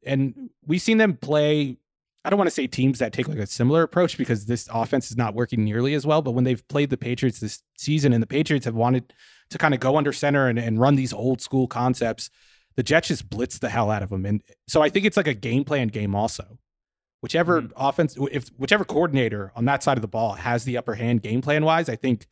And 0.06 0.50
we've 0.66 0.82
seen 0.82 0.98
them 0.98 1.18
play, 1.18 1.78
I 2.24 2.30
don't 2.30 2.38
want 2.38 2.48
to 2.48 2.56
say 2.56 2.68
teams 2.68 3.00
that 3.00 3.12
take 3.12 3.28
like 3.28 3.38
a 3.38 3.46
similar 3.46 3.84
approach 3.84 4.18
because 4.18 4.46
this 4.46 4.70
offense 4.72 5.12
is 5.12 5.18
not 5.18 5.36
working 5.36 5.64
nearly 5.64 5.94
as 5.94 6.06
well. 6.06 6.22
But 6.22 6.32
when 6.32 6.46
they've 6.46 6.66
played 6.70 6.90
the 6.90 6.98
Patriots 6.98 7.40
this 7.40 7.62
season 7.78 8.14
and 8.14 8.24
the 8.24 8.28
Patriots 8.28 8.66
have 8.66 8.76
wanted 8.76 9.14
to 9.50 9.58
kind 9.58 9.74
of 9.74 9.82
go 9.82 9.98
under 9.98 10.14
center 10.14 10.48
and, 10.48 10.58
and 10.58 10.80
run 10.80 10.96
these 10.96 11.14
old 11.14 11.42
school 11.42 11.68
concepts, 11.68 12.30
the 12.78 12.84
Jets 12.84 13.10
just 13.10 13.30
blitz 13.30 13.60
the 13.60 13.70
hell 13.70 13.92
out 13.92 14.04
of 14.04 14.10
them. 14.10 14.26
And 14.26 14.42
so 14.68 14.82
I 14.82 14.90
think 14.90 15.06
it's 15.06 15.18
like 15.18 15.28
a 15.28 15.34
game 15.34 15.66
plan 15.66 15.90
game 15.90 16.16
also. 16.16 16.58
Whichever 17.22 17.64
mm-hmm. 17.64 17.74
offense, 17.76 18.16
if 18.32 18.50
whichever 18.50 18.86
coordinator 18.86 19.52
on 19.56 19.66
that 19.66 19.84
side 19.84 19.98
of 19.98 20.04
the 20.04 20.08
ball 20.08 20.34
has 20.34 20.64
the 20.64 20.78
upper 20.78 20.94
hand 20.94 21.24
game 21.24 21.42
plan 21.42 21.66
wise, 21.66 21.90
I 21.90 21.96
think 21.96 22.28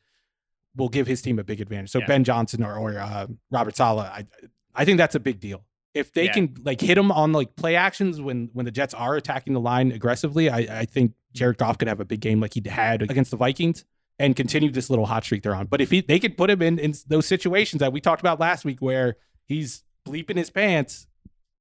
will 0.76 0.90
give 0.90 1.08
his 1.08 1.22
team 1.22 1.40
a 1.40 1.44
big 1.44 1.60
advantage. 1.60 1.90
So 1.90 2.00
yeah. 2.00 2.06
Ben 2.06 2.24
Johnson 2.24 2.64
or, 2.64 2.76
or 2.76 3.00
uh, 3.00 3.28
Robert 3.50 3.76
Saleh, 3.76 4.06
I, 4.06 4.28
I 4.76 4.86
think 4.86 5.00
that's 5.00 5.16
a 5.16 5.20
big 5.20 5.40
deal. 5.40 5.66
If 5.96 6.14
they 6.14 6.26
yeah. 6.26 6.34
can 6.34 6.56
like 6.64 6.80
hit 6.80 6.98
him 6.98 7.12
on 7.12 7.32
like 7.32 7.56
play 7.56 7.76
actions 7.76 8.22
when 8.22 8.50
when 8.54 8.66
the 8.66 8.72
Jets 8.72 8.94
are 8.94 9.16
attacking 9.16 9.54
the 9.54 9.62
line 9.62 9.92
aggressively, 9.92 10.50
I, 10.50 10.82
I 10.82 10.86
think 10.86 11.14
Jared 11.34 11.58
Goff 11.58 11.80
could 11.80 11.88
have 11.88 12.00
a 12.02 12.06
big 12.06 12.20
game 12.20 12.40
like 12.40 12.54
he 12.54 12.62
had 12.68 13.02
against 13.02 13.32
the 13.32 13.38
Vikings 13.38 13.86
and 14.20 14.36
continue 14.36 14.70
this 14.70 14.90
little 14.90 15.06
hot 15.06 15.24
streak 15.24 15.42
they're 15.42 15.56
on. 15.56 15.68
But 15.68 15.82
if 15.82 15.90
he, 15.90 16.02
they 16.02 16.20
could 16.20 16.38
put 16.38 16.50
him 16.50 16.62
in 16.62 16.78
in 16.80 16.94
those 17.08 17.26
situations 17.26 17.80
that 17.80 17.92
we 17.92 18.02
talked 18.02 18.22
about 18.22 18.40
last 18.40 18.66
week 18.66 18.82
where 18.82 19.16
he's 19.46 19.84
bleeping 20.08 20.38
his 20.38 20.50
pants, 20.50 21.08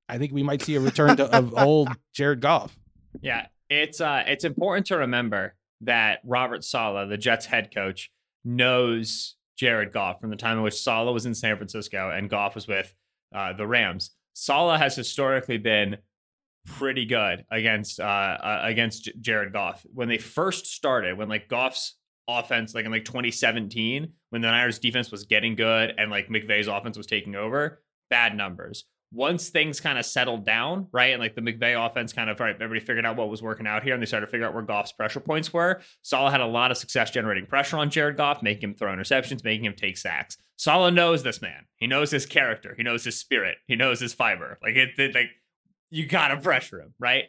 I 0.08 0.18
think 0.18 0.32
we 0.32 0.42
might 0.42 0.62
see 0.62 0.74
a 0.76 0.80
return 0.80 1.16
to, 1.16 1.34
of 1.34 1.54
old 1.58 1.88
Jared 2.12 2.40
Goff. 2.40 2.78
Yeah, 3.20 3.46
it's 3.70 4.00
uh, 4.00 4.24
it's 4.26 4.44
important 4.44 4.86
to 4.86 4.98
remember 4.98 5.54
that 5.82 6.20
Robert 6.24 6.64
Saleh, 6.64 7.08
the 7.08 7.16
Jets 7.16 7.46
head 7.46 7.72
coach, 7.74 8.10
knows 8.44 9.36
Jared 9.56 9.92
Goff 9.92 10.20
from 10.20 10.30
the 10.30 10.36
time 10.36 10.58
in 10.58 10.62
which 10.62 10.74
Saleh 10.74 11.12
was 11.12 11.26
in 11.26 11.34
San 11.34 11.56
Francisco 11.56 12.10
and 12.10 12.28
Goff 12.28 12.54
was 12.54 12.66
with 12.66 12.94
uh, 13.34 13.52
the 13.52 13.66
Rams. 13.66 14.10
Saleh 14.34 14.78
has 14.78 14.96
historically 14.96 15.58
been 15.58 15.98
pretty 16.66 17.04
good 17.04 17.44
against 17.50 18.00
uh, 18.00 18.04
uh, 18.04 18.60
against 18.64 19.10
Jared 19.20 19.52
Goff. 19.52 19.84
When 19.92 20.08
they 20.08 20.18
first 20.18 20.66
started, 20.66 21.16
when 21.16 21.28
like 21.28 21.48
Goff's 21.48 21.96
offense, 22.26 22.74
like 22.74 22.84
in 22.84 22.90
like 22.90 23.04
2017, 23.04 24.12
when 24.30 24.42
the 24.42 24.48
Niners 24.48 24.78
defense 24.78 25.10
was 25.10 25.24
getting 25.24 25.54
good 25.54 25.94
and 25.96 26.10
like 26.10 26.28
McVay's 26.28 26.68
offense 26.68 26.96
was 26.96 27.06
taking 27.06 27.34
over, 27.34 27.82
bad 28.14 28.36
numbers. 28.36 28.84
once 29.14 29.48
things 29.48 29.80
kind 29.80 29.96
of 29.98 30.04
settled 30.04 30.44
down, 30.44 30.88
right, 30.92 31.12
and 31.12 31.20
like 31.22 31.34
the 31.36 31.40
McVay 31.40 31.74
offense 31.86 32.12
kind 32.12 32.28
of, 32.28 32.40
right, 32.40 32.54
everybody 32.56 32.80
figured 32.80 33.06
out 33.06 33.16
what 33.16 33.30
was 33.30 33.42
working 33.42 33.66
out 33.66 33.84
here, 33.84 33.94
and 33.94 34.02
they 34.02 34.06
started 34.06 34.26
to 34.26 34.30
figure 34.30 34.46
out 34.46 34.52
where 34.52 34.62
Goff's 34.62 34.92
pressure 34.92 35.20
points 35.20 35.52
were. 35.52 35.80
Saleh 36.02 36.32
had 36.32 36.40
a 36.40 36.46
lot 36.46 36.72
of 36.72 36.76
success 36.76 37.10
generating 37.12 37.46
pressure 37.46 37.76
on 37.76 37.90
Jared 37.90 38.16
Goff, 38.16 38.42
making 38.42 38.70
him 38.70 38.74
throw 38.74 38.92
interceptions, 38.92 39.44
making 39.44 39.64
him 39.64 39.74
take 39.74 39.96
sacks. 39.96 40.36
Saleh 40.56 40.92
knows 40.92 41.22
this 41.22 41.40
man. 41.40 41.64
He 41.76 41.86
knows 41.86 42.10
his 42.10 42.26
character. 42.26 42.74
He 42.76 42.82
knows 42.82 43.04
his 43.04 43.18
spirit. 43.18 43.56
He 43.68 43.76
knows 43.76 44.00
his 44.00 44.12
fiber. 44.12 44.58
Like 44.62 44.74
it, 44.74 44.98
it 44.98 45.14
like 45.14 45.30
you 45.90 46.06
gotta 46.06 46.36
pressure 46.36 46.80
him, 46.80 46.92
right? 46.98 47.24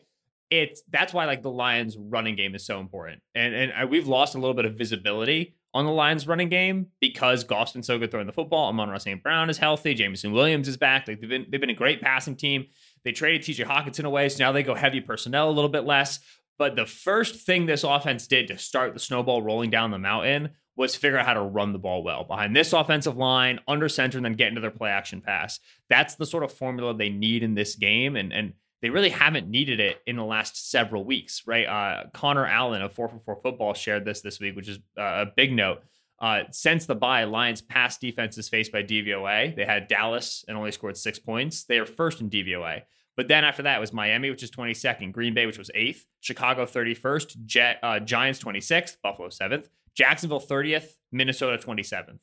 It's 0.49 0.81
that's 0.89 1.13
why 1.13 1.25
like 1.25 1.43
the 1.43 1.51
Lions' 1.51 1.97
running 1.97 2.35
game 2.35 2.55
is 2.55 2.65
so 2.65 2.79
important, 2.79 3.21
and 3.35 3.53
and 3.53 3.73
I, 3.73 3.85
we've 3.85 4.07
lost 4.07 4.35
a 4.35 4.39
little 4.39 4.53
bit 4.53 4.65
of 4.65 4.75
visibility 4.75 5.55
on 5.75 5.83
the 5.83 5.91
Lions 5.91 6.25
running 6.25 6.47
game 6.47 6.87
because 7.01 7.43
Goff's 7.43 7.73
been 7.73 7.83
so 7.83 7.99
good 7.99 8.09
throwing 8.09 8.27
the 8.27 8.33
football. 8.33 8.69
Amon-Ra 8.69 8.97
St. 8.97 9.21
Brown 9.21 9.49
is 9.49 9.57
healthy. 9.57 9.93
Jameson 9.93 10.31
Williams 10.31 10.69
is 10.69 10.77
back. 10.77 11.05
Like 11.05 11.19
they've 11.19 11.29
been 11.29 11.47
they've 11.49 11.59
been 11.59 11.69
a 11.69 11.75
great 11.75 12.01
passing 12.01 12.37
team. 12.37 12.67
They 13.03 13.11
traded 13.11 13.41
TJ 13.41 13.65
Hockenson 13.65 14.05
away, 14.05 14.29
so 14.29 14.41
now 14.41 14.53
they 14.53 14.63
go 14.63 14.73
heavy 14.73 15.01
personnel 15.01 15.49
a 15.49 15.51
little 15.51 15.69
bit 15.69 15.83
less. 15.83 16.19
But 16.57 16.77
the 16.77 16.85
first 16.85 17.45
thing 17.45 17.65
this 17.65 17.83
offense 17.83 18.25
did 18.25 18.47
to 18.47 18.57
start 18.57 18.93
the 18.93 19.01
snowball 19.01 19.41
rolling 19.41 19.69
down 19.69 19.91
the 19.91 19.99
mountain 19.99 20.51
was 20.77 20.95
figure 20.95 21.17
out 21.17 21.25
how 21.25 21.33
to 21.33 21.41
run 21.41 21.73
the 21.73 21.79
ball 21.79 22.03
well 22.03 22.23
behind 22.23 22.55
this 22.55 22.71
offensive 22.71 23.17
line, 23.17 23.59
under 23.67 23.89
center, 23.89 24.17
and 24.17 24.23
then 24.23 24.33
get 24.33 24.47
into 24.47 24.61
their 24.61 24.71
play 24.71 24.89
action 24.89 25.19
pass. 25.19 25.59
That's 25.89 26.15
the 26.15 26.25
sort 26.25 26.43
of 26.45 26.53
formula 26.53 26.95
they 26.95 27.09
need 27.09 27.43
in 27.43 27.53
this 27.53 27.75
game. 27.75 28.15
And 28.15 28.31
and 28.31 28.53
they 28.85 28.91
really 28.91 29.09
haven't 29.09 29.49
needed 29.49 29.79
it 29.79 29.99
in 30.05 30.15
the 30.15 30.23
last 30.23 30.69
several 30.69 31.03
weeks, 31.03 31.41
right? 31.47 31.65
Uh, 31.65 32.03
Connor 32.13 32.45
Allen 32.45 32.83
of 32.83 32.93
444 32.93 33.41
Football 33.41 33.73
shared 33.73 34.05
this 34.05 34.21
this 34.21 34.39
week, 34.39 34.55
which 34.55 34.69
is 34.69 34.77
uh, 34.95 35.25
a 35.25 35.31
big 35.35 35.53
note. 35.53 35.81
Uh, 36.19 36.41
since 36.51 36.85
the 36.85 36.93
bye, 36.93 37.23
Lions' 37.23 37.63
pass 37.63 37.97
defense 37.97 38.37
is 38.37 38.47
faced 38.47 38.71
by 38.71 38.83
DVOA. 38.83 39.55
They 39.55 39.65
had 39.65 39.87
Dallas 39.87 40.45
and 40.47 40.55
only 40.55 40.71
scored 40.71 40.97
six 40.97 41.17
points. 41.17 41.63
They 41.63 41.79
are 41.79 41.87
first 41.87 42.21
in 42.21 42.29
DVOA. 42.29 42.83
But 43.17 43.27
then 43.27 43.43
after 43.43 43.63
that 43.63 43.79
was 43.79 43.91
Miami, 43.91 44.29
which 44.29 44.43
is 44.43 44.51
22nd, 44.51 45.11
Green 45.11 45.33
Bay, 45.33 45.47
which 45.47 45.57
was 45.57 45.71
eighth, 45.73 46.05
Chicago 46.19 46.67
31st, 46.67 47.43
Jet, 47.47 47.79
uh, 47.81 47.99
Giants 47.99 48.39
26th, 48.39 48.97
Buffalo 49.01 49.29
7th, 49.29 49.65
Jacksonville 49.95 50.39
30th, 50.39 50.89
Minnesota 51.11 51.57
27th. 51.57 52.19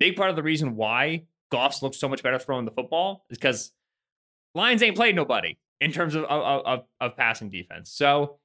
Big 0.00 0.16
part 0.16 0.30
of 0.30 0.36
the 0.36 0.42
reason 0.42 0.76
why 0.76 1.24
Goff's 1.50 1.82
looked 1.82 1.96
so 1.96 2.08
much 2.08 2.22
better 2.22 2.38
throwing 2.38 2.64
the 2.64 2.70
football 2.70 3.26
is 3.28 3.36
because 3.36 3.70
Lions 4.54 4.82
ain't 4.82 4.96
played 4.96 5.14
nobody 5.14 5.58
in 5.80 5.92
terms 5.92 6.14
of 6.14 6.24
of, 6.24 6.66
of, 6.66 6.84
of 7.00 7.16
passing 7.16 7.50
defense. 7.50 7.90
So 7.92 8.38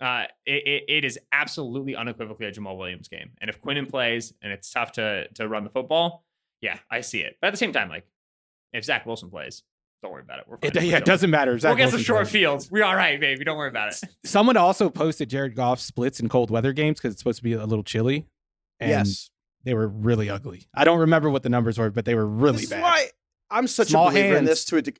uh, 0.00 0.24
it, 0.46 0.84
it 0.88 1.04
is 1.04 1.18
absolutely 1.30 1.94
unequivocally 1.94 2.46
a 2.48 2.52
Jamaal 2.52 2.76
Williams 2.76 3.08
game. 3.08 3.30
And 3.40 3.48
if 3.48 3.60
Quinnen 3.60 3.88
plays 3.88 4.32
and 4.42 4.52
it's 4.52 4.70
tough 4.70 4.92
to 4.92 5.28
to 5.34 5.48
run 5.48 5.64
the 5.64 5.70
football, 5.70 6.24
yeah, 6.60 6.78
I 6.90 7.00
see 7.02 7.20
it. 7.20 7.36
But 7.40 7.48
at 7.48 7.50
the 7.52 7.58
same 7.58 7.72
time, 7.72 7.88
like 7.88 8.06
if 8.72 8.84
Zach 8.84 9.06
Wilson 9.06 9.30
plays, 9.30 9.62
don't 10.02 10.12
worry 10.12 10.22
about 10.22 10.40
it. 10.40 10.46
We're 10.48 10.56
fine. 10.58 10.70
It, 10.70 10.76
We're 10.76 10.82
yeah, 10.82 10.96
it 10.96 11.04
doesn't 11.04 11.30
matter. 11.30 11.56
Zach 11.58 11.70
we'll 11.76 11.84
get 11.84 11.92
some 11.92 12.00
short 12.00 12.20
ready. 12.20 12.30
fields. 12.30 12.70
We're 12.70 12.84
all 12.84 12.96
right, 12.96 13.20
baby. 13.20 13.44
Don't 13.44 13.56
worry 13.56 13.68
about 13.68 13.92
it. 13.92 14.00
Someone 14.24 14.56
also 14.56 14.90
posted 14.90 15.30
Jared 15.30 15.54
Goff 15.54 15.78
splits 15.78 16.18
in 16.18 16.28
cold 16.28 16.50
weather 16.50 16.72
games 16.72 16.98
because 16.98 17.12
it's 17.12 17.20
supposed 17.20 17.38
to 17.38 17.44
be 17.44 17.52
a 17.52 17.64
little 17.64 17.84
chilly. 17.84 18.26
And 18.80 18.90
yes. 18.90 19.30
they 19.62 19.74
were 19.74 19.86
really 19.86 20.28
ugly. 20.28 20.66
I 20.74 20.82
don't 20.82 20.98
remember 20.98 21.30
what 21.30 21.44
the 21.44 21.48
numbers 21.48 21.78
were, 21.78 21.90
but 21.90 22.04
they 22.04 22.16
were 22.16 22.26
really 22.26 22.58
this 22.58 22.70
bad. 22.70 22.82
why 22.82 23.06
I'm 23.48 23.68
such 23.68 23.88
Small 23.88 24.08
a 24.08 24.10
believer 24.10 24.36
in 24.36 24.44
this. 24.44 24.64
To 24.66 24.78
a 24.78 24.82
deg- 24.82 24.98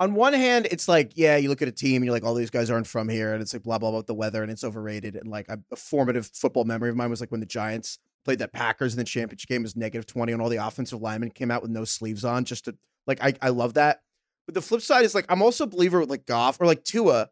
on 0.00 0.14
one 0.14 0.32
hand, 0.32 0.68
it's 0.70 0.86
like, 0.86 1.12
yeah, 1.16 1.36
you 1.36 1.48
look 1.48 1.60
at 1.60 1.68
a 1.68 1.72
team 1.72 1.96
and 1.96 2.04
you're 2.04 2.12
like, 2.12 2.24
all 2.24 2.34
these 2.34 2.50
guys 2.50 2.70
aren't 2.70 2.86
from 2.86 3.08
here, 3.08 3.32
and 3.32 3.42
it's 3.42 3.52
like 3.52 3.62
blah 3.62 3.78
blah 3.78 3.90
blah 3.90 4.02
the 4.02 4.14
weather, 4.14 4.42
and 4.42 4.50
it's 4.50 4.64
overrated. 4.64 5.16
And 5.16 5.28
like 5.28 5.48
a, 5.48 5.58
a 5.72 5.76
formative 5.76 6.30
football 6.34 6.64
memory 6.64 6.90
of 6.90 6.96
mine 6.96 7.10
was 7.10 7.20
like 7.20 7.30
when 7.30 7.40
the 7.40 7.46
Giants 7.46 7.98
played 8.24 8.38
that 8.38 8.52
Packers 8.52 8.92
in 8.92 8.98
the 8.98 9.04
championship 9.04 9.48
game 9.48 9.62
was 9.62 9.76
negative 9.76 10.06
twenty, 10.06 10.32
and 10.32 10.40
all 10.40 10.48
the 10.48 10.64
offensive 10.64 11.00
linemen 11.00 11.30
came 11.30 11.50
out 11.50 11.62
with 11.62 11.70
no 11.70 11.84
sleeves 11.84 12.24
on, 12.24 12.44
just 12.44 12.66
to 12.66 12.76
like 13.06 13.22
I 13.22 13.34
I 13.42 13.48
love 13.48 13.74
that. 13.74 14.02
But 14.46 14.54
the 14.54 14.62
flip 14.62 14.82
side 14.82 15.04
is 15.04 15.14
like 15.14 15.26
I'm 15.28 15.42
also 15.42 15.64
a 15.64 15.68
believer 15.68 15.98
with 15.98 16.10
like 16.10 16.26
Goff 16.26 16.60
or 16.60 16.66
like 16.66 16.84
Tua. 16.84 17.28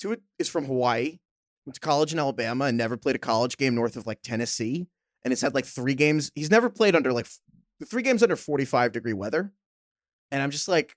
Tua 0.00 0.16
is 0.38 0.48
from 0.48 0.64
Hawaii, 0.64 1.18
went 1.66 1.74
to 1.74 1.80
college 1.80 2.12
in 2.12 2.18
Alabama, 2.18 2.64
and 2.64 2.78
never 2.78 2.96
played 2.96 3.16
a 3.16 3.20
college 3.20 3.58
game 3.58 3.74
north 3.74 3.96
of 3.96 4.06
like 4.06 4.22
Tennessee, 4.22 4.86
and 5.24 5.30
has 5.30 5.42
had 5.42 5.54
like 5.54 5.66
three 5.66 5.94
games. 5.94 6.32
He's 6.34 6.50
never 6.50 6.70
played 6.70 6.96
under 6.96 7.12
like 7.12 7.26
three 7.86 8.02
games 8.02 8.22
under 8.22 8.36
45 8.36 8.92
degree 8.92 9.12
weather. 9.12 9.52
And 10.30 10.42
I'm 10.42 10.50
just 10.50 10.68
like, 10.68 10.94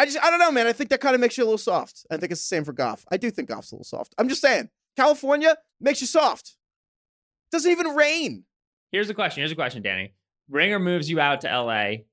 I 0.00 0.06
just, 0.06 0.18
I 0.24 0.30
don't 0.30 0.38
know, 0.38 0.50
man. 0.50 0.66
I 0.66 0.72
think 0.72 0.88
that 0.90 1.00
kind 1.02 1.14
of 1.14 1.20
makes 1.20 1.36
you 1.36 1.44
a 1.44 1.46
little 1.46 1.58
soft. 1.58 2.06
I 2.10 2.16
think 2.16 2.32
it's 2.32 2.40
the 2.40 2.46
same 2.46 2.64
for 2.64 2.72
Goff. 2.72 3.04
I 3.12 3.18
do 3.18 3.30
think 3.30 3.50
Goff's 3.50 3.70
a 3.70 3.74
little 3.74 3.84
soft. 3.84 4.14
I'm 4.16 4.30
just 4.30 4.40
saying, 4.40 4.70
California 4.96 5.58
makes 5.78 6.00
you 6.00 6.06
soft. 6.06 6.56
Doesn't 7.52 7.70
even 7.70 7.88
rain. 7.88 8.44
Here's 8.92 9.08
the 9.08 9.14
question. 9.14 9.42
Here's 9.42 9.50
the 9.50 9.56
question, 9.56 9.82
Danny. 9.82 10.14
Ringer 10.48 10.78
moves 10.78 11.10
you 11.10 11.20
out 11.20 11.42
to 11.42 11.48
LA 11.48 12.04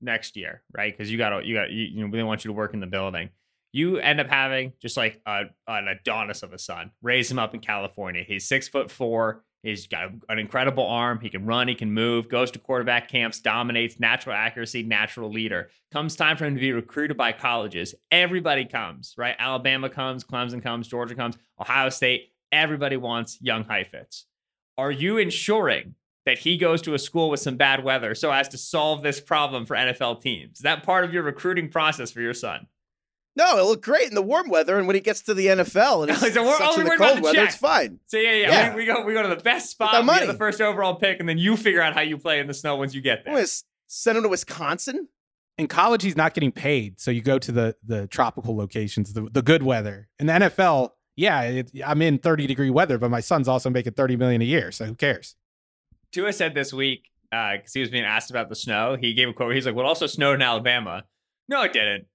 next 0.00 0.36
year, 0.36 0.62
right? 0.72 0.96
Because 0.96 1.10
you 1.10 1.18
got 1.18 1.44
you 1.44 1.56
got 1.56 1.72
you, 1.72 1.82
you 1.82 2.06
know 2.06 2.16
they 2.16 2.22
want 2.22 2.44
you 2.44 2.50
to 2.50 2.52
work 2.52 2.74
in 2.74 2.80
the 2.80 2.86
building. 2.86 3.30
You 3.72 3.98
end 3.98 4.20
up 4.20 4.28
having 4.28 4.74
just 4.80 4.96
like 4.96 5.20
a, 5.26 5.46
an 5.66 5.88
Adonis 5.88 6.44
of 6.44 6.52
a 6.52 6.58
son. 6.58 6.92
Raise 7.02 7.28
him 7.28 7.40
up 7.40 7.54
in 7.54 7.60
California. 7.60 8.22
He's 8.24 8.46
six 8.46 8.68
foot 8.68 8.88
four. 8.88 9.42
He's 9.62 9.86
got 9.86 10.10
an 10.28 10.38
incredible 10.38 10.86
arm. 10.86 11.20
He 11.20 11.30
can 11.30 11.46
run. 11.46 11.68
He 11.68 11.74
can 11.74 11.92
move. 11.92 12.28
Goes 12.28 12.50
to 12.50 12.58
quarterback 12.58 13.08
camps. 13.08 13.38
Dominates. 13.38 14.00
Natural 14.00 14.34
accuracy. 14.34 14.82
Natural 14.82 15.30
leader. 15.30 15.70
Comes 15.92 16.16
time 16.16 16.36
for 16.36 16.46
him 16.46 16.54
to 16.54 16.60
be 16.60 16.72
recruited 16.72 17.16
by 17.16 17.30
colleges. 17.32 17.94
Everybody 18.10 18.64
comes, 18.64 19.14
right? 19.16 19.36
Alabama 19.38 19.88
comes. 19.88 20.24
Clemson 20.24 20.62
comes. 20.62 20.88
Georgia 20.88 21.14
comes. 21.14 21.38
Ohio 21.60 21.90
State. 21.90 22.32
Everybody 22.50 22.96
wants 22.96 23.38
young 23.40 23.64
Heifetz. 23.64 24.26
Are 24.76 24.90
you 24.90 25.18
ensuring 25.18 25.94
that 26.26 26.38
he 26.38 26.56
goes 26.56 26.82
to 26.82 26.94
a 26.94 26.98
school 26.98 27.30
with 27.30 27.40
some 27.40 27.56
bad 27.56 27.84
weather 27.84 28.14
so 28.14 28.30
as 28.32 28.48
to 28.48 28.58
solve 28.58 29.02
this 29.02 29.20
problem 29.20 29.64
for 29.64 29.76
NFL 29.76 30.22
teams? 30.22 30.58
Is 30.58 30.62
that 30.62 30.82
part 30.82 31.04
of 31.04 31.12
your 31.12 31.22
recruiting 31.22 31.68
process 31.68 32.10
for 32.10 32.20
your 32.20 32.34
son? 32.34 32.66
No, 33.34 33.58
it 33.58 33.62
looked 33.64 33.84
great 33.84 34.08
in 34.08 34.14
the 34.14 34.22
warm 34.22 34.50
weather, 34.50 34.76
and 34.76 34.86
when 34.86 34.94
he 34.94 35.00
gets 35.00 35.22
to 35.22 35.34
the 35.34 35.46
NFL 35.46 36.02
and 36.02 36.10
it's 36.22 36.34
So 36.34 36.42
we're 36.44 36.62
only 36.62 36.80
in 36.82 36.86
the 36.86 36.96
cold 36.98 37.18
the 37.18 37.22
weather, 37.22 37.34
check. 37.36 37.48
it's 37.48 37.56
fine. 37.56 37.98
So 38.06 38.18
yeah, 38.18 38.32
yeah, 38.32 38.48
Yeah. 38.50 38.70
We, 38.74 38.82
we 38.82 38.86
go 38.86 39.04
we 39.04 39.12
go 39.14 39.22
to 39.22 39.28
the 39.34 39.42
best 39.42 39.70
spot, 39.70 39.98
we 40.00 40.06
money. 40.06 40.26
the 40.26 40.34
first 40.34 40.60
overall 40.60 40.96
pick, 40.96 41.18
and 41.20 41.28
then 41.28 41.38
you 41.38 41.56
figure 41.56 41.80
out 41.80 41.94
how 41.94 42.02
you 42.02 42.18
play 42.18 42.40
in 42.40 42.46
the 42.46 42.54
snow 42.54 42.76
once 42.76 42.94
you 42.94 43.00
get 43.00 43.24
there. 43.24 43.32
gonna 43.32 43.42
s- 43.44 43.64
send 43.86 44.16
him 44.18 44.24
to 44.24 44.28
Wisconsin. 44.28 45.08
in 45.58 45.66
college, 45.66 46.02
he's 46.02 46.16
not 46.16 46.34
getting 46.34 46.52
paid, 46.52 47.00
so 47.00 47.10
you 47.10 47.22
go 47.22 47.38
to 47.38 47.52
the 47.52 47.74
the 47.86 48.06
tropical 48.08 48.54
locations, 48.56 49.12
the, 49.14 49.28
the 49.32 49.42
good 49.42 49.62
weather. 49.62 50.08
In 50.18 50.26
the 50.26 50.32
NFL, 50.34 50.90
yeah, 51.16 51.42
it, 51.42 51.70
I'm 51.86 52.02
in 52.02 52.18
30 52.18 52.46
degree 52.46 52.70
weather, 52.70 52.98
but 52.98 53.10
my 53.10 53.20
son's 53.20 53.48
also 53.48 53.70
making 53.70 53.92
30 53.94 54.16
million 54.16 54.42
a 54.42 54.46
year, 54.46 54.70
so 54.72 54.84
who 54.84 54.94
cares? 54.94 55.36
Tua 56.12 56.32
said 56.34 56.54
this 56.54 56.72
week 56.72 57.08
uh, 57.32 57.52
because 57.56 57.72
he 57.72 57.80
was 57.80 57.88
being 57.88 58.04
asked 58.04 58.30
about 58.30 58.50
the 58.50 58.54
snow. 58.56 58.96
He 59.00 59.14
gave 59.14 59.28
a 59.28 59.32
quote. 59.32 59.54
He's 59.54 59.64
like, 59.64 59.74
"Well, 59.74 59.86
also 59.86 60.06
snowed 60.06 60.34
in 60.34 60.42
Alabama." 60.42 61.04
No, 61.48 61.62
it 61.62 61.72
didn't. 61.72 62.06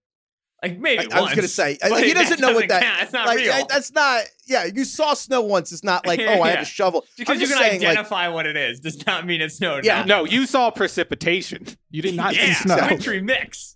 Like 0.64 0.80
maybe 0.80 1.12
I, 1.12 1.20
I 1.20 1.22
was 1.22 1.36
gonna 1.36 1.48
say 1.48 1.78
uh, 1.84 1.96
he 1.98 2.14
doesn't 2.14 2.40
know 2.42 2.48
what 2.54 2.68
doesn't 2.68 2.70
that. 2.70 2.82
count. 2.82 3.04
It's 3.04 3.14
not 3.14 3.28
like, 3.28 3.38
real. 3.38 3.54
I- 3.54 3.66
that's 3.70 3.92
not. 3.94 4.24
Yeah, 4.48 4.66
you 4.66 4.86
saw 4.86 5.14
snow 5.14 5.42
once. 5.42 5.72
It's 5.72 5.84
not 5.84 6.08
like 6.08 6.20
oh, 6.20 6.24
I 6.24 6.36
Yeah. 6.38 6.48
have 6.48 6.62
a 6.62 6.66
shovel. 6.66 7.06
Because 7.18 7.36
I'm 7.36 7.42
you 7.42 7.48
can 7.48 7.58
saying, 7.58 7.82
like, 7.82 7.90
identify 7.92 8.28
what 8.30 8.46
it 8.48 8.58
is 8.58 8.80
does 8.80 9.06
not 9.06 9.26
mean 9.28 9.42
it 9.42 9.52
snowed. 9.52 9.86
Yeah. 9.86 10.00
now. 10.04 10.20
No, 10.20 10.26
you 10.26 10.46
saw 10.48 10.72
precipitation. 10.72 11.66
You 11.92 12.02
did 12.02 12.16
not 12.16 12.36
yeah, 12.36 12.48
see 12.48 12.54
snow. 12.64 12.78
wintry 12.90 13.22
mix. 13.22 13.76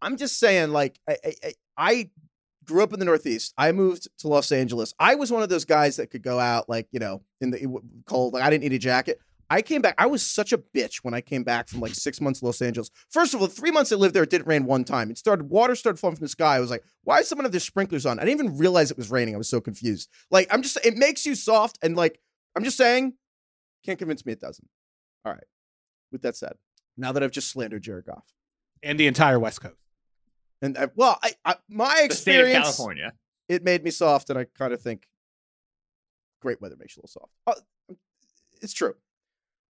I'm 0.00 0.16
just 0.16 0.38
saying, 0.38 0.70
like, 0.70 0.98
I, 1.08 1.16
I, 1.24 1.32
I- 1.44 1.52
I 1.76 2.10
grew 2.64 2.82
up 2.82 2.92
in 2.94 2.98
the 3.00 3.04
Northeast. 3.04 3.52
I 3.58 3.72
moved 3.72 4.08
to 4.20 4.28
Los 4.28 4.50
Angeles. 4.52 4.94
I 4.98 5.16
was 5.16 5.30
one 5.32 5.42
of 5.42 5.48
those 5.48 5.64
guys 5.66 5.96
that 5.96 6.10
could 6.10 6.22
go 6.22 6.38
out, 6.38 6.68
like, 6.68 6.86
you 6.92 7.00
know, 7.00 7.20
in 7.40 7.50
the 7.50 7.66
cold. 8.06 8.32
Like, 8.32 8.44
I 8.44 8.48
didn't 8.50 8.62
need 8.62 8.72
a 8.72 8.78
jacket. 8.78 9.18
I 9.50 9.62
came 9.62 9.82
back. 9.82 9.94
I 9.98 10.06
was 10.06 10.22
such 10.22 10.52
a 10.52 10.58
bitch 10.58 10.98
when 11.02 11.14
I 11.14 11.20
came 11.20 11.44
back 11.44 11.68
from 11.68 11.80
like 11.80 11.94
six 11.94 12.20
months 12.20 12.40
in 12.42 12.46
Los 12.46 12.62
Angeles. 12.62 12.90
First 13.10 13.34
of 13.34 13.40
all, 13.40 13.46
three 13.46 13.70
months 13.70 13.92
I 13.92 13.96
lived 13.96 14.14
there, 14.14 14.22
it 14.22 14.30
didn't 14.30 14.46
rain 14.46 14.64
one 14.64 14.84
time. 14.84 15.10
It 15.10 15.18
started, 15.18 15.50
water 15.50 15.74
started 15.74 15.98
falling 15.98 16.16
from 16.16 16.24
the 16.24 16.28
sky. 16.30 16.56
I 16.56 16.60
was 16.60 16.70
like, 16.70 16.82
why 17.04 17.20
is 17.20 17.28
someone 17.28 17.44
have 17.44 17.52
their 17.52 17.60
sprinklers 17.60 18.06
on? 18.06 18.18
I 18.18 18.24
didn't 18.24 18.40
even 18.44 18.58
realize 18.58 18.90
it 18.90 18.96
was 18.96 19.10
raining. 19.10 19.34
I 19.34 19.38
was 19.38 19.48
so 19.48 19.60
confused. 19.60 20.08
Like, 20.30 20.48
I'm 20.50 20.62
just, 20.62 20.78
it 20.84 20.96
makes 20.96 21.26
you 21.26 21.34
soft. 21.34 21.78
And 21.82 21.96
like, 21.96 22.20
I'm 22.56 22.64
just 22.64 22.76
saying, 22.76 23.14
can't 23.84 23.98
convince 23.98 24.24
me 24.24 24.32
it 24.32 24.40
doesn't. 24.40 24.68
All 25.24 25.32
right. 25.32 25.44
With 26.10 26.22
that 26.22 26.36
said, 26.36 26.54
now 26.96 27.12
that 27.12 27.22
I've 27.22 27.30
just 27.32 27.50
slandered 27.50 27.82
Jared 27.82 28.06
Goff, 28.06 28.24
and 28.82 28.98
the 29.00 29.06
entire 29.06 29.38
West 29.38 29.60
Coast. 29.62 29.74
and 30.62 30.76
I, 30.78 30.88
well, 30.94 31.18
I, 31.22 31.32
I 31.44 31.56
my 31.68 32.06
The 32.08 32.14
state 32.14 32.34
of 32.34 32.40
experience, 32.40 32.64
California. 32.76 33.12
it 33.48 33.64
made 33.64 33.82
me 33.82 33.90
soft, 33.90 34.30
and 34.30 34.38
I 34.38 34.44
kind 34.56 34.72
of 34.72 34.80
think 34.80 35.06
great 36.40 36.60
weather 36.60 36.76
makes 36.78 36.96
you 36.96 37.00
a 37.00 37.06
little 37.06 37.28
soft. 37.48 37.58
Oh, 37.90 37.96
it's 38.60 38.72
true. 38.74 38.94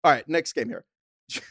All 0.04 0.12
right, 0.12 0.28
next 0.28 0.54
game 0.54 0.68
here. 0.68 0.86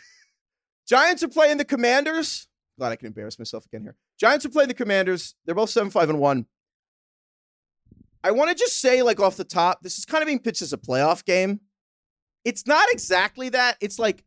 Giants 0.89 1.23
are 1.23 1.29
playing 1.29 1.59
the 1.59 1.65
Commanders. 1.65 2.49
Glad 2.79 2.93
I 2.93 2.97
can 2.97 3.07
embarrass 3.07 3.39
myself 3.39 3.67
again 3.67 3.83
here. 3.83 3.97
Giants 4.19 4.45
are 4.45 4.51
playing 4.51 4.69
the 4.69 4.75
Commanders. 4.75 5.35
They're 5.45 5.55
both 5.55 5.71
seven 5.71 5.91
five 5.91 6.11
and 6.11 6.19
one. 6.19 6.47
I 8.25 8.31
want 8.31 8.51
to 8.51 8.55
just 8.55 8.81
say, 8.81 9.03
like 9.03 9.21
off 9.21 9.37
the 9.37 9.45
top, 9.45 9.83
this 9.83 9.99
is 9.99 10.05
kind 10.05 10.23
of 10.23 10.27
being 10.27 10.39
pitched 10.39 10.63
as 10.63 10.73
a 10.73 10.79
playoff 10.79 11.25
game. 11.25 11.61
It's 12.45 12.67
not 12.67 12.87
exactly 12.93 13.49
that. 13.51 13.77
It's 13.81 13.99
like 13.99 14.25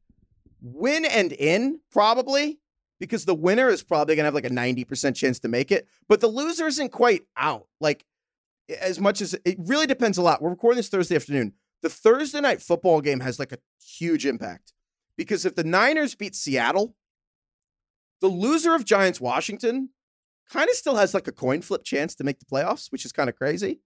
win 0.61 1.05
and 1.05 1.31
in, 1.31 1.79
probably, 1.91 2.59
because 2.99 3.25
the 3.25 3.35
winner 3.35 3.69
is 3.69 3.83
probably 3.83 4.15
going 4.15 4.23
to 4.23 4.27
have 4.27 4.33
like 4.33 4.45
a 4.45 4.49
90% 4.49 5.15
chance 5.15 5.39
to 5.39 5.47
make 5.47 5.71
it, 5.71 5.87
but 6.09 6.19
the 6.19 6.27
loser 6.27 6.67
isn't 6.67 6.89
quite 6.89 7.23
out. 7.37 7.67
Like, 7.79 8.05
as 8.81 8.99
much 8.99 9.21
as 9.21 9.35
it 9.45 9.57
really 9.59 9.85
depends 9.85 10.17
a 10.17 10.21
lot. 10.21 10.41
We're 10.41 10.49
recording 10.49 10.77
this 10.77 10.89
Thursday 10.89 11.15
afternoon. 11.15 11.53
The 11.85 11.89
Thursday 11.89 12.41
night 12.41 12.63
football 12.63 12.99
game 12.99 13.19
has 13.19 13.37
like 13.37 13.51
a 13.51 13.59
huge 13.79 14.25
impact 14.25 14.73
because 15.15 15.45
if 15.45 15.53
the 15.53 15.63
Niners 15.63 16.15
beat 16.15 16.33
Seattle, 16.33 16.95
the 18.21 18.27
loser 18.27 18.73
of 18.73 18.85
Giants 18.85 19.21
Washington 19.21 19.89
kind 20.51 20.67
of 20.67 20.75
still 20.75 20.95
has 20.95 21.13
like 21.13 21.27
a 21.27 21.31
coin 21.31 21.61
flip 21.61 21.83
chance 21.83 22.15
to 22.15 22.23
make 22.23 22.39
the 22.39 22.45
playoffs, 22.45 22.91
which 22.91 23.05
is 23.05 23.11
kind 23.11 23.29
of 23.29 23.35
crazy. 23.35 23.81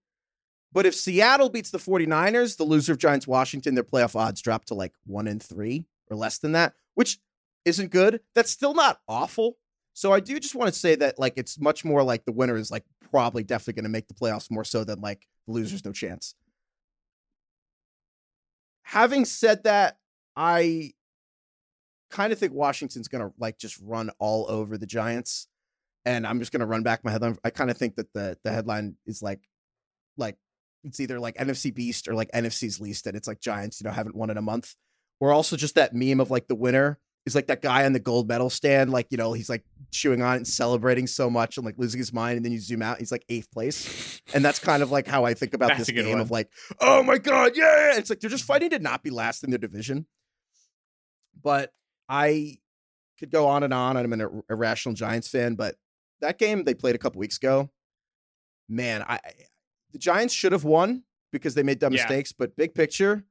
But 0.72 0.86
if 0.86 0.94
Seattle 0.94 1.50
beats 1.50 1.70
the 1.70 1.76
49ers, 1.76 2.56
the 2.56 2.64
loser 2.64 2.92
of 2.92 2.98
Giants 2.98 3.26
Washington, 3.26 3.74
their 3.74 3.84
playoff 3.84 4.16
odds 4.16 4.40
drop 4.40 4.64
to 4.64 4.74
like 4.74 4.94
one 5.04 5.28
in 5.28 5.38
three 5.38 5.84
or 6.10 6.16
less 6.16 6.38
than 6.38 6.52
that, 6.52 6.72
which 6.94 7.18
isn't 7.66 7.90
good. 7.90 8.20
That's 8.34 8.50
still 8.50 8.72
not 8.72 9.00
awful. 9.08 9.58
So 9.92 10.10
I 10.10 10.20
do 10.20 10.40
just 10.40 10.54
want 10.54 10.72
to 10.72 10.80
say 10.80 10.94
that 10.94 11.18
like 11.18 11.34
it's 11.36 11.60
much 11.60 11.84
more 11.84 12.02
like 12.02 12.24
the 12.24 12.32
winner 12.32 12.56
is 12.56 12.70
like 12.70 12.84
probably 13.10 13.44
definitely 13.44 13.74
going 13.74 13.84
to 13.84 13.90
make 13.90 14.08
the 14.08 14.14
playoffs 14.14 14.50
more 14.50 14.64
so 14.64 14.84
than 14.84 15.02
like 15.02 15.26
the 15.46 15.52
loser's 15.52 15.84
no 15.84 15.92
chance. 15.92 16.34
Having 18.90 19.26
said 19.26 19.62
that, 19.62 19.98
I 20.34 20.94
kind 22.10 22.32
of 22.32 22.40
think 22.40 22.52
Washington's 22.52 23.06
going 23.06 23.22
to 23.22 23.32
like 23.38 23.56
just 23.56 23.78
run 23.80 24.10
all 24.18 24.46
over 24.48 24.76
the 24.76 24.86
Giants. 24.86 25.46
And 26.04 26.26
I'm 26.26 26.40
just 26.40 26.50
going 26.50 26.58
to 26.60 26.66
run 26.66 26.82
back 26.82 27.04
my 27.04 27.12
headline. 27.12 27.38
I 27.44 27.50
kind 27.50 27.70
of 27.70 27.76
think 27.76 27.94
that 27.96 28.12
the 28.14 28.36
the 28.42 28.50
headline 28.50 28.96
is 29.06 29.22
like 29.22 29.48
like 30.16 30.36
it's 30.82 30.98
either 30.98 31.20
like 31.20 31.36
NFC 31.36 31.72
Beast 31.72 32.08
or 32.08 32.14
like 32.14 32.32
NFC's 32.32 32.80
least 32.80 33.06
and 33.06 33.16
it's 33.16 33.28
like 33.28 33.40
Giants, 33.40 33.80
you 33.80 33.84
know, 33.84 33.92
haven't 33.92 34.16
won 34.16 34.28
in 34.28 34.36
a 34.36 34.42
month. 34.42 34.74
Or 35.20 35.30
also 35.30 35.56
just 35.56 35.76
that 35.76 35.94
meme 35.94 36.18
of 36.18 36.32
like 36.32 36.48
the 36.48 36.56
winner 36.56 36.98
is 37.26 37.34
like 37.34 37.48
that 37.48 37.60
guy 37.62 37.84
on 37.84 37.92
the 37.92 38.00
gold 38.00 38.28
medal 38.28 38.48
stand, 38.50 38.90
like, 38.90 39.06
you 39.10 39.18
know, 39.18 39.32
he's 39.32 39.50
like 39.50 39.62
chewing 39.90 40.22
on 40.22 40.34
it 40.34 40.36
and 40.38 40.48
celebrating 40.48 41.06
so 41.06 41.28
much 41.28 41.56
and 41.58 41.66
like 41.66 41.74
losing 41.76 41.98
his 41.98 42.12
mind. 42.12 42.36
And 42.36 42.44
then 42.44 42.52
you 42.52 42.58
zoom 42.60 42.80
out, 42.82 42.98
he's 42.98 43.12
like 43.12 43.24
eighth 43.28 43.50
place. 43.50 44.20
And 44.32 44.44
that's 44.44 44.58
kind 44.58 44.82
of 44.82 44.90
like 44.90 45.06
how 45.06 45.24
I 45.24 45.34
think 45.34 45.52
about 45.52 45.76
this 45.76 45.90
game 45.90 46.08
one. 46.10 46.20
of 46.20 46.30
like, 46.30 46.48
oh 46.80 47.02
my 47.02 47.18
God, 47.18 47.52
yeah. 47.54 47.96
It's 47.96 48.08
like 48.10 48.20
they're 48.20 48.30
just 48.30 48.44
fighting 48.44 48.70
to 48.70 48.78
not 48.78 49.02
be 49.02 49.10
last 49.10 49.44
in 49.44 49.50
their 49.50 49.58
division. 49.58 50.06
But 51.42 51.72
I 52.08 52.58
could 53.18 53.30
go 53.30 53.46
on 53.48 53.62
and 53.62 53.74
on. 53.74 53.96
I'm 53.96 54.12
an 54.12 54.42
irrational 54.48 54.94
Giants 54.94 55.28
fan, 55.28 55.54
but 55.54 55.76
that 56.20 56.38
game 56.38 56.64
they 56.64 56.74
played 56.74 56.94
a 56.94 56.98
couple 56.98 57.18
weeks 57.18 57.36
ago, 57.36 57.70
man, 58.68 59.02
I 59.06 59.20
the 59.92 59.98
Giants 59.98 60.32
should 60.34 60.52
have 60.52 60.64
won 60.64 61.02
because 61.32 61.54
they 61.54 61.62
made 61.62 61.78
dumb 61.78 61.92
Yeah. 61.92 62.02
mistakes. 62.02 62.32
But 62.32 62.56
big 62.56 62.74
picture, 62.74 63.24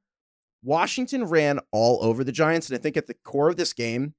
Washington 0.62 1.24
ran 1.24 1.60
all 1.72 2.02
over 2.02 2.24
the 2.24 2.32
Giants, 2.32 2.68
and 2.68 2.78
I 2.78 2.82
think 2.82 2.96
at 2.96 3.06
the 3.06 3.14
core 3.24 3.48
of 3.48 3.56
this 3.56 3.72
game, 3.72 4.14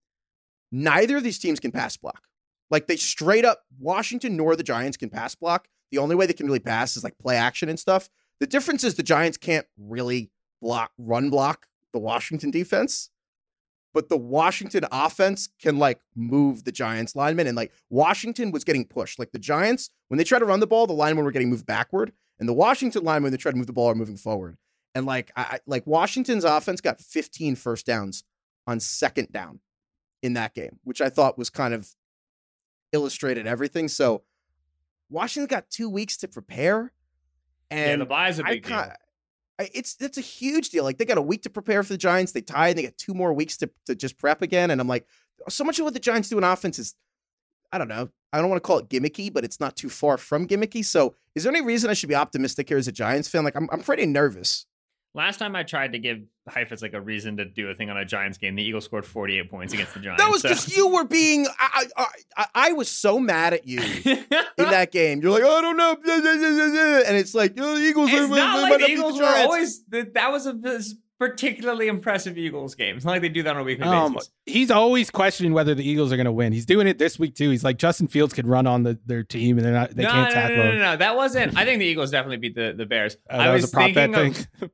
neither 0.72 1.18
of 1.18 1.24
these 1.24 1.40
teams 1.40 1.60
can 1.60 1.72
pass 1.72 1.98
block. 1.98 2.28
Like 2.70 2.88
they 2.88 2.98
straight 2.98 3.46
up, 3.46 3.64
Washington 3.80 4.38
nor 4.38 4.56
the 4.56 4.64
Giants 4.64 4.98
can 4.98 5.10
pass 5.10 5.36
block. 5.36 5.68
The 5.92 5.98
only 5.98 6.16
way 6.16 6.26
they 6.26 6.34
can 6.34 6.48
really 6.48 6.60
pass 6.60 6.96
is 6.96 7.04
like 7.04 7.18
play 7.20 7.36
action 7.36 7.70
and 7.70 7.80
stuff. 7.80 8.10
The 8.40 8.48
difference 8.48 8.84
is 8.84 8.96
the 8.96 9.04
Giants 9.04 9.38
can't 9.38 9.68
really 9.78 10.32
block, 10.62 10.92
run 10.98 11.30
block 11.30 11.68
the 11.92 12.00
Washington 12.00 12.52
defense 12.52 13.10
but 13.94 14.10
the 14.10 14.18
Washington 14.18 14.86
offense 14.92 15.50
can 15.62 15.78
like 15.78 16.00
move 16.16 16.64
the 16.64 16.72
Giants 16.72 17.16
linemen. 17.16 17.48
And 17.48 17.56
like 17.56 17.72
Washington 17.90 18.52
was 18.52 18.64
getting 18.64 18.86
pushed. 18.86 19.20
Like 19.20 19.32
the 19.32 19.40
Giants, 19.40 19.90
when 20.08 20.18
they 20.18 20.24
try 20.24 20.40
to 20.40 20.46
run 20.46 20.60
the 20.60 20.68
ball, 20.68 20.88
the 20.88 20.94
linemen 20.94 21.26
were 21.26 21.32
getting 21.32 21.50
moved 21.50 21.66
backward. 21.66 22.14
And 22.40 22.48
the 22.48 22.54
Washington 22.54 23.04
linemen, 23.04 23.24
when 23.24 23.32
they 23.32 23.38
try 23.38 23.52
to 23.52 23.58
move 23.58 23.68
the 23.68 23.74
ball, 23.74 23.90
are 23.90 23.96
moving 23.96 24.18
forward. 24.18 24.58
And 24.96 25.06
like 25.06 25.32
I 25.36 25.42
I- 25.42 25.60
like 25.66 25.86
Washington's 25.88 26.44
offense 26.44 26.82
got 26.82 27.00
15 27.02 27.56
first 27.56 27.86
downs 27.86 28.24
on 28.68 28.80
second 28.80 29.32
down 29.32 29.60
in 30.22 30.34
that 30.34 30.54
game, 30.54 30.80
which 30.84 31.02
I 31.02 31.10
thought 31.10 31.38
was 31.38 31.50
kind 31.50 31.74
of 31.74 31.90
illustrated 32.92 33.48
everything. 33.48 33.88
So 33.88 34.24
Washington 35.10 35.48
got 35.48 35.70
two 35.70 35.90
weeks 35.90 36.18
to 36.18 36.28
prepare. 36.28 36.92
And 37.70 37.90
yeah, 37.90 37.96
the 37.98 38.06
buy 38.06 38.30
is 38.30 38.40
a 38.40 38.46
I 38.46 38.50
big 38.52 38.64
deal. 38.64 38.78
kind 38.78 38.92
it's 39.74 39.96
it's 40.00 40.18
a 40.18 40.22
huge 40.22 40.70
deal. 40.70 40.84
Like 40.84 40.98
they 40.98 41.06
got 41.06 41.18
a 41.18 41.22
week 41.22 41.44
to 41.44 41.50
prepare 41.50 41.84
for 41.84 41.94
the 41.94 41.98
Giants. 41.98 42.32
They 42.32 42.42
tied. 42.42 42.76
They 42.78 42.84
got 42.84 42.98
two 42.98 43.14
more 43.14 43.34
weeks 43.34 43.58
to 43.58 43.70
to 43.86 43.96
just 43.96 44.18
prep 44.18 44.42
again. 44.42 44.72
And 44.72 44.82
I'm 44.82 44.88
like, 44.88 45.06
so 45.50 45.64
much 45.64 45.80
of 45.80 45.86
what 45.86 45.94
the 45.94 46.00
Giants 46.00 46.30
do 46.30 46.38
in 46.38 46.44
offense 46.44 46.80
is, 46.80 46.96
I 47.72 47.78
don't 47.78 47.88
know. 47.88 48.10
I 48.34 48.40
don't 48.40 48.50
want 48.50 48.64
to 48.64 48.68
call 48.68 48.80
it 48.80 48.90
gimmicky, 48.90 49.32
but 49.32 49.44
it's 49.44 49.60
not 49.60 49.76
too 49.76 49.90
far 49.90 50.18
from 50.18 50.48
gimmicky. 50.48 50.84
So 50.84 51.16
is 51.36 51.44
there 51.44 51.54
any 51.54 51.62
reason 51.66 51.90
I 51.90 51.94
should 51.94 52.10
be 52.10 52.16
optimistic 52.16 52.70
here 52.70 52.78
as 52.78 52.88
a 52.88 52.92
Giants 52.92 53.28
fan? 53.28 53.44
Like 53.44 53.56
I'm 53.56 53.70
I'm 53.72 53.82
pretty 53.82 54.06
nervous. 54.06 54.66
Last 55.14 55.40
time 55.40 55.56
I 55.58 55.64
tried 55.64 55.92
to 55.92 56.00
give 56.00 56.20
Heifetz 56.48 56.82
like 56.82 56.94
a 56.94 57.02
reason 57.02 57.36
to 57.38 57.46
do 57.46 57.68
a 57.70 57.76
thing 57.76 57.90
on 57.90 57.98
a 57.98 58.06
Giants 58.06 58.38
game, 58.38 58.56
the 58.56 58.64
Eagles 58.64 58.86
scored 58.86 59.06
48 59.06 59.50
points 59.52 59.74
against 59.74 59.94
the 59.94 60.00
Giants. 60.04 60.24
That 60.24 60.32
was 60.32 60.42
so- 60.42 60.48
just 60.50 60.76
you 60.76 60.88
were 60.88 61.04
being. 61.04 61.48
I 61.60 61.86
I, 61.98 62.06
I 62.38 62.46
I 62.56 62.72
was 62.74 62.88
so 62.88 63.20
mad 63.20 63.54
at 63.54 63.68
you 63.68 63.80
in 64.06 64.26
that 64.58 64.92
game. 64.92 65.22
You're 65.22 65.32
like, 65.32 65.44
I 65.44 65.62
don't 65.62 65.76
know, 65.78 65.92
and 67.06 67.18
it's 67.18 67.36
like 67.36 67.56
oh, 67.60 67.76
the 67.78 67.82
Eagles. 67.86 68.10
it's 68.12 68.22
are- 68.22 68.28
not 68.36 68.62
like 68.62 68.80
the 68.80 68.86
beat 68.88 68.90
Eagles 68.94 69.20
were 69.20 69.26
always 69.26 69.84
that. 69.90 70.14
That 70.14 70.32
was 70.32 70.46
a 70.48 70.56
particularly 71.20 71.88
impressive 71.88 72.36
Eagles 72.38 72.74
game. 72.74 72.96
It's 72.96 73.06
not 73.06 73.12
like 73.12 73.22
they 73.22 73.30
do 73.30 73.44
that 73.44 73.56
on 73.56 73.62
a 73.62 73.64
weekly 73.64 73.84
Um, 73.86 74.14
basis. 74.14 74.32
he's 74.48 74.72
always 74.72 75.12
questioning 75.12 75.54
whether 75.54 75.76
the 75.76 75.88
Eagles 75.88 76.12
are 76.12 76.16
going 76.16 76.26
to 76.26 76.32
win. 76.32 76.52
He's 76.52 76.66
doing 76.66 76.88
it 76.88 76.98
this 76.98 77.20
week 77.20 77.36
too. 77.36 77.52
He's 77.52 77.64
like 77.64 77.78
Justin 77.78 78.08
Fields 78.08 78.34
could 78.34 78.48
run 78.48 78.66
on 78.66 78.82
the, 78.82 78.98
their 79.06 79.24
team 79.24 79.58
and 79.58 79.66
they're 79.66 79.74
not. 79.74 79.92
They 79.96 80.02
no, 80.04 80.10
can't 80.10 80.30
no, 80.30 80.34
tackle 80.34 80.58
no, 80.58 80.64
no, 80.64 80.72
him. 80.72 80.78
no, 80.80 80.84
no, 80.94 80.98
that 80.98 81.16
wasn't. 81.16 81.56
I 81.58 81.64
think 81.66 81.78
the 81.80 81.86
Eagles 81.86 82.10
definitely 82.10 82.38
beat 82.38 82.56
the 82.56 82.74
the 82.76 82.86
Bears. 82.88 83.18
Uh, 83.30 83.36
I 83.36 83.38
that 83.48 83.54
was, 83.54 83.62
was 83.64 83.72
a 83.72 83.74
prop 83.74 83.94
bet 83.94 84.12
thinking 84.14 84.34
thing. 84.34 84.46
of, 84.64 84.72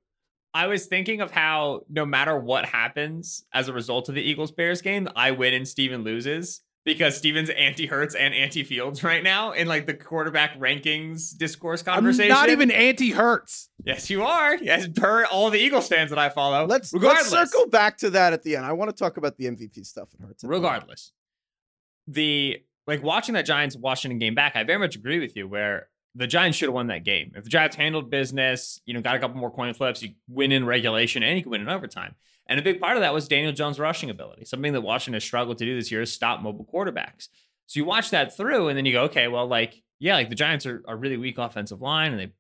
I 0.58 0.66
was 0.66 0.88
thinking 0.88 1.22
of 1.22 1.30
how 1.30 1.82
no 1.88 2.04
matter 2.04 2.36
what 2.36 2.66
happens 2.66 3.46
as 3.54 3.68
a 3.68 3.74
result 3.74 4.10
of 4.10 4.16
the 4.16 4.24
Eagles 4.24 4.52
Bears 4.52 4.82
game, 4.82 5.08
I 5.16 5.30
win 5.30 5.54
and 5.54 5.68
Steven 5.68 6.04
loses 6.04 6.62
because 6.84 7.16
Steven's 7.16 7.52
anti 7.52 7.86
Hurts 7.86 8.16
and 8.16 8.34
anti 8.34 8.64
Fields 8.64 9.04
right 9.04 9.24
now 9.24 9.52
in 9.52 9.68
like 9.68 9.86
the 9.86 9.94
quarterback 9.94 10.60
rankings 10.60 11.38
discourse 11.38 11.84
conversation. 11.84 12.32
I'm 12.32 12.40
not 12.40 12.50
even 12.50 12.72
anti 12.72 13.12
Hurts. 13.12 13.70
Yes, 13.86 14.10
you 14.10 14.24
are. 14.24 14.56
Yes, 14.56 14.88
per 14.88 15.26
all 15.26 15.52
the 15.52 15.60
Eagles 15.60 15.88
fans 15.90 16.10
that 16.10 16.18
I 16.18 16.30
follow. 16.30 16.66
Let's 16.66 16.92
regardless. 16.92 17.32
let's 17.32 17.52
circle 17.52 17.70
back 17.70 18.00
to 18.00 18.10
that 18.10 18.34
at 18.34 18.42
the 18.42 18.56
end. 18.56 18.66
I 18.66 18.74
want 18.74 18.90
to 18.90 18.96
talk 18.96 19.18
about 19.18 19.38
the 19.38 19.46
MVP 19.46 19.86
stuff. 19.86 20.10
It 20.16 20.26
hurts. 20.26 20.44
regardless 20.44 21.12
the 22.08 22.64
like 22.88 23.04
watching 23.04 23.34
that 23.36 23.46
giants 23.46 23.76
washington 23.76 24.18
game 24.18 24.34
back 24.34 24.56
i 24.56 24.64
very 24.64 24.80
much 24.80 24.96
agree 24.96 25.20
with 25.20 25.36
you 25.36 25.48
where 25.48 25.90
the 26.18 26.28
giants 26.28 26.58
should 26.58 26.68
have 26.68 26.74
won 26.74 26.88
that 26.88 27.04
game 27.04 27.32
if 27.36 27.44
the 27.44 27.50
giants 27.50 27.76
handled 27.76 28.10
business 28.10 28.82
you 28.86 28.94
know 28.94 29.02
got 29.02 29.16
a 29.16 29.20
couple 29.20 29.38
more 29.38 29.52
coin 29.52 29.74
flips 29.74 30.02
you 30.02 30.10
win 30.28 30.52
in 30.52 30.66
regulation 30.66 31.24
and 31.24 31.38
you 31.38 31.44
can 31.44 31.52
win 31.52 31.62
in 31.62 31.70
overtime 31.70 32.16
and 32.48 32.60
a 32.60 32.64
big 32.64 32.80
part 32.80 32.98
of 32.98 33.02
that 33.02 33.14
was 33.14 33.28
daniel 33.28 33.54
jones 33.54 33.80
rushing 33.80 34.10
ability 34.10 34.44
something 34.46 34.74
that 34.74 34.82
washington 34.82 35.14
has 35.14 35.24
struggled 35.24 35.58
to 35.58 35.66
do 35.66 35.76
this 35.76 35.92
year 35.92 36.02
is 36.02 36.12
stop 36.12 36.42
mobile 36.42 36.68
quarterbacks 36.74 37.30
so 37.68 37.80
you 37.80 37.86
watch 37.86 38.10
that 38.10 38.36
through 38.36 38.68
and 38.68 38.78
then 38.78 38.86
you 38.86 38.94
go 38.94 39.04
okay 39.04 39.28
well 39.28 39.48
like 39.48 39.82
yeah 40.00 40.16
like 40.16 40.30
the 40.30 40.36
giants 40.36 40.66
are 40.66 40.84
a 40.88 40.96
really 40.96 41.18
weak 41.18 41.38
offensive 41.38 41.82
line 41.82 42.12
and 42.12 42.20
they 42.20 42.32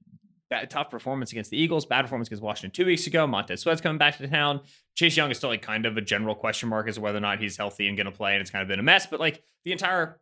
bad, 0.49 0.69
tough 0.69 0.89
performance 0.89 1.31
against 1.31 1.51
the 1.51 1.57
Eagles, 1.57 1.85
bad 1.85 2.03
performance 2.03 2.27
against 2.27 2.43
Washington 2.43 2.71
two 2.71 2.85
weeks 2.85 3.07
ago. 3.07 3.27
Montez 3.27 3.61
Sweat's 3.61 3.81
coming 3.81 3.97
back 3.97 4.17
to 4.17 4.27
town. 4.27 4.61
Chase 4.95 5.17
Young 5.17 5.31
is 5.31 5.37
still 5.37 5.49
like 5.49 5.61
kind 5.61 5.85
of 5.85 5.97
a 5.97 6.01
general 6.01 6.35
question 6.35 6.69
mark 6.69 6.87
as 6.87 6.95
to 6.95 7.01
whether 7.01 7.17
or 7.17 7.21
not 7.21 7.39
he's 7.39 7.57
healthy 7.57 7.87
and 7.87 7.97
going 7.97 8.05
to 8.05 8.11
play, 8.11 8.33
and 8.33 8.41
it's 8.41 8.51
kind 8.51 8.61
of 8.61 8.67
been 8.67 8.79
a 8.79 8.83
mess. 8.83 9.07
But 9.07 9.19
like 9.19 9.43
the 9.65 9.71
entire 9.71 10.19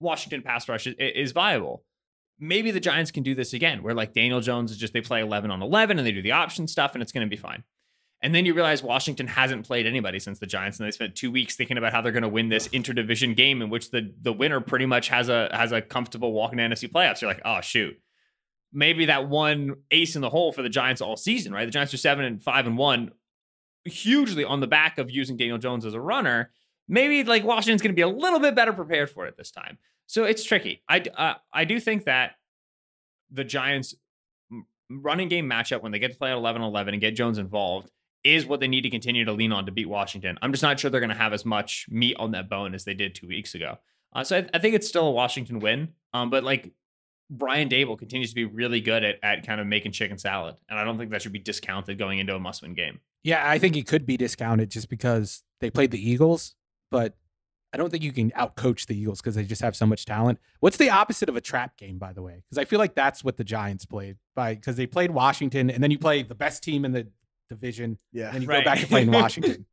Washington 0.00 0.42
pass 0.42 0.68
rush 0.68 0.86
is, 0.86 0.94
is 0.98 1.32
viable. 1.32 1.84
Maybe 2.40 2.70
the 2.70 2.80
Giants 2.80 3.10
can 3.10 3.22
do 3.22 3.34
this 3.34 3.52
again, 3.52 3.82
where 3.82 3.94
like 3.94 4.14
Daniel 4.14 4.40
Jones 4.40 4.70
is 4.70 4.78
just 4.78 4.92
they 4.92 5.02
play 5.02 5.20
11 5.20 5.50
on 5.50 5.62
11 5.62 5.98
and 5.98 6.06
they 6.06 6.12
do 6.12 6.22
the 6.22 6.32
option 6.32 6.66
stuff, 6.66 6.94
and 6.94 7.02
it's 7.02 7.12
going 7.12 7.26
to 7.26 7.30
be 7.30 7.40
fine. 7.40 7.62
And 8.22 8.34
then 8.34 8.44
you 8.44 8.52
realize 8.52 8.82
Washington 8.82 9.26
hasn't 9.26 9.66
played 9.66 9.86
anybody 9.86 10.18
since 10.18 10.38
the 10.38 10.46
Giants, 10.46 10.78
and 10.78 10.86
they 10.86 10.90
spent 10.90 11.14
two 11.14 11.30
weeks 11.30 11.56
thinking 11.56 11.78
about 11.78 11.92
how 11.92 12.02
they're 12.02 12.12
going 12.12 12.22
to 12.22 12.28
win 12.28 12.48
this 12.48 12.68
interdivision 12.68 13.36
game 13.36 13.62
in 13.62 13.70
which 13.70 13.90
the 13.90 14.12
the 14.20 14.32
winner 14.32 14.60
pretty 14.60 14.86
much 14.86 15.08
has 15.08 15.28
a 15.28 15.48
has 15.52 15.72
a 15.72 15.80
comfortable 15.80 16.32
walk 16.32 16.52
in 16.52 16.58
the 16.58 16.64
NFC 16.64 16.90
playoffs. 16.90 17.20
You're 17.20 17.30
like, 17.30 17.42
oh 17.44 17.60
shoot, 17.60 17.98
maybe 18.72 19.06
that 19.06 19.28
one 19.28 19.76
ace 19.90 20.16
in 20.16 20.22
the 20.22 20.30
hole 20.30 20.52
for 20.52 20.62
the 20.62 20.68
Giants 20.68 21.00
all 21.00 21.16
season, 21.16 21.52
right? 21.52 21.64
The 21.64 21.70
Giants 21.70 21.94
are 21.94 21.98
seven 21.98 22.24
and 22.24 22.42
five 22.42 22.66
and 22.66 22.76
one, 22.76 23.12
hugely 23.84 24.44
on 24.44 24.60
the 24.60 24.66
back 24.66 24.98
of 24.98 25.10
using 25.10 25.36
Daniel 25.36 25.58
Jones 25.58 25.84
as 25.84 25.94
a 25.94 26.00
runner. 26.00 26.50
Maybe 26.88 27.22
like 27.24 27.44
Washington's 27.44 27.82
going 27.82 27.92
to 27.92 27.96
be 27.96 28.02
a 28.02 28.08
little 28.08 28.40
bit 28.40 28.54
better 28.54 28.72
prepared 28.72 29.10
for 29.10 29.26
it 29.26 29.36
this 29.36 29.50
time. 29.50 29.78
So 30.10 30.24
it's 30.24 30.42
tricky. 30.42 30.82
I 30.88 31.04
uh, 31.16 31.34
I 31.52 31.64
do 31.64 31.78
think 31.78 32.06
that 32.06 32.32
the 33.30 33.44
Giants 33.44 33.94
running 34.90 35.28
game 35.28 35.48
matchup 35.48 35.82
when 35.82 35.92
they 35.92 36.00
get 36.00 36.10
to 36.10 36.18
play 36.18 36.32
at 36.32 36.36
11-11 36.36 36.88
and 36.88 37.00
get 37.00 37.12
Jones 37.12 37.38
involved 37.38 37.88
is 38.24 38.44
what 38.44 38.58
they 38.58 38.66
need 38.66 38.80
to 38.80 38.90
continue 38.90 39.24
to 39.24 39.32
lean 39.32 39.52
on 39.52 39.66
to 39.66 39.72
beat 39.72 39.88
Washington. 39.88 40.36
I'm 40.42 40.50
just 40.50 40.64
not 40.64 40.80
sure 40.80 40.90
they're 40.90 41.00
going 41.00 41.10
to 41.10 41.16
have 41.16 41.32
as 41.32 41.44
much 41.44 41.86
meat 41.88 42.16
on 42.18 42.32
that 42.32 42.50
bone 42.50 42.74
as 42.74 42.82
they 42.82 42.92
did 42.92 43.14
two 43.14 43.28
weeks 43.28 43.54
ago. 43.54 43.78
Uh, 44.12 44.24
so 44.24 44.38
I, 44.38 44.48
I 44.52 44.58
think 44.58 44.74
it's 44.74 44.88
still 44.88 45.06
a 45.06 45.12
Washington 45.12 45.60
win. 45.60 45.90
Um, 46.12 46.28
but 46.28 46.42
like 46.42 46.72
Brian 47.30 47.68
Daboll 47.68 47.96
continues 47.96 48.30
to 48.30 48.34
be 48.34 48.46
really 48.46 48.80
good 48.80 49.04
at, 49.04 49.20
at 49.22 49.46
kind 49.46 49.60
of 49.60 49.68
making 49.68 49.92
chicken 49.92 50.18
salad. 50.18 50.56
And 50.68 50.76
I 50.76 50.82
don't 50.82 50.98
think 50.98 51.12
that 51.12 51.22
should 51.22 51.30
be 51.30 51.38
discounted 51.38 51.98
going 51.98 52.18
into 52.18 52.34
a 52.34 52.40
must 52.40 52.62
win 52.62 52.74
game. 52.74 52.98
Yeah, 53.22 53.48
I 53.48 53.60
think 53.60 53.76
it 53.76 53.86
could 53.86 54.06
be 54.06 54.16
discounted 54.16 54.70
just 54.70 54.90
because 54.90 55.44
they 55.60 55.70
played 55.70 55.92
the 55.92 56.10
Eagles, 56.10 56.56
but 56.90 57.14
I 57.72 57.76
don't 57.76 57.88
think 57.90 58.02
you 58.02 58.12
can 58.12 58.30
outcoach 58.32 58.86
the 58.86 58.96
Eagles 58.98 59.20
because 59.20 59.36
they 59.36 59.44
just 59.44 59.62
have 59.62 59.76
so 59.76 59.86
much 59.86 60.04
talent. 60.04 60.40
What's 60.58 60.76
the 60.76 60.90
opposite 60.90 61.28
of 61.28 61.36
a 61.36 61.40
trap 61.40 61.76
game, 61.76 61.98
by 61.98 62.12
the 62.12 62.20
way? 62.22 62.42
Because 62.44 62.58
I 62.58 62.64
feel 62.64 62.78
like 62.80 62.94
that's 62.96 63.22
what 63.22 63.36
the 63.36 63.44
Giants 63.44 63.84
played 63.86 64.16
by 64.34 64.54
because 64.56 64.76
they 64.76 64.86
played 64.86 65.12
Washington 65.12 65.70
and 65.70 65.82
then 65.82 65.90
you 65.92 65.98
play 65.98 66.22
the 66.22 66.34
best 66.34 66.62
team 66.64 66.84
in 66.84 66.92
the 66.92 67.06
division, 67.48 67.98
Yeah. 68.12 68.26
and 68.26 68.34
then 68.34 68.42
you 68.42 68.48
Right. 68.48 68.64
go 68.64 68.70
back 68.70 68.80
to 68.80 68.86
playing 68.86 69.10
Washington. 69.12 69.66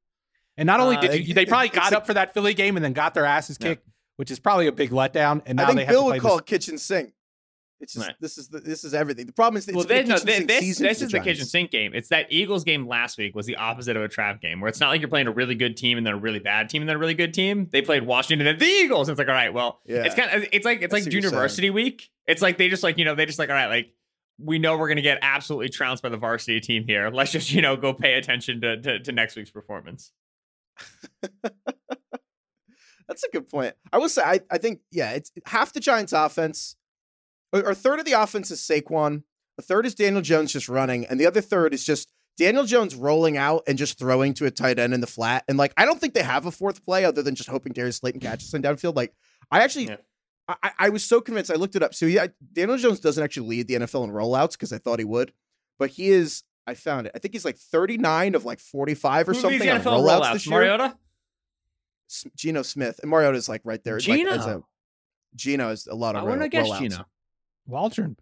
And 0.58 0.68
not 0.68 0.80
only 0.80 0.98
Uh, 0.98 1.02
did 1.02 1.28
you, 1.28 1.34
they 1.34 1.46
probably 1.46 1.70
got 1.70 1.92
a- 1.94 1.98
up 1.98 2.06
for 2.08 2.14
that 2.14 2.34
Philly 2.34 2.54
game 2.54 2.76
and 2.76 2.84
then 2.86 2.94
got 2.94 3.14
their 3.14 3.26
asses 3.26 3.58
Yeah. 3.60 3.70
kicked, 3.70 3.88
which 4.18 4.30
is 4.32 4.40
probably 4.40 4.68
a 4.68 4.72
big 4.72 4.92
letdown. 4.92 5.42
And 5.46 5.56
now 5.58 5.64
I 5.64 5.66
they 5.68 5.74
think 5.78 5.88
have 5.88 5.94
Bill 5.94 6.02
to 6.04 6.08
play 6.10 6.18
would 6.18 6.22
call 6.22 6.36
this- 6.38 6.42
it 6.42 6.46
kitchen 6.46 6.78
sink. 6.78 7.14
It's 7.80 7.94
just 7.94 8.08
Right. 8.08 8.16
this 8.20 8.38
is 8.40 8.48
the, 8.50 8.60
this 8.60 8.84
is 8.84 8.94
everything. 8.94 9.28
The 9.28 9.34
problem 9.34 9.58
is 9.58 9.66
that 9.68 9.76
well, 9.76 9.86
they, 9.86 10.04
no, 10.04 10.18
they, 10.18 10.44
this, 10.44 10.80
this 10.80 11.02
is 11.02 11.12
the 11.12 11.20
kitchen 11.20 11.46
sink 11.46 11.70
game. 11.70 11.94
It's 11.94 12.10
that 12.10 12.26
Eagles 12.32 12.64
game 12.64 12.88
last 12.88 13.18
week 13.18 13.36
was 13.36 13.46
the 13.46 13.56
opposite 13.56 13.96
of 13.96 14.02
a 14.04 14.08
trap 14.08 14.42
game, 14.42 14.60
where 14.62 14.68
it's 14.70 14.80
not 14.80 14.90
like 14.90 15.00
you're 15.02 15.10
playing 15.10 15.28
a 15.28 15.32
really 15.32 15.54
good 15.56 15.78
team 15.78 15.98
and 15.98 16.06
then 16.06 16.14
a 16.16 16.18
really 16.18 16.40
bad 16.40 16.70
team 16.70 16.82
and 16.82 16.90
then 16.90 16.96
a 16.96 17.00
really 17.00 17.14
good 17.14 17.34
team. 17.34 17.68
They 17.72 17.82
played 17.84 18.04
Washington 18.04 18.48
and 18.48 18.60
the 18.60 18.66
Eagles. 18.66 19.10
It's 19.10 19.20
like, 19.20 19.28
all 19.28 19.34
right, 19.34 19.54
well, 19.54 19.80
Yeah. 19.86 20.04
it's 20.06 20.16
kind 20.16 20.32
of 20.32 20.48
it's 20.52 20.66
like 20.66 20.82
it's 20.82 20.94
I 20.94 21.00
like 21.00 21.32
varsity 21.32 21.70
week. 21.70 22.10
It's 22.26 22.42
like 22.42 22.58
they 22.58 22.68
just 22.70 22.82
like 22.84 22.98
you 22.98 23.06
know 23.06 23.14
they 23.16 23.26
just 23.28 23.38
like 23.40 23.50
all 23.50 23.56
right, 23.56 23.68
like 23.68 23.94
we 24.40 24.58
know 24.60 24.78
we're 24.78 24.88
gonna 24.88 25.02
get 25.02 25.20
absolutely 25.22 25.70
trounced 25.70 26.02
by 26.04 26.10
the 26.10 26.18
varsity 26.18 26.60
team 26.60 26.84
here. 26.86 27.10
Let's 27.10 27.32
just 27.32 27.52
you 27.52 27.62
know 27.62 27.78
go 27.78 27.94
pay 27.94 28.16
attention 28.16 28.62
to 28.62 28.82
to, 28.82 29.00
to 29.00 29.12
next 29.12 29.36
week's 29.36 29.52
performance. 29.52 30.12
That's 33.08 33.24
a 33.24 33.30
good 33.32 33.50
point. 33.50 33.74
I 33.94 34.00
will 34.00 34.10
say, 34.10 34.22
I, 34.22 34.42
I 34.52 34.58
think, 34.58 34.82
yeah, 34.92 35.12
it's 35.12 35.32
half 35.46 35.72
the 35.72 35.80
Giants' 35.80 36.12
offense, 36.12 36.76
or, 37.54 37.62
a 37.72 37.76
third 37.76 38.00
of 38.00 38.06
the 38.06 38.14
offense 38.14 38.52
is 38.52 38.60
Saquon, 38.62 39.24
a 39.58 39.62
third 39.62 39.86
is 39.86 39.96
Daniel 39.96 40.22
Jones 40.22 40.52
just 40.54 40.70
running, 40.70 41.06
and 41.06 41.20
the 41.20 41.26
other 41.26 41.42
third 41.42 41.74
is 41.74 41.84
just 41.84 42.10
Daniel 42.38 42.66
Jones 42.66 42.94
rolling 42.96 43.38
out 43.38 43.64
and 43.68 43.78
just 43.78 43.98
throwing 43.98 44.34
to 44.36 44.46
a 44.46 44.52
tight 44.52 44.78
end 44.80 44.94
in 44.94 45.02
the 45.02 45.08
flat. 45.08 45.44
And 45.48 45.58
like, 45.58 45.74
I 45.78 45.86
don't 45.86 46.00
think 46.00 46.14
they 46.14 46.22
have 46.24 46.46
a 46.46 46.52
fourth 46.52 46.86
play 46.86 47.04
other 47.06 47.24
than 47.24 47.34
just 47.36 47.50
hoping 47.50 47.74
Darius 47.74 47.98
Slayton 47.98 48.22
catches 48.22 48.54
him 48.54 48.62
downfield. 48.62 48.96
Like, 48.96 49.14
I 49.50 49.64
actually, 49.64 49.86
Yeah. 49.88 49.98
I, 50.48 50.56
I- 50.64 50.72
I 50.80 50.90
was 50.90 51.04
so 51.04 51.20
convinced. 51.20 51.50
I 51.52 51.56
looked 51.56 51.76
it 51.76 51.82
up. 51.84 51.94
So 51.96 52.06
yeah, 52.06 52.28
Daniel 52.54 52.78
Jones 52.78 53.00
doesn't 53.00 53.24
actually 53.24 53.48
lead 53.48 53.68
the 53.68 53.74
NFL 53.76 54.04
in 54.04 54.12
rollouts 54.12 54.52
because 54.52 54.72
I 54.72 54.78
thought 54.78 55.00
he 55.00 55.06
would, 55.06 55.34
but 55.80 55.90
he 55.90 56.10
is. 56.10 56.44
I 56.68 56.74
found 56.74 57.08
it. 57.08 57.14
I 57.16 57.20
think 57.20 57.34
he's 57.34 57.46
like 57.46 57.58
39 57.58 58.36
of 58.36 58.44
like 58.46 58.60
45 58.60 59.30
or 59.30 59.34
Who 59.34 59.40
something 59.40 59.60
leads 59.60 59.72
on 59.72 59.82
the 59.82 59.90
NFL 59.90 60.02
rollouts, 60.04 60.20
rollouts? 60.22 60.34
this 60.34 60.48
year. 60.48 60.60
Mariota. 60.60 60.98
S- 62.10 62.26
Geno 62.36 62.62
Smith 62.62 63.00
and 63.02 63.10
Mariota's 63.10 63.50
like 63.50 63.62
right 63.64 63.84
there. 63.84 63.96
Like, 63.96 64.04
a, 64.08 64.16
Geno. 64.18 64.68
Geno 65.36 65.70
is 65.70 65.88
a 65.88 65.96
lot 65.96 66.16
of 66.16 66.24
roll, 66.26 66.38
have 66.40 66.52
guessed 66.52 66.72
rollouts. 66.72 66.80
Geno. 66.80 67.06
Waldron. 67.68 68.18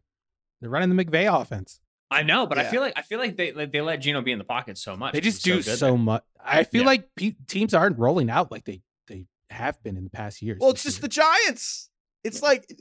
They're 0.61 0.69
running 0.69 0.95
the 0.95 1.05
McVay 1.05 1.41
offense. 1.41 1.79
I 2.11 2.23
know, 2.23 2.45
but 2.45 2.57
I 2.57 2.65
feel 2.65 2.81
like 2.81 2.93
I 2.95 3.01
feel 3.01 3.19
like 3.19 3.35
they 3.35 3.51
like, 3.51 3.71
they 3.71 3.81
let 3.81 3.97
Geno 3.97 4.21
be 4.21 4.31
in 4.31 4.37
the 4.37 4.45
pocket 4.45 4.77
so 4.77 4.95
much. 4.95 5.13
They 5.13 5.21
just 5.21 5.43
do 5.43 5.61
good 5.61 5.77
so 5.77 5.97
much. 5.97 6.23
I 6.43 6.63
feel 6.63 6.81
Yeah. 6.81 6.87
like 6.87 7.15
pe- 7.15 7.35
teams 7.47 7.73
aren't 7.73 7.97
rolling 7.97 8.29
out 8.29 8.51
like 8.51 8.65
they 8.65 8.81
they 9.07 9.25
have 9.49 9.81
been 9.83 9.97
in 9.97 10.03
the 10.03 10.09
past 10.09 10.41
years. 10.41 10.59
Well, 10.61 10.69
it's 10.69 10.83
just 10.83 10.97
year. 10.97 11.01
the 11.03 11.07
Giants. 11.09 11.89
It's 12.23 12.41
like 12.41 12.71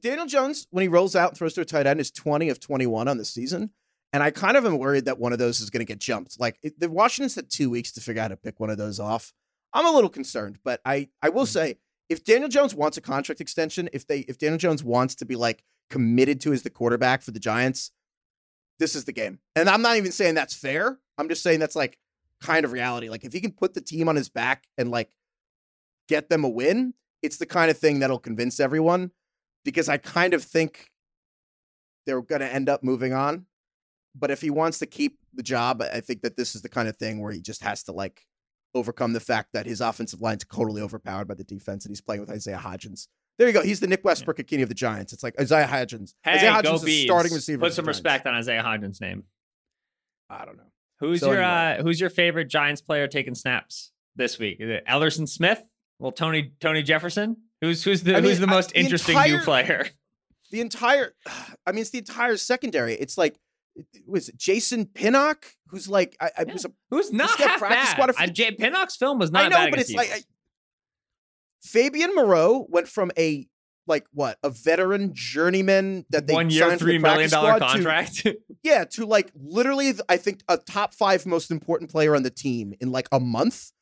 Daniel 0.00 0.26
Jones 0.26 0.66
when 0.70 0.82
he 0.82 0.88
rolls 0.88 1.16
out 1.16 1.30
and 1.30 1.38
throws 1.38 1.54
to 1.54 1.60
a 1.60 1.64
tight 1.64 1.86
end 1.86 2.00
is 2.00 2.10
20 2.10 2.48
of 2.48 2.60
21 2.60 3.08
on 3.08 3.16
the 3.16 3.24
season. 3.24 3.70
And 4.12 4.22
I 4.22 4.30
kind 4.30 4.56
of 4.56 4.64
am 4.64 4.78
worried 4.78 5.06
that 5.06 5.18
one 5.18 5.32
of 5.32 5.40
those 5.40 5.60
is 5.60 5.70
going 5.70 5.80
to 5.80 5.84
get 5.84 5.98
jumped. 5.98 6.38
Like 6.38 6.58
it, 6.62 6.78
the 6.78 6.88
Washington's 6.88 7.34
had 7.34 7.50
two 7.50 7.70
weeks 7.70 7.90
to 7.92 8.00
figure 8.00 8.22
out 8.22 8.24
how 8.24 8.28
to 8.28 8.36
pick 8.36 8.60
one 8.60 8.70
of 8.70 8.78
those 8.78 9.00
off. 9.00 9.32
I'm 9.72 9.86
a 9.86 9.90
little 9.90 10.10
concerned, 10.10 10.58
but 10.64 10.80
I 10.84 11.08
I 11.22 11.30
will 11.30 11.42
hmm. 11.42 11.46
say 11.46 11.76
if 12.08 12.24
Daniel 12.24 12.48
Jones 12.48 12.74
wants 12.74 12.96
a 12.96 13.00
contract 13.00 13.40
extension, 13.40 13.88
if 13.92 14.06
they 14.06 14.20
if 14.20 14.38
Daniel 14.38 14.58
Jones 14.58 14.84
wants 14.84 15.16
to 15.16 15.24
be 15.24 15.36
like 15.36 15.64
committed 15.90 16.40
to 16.42 16.52
as 16.52 16.62
the 16.62 16.70
quarterback 16.70 17.22
for 17.22 17.30
the 17.30 17.40
Giants, 17.40 17.90
this 18.78 18.94
is 18.94 19.04
the 19.04 19.12
game. 19.12 19.38
And 19.54 19.68
I'm 19.68 19.82
not 19.82 19.96
even 19.96 20.12
saying 20.12 20.34
that's 20.34 20.54
fair. 20.54 20.98
I'm 21.18 21.28
just 21.28 21.42
saying 21.42 21.60
that's 21.60 21.76
like 21.76 21.98
kind 22.40 22.64
of 22.64 22.72
reality. 22.72 23.08
Like 23.08 23.24
if 23.24 23.32
he 23.32 23.40
can 23.40 23.52
put 23.52 23.74
the 23.74 23.80
team 23.80 24.08
on 24.08 24.16
his 24.16 24.28
back 24.28 24.64
and 24.76 24.90
like 24.90 25.10
get 26.08 26.28
them 26.28 26.44
a 26.44 26.48
win, 26.48 26.94
it's 27.22 27.38
the 27.38 27.46
kind 27.46 27.70
of 27.70 27.78
thing 27.78 28.00
that'll 28.00 28.18
convince 28.18 28.60
everyone 28.60 29.10
because 29.64 29.88
I 29.88 29.96
kind 29.96 30.34
of 30.34 30.42
think 30.42 30.90
they're 32.06 32.20
going 32.20 32.40
to 32.40 32.52
end 32.52 32.68
up 32.68 32.82
moving 32.82 33.12
on. 33.12 33.46
But 34.14 34.30
if 34.30 34.40
he 34.40 34.50
wants 34.50 34.78
to 34.80 34.86
keep 34.86 35.18
the 35.32 35.42
job, 35.42 35.82
I 35.82 36.00
think 36.00 36.22
that 36.22 36.36
this 36.36 36.54
is 36.54 36.62
the 36.62 36.68
kind 36.68 36.88
of 36.88 36.96
thing 36.96 37.20
where 37.20 37.32
he 37.32 37.40
just 37.40 37.62
has 37.62 37.82
to 37.84 37.92
like 37.92 38.22
overcome 38.74 39.12
the 39.12 39.20
fact 39.20 39.50
that 39.52 39.66
his 39.66 39.80
offensive 39.80 40.20
line's 40.20 40.44
totally 40.44 40.82
overpowered 40.82 41.26
by 41.26 41.34
the 41.34 41.44
defense 41.44 41.84
and 41.84 41.90
he's 41.90 42.00
playing 42.00 42.20
with 42.20 42.30
Isaiah 42.30 42.60
Hodgins. 42.62 43.08
There 43.38 43.46
you 43.48 43.52
go. 43.52 43.62
He's 43.62 43.80
the 43.80 43.86
Nick 43.88 44.04
Westbrook-Ikhine 44.04 44.62
of 44.62 44.68
the 44.68 44.74
Giants. 44.74 45.12
It's 45.12 45.22
like 45.22 45.34
Isaiah 45.40 45.66
Hodgins. 45.66 46.14
Hey, 46.22 46.32
Isaiah 46.36 46.62
go 46.62 46.70
Hodgins 46.70 46.74
is 46.76 46.80
the 46.82 46.86
Bees. 46.86 47.04
starting 47.04 47.32
receiver. 47.32 47.60
Put 47.60 47.72
some 47.74 47.86
respect 47.86 48.26
on 48.26 48.34
Isaiah 48.34 48.62
Hodgins' 48.62 49.00
name. 49.00 49.24
I 50.30 50.44
don't 50.44 50.56
know. 50.56 50.62
Who's 51.00 51.20
So 51.20 51.32
your 51.32 51.42
anyway. 51.42 51.78
uh, 51.80 51.82
Who's 51.82 52.00
your 52.00 52.10
favorite 52.10 52.48
Giants 52.48 52.80
player 52.80 53.08
taking 53.08 53.34
snaps 53.34 53.90
this 54.16 54.38
week? 54.38 54.58
Is 54.60 54.70
it 54.70 54.86
Ellerson 54.86 55.28
Smith? 55.28 55.62
Well, 55.98 56.12
Tony 56.12 56.52
Tony 56.60 56.82
Jefferson. 56.82 57.36
Who's 57.60 57.82
who's 57.84 58.02
the 58.02 58.16
I 58.16 58.20
Who's 58.20 58.38
mean, 58.40 58.48
the 58.48 58.52
I- 58.52 58.56
most 58.56 58.70
the 58.72 58.78
interesting 58.80 59.18
new 59.18 59.38
player? 59.40 59.86
The 60.50 60.60
entire, 60.60 61.14
I 61.66 61.72
mean, 61.72 61.80
it's 61.80 61.90
the 61.90 61.98
entire 61.98 62.36
secondary. 62.36 62.94
It's 62.94 63.18
like, 63.18 63.34
was 64.06 64.28
it 64.28 64.36
Jason 64.36 64.86
Pinnock, 64.86 65.46
who's 65.66 65.88
like, 65.88 66.16
I, 66.20 66.26
I 66.26 66.44
Yeah. 66.46 66.52
was 66.52 66.64
a 66.64 66.70
Who's 66.90 67.12
not 67.12 67.30
half 67.40 67.58
practice 67.58 67.86
bad? 67.88 67.90
squad 67.90 68.10
of- 68.10 68.16
Uh, 68.20 68.26
Jay 68.28 68.52
Pinnock's 68.52 68.94
film 68.94 69.18
was 69.18 69.32
not 69.32 69.46
I 69.46 69.48
know, 69.48 69.56
bad 69.56 69.70
but 69.70 69.80
it's 69.80 69.92
like 69.92 70.12
I. 70.12 70.20
Fabian 71.64 72.14
Moreau 72.14 72.66
went 72.68 72.88
from 72.88 73.10
a 73.18 73.48
like 73.86 74.06
what 74.12 74.38
a 74.42 74.50
veteran 74.50 75.12
journeyman 75.14 76.04
that 76.10 76.26
they 76.26 76.34
one 76.34 76.50
year, 76.50 76.76
three 76.76 76.98
the 76.98 77.02
practice 77.02 77.32
squad 77.32 77.58
to- 77.58 77.66
contract. 77.66 78.26
yeah, 78.62 78.84
to 78.84 79.06
like 79.06 79.30
literally, 79.34 79.92
I 80.08 80.16
think 80.16 80.42
a 80.48 80.56
top 80.56 80.94
five 80.94 81.26
most 81.26 81.50
important 81.50 81.90
player 81.90 82.14
on 82.14 82.22
the 82.22 82.30
team 82.30 82.74
in 82.80 82.92
like 82.92 83.08
a 83.12 83.20
month. 83.20 83.72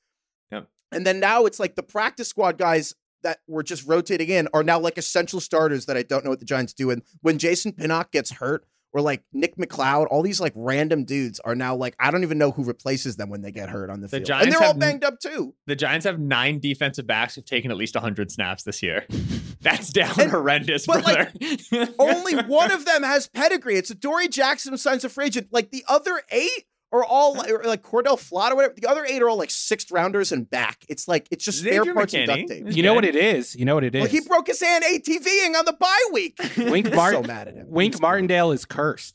Yep. 0.51 0.69
And 0.91 1.07
then 1.07 1.21
now 1.21 1.45
it's 1.45 1.61
like 1.61 1.75
the 1.75 1.83
practice 1.83 2.29
squad 2.29 2.59
guys 2.59 2.95
that 3.23 3.39
were 3.47 3.63
just 3.63 3.87
rotating 3.87 4.29
in 4.29 4.49
are 4.53 4.65
now 4.65 4.79
like 4.79 4.99
essential 4.99 5.41
starters 5.41 5.87
that 5.87 5.97
I 5.97 6.03
don't 6.03 6.25
know 6.25 6.31
what 6.31 6.41
the 6.41 6.47
Giants 6.47 6.73
do. 6.73 6.91
And 6.91 7.03
when 7.21 7.39
Jason 7.39 7.73
Pinnock 7.73 8.11
gets 8.11 8.33
hurt, 8.33 8.67
or 8.93 9.01
like 9.01 9.23
Nick 9.33 9.57
McCloud, 9.57 10.07
all 10.11 10.23
these 10.23 10.41
like 10.41 10.53
random 10.55 11.05
dudes 11.05 11.41
are 11.41 11.55
now 11.55 11.75
like 11.75 11.95
I 11.99 12.11
don't 12.11 12.23
even 12.23 12.39
know 12.39 12.51
who 12.51 12.65
replaces 12.65 13.17
them 13.17 13.31
when 13.31 13.43
they 13.43 13.51
get 13.53 13.69
hurt 13.71 13.91
on 13.91 14.01
the, 14.01 14.07
The 14.09 14.19
field, 14.19 14.27
Giants 14.27 14.45
and 14.47 14.53
they're 14.53 14.61
all 14.63 14.67
have- 14.75 14.79
banged 14.79 15.05
up 15.05 15.19
too. 15.21 15.55
the 15.67 15.77
Giants 15.77 16.05
have 16.07 16.19
nine 16.19 16.61
defensive 16.61 17.07
backs 17.07 17.35
who've 17.35 17.45
taken 17.45 17.71
at 17.71 17.77
least 17.77 17.95
100 17.95 18.31
snaps 18.31 18.63
this 18.65 18.83
year. 18.83 19.07
That's 19.63 19.91
down 19.91 20.19
And- 20.21 20.31
horrendous, 20.31 20.87
but, 20.87 21.05
brother. 21.05 21.33
Only 21.99 22.35
one 22.45 22.71
of 22.73 22.85
them 22.85 23.03
has 23.05 23.29
pedigree. 23.29 23.77
It's 23.77 23.91
Adoree' 23.91 24.29
Jackson 24.29 24.73
who 24.73 24.77
signs 24.77 25.05
a 25.05 25.09
free 25.09 25.27
agent. 25.27 25.49
Like 25.53 25.71
the 25.71 25.85
other 25.89 26.21
eight 26.31 26.65
are 26.93 27.05
all 27.05 27.35
like, 27.35 27.51
or, 27.51 27.63
like 27.65 27.83
Cor'Dale 27.83 28.17
Flott 28.17 28.51
or 28.51 28.57
whatever. 28.57 28.75
The 28.77 28.87
other 28.89 29.05
eight 29.05 29.23
are 29.23 29.29
all 29.31 29.39
like 29.39 29.51
sixth 29.51 29.91
rounders 29.91 30.31
and 30.33 30.49
back. 30.49 30.85
It's 30.89 31.09
like 31.09 31.27
it's 31.31 31.45
just 31.45 31.61
spare 31.61 31.75
Xavier 31.85 31.95
parts 31.95 32.15
and 32.15 32.27
duct 32.27 32.49
tape. 32.49 32.65
You 32.69 32.83
know 32.83 32.95
what 32.95 33.05
it 33.05 33.17
is. 33.17 33.57
You 33.57 33.65
know 33.65 33.75
what 33.75 33.85
it 33.85 33.95
is. 33.95 34.03
Well, 34.03 34.11
he 34.11 34.21
broke 34.21 34.47
his 34.47 34.61
hand 34.61 34.85
ATVing 34.85 35.57
on 35.59 35.65
the 35.65 35.77
bye 35.79 36.07
week. 36.13 36.39
Wink 36.57 36.93
Mart- 36.95 37.15
so 37.15 37.23
mad 37.23 37.49
at 37.49 37.55
him. 37.55 37.67
Wink 37.69 37.95
He's- 37.95 38.01
Martindale 38.03 38.53
is 38.53 38.65
cursed. 38.65 39.15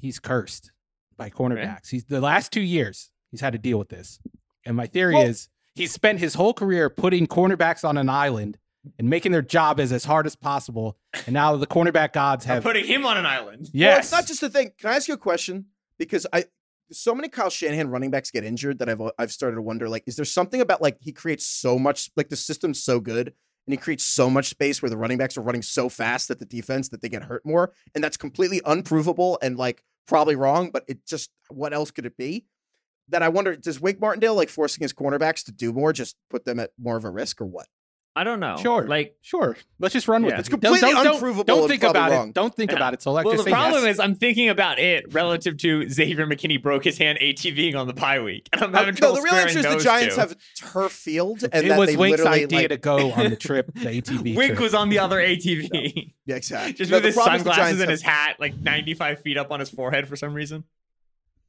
He's 0.00 0.18
cursed 0.18 0.70
by 1.16 1.30
cornerbacks. 1.30 1.88
He's 1.88 2.04
the 2.04 2.20
last 2.20 2.52
two 2.52 2.60
years 2.60 3.10
he's 3.30 3.40
had 3.40 3.52
to 3.52 3.58
deal 3.58 3.78
with 3.78 3.88
this. 3.88 4.20
And 4.64 4.76
my 4.76 4.86
theory 4.86 5.14
Well- 5.14 5.26
is 5.26 5.48
he 5.74 5.86
spent 5.86 6.18
his 6.18 6.34
whole 6.34 6.54
career 6.54 6.90
putting 6.90 7.26
cornerbacks 7.26 7.88
on 7.88 7.96
an 7.96 8.08
island 8.08 8.58
and 8.98 9.08
making 9.10 9.32
their 9.32 9.42
job 9.42 9.78
as 9.80 9.92
as 9.92 10.04
hard 10.04 10.26
as 10.26 10.34
possible. 10.34 10.96
And 11.26 11.34
now 11.34 11.56
the 11.56 11.66
cornerback 11.66 12.12
gods 12.12 12.44
I'm 12.46 12.54
have 12.54 12.62
putting 12.64 12.84
him 12.86 13.04
on 13.06 13.16
an 13.16 13.26
island. 13.26 13.68
yes. 13.72 13.90
Well, 13.90 13.98
it's 14.00 14.12
not 14.12 14.26
just 14.26 14.42
a 14.42 14.48
thing. 14.48 14.72
Can 14.78 14.90
I 14.90 14.96
ask 14.96 15.08
you 15.08 15.14
a 15.14 15.18
question? 15.18 15.66
Because 15.98 16.26
I 16.32 16.44
so 16.90 17.14
many 17.14 17.28
Kyle 17.28 17.50
Shanahan 17.50 17.88
running 17.88 18.10
backs 18.10 18.30
get 18.30 18.44
injured 18.44 18.78
that 18.78 18.88
I've 18.88 19.00
uh, 19.00 19.10
I've 19.18 19.32
started 19.32 19.56
to 19.56 19.62
wonder 19.62 19.88
like, 19.88 20.04
is 20.06 20.16
there 20.16 20.24
something 20.24 20.60
about 20.60 20.82
like 20.82 20.98
he 21.00 21.12
creates 21.12 21.46
so 21.46 21.78
much 21.78 22.10
like 22.16 22.28
the 22.28 22.36
system's 22.36 22.82
so 22.82 23.00
good 23.00 23.28
and 23.28 23.72
he 23.72 23.76
creates 23.76 24.04
so 24.04 24.30
much 24.30 24.48
space 24.48 24.80
where 24.80 24.88
the 24.88 24.96
running 24.96 25.18
backs 25.18 25.36
are 25.36 25.42
running 25.42 25.62
so 25.62 25.88
fast 25.88 26.28
that 26.28 26.38
the 26.38 26.46
defense 26.46 26.88
that 26.88 27.02
they 27.02 27.08
get 27.08 27.24
hurt 27.24 27.44
more, 27.44 27.72
and 27.94 28.02
that's 28.02 28.16
completely 28.16 28.62
unprovable 28.64 29.38
and 29.42 29.58
like 29.58 29.84
probably 30.06 30.36
wrong. 30.36 30.70
But 30.70 30.84
it 30.88 31.06
just 31.06 31.30
what 31.48 31.74
else 31.74 31.90
could 31.90 32.06
it 32.06 32.16
be? 32.16 32.46
That 33.10 33.22
I 33.22 33.28
wonder, 33.28 33.56
does 33.56 33.80
Wake 33.80 34.00
Martindale 34.00 34.34
like 34.34 34.48
forcing 34.48 34.82
his 34.82 34.92
cornerbacks 34.92 35.44
to 35.44 35.52
do 35.52 35.72
more, 35.72 35.92
just 35.92 36.16
put 36.30 36.44
them 36.44 36.58
at 36.60 36.70
more 36.78 36.96
of 36.96 37.04
a 37.04 37.10
risk, 37.10 37.40
or 37.40 37.46
what? 37.46 37.66
I 38.18 38.24
don't 38.24 38.40
know. 38.40 38.56
Sure. 38.56 38.86
Like, 38.86 39.16
Sure. 39.22 39.56
Let's 39.78 39.92
just 39.92 40.08
run 40.08 40.24
with 40.24 40.34
it. 40.34 40.40
It's 40.40 40.48
completely 40.48 40.80
don't, 40.80 41.04
don't, 41.04 41.14
unprovable 41.14 41.44
Don't 41.44 41.60
and 41.60 41.68
think 41.70 41.82
about 41.84 42.10
wrong. 42.10 42.28
it. 42.30 42.34
Don't 42.34 42.54
think 42.54 42.70
Yeah. 42.72 42.76
about 42.78 42.94
it. 42.94 43.02
So 43.02 43.12
like 43.12 43.24
well, 43.24 43.34
just 43.34 43.44
the 43.44 43.50
problem 43.52 43.84
yes. 43.84 43.94
is 43.94 44.00
I'm 44.00 44.14
thinking 44.16 44.48
about 44.48 44.78
it 44.80 45.12
relative 45.14 45.56
to 45.58 45.88
Xavier 45.88 46.26
McKinney 46.26 46.60
broke 46.60 46.82
his 46.84 46.98
hand 46.98 47.18
ATVing 47.22 47.76
on 47.76 47.86
the 47.86 47.92
bye 47.94 48.20
week. 48.20 48.48
And 48.52 48.60
I'm 48.64 48.74
Uh, 48.74 48.78
having 48.78 48.96
no, 49.00 49.14
the 49.14 49.22
real 49.22 49.34
answer 49.34 49.60
is 49.60 49.64
the 49.64 49.78
Giants 49.78 50.16
two. 50.16 50.20
have 50.20 50.36
turf 50.56 50.92
field, 50.92 51.44
and 51.44 51.64
it 51.66 51.68
that 51.68 51.78
was 51.78 51.90
they 51.90 51.96
Wink's 51.96 52.24
idea 52.26 52.58
like, 52.60 52.68
to 52.70 52.76
go 52.76 53.12
on 53.12 53.30
the 53.30 53.36
trip, 53.36 53.72
the 53.74 53.80
ATV 54.02 54.22
Wink 54.36 54.50
trip. 54.52 54.60
was 54.60 54.74
on 54.74 54.88
the 54.88 54.98
other 54.98 55.18
ATV. 55.18 56.14
yeah, 56.26 56.34
exactly. 56.36 56.72
Just 56.72 56.90
No, 56.90 56.96
with 56.96 57.04
his 57.04 57.14
problem 57.14 57.36
is 57.36 57.44
the 57.44 57.50
sunglasses 57.52 57.80
and 57.80 57.90
his 57.90 58.02
hat, 58.02 58.36
like 58.40 58.56
95 58.58 59.20
feet 59.22 59.36
up 59.38 59.50
on 59.52 59.60
his 59.60 59.70
forehead 59.70 60.08
for 60.08 60.16
some 60.16 60.34
reason. 60.34 60.64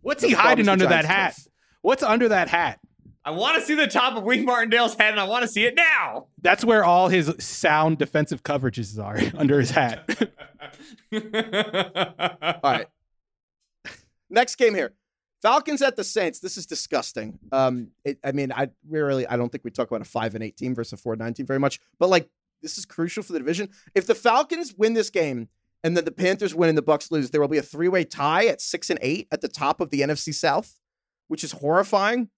What's 0.01 0.23
he 0.23 0.29
the 0.29 0.35
problem 0.35 0.59
is 0.59 0.67
hiding 0.67 0.69
under 0.69 0.87
that 0.87 1.05
hat? 1.05 1.35
What's 1.81 2.03
under 2.03 2.29
that 2.29 2.47
hat? 2.47 2.79
I 3.25 3.31
want 3.31 3.59
to 3.59 3.61
see 3.61 3.75
the 3.75 3.87
top 3.87 4.15
of 4.15 4.23
Wink 4.23 4.45
Martindale's 4.45 4.95
head, 4.95 5.11
and 5.11 5.19
I 5.19 5.25
want 5.25 5.41
to 5.43 5.47
see 5.47 5.65
it 5.65 5.75
now. 5.75 6.27
That's 6.41 6.63
where 6.63 6.83
all 6.83 7.09
his 7.09 7.33
sound 7.39 7.97
defensive 7.97 8.43
coverages 8.43 8.97
are 8.97 9.19
under 9.37 9.59
his 9.59 9.71
hat. 9.71 10.09
All 12.63 12.71
right. 12.71 12.87
Next 14.29 14.55
game 14.55 14.73
here. 14.73 14.93
Falcons 15.41 15.81
at 15.81 15.95
the 15.95 16.03
Saints. 16.03 16.39
This 16.39 16.57
is 16.57 16.65
disgusting. 16.65 17.39
Um, 17.51 17.89
it, 18.03 18.19
I 18.23 18.31
mean, 18.31 18.51
I 18.51 18.69
we 18.87 18.99
really 18.99 19.25
I 19.27 19.37
don't 19.37 19.49
think 19.51 19.63
we 19.63 19.71
talk 19.71 19.89
about 19.89 20.01
a 20.01 20.05
five 20.05 20.35
and 20.35 20.43
eighteen 20.43 20.75
versus 20.75 20.93
a 20.93 20.97
four 20.97 21.13
and 21.13 21.19
nineteen 21.21 21.45
very 21.45 21.59
much, 21.59 21.79
but 21.97 22.09
like 22.09 22.29
this 22.61 22.77
is 22.77 22.85
crucial 22.85 23.23
for 23.23 23.33
the 23.33 23.39
division. 23.39 23.69
If 23.95 24.05
the 24.05 24.15
Falcons 24.15 24.73
win 24.77 24.93
this 24.93 25.09
game 25.09 25.47
and 25.83 25.95
then 25.95 26.03
the 26.03 26.11
Panthers 26.11 26.53
win 26.53 26.69
and 26.69 26.77
the 26.77 26.83
Bucs 26.83 27.09
lose, 27.09 27.29
there 27.29 27.39
will 27.39 27.47
be 27.47 27.57
a 27.57 27.63
three 27.63 27.87
way 27.87 28.03
tie 28.03 28.47
at 28.47 28.61
six 28.61 28.89
and 28.89 28.99
eight 29.01 29.27
at 29.31 29.41
the 29.41 29.47
top 29.47 29.79
of 29.79 29.89
the 29.91 30.01
NFC 30.01 30.33
South, 30.33 30.79
which 31.27 31.43
is 31.43 31.53
horrifying. 31.53 32.29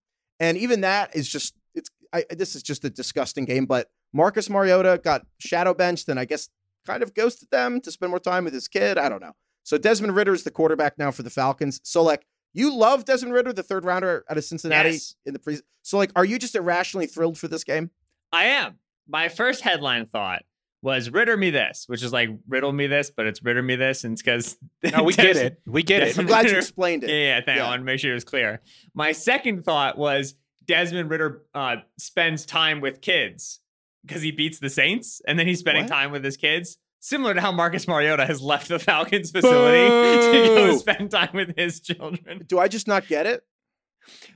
And 0.41 0.57
even 0.57 0.81
that 0.81 1.15
is 1.15 1.29
just 1.29 1.53
it's 1.73 1.89
I, 2.11 2.25
this 2.31 2.55
is 2.55 2.63
just 2.63 2.83
a 2.83 2.89
disgusting 2.89 3.45
game. 3.45 3.65
But 3.65 3.89
Marcus 4.11 4.49
Mariota 4.49 4.99
got 5.01 5.25
shadow 5.39 5.73
benched, 5.73 6.09
and 6.09 6.19
I 6.19 6.25
guess 6.25 6.49
kind 6.85 7.03
of 7.03 7.13
ghosted 7.13 7.49
them 7.51 7.79
to 7.81 7.91
spend 7.91 8.09
more 8.09 8.19
time 8.19 8.43
with 8.43 8.53
his 8.53 8.67
kid. 8.67 8.97
I 8.97 9.07
don't 9.07 9.21
know. 9.21 9.33
So 9.63 9.77
Desmond 9.77 10.15
Ridder 10.15 10.33
is 10.33 10.43
the 10.43 10.51
quarterback 10.51 10.97
now 10.97 11.11
for 11.11 11.21
the 11.23 11.29
Falcons. 11.29 11.79
So 11.83 12.01
like 12.03 12.25
you 12.53 12.75
love 12.75 13.05
Desmond 13.05 13.33
Ridder, 13.35 13.53
the 13.53 13.63
third 13.63 13.85
rounder 13.85 14.25
out 14.29 14.37
of 14.37 14.43
Cincinnati 14.43 14.89
Yes. 14.89 15.15
in 15.25 15.33
the 15.33 15.39
pre. 15.39 15.59
So 15.83 15.97
like, 15.97 16.11
are 16.15 16.25
you 16.25 16.37
just 16.39 16.55
irrationally 16.55 17.05
thrilled 17.07 17.37
for 17.37 17.47
this 17.47 17.63
game? 17.63 17.91
I 18.33 18.45
am. 18.45 18.79
My 19.07 19.29
first 19.29 19.61
headline 19.61 20.05
thought 20.07 20.41
was 20.81 21.09
Ridder 21.09 21.37
me 21.37 21.49
this, 21.51 21.83
which 21.87 22.01
is 22.03 22.11
like 22.11 22.29
riddle 22.47 22.71
me 22.71 22.87
this, 22.87 23.11
but 23.11 23.27
it's 23.27 23.43
Ridder 23.43 23.61
me 23.61 23.75
this, 23.75 24.03
and 24.03 24.13
it's 24.13 24.21
because 24.21 24.57
No, 24.91 25.03
we 25.03 25.13
get 25.13 25.35
it. 25.37 25.61
We 25.65 25.83
get 25.83 25.99
Desmond 25.99 26.29
it. 26.29 26.33
I'm 26.33 26.41
glad 26.41 26.51
you 26.51 26.57
explained 26.57 27.03
it. 27.03 27.09
Yeah, 27.09 27.15
yeah, 27.37 27.41
thank 27.45 27.57
Yeah. 27.57 27.65
I 27.65 27.69
want 27.69 27.81
to 27.81 27.85
make 27.85 27.99
sure 27.99 28.11
it 28.11 28.15
was 28.15 28.23
clear. 28.23 28.61
My 28.93 29.11
second 29.11 29.63
thought 29.63 29.97
was 29.97 30.35
Desmond 30.65 31.09
Ridder 31.09 31.41
uh, 31.53 31.77
spends 31.97 32.45
time 32.45 32.81
with 32.81 33.01
kids 33.01 33.59
because 34.05 34.21
he 34.21 34.31
beats 34.31 34.59
the 34.59 34.69
Saints, 34.69 35.21
and 35.27 35.37
then 35.37 35.45
he's 35.47 35.59
spending 35.59 35.83
What? 35.83 35.91
time 35.91 36.11
with 36.11 36.23
his 36.23 36.37
kids. 36.37 36.77
Similar 37.03 37.33
to 37.35 37.41
how 37.41 37.51
Marcus 37.51 37.87
Mariota 37.87 38.25
has 38.27 38.41
left 38.41 38.67
the 38.67 38.77
Falcons 38.79 39.31
facility 39.31 39.87
to 39.87 40.55
go 40.55 40.77
spend 40.77 41.09
time 41.11 41.29
with 41.33 41.55
his 41.57 41.79
children. 41.79 42.43
Do 42.47 42.59
I 42.59 42.67
just 42.67 42.87
not 42.87 43.07
get 43.07 43.25
it? 43.25 43.43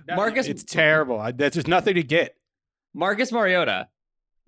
Marcus- 0.07 0.47
it's 0.47 0.63
terrible. 0.63 1.19
I, 1.19 1.31
there's 1.31 1.53
just 1.53 1.67
nothing 1.67 1.95
to 1.95 2.03
get. 2.03 2.35
Marcus 2.93 3.31
Mariota, 3.31 3.87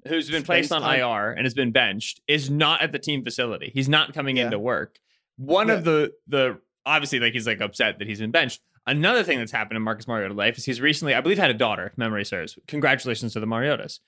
who's 0.08 0.30
been 0.30 0.44
placed 0.44 0.72
on 0.72 0.84
IR 0.84 1.32
and 1.32 1.46
has 1.46 1.54
been 1.54 1.72
benched, 1.72 2.22
is 2.28 2.50
not 2.50 2.82
at 2.82 2.92
the 2.92 3.00
team 3.00 3.24
facility. 3.24 3.72
He's 3.74 3.90
not 3.90 4.14
coming 4.14 4.38
Yeah. 4.38 4.46
into 4.46 4.60
work. 4.60 5.00
One 5.38 5.70
of 5.70 5.84
the 5.84 6.14
the 6.28 6.60
obviously 6.86 7.20
like 7.20 7.34
he's 7.34 7.46
like 7.48 7.62
upset 7.62 8.00
that 8.00 8.08
he's 8.08 8.20
been 8.20 8.32
benched. 8.32 8.62
Another 8.86 9.22
thing 9.24 9.38
that's 9.40 9.52
happened 9.52 9.76
in 9.76 9.84
Marcus 9.84 10.08
Mariota's 10.08 10.38
life 10.38 10.58
is 10.58 10.64
he's 10.66 10.80
recently, 10.80 11.14
I 11.14 11.20
believe, 11.22 11.38
had 11.38 11.52
a 11.52 11.54
daughter. 11.54 11.92
Memory 11.98 12.24
serves. 12.24 12.58
Congratulations 12.68 13.34
to 13.34 13.40
the 13.42 13.46
Mariotas. 13.46 14.00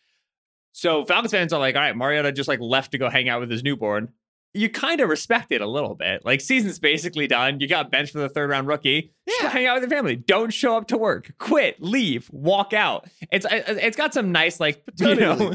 So 0.72 1.04
Falcons 1.04 1.32
fans 1.32 1.52
are 1.52 1.60
like, 1.60 1.76
all 1.76 1.82
right, 1.82 1.96
Mariota 1.96 2.32
just 2.32 2.48
like 2.48 2.60
left 2.62 2.92
to 2.92 2.98
go 2.98 3.10
hang 3.10 3.28
out 3.28 3.42
with 3.42 3.52
his 3.52 3.64
newborn. 3.64 4.10
You 4.54 4.70
kind 4.70 5.00
of 5.02 5.10
respect 5.10 5.52
it 5.52 5.62
a 5.62 5.68
little 5.68 5.94
bit. 5.96 6.24
Like 6.26 6.42
season's 6.42 6.80
basically 6.80 7.28
done. 7.28 7.60
You 7.60 7.68
got 7.68 7.92
benched 7.92 8.14
for 8.14 8.20
the 8.20 8.30
third 8.30 8.50
round 8.50 8.68
rookie. 8.68 9.12
Just 9.28 9.54
hang 9.54 9.68
out 9.68 9.76
with 9.76 9.84
your 9.84 9.90
family. 9.96 10.16
Don't 10.16 10.52
show 10.54 10.76
up 10.78 10.88
to 10.88 10.98
work. 10.98 11.34
Quit. 11.38 11.82
Leave. 11.82 12.30
Walk 12.32 12.74
out. 12.74 13.08
It's 13.32 13.46
it's 13.52 13.96
got 13.98 14.14
some 14.14 14.32
nice 14.32 14.60
like 14.60 14.82
you 14.98 15.14
know. 15.16 15.54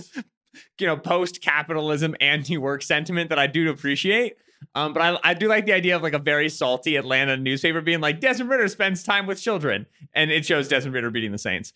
You 0.79 0.87
know 0.87 0.97
post 0.97 1.43
capitalism 1.43 2.15
anti 2.21 2.59
work 2.59 2.83
sentiment 2.83 3.31
that 3.31 3.39
I 3.39 3.47
do 3.47 3.71
appreciate. 3.71 4.35
Um, 4.75 4.93
but 4.93 5.03
I, 5.03 5.31
I 5.31 5.35
do 5.35 5.49
like 5.49 5.67
the 5.67 5.73
idea 5.73 5.95
of 5.95 6.03
like 6.03 6.15
a 6.15 6.19
very 6.19 6.49
salty 6.49 6.97
Atlanta 6.97 7.37
newspaper 7.37 7.81
being 7.81 8.01
like 8.01 8.21
Desmond 8.21 8.51
Ridder 8.51 8.69
spends 8.69 9.03
time 9.03 9.27
with 9.27 9.41
children, 9.41 9.87
and 10.15 10.31
it 10.31 10.47
shows 10.47 10.69
Desmond 10.69 10.95
Ridder 10.95 11.11
beating 11.11 11.33
the 11.33 11.39
Saints. 11.39 11.73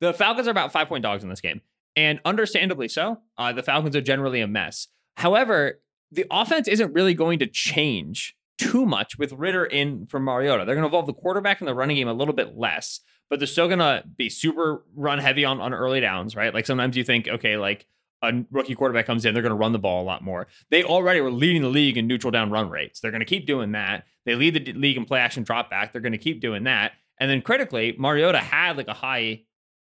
The 0.00 0.12
Falcons 0.12 0.46
are 0.46 0.52
about 0.52 0.72
five 0.72 0.88
point 0.88 1.02
dogs 1.02 1.24
in 1.24 1.30
this 1.30 1.40
game, 1.40 1.60
and 1.96 2.20
understandably 2.24 2.88
so. 2.88 3.18
Uh, 3.36 3.52
the 3.52 3.62
Falcons 3.62 3.96
are 3.96 4.00
generally 4.00 4.40
a 4.40 4.46
mess. 4.46 4.88
However, 5.16 5.80
the 6.12 6.26
offense 6.30 6.68
isn't 6.68 6.92
really 6.92 7.14
going 7.14 7.40
to 7.40 7.46
change 7.46 8.36
too 8.58 8.86
much 8.86 9.18
with 9.18 9.32
Ridder 9.32 9.64
in 9.64 10.06
for 10.06 10.20
Mariota. 10.20 10.64
They're 10.64 10.74
going 10.74 10.84
to 10.84 10.88
evolve 10.88 11.06
the 11.06 11.12
quarterback 11.12 11.60
and 11.60 11.68
the 11.68 11.74
running 11.74 11.96
game 11.96 12.08
a 12.08 12.12
little 12.12 12.34
bit 12.34 12.56
less, 12.56 13.00
but 13.30 13.38
they're 13.38 13.46
still 13.46 13.68
going 13.68 13.78
to 13.78 14.04
be 14.16 14.28
super 14.28 14.84
run 14.94 15.18
heavy 15.18 15.44
on, 15.44 15.60
on 15.60 15.72
early 15.72 16.00
downs, 16.00 16.34
right? 16.34 16.52
Like 16.52 16.66
sometimes 16.66 16.96
you 16.96 17.04
think, 17.04 17.28
okay, 17.28 17.56
like 17.56 17.86
a 18.22 18.32
rookie 18.50 18.74
quarterback 18.74 19.06
comes 19.06 19.24
in, 19.24 19.34
they're 19.34 19.42
going 19.42 19.50
to 19.50 19.56
run 19.56 19.72
the 19.72 19.78
ball 19.78 20.02
a 20.02 20.04
lot 20.04 20.22
more. 20.22 20.48
They 20.70 20.82
already 20.82 21.20
were 21.20 21.30
leading 21.30 21.62
the 21.62 21.68
league 21.68 21.96
in 21.96 22.06
neutral 22.06 22.30
down 22.30 22.50
run 22.50 22.68
rates. 22.68 23.00
They're 23.00 23.10
going 23.10 23.20
to 23.20 23.26
keep 23.26 23.46
doing 23.46 23.72
that. 23.72 24.04
They 24.26 24.34
lead 24.34 24.54
the 24.54 24.72
league 24.72 24.96
in 24.96 25.04
play 25.04 25.20
action 25.20 25.44
drop 25.44 25.70
back. 25.70 25.92
They're 25.92 26.02
going 26.02 26.12
to 26.12 26.18
keep 26.18 26.40
doing 26.40 26.64
that. 26.64 26.92
And 27.20 27.30
then 27.30 27.42
critically, 27.42 27.94
Mariota 27.98 28.38
had 28.38 28.76
like 28.76 28.88
a 28.88 28.94
high 28.94 29.42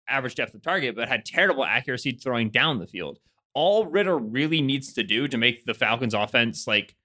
average 0.08 0.36
depth 0.36 0.54
of 0.54 0.62
target, 0.62 0.96
but 0.96 1.08
had 1.08 1.26
terrible 1.26 1.64
accuracy 1.64 2.12
throwing 2.12 2.50
down 2.50 2.80
the 2.80 2.88
field. 2.88 3.20
All 3.54 3.86
Ridder 3.86 4.18
really 4.18 4.62
needs 4.62 4.94
to 4.94 5.04
do 5.04 5.28
to 5.28 5.38
make 5.38 5.66
the 5.66 5.74
Falcons 5.74 6.14
offense 6.14 6.68
like 6.68 6.96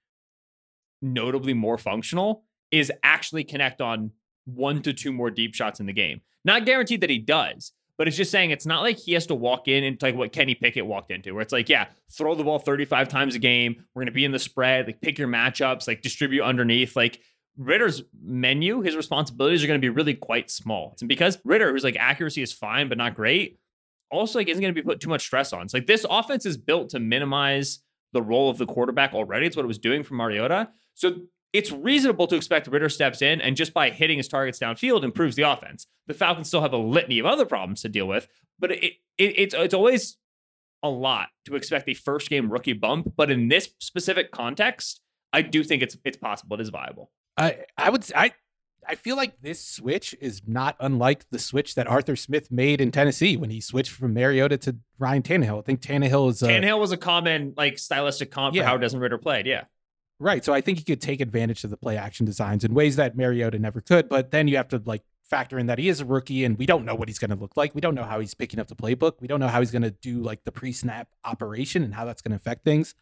notably 1.01 1.53
more 1.53 1.77
functional 1.77 2.43
is 2.71 2.91
actually 3.03 3.43
connect 3.43 3.81
on 3.81 4.11
one 4.45 4.81
to 4.81 4.93
two 4.93 5.11
more 5.11 5.29
deep 5.29 5.53
shots 5.53 5.79
in 5.79 5.85
the 5.85 5.93
game. 5.93 6.21
Not 6.45 6.65
guaranteed 6.65 7.01
that 7.01 7.09
he 7.09 7.19
does, 7.19 7.73
but 7.97 8.07
it's 8.07 8.17
just 8.17 8.31
saying 8.31 8.51
it's 8.51 8.65
not 8.65 8.81
like 8.81 8.97
he 8.97 9.13
has 9.13 9.25
to 9.27 9.35
walk 9.35 9.67
in 9.67 9.83
into 9.83 10.05
like 10.05 10.15
what 10.15 10.31
Kenny 10.31 10.55
Pickett 10.55 10.85
walked 10.85 11.11
into, 11.11 11.33
where 11.33 11.41
it's 11.41 11.53
like, 11.53 11.67
yeah, 11.67 11.87
throw 12.11 12.35
the 12.35 12.43
ball 12.43 12.59
35 12.59 13.09
times 13.09 13.35
a 13.35 13.39
game. 13.39 13.83
We're 13.93 14.03
gonna 14.03 14.11
be 14.11 14.25
in 14.25 14.31
the 14.31 14.39
spread, 14.39 14.85
like 14.85 15.01
pick 15.01 15.17
your 15.17 15.27
matchups, 15.27 15.87
like 15.87 16.01
distribute 16.01 16.43
underneath. 16.43 16.95
Like 16.95 17.19
Ridder's 17.57 18.03
menu, 18.21 18.81
his 18.81 18.95
responsibilities 18.95 19.63
are 19.63 19.67
gonna 19.67 19.79
be 19.79 19.89
really 19.89 20.13
quite 20.13 20.51
small. 20.51 20.95
And 21.01 21.09
because 21.09 21.39
Ridder, 21.43 21.71
who's 21.71 21.83
like 21.83 21.97
accuracy 21.97 22.41
is 22.41 22.53
fine 22.53 22.87
but 22.87 22.97
not 22.99 23.15
great, 23.15 23.59
also 24.11 24.39
like 24.39 24.47
isn't 24.47 24.61
gonna 24.61 24.73
be 24.73 24.83
put 24.83 24.99
too 24.99 25.09
much 25.09 25.23
stress 25.23 25.51
on. 25.51 25.63
It's 25.63 25.73
like 25.73 25.87
this 25.87 26.05
offense 26.07 26.45
is 26.45 26.57
built 26.57 26.89
to 26.89 26.99
minimize 26.99 27.79
the 28.13 28.21
role 28.21 28.49
of 28.49 28.57
the 28.59 28.67
quarterback 28.67 29.13
already. 29.13 29.47
It's 29.47 29.55
what 29.55 29.65
it 29.65 29.67
was 29.67 29.79
doing 29.79 30.03
for 30.03 30.13
Mariota. 30.13 30.69
So 30.93 31.17
it's 31.57 31.71
reasonable 31.71 32.27
to 32.27 32.35
expect 32.35 32.67
Ridder 32.67 32.89
steps 32.89 33.21
in 33.21 33.41
and 33.41 33.55
just 33.55 33.73
by 33.73 33.89
hitting 33.89 34.17
his 34.17 34.27
targets 34.27 34.59
downfield 34.59 35.03
improves 35.03 35.35
the 35.35 35.43
offense. 35.43 35.87
The 36.07 36.13
Falcons 36.13 36.47
still 36.47 36.61
have 36.61 36.73
a 36.73 36.77
litany 36.77 37.19
of 37.19 37.25
other 37.25 37.45
problems 37.45 37.81
to 37.81 37.89
deal 37.89 38.07
with, 38.07 38.27
but 38.59 38.71
it, 38.71 38.83
it 38.83 38.93
it's 39.17 39.55
it's 39.55 39.73
always 39.73 40.17
a 40.83 40.89
lot 40.89 41.29
to 41.45 41.55
expect 41.55 41.89
a 41.89 41.93
first 41.93 42.29
game 42.29 42.51
rookie 42.51 42.73
bump. 42.73 43.13
But 43.15 43.31
in 43.31 43.47
this 43.47 43.69
specific 43.79 44.31
context, 44.31 45.01
I 45.33 45.41
do 45.41 45.63
think 45.63 45.81
it's 45.83 45.97
it's 46.05 46.17
possible. 46.17 46.55
It 46.57 46.61
is 46.61 46.69
viable. 46.69 47.11
I 47.37 47.65
I 47.77 47.89
would 47.89 48.05
I 48.15 48.33
I 48.87 48.95
feel 48.95 49.15
like 49.17 49.41
this 49.41 49.61
switch 49.63 50.15
is 50.21 50.41
not 50.47 50.75
unlike 50.79 51.29
the 51.29 51.39
switch 51.39 51.75
that 51.75 51.87
Arthur 51.87 52.15
Smith 52.15 52.51
made 52.51 52.79
in 52.79 52.91
Tennessee 52.91 53.35
when 53.35 53.49
he 53.49 53.59
switched 53.59 53.91
from 53.91 54.13
Mariota 54.13 54.57
to 54.59 54.77
Ryan 54.97 55.23
Tannehill. 55.23 55.59
I 55.59 55.61
think 55.63 55.81
Tannehill 55.81 56.29
is 56.29 56.41
Tannehill 56.41 56.79
was 56.79 56.91
a 56.91 56.97
common 56.97 57.53
like 57.57 57.77
stylistic 57.79 58.31
comp 58.31 58.55
Yeah. 58.55 58.61
for 58.61 58.67
how 58.69 58.77
Desmond 58.77 59.01
Ridder 59.01 59.17
played. 59.17 59.45
Yeah. 59.45 59.63
Right. 60.19 60.43
So 60.43 60.53
I 60.53 60.61
think 60.61 60.79
he 60.79 60.83
could 60.83 61.01
take 61.01 61.21
advantage 61.21 61.63
of 61.63 61.69
the 61.69 61.77
play 61.77 61.95
action 61.95 62.25
designs 62.25 62.63
in 62.63 62.73
ways 62.73 62.95
that 62.95 63.15
Mariota 63.15 63.59
never 63.59 63.81
could. 63.81 64.09
But 64.09 64.31
then 64.31 64.47
you 64.47 64.57
have 64.57 64.69
to 64.69 64.81
like 64.83 65.03
factor 65.29 65.59
in 65.59 65.67
that 65.67 65.77
he 65.77 65.89
is 65.89 65.99
a 65.99 66.05
rookie 66.05 66.43
and 66.45 66.57
we 66.57 66.65
don't 66.65 66.85
know 66.85 66.95
what 66.95 67.07
he's 67.07 67.19
going 67.19 67.29
to 67.29 67.35
look 67.35 67.55
like. 67.55 67.75
We 67.75 67.81
don't 67.81 67.93
know 67.93 68.03
how 68.03 68.19
he's 68.19 68.33
picking 68.33 68.59
up 68.59 68.67
the 68.67 68.75
playbook. 68.75 69.13
We 69.19 69.27
don't 69.27 69.39
know 69.39 69.47
how 69.47 69.59
he's 69.59 69.71
going 69.71 69.83
to 69.83 69.91
do 69.91 70.21
like 70.21 70.43
the 70.43 70.51
pre 70.51 70.71
snap 70.71 71.09
operation 71.23 71.83
and 71.83 71.93
how 71.93 72.05
that's 72.05 72.21
going 72.21 72.31
to 72.31 72.37
affect 72.37 72.63
things. 72.63 72.95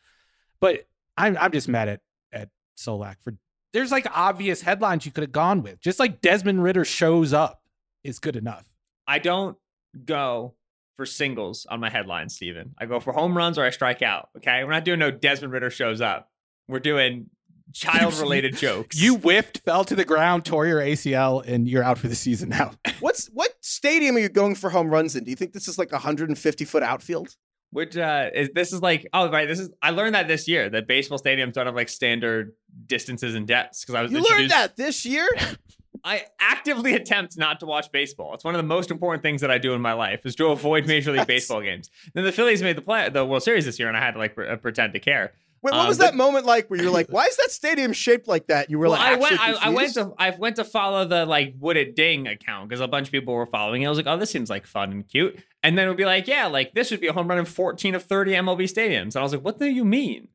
But 0.59 0.88
I'm 1.18 1.38
I'm 1.38 1.51
just 1.51 1.70
mad 1.70 1.88
at 1.88 2.01
at 2.34 2.49
Solak 2.78 3.22
for 3.22 3.34
there's 3.72 3.91
like 3.91 4.07
obvious 4.16 4.61
headlines 4.61 5.05
you 5.05 5.11
could 5.11 5.24
have 5.24 5.32
gone 5.32 5.61
with. 5.61 5.80
Just 5.82 5.99
like 5.99 6.22
Desmond 6.22 6.63
Ridder 6.63 6.86
shows 6.86 7.34
up 7.34 7.61
is 8.03 8.20
good 8.20 8.36
enough. 8.36 8.66
I 9.07 9.20
don't 9.20 9.57
go 10.03 10.55
for 10.95 11.05
singles 11.05 11.66
on 11.70 11.80
my 11.80 11.89
headlines, 11.89 12.36
Steven. 12.36 12.74
I 12.78 12.86
go 12.86 12.99
for 12.99 13.11
home 13.13 13.36
runs 13.36 13.57
or 13.57 13.66
I 13.66 13.70
strike 13.70 14.01
out. 14.01 14.30
Okay. 14.38 14.63
We're 14.63 14.72
not 14.72 14.86
doing 14.86 14.99
no 14.99 15.11
Desmond 15.11 15.51
Ridder 15.53 15.70
shows 15.70 16.01
up. 16.01 16.32
We're 16.68 16.80
doing 16.80 17.30
child 17.74 18.16
related 18.16 18.57
jokes. 18.57 18.99
You 18.99 19.18
whiffed, 19.18 19.59
fell 19.59 19.84
to 19.86 19.95
the 19.95 20.05
ground, 20.05 20.45
tore 20.45 20.66
your 20.66 20.80
ACL, 20.82 21.45
and 21.47 21.68
you're 21.68 21.84
out 21.84 21.97
for 21.97 22.07
the 22.07 22.16
season 22.16 22.49
now. 22.49 22.72
What's 22.99 23.28
what 23.28 23.53
stadium 23.61 24.16
are 24.16 24.20
you 24.20 24.30
going 24.30 24.55
for 24.55 24.70
home 24.70 24.89
runs 24.89 25.16
in? 25.16 25.24
Do 25.24 25.30
you 25.30 25.36
think 25.36 25.53
this 25.53 25.68
is 25.68 25.78
like 25.78 25.91
a 25.91 25.95
150 25.95 26.66
foot 26.66 26.84
outfield? 26.84 27.36
which 27.72 27.97
uh 27.97 28.30
is 28.34 28.49
this 28.53 28.72
is 28.72 28.82
like 28.82 29.05
oh 29.11 29.30
right 29.30 29.47
this 29.49 29.59
is 29.59 29.70
I 29.82 29.89
learned 29.89 30.16
that 30.16 30.30
this 30.30 30.47
year 30.47 30.70
that 30.70 30.88
baseball 30.88 31.18
stadiums 31.18 31.53
don't 31.53 31.66
have 31.66 31.76
like 31.76 31.89
standard 31.89 32.53
distances 32.86 33.36
and 33.36 33.45
depths 33.45 33.82
because 33.82 33.95
I 33.95 34.01
was 34.03 34.11
You 34.11 34.22
learned 34.22 34.51
that 34.51 34.78
this 34.78 35.05
year? 35.05 35.28
I 36.05 36.26
actively 36.39 36.93
attempt 36.93 37.36
not 37.36 37.59
to 37.61 37.66
watch 37.66 37.91
baseball. 37.91 38.36
It's 38.36 38.43
one 38.43 38.53
of 38.53 38.59
the 38.59 38.68
most 38.68 38.91
important 38.91 39.24
things 39.24 39.41
that 39.41 39.49
I 39.49 39.57
do 39.57 39.74
in 39.74 39.82
my 39.82 39.93
life 39.93 40.24
is 40.24 40.36
to 40.36 40.47
avoid 40.47 40.86
Major 40.86 41.11
League 41.11 41.26
Baseball 41.26 41.61
games. 41.61 41.89
Then 42.13 42.24
the 42.24 42.32
Phillies 42.32 42.61
made 42.61 42.78
the 42.78 42.84
play 42.84 43.09
the 43.09 43.26
World 43.26 43.41
Series 43.41 43.66
this 43.66 43.80
year, 43.80 43.88
and 43.88 43.97
I 43.97 44.01
had 44.01 44.11
to 44.11 44.20
like 44.20 44.36
pre- 44.36 44.47
uh, 44.47 44.55
pretend 44.57 44.93
to 44.93 44.99
care. 44.99 45.34
Wait, 45.66 45.72
what 45.72 45.82
Um, 45.82 45.88
was 45.88 45.97
but- 45.97 46.03
that 46.11 46.16
moment 46.16 46.45
like 46.45 46.70
where 46.70 46.80
you're 46.80 46.91
like, 46.91 47.07
why 47.09 47.26
is 47.26 47.36
that 47.38 47.49
stadium 47.49 47.91
shaped 47.91 48.28
like 48.28 48.45
that? 48.47 48.70
You 48.70 48.78
were 48.78 48.84
Well, 48.88 48.99
like, 48.99 49.01
I 49.01 49.16
went. 49.16 49.39
I, 49.41 49.53
I 49.53 49.70
went 49.70 49.93
to. 49.95 50.13
I 50.20 50.30
went 50.30 50.57
to 50.57 50.63
follow 50.63 51.05
the 51.05 51.26
like 51.26 51.55
Would 51.59 51.76
It 51.76 51.95
Ding 51.95 52.28
account 52.28 52.70
because 52.70 52.82
a 52.82 52.88
bunch 52.88 53.07
of 53.07 53.11
people 53.11 53.34
were 53.34 53.47
following 53.47 53.82
it. 53.82 53.88
I 53.88 53.89
was 53.89 53.97
like, 53.97 54.05
oh, 54.05 54.16
this 54.16 54.30
seems 54.30 54.47
like 54.51 54.68
fun 54.68 54.91
and 54.91 55.07
cute. 55.07 55.39
And 55.63 55.76
then 55.76 55.88
it 55.88 55.89
would 55.89 55.97
be 55.97 56.05
like, 56.05 56.28
yeah, 56.28 56.45
like 56.45 56.76
this 56.76 56.91
would 56.91 57.01
be 57.01 57.07
a 57.07 57.13
home 57.13 57.28
run 57.28 57.39
in 57.39 57.45
14 57.45 57.95
of 57.95 58.03
30 58.03 58.34
MLB 58.34 58.61
stadiums. 58.72 59.01
And 59.01 59.18
I 59.18 59.22
was 59.24 59.34
like, 59.34 59.43
what 59.43 59.57
do 59.57 59.66
you 59.66 59.84
mean? 59.84 60.28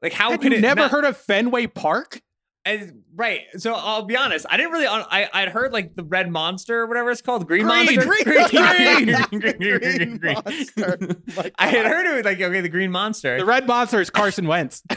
Like, 0.00 0.12
how 0.12 0.30
Have 0.30 0.40
could 0.40 0.52
you 0.52 0.58
it 0.58 0.60
never 0.60 0.82
not- 0.82 0.92
heard 0.92 1.04
of 1.04 1.16
Fenway 1.16 1.66
Park? 1.66 2.20
And, 2.64 3.02
right. 3.14 3.42
So 3.56 3.72
I'll 3.72 4.02
be 4.02 4.16
honest. 4.16 4.44
I 4.50 4.56
didn't 4.56 4.72
really. 4.72 4.86
I 4.86 5.28
I'd 5.32 5.48
heard 5.48 5.72
like 5.72 5.94
the 5.94 6.04
red 6.04 6.30
monster 6.30 6.80
or 6.80 6.86
whatever 6.86 7.10
it's 7.10 7.22
called, 7.22 7.46
green, 7.46 7.64
Green, 7.64 7.86
monster, 7.86 8.04
green, 8.04 8.24
green, 8.24 9.58
green 9.58 10.18
green 10.18 10.20
monster. 10.22 10.98
I 11.58 11.68
had 11.68 11.86
heard 11.86 12.06
it 12.06 12.14
was 12.16 12.24
like 12.24 12.40
okay, 12.40 12.60
the 12.60 12.68
green 12.68 12.90
monster. 12.90 13.38
The 13.38 13.44
Red 13.44 13.66
Monster 13.66 14.00
is 14.00 14.10
Carson 14.10 14.46
Wentz. 14.46 14.82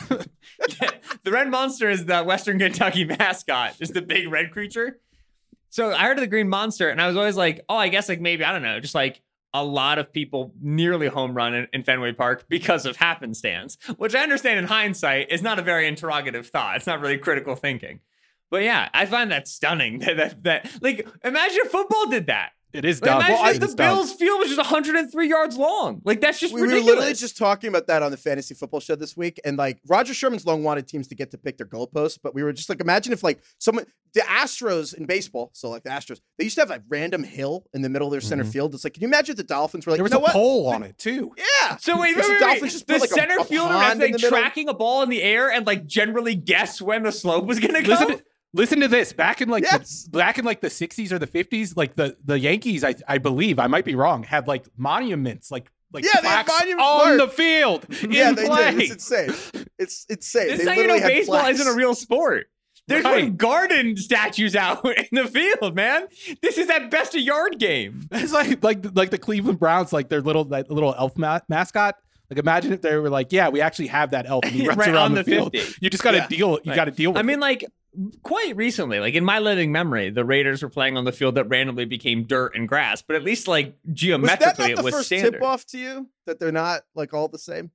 the 1.24 1.32
red 1.32 1.50
monster 1.50 1.90
is 1.90 2.06
the 2.06 2.24
Western 2.24 2.60
Kentucky 2.60 3.06
mascot, 3.06 3.78
just 3.78 3.94
the 3.94 4.02
big 4.02 4.30
red 4.30 4.52
creature. 4.52 5.00
So 5.70 5.94
I 5.94 6.00
heard 6.00 6.18
of 6.18 6.22
the 6.22 6.28
green 6.28 6.50
monster, 6.50 6.90
and 6.90 7.02
I 7.02 7.08
was 7.08 7.16
always 7.16 7.38
like, 7.38 7.64
oh, 7.70 7.78
I 7.78 7.88
guess 7.88 8.10
like 8.10 8.20
maybe 8.20 8.44
I 8.44 8.52
don't 8.52 8.64
know, 8.64 8.80
just 8.82 8.96
like 8.96 9.22
a 9.54 9.64
lot 9.64 10.00
of 10.00 10.14
people 10.14 10.54
nearly 10.62 11.08
home 11.08 11.34
run 11.34 11.54
in, 11.54 11.68
in 11.74 11.84
Fenway 11.84 12.14
Park 12.14 12.46
because 12.48 12.86
of 12.86 12.96
happenstance, 12.96 13.78
which 13.98 14.16
I 14.16 14.24
understand 14.24 14.60
in 14.60 14.66
hindsight 14.66 15.32
is 15.32 15.42
not 15.42 15.60
a 15.60 15.62
very 15.62 15.88
interrogative 15.88 16.48
thought. 16.48 16.78
It's 16.78 16.88
not 16.88 17.02
really 17.02 17.18
critical 17.18 17.56
thinking. 17.56 18.00
But 18.50 18.64
yeah, 18.64 18.90
I 18.94 19.06
find 19.06 19.32
that 19.32 19.48
stunning. 19.48 20.00
That, 20.12 20.18
that, 20.18 20.44
that 20.44 20.72
like 20.82 21.08
imagine 21.24 21.60
if 21.64 21.72
football 21.72 22.08
did 22.08 22.28
that. 22.28 22.52
It 22.74 22.86
is 22.86 23.02
Like, 23.02 23.10
dumb. 23.10 23.18
imagine 23.20 23.36
Well, 23.36 23.44
I- 23.46 23.52
if 23.52 23.60
the 23.60 23.66
it's 23.66 23.76
dumb. 23.76 23.96
Bills 23.98 24.14
field 24.14 24.40
was 24.40 24.48
just 24.50 24.58
103 24.60 25.28
yards 25.30 25.58
long. 25.58 26.02
Like 26.06 26.22
that's 26.22 26.40
just 26.40 26.54
we 26.54 26.62
were 26.62 26.68
literally 26.68 27.14
just 27.14 27.38
talking 27.38 27.68
about 27.68 27.88
that 27.88 28.02
on 28.04 28.12
the 28.12 28.18
fantasy 28.18 28.54
football 28.54 28.80
show 28.80 28.96
this 28.96 29.16
week, 29.18 29.40
and 29.44 29.58
like 29.58 29.80
Roger 29.88 30.14
Sherman's 30.14 30.46
long 30.46 30.64
wanted 30.64 30.88
teams 30.88 31.08
to 31.10 31.16
get 31.16 31.32
to 31.32 31.38
pick 31.38 31.58
their 31.58 31.68
goalposts, 31.68 32.18
but 32.22 32.34
we 32.34 32.44
were 32.44 32.54
just 32.54 32.70
like, 32.70 32.80
imagine 32.82 33.14
if 33.14 33.24
like 33.24 33.42
someone, 33.60 33.86
the 34.14 34.22
Astros 34.22 34.94
in 34.94 35.06
baseball, 35.06 35.52
so 35.54 35.70
like 35.70 35.84
the 35.84 35.90
Astros, 35.90 36.20
they 36.38 36.44
used 36.44 36.56
to 36.56 36.62
have 36.62 36.72
a 36.72 36.82
random 36.90 37.24
hill 37.24 37.66
in 37.74 37.82
the 37.82 37.90
middle 37.90 38.08
of 38.08 38.12
their 38.12 38.20
center 38.22 38.44
Mhm. 38.44 38.52
field. 38.52 38.74
It's 38.76 38.84
like, 38.84 38.94
can 38.94 39.02
you 39.02 39.08
imagine 39.08 39.34
if 39.34 39.38
the 39.38 39.44
Dolphins 39.44 39.86
were 39.86 39.92
like, 39.92 39.98
there 39.98 40.04
was 40.04 40.12
you 40.12 40.18
know 40.18 40.22
a 40.22 40.24
what? 40.24 40.32
pole 40.34 40.68
on 40.68 40.84
it 40.84 40.98
too. 40.98 41.34
Yeah. 41.38 41.78
So 41.78 42.00
wait, 42.00 42.16
Because 42.16 42.28
wait, 42.28 42.28
the 42.28 42.34
wait, 42.34 42.40
Dolphins 42.40 42.62
wait. 42.64 42.72
just 42.72 42.88
The 42.88 42.94
put, 42.94 43.02
like, 43.02 43.10
center 43.12 43.38
a 43.40 43.44
fielder 43.46 43.74
pond 43.74 44.02
has 44.02 44.12
like 44.12 44.32
tracking 44.32 44.68
a 44.70 44.74
ball 44.74 45.02
in 45.04 45.10
the 45.10 45.22
air 45.24 45.50
and 45.52 45.66
like 45.66 45.86
generally 45.86 46.36
guess 46.36 46.82
when 46.82 47.04
the 47.04 47.12
slope 47.12 47.46
was 47.46 47.60
gonna 47.60 47.82
go. 47.82 47.90
Listen 47.92 48.08
to, 48.18 48.24
listen 48.54 48.80
to 48.82 48.88
this. 48.88 49.14
Back 49.14 49.42
in 49.42 49.50
like 49.50 49.64
Yes. 49.64 50.04
the, 50.12 50.18
back 50.18 50.38
in 50.38 50.46
like 50.46 50.62
the 50.62 50.68
60s 50.70 51.12
or 51.12 51.20
the 51.20 51.28
50s, 51.28 51.76
like 51.78 51.96
the 51.96 52.16
the 52.26 52.40
Yankees, 52.40 52.84
I 52.84 52.96
I 53.08 53.18
believe, 53.18 53.60
I 53.60 53.68
might 53.68 53.86
be 53.86 53.96
wrong, 53.96 54.24
had 54.24 54.48
like 54.48 54.66
monuments, 54.78 55.52
like 55.52 55.72
like 55.94 56.04
Yeah, 56.06 56.22
they 56.22 56.28
had 56.28 56.48
Monument 56.48 56.80
on 56.82 57.02
Park. 57.02 57.18
the 57.20 57.28
field 57.28 57.86
Yeah, 58.10 58.30
in 58.30 58.36
they 58.36 58.46
play. 58.48 58.72
did. 58.72 58.82
It's 58.82 58.92
insane. 58.94 59.66
It's 59.78 60.06
insane. 60.10 60.48
this 60.48 60.58
they 60.58 60.64
is 60.64 60.68
how 60.70 60.74
you 60.76 60.88
know 60.88 61.00
baseball 61.00 61.40
plaques. 61.40 61.60
isn't 61.60 61.74
a 61.74 61.76
real 61.78 61.94
sport. 61.96 62.48
They're 62.88 63.02
Right. 63.04 63.14
putting 63.14 63.36
garden 63.38 63.96
statues 63.96 64.56
out 64.56 64.84
in 64.98 65.06
the 65.12 65.26
field, 65.28 65.76
man. 65.76 66.08
This 66.42 66.58
is 66.58 66.68
that 66.68 66.90
best 66.92 67.14
of 67.16 67.22
yard 67.22 67.60
game. 67.60 68.08
It's 68.12 68.34
like 68.34 68.64
like 68.64 68.86
like 68.96 69.12
the 69.12 69.18
Cleveland 69.18 69.60
Browns, 69.60 69.94
like 69.94 70.10
their 70.10 70.22
little 70.22 70.46
that 70.46 70.70
little 70.72 70.94
elf 70.98 71.18
ma- 71.18 71.40
mascot. 71.48 71.96
Like 72.30 72.40
imagine 72.40 72.72
if 72.72 72.82
they 72.82 72.96
were 72.96 73.10
like, 73.10 73.32
yeah, 73.34 73.50
we 73.50 73.60
actually 73.60 73.88
have 73.88 74.12
that 74.12 74.26
elf 74.26 74.46
and 74.46 74.54
he 74.54 74.66
runs 74.66 74.78
Right 74.80 74.88
around 74.90 74.98
on 74.98 75.14
the, 75.16 75.24
the 75.24 75.32
field. 75.32 75.52
50. 75.52 75.76
You 75.82 75.90
just 75.90 76.02
got 76.04 76.12
to 76.12 76.18
Yeah. 76.18 76.28
deal. 76.28 76.50
You 76.64 76.72
Right. 76.72 76.76
got 76.76 76.86
to 76.86 76.92
deal 76.92 77.12
with. 77.12 77.20
I 77.20 77.24
mean, 77.24 77.40
like 77.42 77.66
quite 78.24 78.56
recently, 78.56 79.00
like 79.00 79.14
in 79.16 79.26
my 79.26 79.40
living 79.40 79.72
memory, 79.72 80.10
the 80.10 80.26
Raiders 80.26 80.64
were 80.64 80.70
playing 80.70 80.98
on 80.98 81.06
the 81.06 81.12
field 81.12 81.36
that 81.36 81.46
randomly 81.46 81.86
became 81.86 82.24
dirt 82.24 82.56
and 82.56 82.68
grass, 82.68 83.02
but 83.02 83.16
at 83.16 83.24
least 83.24 83.48
like 83.48 83.68
Was 83.68 83.74
that 83.86 83.94
geometrically 83.94 84.48
not 84.48 84.76
the 84.76 84.82
it 84.82 84.84
was 84.84 84.94
first 84.94 85.08
standard. 85.08 85.34
tip 85.34 85.44
off 85.44 85.66
to 85.68 85.78
you 85.78 86.10
that 86.26 86.40
they're 86.40 86.52
not 86.52 86.82
like 86.96 87.14
all 87.14 87.28
the 87.28 87.40
same? 87.40 87.72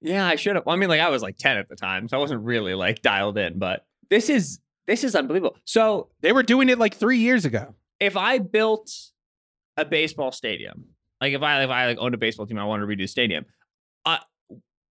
Yeah, 0.00 0.26
I 0.26 0.36
should 0.36 0.56
have. 0.56 0.66
Well, 0.66 0.74
I 0.74 0.78
mean, 0.78 0.88
like 0.88 1.00
I 1.00 1.08
was 1.08 1.22
like 1.22 1.36
10 1.38 1.56
at 1.56 1.68
the 1.68 1.76
time, 1.76 2.08
so 2.08 2.16
I 2.16 2.20
wasn't 2.20 2.44
really 2.44 2.74
like 2.74 3.00
dialed 3.02 3.38
in, 3.38 3.58
but 3.58 3.86
this 4.10 4.28
is 4.28 4.60
this 4.86 5.02
is 5.04 5.14
unbelievable. 5.16 5.56
So 5.64 6.08
they 6.20 6.32
were 6.32 6.42
doing 6.42 6.68
it 6.68 6.78
like 6.78 6.94
three 6.94 7.18
years 7.18 7.44
ago. 7.44 7.74
if 7.98 8.16
I 8.16 8.38
built 8.38 8.92
a 9.76 9.84
baseball 9.84 10.32
stadium, 10.32 10.84
like 11.20 11.32
if 11.32 11.42
I 11.42 11.62
if 11.64 11.70
I 11.70 11.86
like 11.86 11.98
owned 11.98 12.14
a 12.14 12.18
baseball 12.18 12.46
team, 12.46 12.58
I 12.58 12.64
wanted 12.64 12.86
to 12.86 12.94
redo 12.94 13.04
a 13.04 13.08
stadium. 13.08 13.46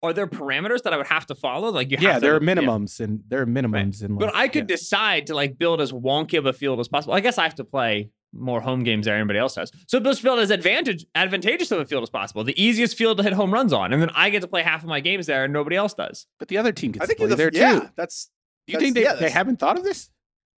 Are 0.01 0.13
there 0.13 0.27
parameters 0.27 0.83
that 0.83 0.93
I 0.93 0.97
would 0.97 1.07
have 1.07 1.25
to 1.27 1.35
follow? 1.35 1.69
Like 1.71 1.91
you 1.91 1.97
have 1.97 2.03
Yeah, 2.03 2.13
to, 2.15 2.19
there 2.21 2.35
are 2.35 2.41
yeah. 2.43 2.53
minimums 2.55 2.99
and 3.01 3.21
there 3.27 3.41
are 3.41 3.45
minimums 3.45 4.01
and. 4.03 4.17
But 4.17 4.27
like, 4.33 4.35
I 4.35 4.47
could 4.47 4.69
yeah. 4.69 4.75
decide 4.75 5.27
to 5.27 5.35
like 5.35 5.57
build 5.57 5.81
as 5.81 5.91
wonky 5.91 6.37
of 6.37 6.45
a 6.45 6.53
field 6.53 6.79
as 6.79 6.87
possible. 6.87 7.13
I 7.13 7.19
guess 7.19 7.37
I 7.37 7.43
have 7.43 7.55
to 7.55 7.63
play 7.65 8.09
more 8.31 8.61
home 8.61 8.83
games 8.83 9.05
than 9.07 9.15
anybody 9.15 9.39
else 9.39 9.55
does. 9.55 9.71
So 9.87 9.97
let's 9.97 10.21
build 10.21 10.39
as 10.39 10.51
advantage 10.51 11.05
advantageous 11.15 11.71
of 11.71 11.79
a 11.79 11.85
field 11.85 12.03
as 12.03 12.09
possible. 12.09 12.43
The 12.43 12.61
easiest 12.61 12.95
field 12.97 13.17
to 13.17 13.23
hit 13.23 13.33
home 13.33 13.51
runs 13.53 13.73
on, 13.73 13.91
and 13.91 14.01
then 14.01 14.11
I 14.15 14.29
get 14.29 14.41
to 14.41 14.47
play 14.47 14.61
half 14.61 14.83
of 14.83 14.87
my 14.89 14.99
games 14.99 15.25
there, 15.25 15.43
and 15.43 15.51
nobody 15.51 15.75
else 15.75 15.93
does. 15.95 16.27
But 16.37 16.47
the 16.47 16.57
other 16.57 16.71
team 16.71 16.91
I 16.91 16.99
gets 16.99 17.07
think 17.07 17.17
to 17.17 17.21
you're 17.23 17.35
play 17.35 17.45
the 17.45 17.51
there 17.51 17.61
yeah. 17.73 17.79
too. 17.81 17.89
That's 17.97 18.29
Do 18.67 18.73
you 18.73 18.79
that's- 18.79 18.83
think 18.85 18.95
they, 18.95 19.03
yeah, 19.03 19.15
they 19.15 19.29
haven't 19.31 19.57
thought 19.59 19.77
of 19.77 19.83
this? 19.83 20.09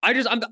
I 0.02 0.12
just 0.14 0.28
I'm. 0.30 0.42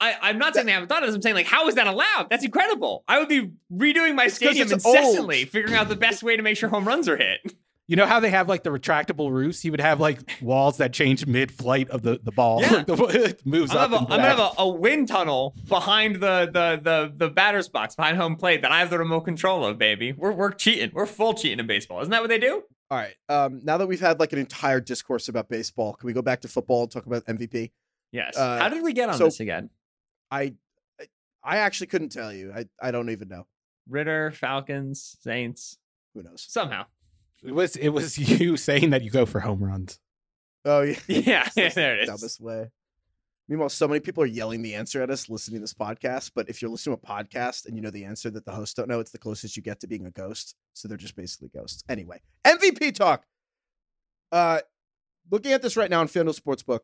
I, 0.00 0.16
I'm 0.20 0.38
not 0.38 0.54
saying 0.54 0.66
they 0.66 0.72
haven't 0.72 0.88
thought 0.88 1.02
of 1.04 1.06
this. 1.08 1.14
I'm 1.14 1.22
saying 1.22 1.36
like, 1.36 1.46
how 1.46 1.68
is 1.68 1.76
that 1.76 1.86
allowed? 1.86 2.26
That's 2.28 2.44
incredible. 2.44 3.04
I 3.06 3.20
would 3.20 3.28
be 3.28 3.52
redoing 3.72 4.16
my 4.16 4.24
It's 4.24 4.34
'cause 4.38 4.48
stadium 4.50 4.70
it's 4.72 4.84
old. 4.84 4.96
incessantly, 4.96 5.44
figuring 5.44 5.76
out 5.76 5.88
the 5.88 5.96
best 5.96 6.22
way 6.24 6.36
to 6.36 6.42
make 6.42 6.56
sure 6.56 6.68
home 6.68 6.84
runs 6.86 7.08
are 7.08 7.16
hit. 7.16 7.40
You 7.86 7.96
know 7.96 8.06
how 8.06 8.18
they 8.18 8.30
have 8.30 8.48
like 8.48 8.62
the 8.62 8.70
retractable 8.70 9.30
roofs? 9.30 9.60
He 9.60 9.70
would 9.70 9.80
have 9.80 10.00
like 10.00 10.20
walls 10.40 10.78
that 10.78 10.94
change 10.94 11.26
mid-flight 11.26 11.90
of 11.90 12.00
the, 12.00 12.18
the 12.22 12.32
ball. 12.32 12.62
Yeah. 12.62 12.72
Like, 12.72 12.86
the, 12.86 12.94
it 13.24 13.44
moves 13.46 13.72
I'm 13.72 13.92
up. 13.92 14.08
gonna, 14.08 14.10
have 14.10 14.10
and 14.10 14.10
a, 14.10 14.14
I'm 14.14 14.36
gonna 14.36 14.42
have 14.46 14.58
a, 14.58 14.62
a 14.62 14.68
wind 14.68 15.08
tunnel 15.08 15.54
behind 15.68 16.16
the, 16.16 16.46
the 16.50 16.80
the 16.82 17.12
the 17.14 17.28
batter's 17.30 17.68
box, 17.68 17.94
behind 17.94 18.16
home 18.16 18.36
plate 18.36 18.62
that 18.62 18.72
I 18.72 18.78
have 18.78 18.88
the 18.88 18.98
remote 18.98 19.22
control 19.22 19.66
of, 19.66 19.76
baby. 19.76 20.12
We're 20.12 20.32
we're 20.32 20.52
cheating. 20.52 20.92
We're 20.94 21.04
full 21.06 21.34
cheating 21.34 21.58
in 21.60 21.66
baseball. 21.66 22.00
Isn't 22.00 22.10
that 22.12 22.22
what 22.22 22.30
they 22.30 22.38
do? 22.38 22.62
All 22.90 22.98
right. 22.98 23.14
Um, 23.28 23.60
now 23.64 23.76
that 23.76 23.86
we've 23.86 24.00
had 24.00 24.18
like 24.18 24.32
an 24.32 24.38
entire 24.38 24.80
discourse 24.80 25.28
about 25.28 25.48
baseball, 25.50 25.92
can 25.94 26.06
we 26.06 26.12
go 26.12 26.22
back 26.22 26.40
to 26.42 26.48
football 26.48 26.82
and 26.84 26.90
talk 26.90 27.04
about 27.06 27.24
MVP? 27.26 27.70
Yes. 28.12 28.36
Uh, 28.36 28.58
How 28.60 28.68
did 28.68 28.82
we 28.82 28.92
get 28.94 29.08
on 29.10 29.16
so- 29.18 29.24
this 29.24 29.40
again? 29.40 29.68
I 30.30 30.54
I 31.42 31.58
actually 31.58 31.88
couldn't 31.88 32.08
tell 32.10 32.32
you. 32.32 32.50
I, 32.56 32.64
I 32.80 32.90
don't 32.92 33.10
even 33.10 33.28
know. 33.28 33.46
Ridder, 33.88 34.30
Falcons, 34.30 35.16
Saints. 35.20 35.76
Who 36.14 36.22
knows? 36.22 36.46
Somehow. 36.48 36.86
It 37.44 37.52
was 37.54 37.76
it 37.76 37.90
was 37.90 38.18
you 38.40 38.56
saying 38.56 38.90
that 38.90 39.02
you 39.02 39.10
go 39.10 39.26
for 39.26 39.40
home 39.40 39.62
runs. 39.62 39.98
Oh 40.64 40.82
yeah. 40.82 40.96
Yeah, 41.08 41.48
That's 41.54 41.74
there 41.74 41.94
it 41.94 41.96
the 41.96 42.02
is. 42.02 42.08
Dumbest 42.08 42.40
way. 42.40 42.70
Meanwhile, 43.46 43.68
so 43.68 43.86
many 43.86 44.00
people 44.00 44.22
are 44.22 44.26
yelling 44.26 44.62
the 44.62 44.74
answer 44.74 45.02
at 45.02 45.10
us 45.10 45.28
listening 45.28 45.56
to 45.56 45.60
this 45.60 45.74
podcast. 45.74 46.30
But 46.34 46.48
if 46.48 46.62
you're 46.62 46.70
listening 46.70 46.96
to 46.96 47.02
a 47.02 47.06
podcast 47.06 47.66
and 47.66 47.76
you 47.76 47.82
know 47.82 47.90
the 47.90 48.04
answer 48.04 48.30
that 48.30 48.46
the 48.46 48.52
hosts 48.52 48.74
don't 48.74 48.88
know, 48.88 49.00
it's 49.00 49.10
the 49.10 49.18
closest 49.18 49.56
you 49.56 49.62
get 49.62 49.80
to 49.80 49.86
being 49.86 50.06
a 50.06 50.10
ghost. 50.10 50.54
So 50.72 50.88
they're 50.88 50.96
just 50.96 51.14
basically 51.16 51.50
ghosts. 51.54 51.84
Anyway, 51.88 52.20
MVP 52.46 52.94
talk. 52.94 53.24
Uh, 54.32 54.60
looking 55.30 55.52
at 55.52 55.60
this 55.60 55.76
right 55.76 55.90
now 55.90 56.00
on 56.00 56.08
FanDuel 56.08 56.40
Sportsbook, 56.40 56.80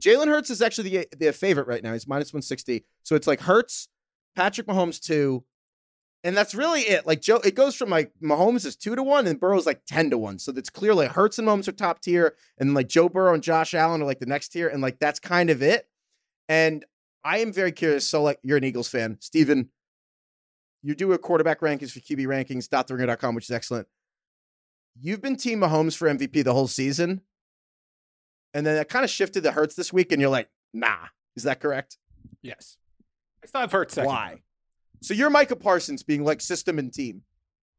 Jalen 0.00 0.26
Hurts 0.28 0.50
is 0.50 0.60
actually 0.60 0.90
the 0.90 1.08
the 1.16 1.32
favorite 1.32 1.66
right 1.66 1.82
now. 1.82 1.94
He's 1.94 2.06
minus 2.06 2.32
one 2.34 2.42
sixty. 2.42 2.84
So 3.02 3.16
it's 3.16 3.26
like 3.26 3.40
Hurts, 3.40 3.88
Patrick 4.36 4.66
Mahomes 4.66 5.00
two, 5.00 5.44
and 6.24 6.36
that's 6.36 6.54
really 6.54 6.82
it. 6.82 7.06
Like 7.06 7.20
Joe, 7.20 7.38
it 7.38 7.54
goes 7.54 7.74
from 7.74 7.90
like 7.90 8.12
Mahomes 8.22 8.64
is 8.66 8.76
two 8.76 8.94
to 8.94 9.02
one, 9.02 9.26
and 9.26 9.40
Burrow's 9.40 9.66
like 9.66 9.82
ten 9.86 10.10
to 10.10 10.18
one. 10.18 10.38
So 10.38 10.52
that's 10.52 10.70
clearly 10.70 11.06
Hurts 11.06 11.38
and 11.38 11.48
Mahomes 11.48 11.68
are 11.68 11.72
top 11.72 12.00
tier, 12.00 12.36
and 12.58 12.74
like 12.74 12.88
Joe 12.88 13.08
Burrow 13.08 13.34
and 13.34 13.42
Josh 13.42 13.74
Allen 13.74 14.02
are 14.02 14.06
like 14.06 14.20
the 14.20 14.26
next 14.26 14.48
tier, 14.48 14.68
and 14.68 14.82
like 14.82 14.98
that's 14.98 15.18
kind 15.20 15.50
of 15.50 15.62
it. 15.62 15.86
And 16.48 16.84
I 17.24 17.38
am 17.38 17.52
very 17.52 17.72
curious. 17.72 18.06
So 18.06 18.22
like 18.22 18.38
you're 18.42 18.58
an 18.58 18.64
Eagles 18.64 18.88
fan, 18.88 19.18
Steven. 19.20 19.70
You 20.82 20.94
do 20.96 21.12
a 21.12 21.18
quarterback 21.18 21.60
rankings 21.60 21.92
for 21.92 22.00
QB 22.00 22.26
rankings, 22.26 22.68
.theringer.com, 22.68 23.36
which 23.36 23.44
is 23.44 23.52
excellent. 23.52 23.86
You've 25.00 25.22
been 25.22 25.36
Team 25.36 25.60
Mahomes 25.60 25.96
for 25.96 26.08
MVP 26.08 26.42
the 26.42 26.52
whole 26.52 26.66
season, 26.66 27.20
and 28.52 28.66
then 28.66 28.76
it 28.76 28.88
kind 28.88 29.04
of 29.04 29.10
shifted 29.10 29.44
to 29.44 29.52
Hurts 29.52 29.76
this 29.76 29.92
week, 29.92 30.10
and 30.10 30.20
you're 30.20 30.30
like, 30.30 30.48
nah. 30.74 31.06
Is 31.36 31.44
that 31.44 31.60
correct? 31.60 31.98
Yes. 32.42 32.76
I 33.42 33.46
still 33.46 33.60
have 33.62 33.72
hurt 33.72 33.90
second. 33.90 34.08
Why? 34.08 34.42
So 35.02 35.14
you're 35.14 35.30
Micah 35.30 35.56
Parsons 35.56 36.02
being 36.02 36.24
like 36.24 36.40
system 36.40 36.78
and 36.78 36.92
team. 36.92 37.22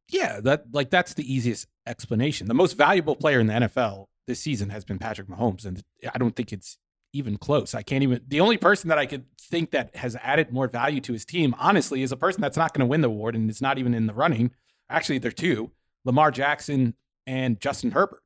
Yeah, 0.10 0.42
that 0.42 0.66
like 0.74 0.90
that's 0.90 1.14
the 1.14 1.34
easiest 1.34 1.68
explanation. 1.88 2.48
The 2.48 2.54
most 2.54 2.78
valuable 2.78 3.16
player 3.16 3.40
in 3.40 3.48
the 3.48 3.54
NFL 3.54 4.08
this 4.28 4.40
season 4.40 4.70
has 4.70 4.84
been 4.84 5.00
Patrick 5.00 5.28
Mahomes, 5.28 5.66
and 5.66 5.82
I 6.14 6.18
don't 6.18 6.36
think 6.36 6.52
it's 6.52 6.78
even 7.14 7.38
close. 7.38 7.74
I 7.74 7.82
can't 7.84 8.04
even. 8.04 8.22
The 8.28 8.42
only 8.42 8.58
person 8.58 8.90
that 8.90 8.98
I 8.98 9.06
could 9.06 9.26
think 9.40 9.72
that 9.72 9.96
has 9.96 10.18
added 10.22 10.52
more 10.52 10.68
value 10.68 11.00
to 11.02 11.14
his 11.14 11.26
team, 11.26 11.56
honestly, 11.58 12.02
is 12.02 12.12
a 12.12 12.18
person 12.18 12.42
that's 12.42 12.58
not 12.58 12.74
going 12.74 12.82
to 12.82 12.90
win 12.90 13.02
the 13.02 13.08
award 13.08 13.36
and 13.36 13.50
is 13.50 13.62
not 13.62 13.78
even 13.78 13.94
in 13.94 14.08
the 14.08 14.14
running. 14.14 14.52
Actually, 14.90 15.20
they're 15.20 15.32
two: 15.32 15.72
Lamar 16.04 16.32
Jackson 16.32 16.96
and 17.26 17.60
Justin 17.60 17.92
Herbert. 17.92 18.22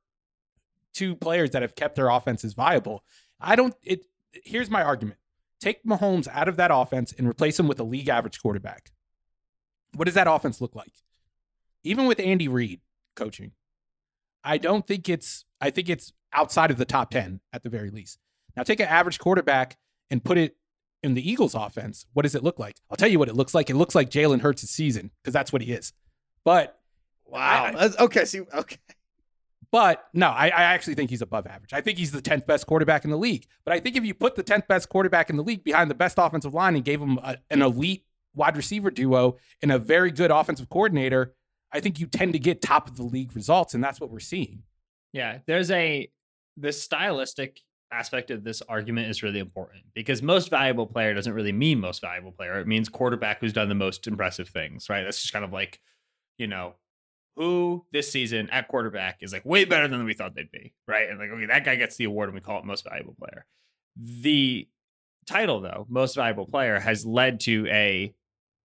Two 0.93 1.16
players 1.16 1.52
that 1.52 1.62
have 1.62 1.76
kept 1.76 1.95
their 1.95 2.10
offenses 2.10 2.54
viable. 2.54 3.04
I 3.39 3.56
don't. 3.56 3.76
It. 3.84 4.06
Here's 4.32 4.72
my 4.72 4.82
argument: 4.82 5.20
Take 5.60 5.84
Mahomes 5.84 6.28
out 6.32 6.47
of 6.47 6.58
that 6.58 6.72
offense 6.74 7.14
and 7.18 7.28
replace 7.28 7.60
him 7.60 7.68
with 7.68 7.80
a 7.80 7.84
league 7.84 8.10
average 8.10 8.41
quarterback. 8.41 8.91
What 9.95 10.05
does 10.05 10.14
that 10.16 10.28
offense 10.28 10.62
look 10.62 10.76
like? 10.76 10.91
Even 11.84 12.05
with 12.05 12.20
Andy 12.20 12.47
Reid 12.47 12.82
coaching, 13.16 13.51
I 14.43 14.58
don't 14.58 14.86
think 14.86 15.10
it's. 15.10 15.45
I 15.60 15.70
think 15.72 15.89
it's 15.89 16.14
outside 16.34 16.70
of 16.72 16.78
the 16.78 16.86
top 16.86 17.10
ten 17.12 17.39
at 17.53 17.64
the 17.64 17.70
very 17.70 17.89
least. 17.89 18.20
Now 18.55 18.64
take 18.64 18.80
an 18.80 18.88
average 18.88 19.18
quarterback 19.20 19.78
and 20.12 20.24
put 20.24 20.38
it 20.38 20.58
in 21.03 21.14
the 21.14 21.28
Eagles 21.30 21.55
offense. 21.55 22.05
What 22.14 22.24
does 22.24 22.36
it 22.36 22.43
look 22.43 22.60
like? 22.60 22.76
I'll 22.91 22.97
tell 22.97 23.10
you 23.10 23.20
what 23.20 23.30
it 23.30 23.36
looks 23.36 23.53
like. 23.55 23.70
It 23.70 23.76
looks 23.76 23.95
like 23.95 24.10
Jalen 24.10 24.41
Hurts' 24.41 24.70
season 24.70 25.12
because 25.22 25.34
that's 25.34 25.51
what 25.53 25.62
he 25.62 25.72
is. 25.72 25.93
But 26.43 26.80
I- 27.34 27.72
That's- 27.72 27.99
okay. 27.99 28.26
See, 28.26 28.41
okay. 28.41 28.78
But 29.72 30.05
no, 30.13 30.28
I, 30.28 30.47
I 30.47 30.63
actually 30.63 30.95
think 30.95 31.09
he's 31.09 31.22
above 31.22 31.45
average. 31.47 31.74
I 31.74 31.82
think 31.82 31.97
he's 31.97 32.11
the 32.11 32.22
10th 32.22 32.45
best 32.45 32.68
quarterback 32.68 33.03
in 33.03 33.11
the 33.11 33.18
league. 33.18 33.45
But 33.65 33.74
I 33.74 33.80
think 33.80 33.95
if 33.95 34.05
you 34.05 34.13
put 34.13 34.36
the 34.36 34.43
10th 34.43 34.68
best 34.68 34.89
quarterback 34.89 35.30
in 35.30 35.38
the 35.38 35.43
league 35.43 35.63
behind 35.63 35.89
the 35.89 35.95
best 35.95 36.18
offensive 36.18 36.53
line 36.53 36.76
and 36.76 36.86
gave 36.86 37.01
him 37.01 37.18
a, 37.18 37.38
an 37.49 37.61
elite 37.61 38.05
wide 38.34 38.55
receiver 38.55 38.91
duo 38.91 39.38
and 39.61 39.72
a 39.72 39.80
very 39.80 40.11
good 40.11 40.32
offensive 40.32 40.70
coordinator, 40.70 41.34
I 41.72 41.80
think 41.80 41.99
you 41.99 42.07
tend 42.07 42.34
to 42.34 42.39
get 42.39 42.61
top 42.61 42.88
of 42.88 42.95
the 42.95 43.03
league 43.03 43.36
results. 43.36 43.74
And 43.74 43.84
that's 43.84 43.99
what 43.99 44.09
we're 44.09 44.20
seeing. 44.20 44.63
Yeah, 45.13 45.39
there's 45.47 45.72
a 45.72 46.09
the 46.57 46.72
stylistic 46.72 47.61
aspect 47.91 48.32
of 48.32 48.43
this 48.43 48.61
argument 48.63 49.09
is 49.09 49.24
really 49.24 49.39
important 49.39 49.84
because 49.93 50.22
most 50.22 50.49
valuable 50.49 50.86
player 50.86 51.13
doesn't 51.13 51.34
really 51.34 51.51
mean 51.51 51.80
most 51.80 52.01
valuable 52.01 52.32
player. 52.32 52.59
It 52.59 52.68
means 52.68 52.89
quarterback 52.89 53.39
who's 53.39 53.53
done 53.53 53.70
the 53.70 53.76
most 53.76 54.07
impressive 54.07 54.49
things, 54.49 54.89
right? 54.89 55.03
That's 55.03 55.22
just 55.22 55.34
kind 55.34 55.45
of 55.45 55.53
like, 55.53 55.80
you 56.38 56.47
know, 56.47 56.74
who 57.38 57.85
this 57.93 58.11
season 58.11 58.49
at 58.49 58.67
quarterback 58.67 59.19
is 59.21 59.31
like 59.31 59.45
way 59.45 59.63
better 59.63 59.88
than 59.88 60.03
we 60.03 60.13
thought 60.13 60.35
they'd 60.35 60.51
be, 60.51 60.73
right? 60.88 61.07
And 61.07 61.19
like, 61.19 61.29
okay, 61.29 61.45
that 61.45 61.63
guy 61.63 61.75
gets 61.75 61.95
the 61.95 62.05
award 62.05 62.29
and 62.29 62.35
we 62.35 62.41
call 62.41 62.59
it 62.59 62.65
most 62.65 62.83
valuable 62.83 63.15
player. 63.17 63.45
The 63.95 64.67
title, 65.27 65.61
though, 65.61 65.85
most 65.88 66.15
valuable 66.15 66.47
player, 66.47 66.79
has 66.79 67.05
led 67.05 67.39
to 67.41 67.67
a 67.69 68.13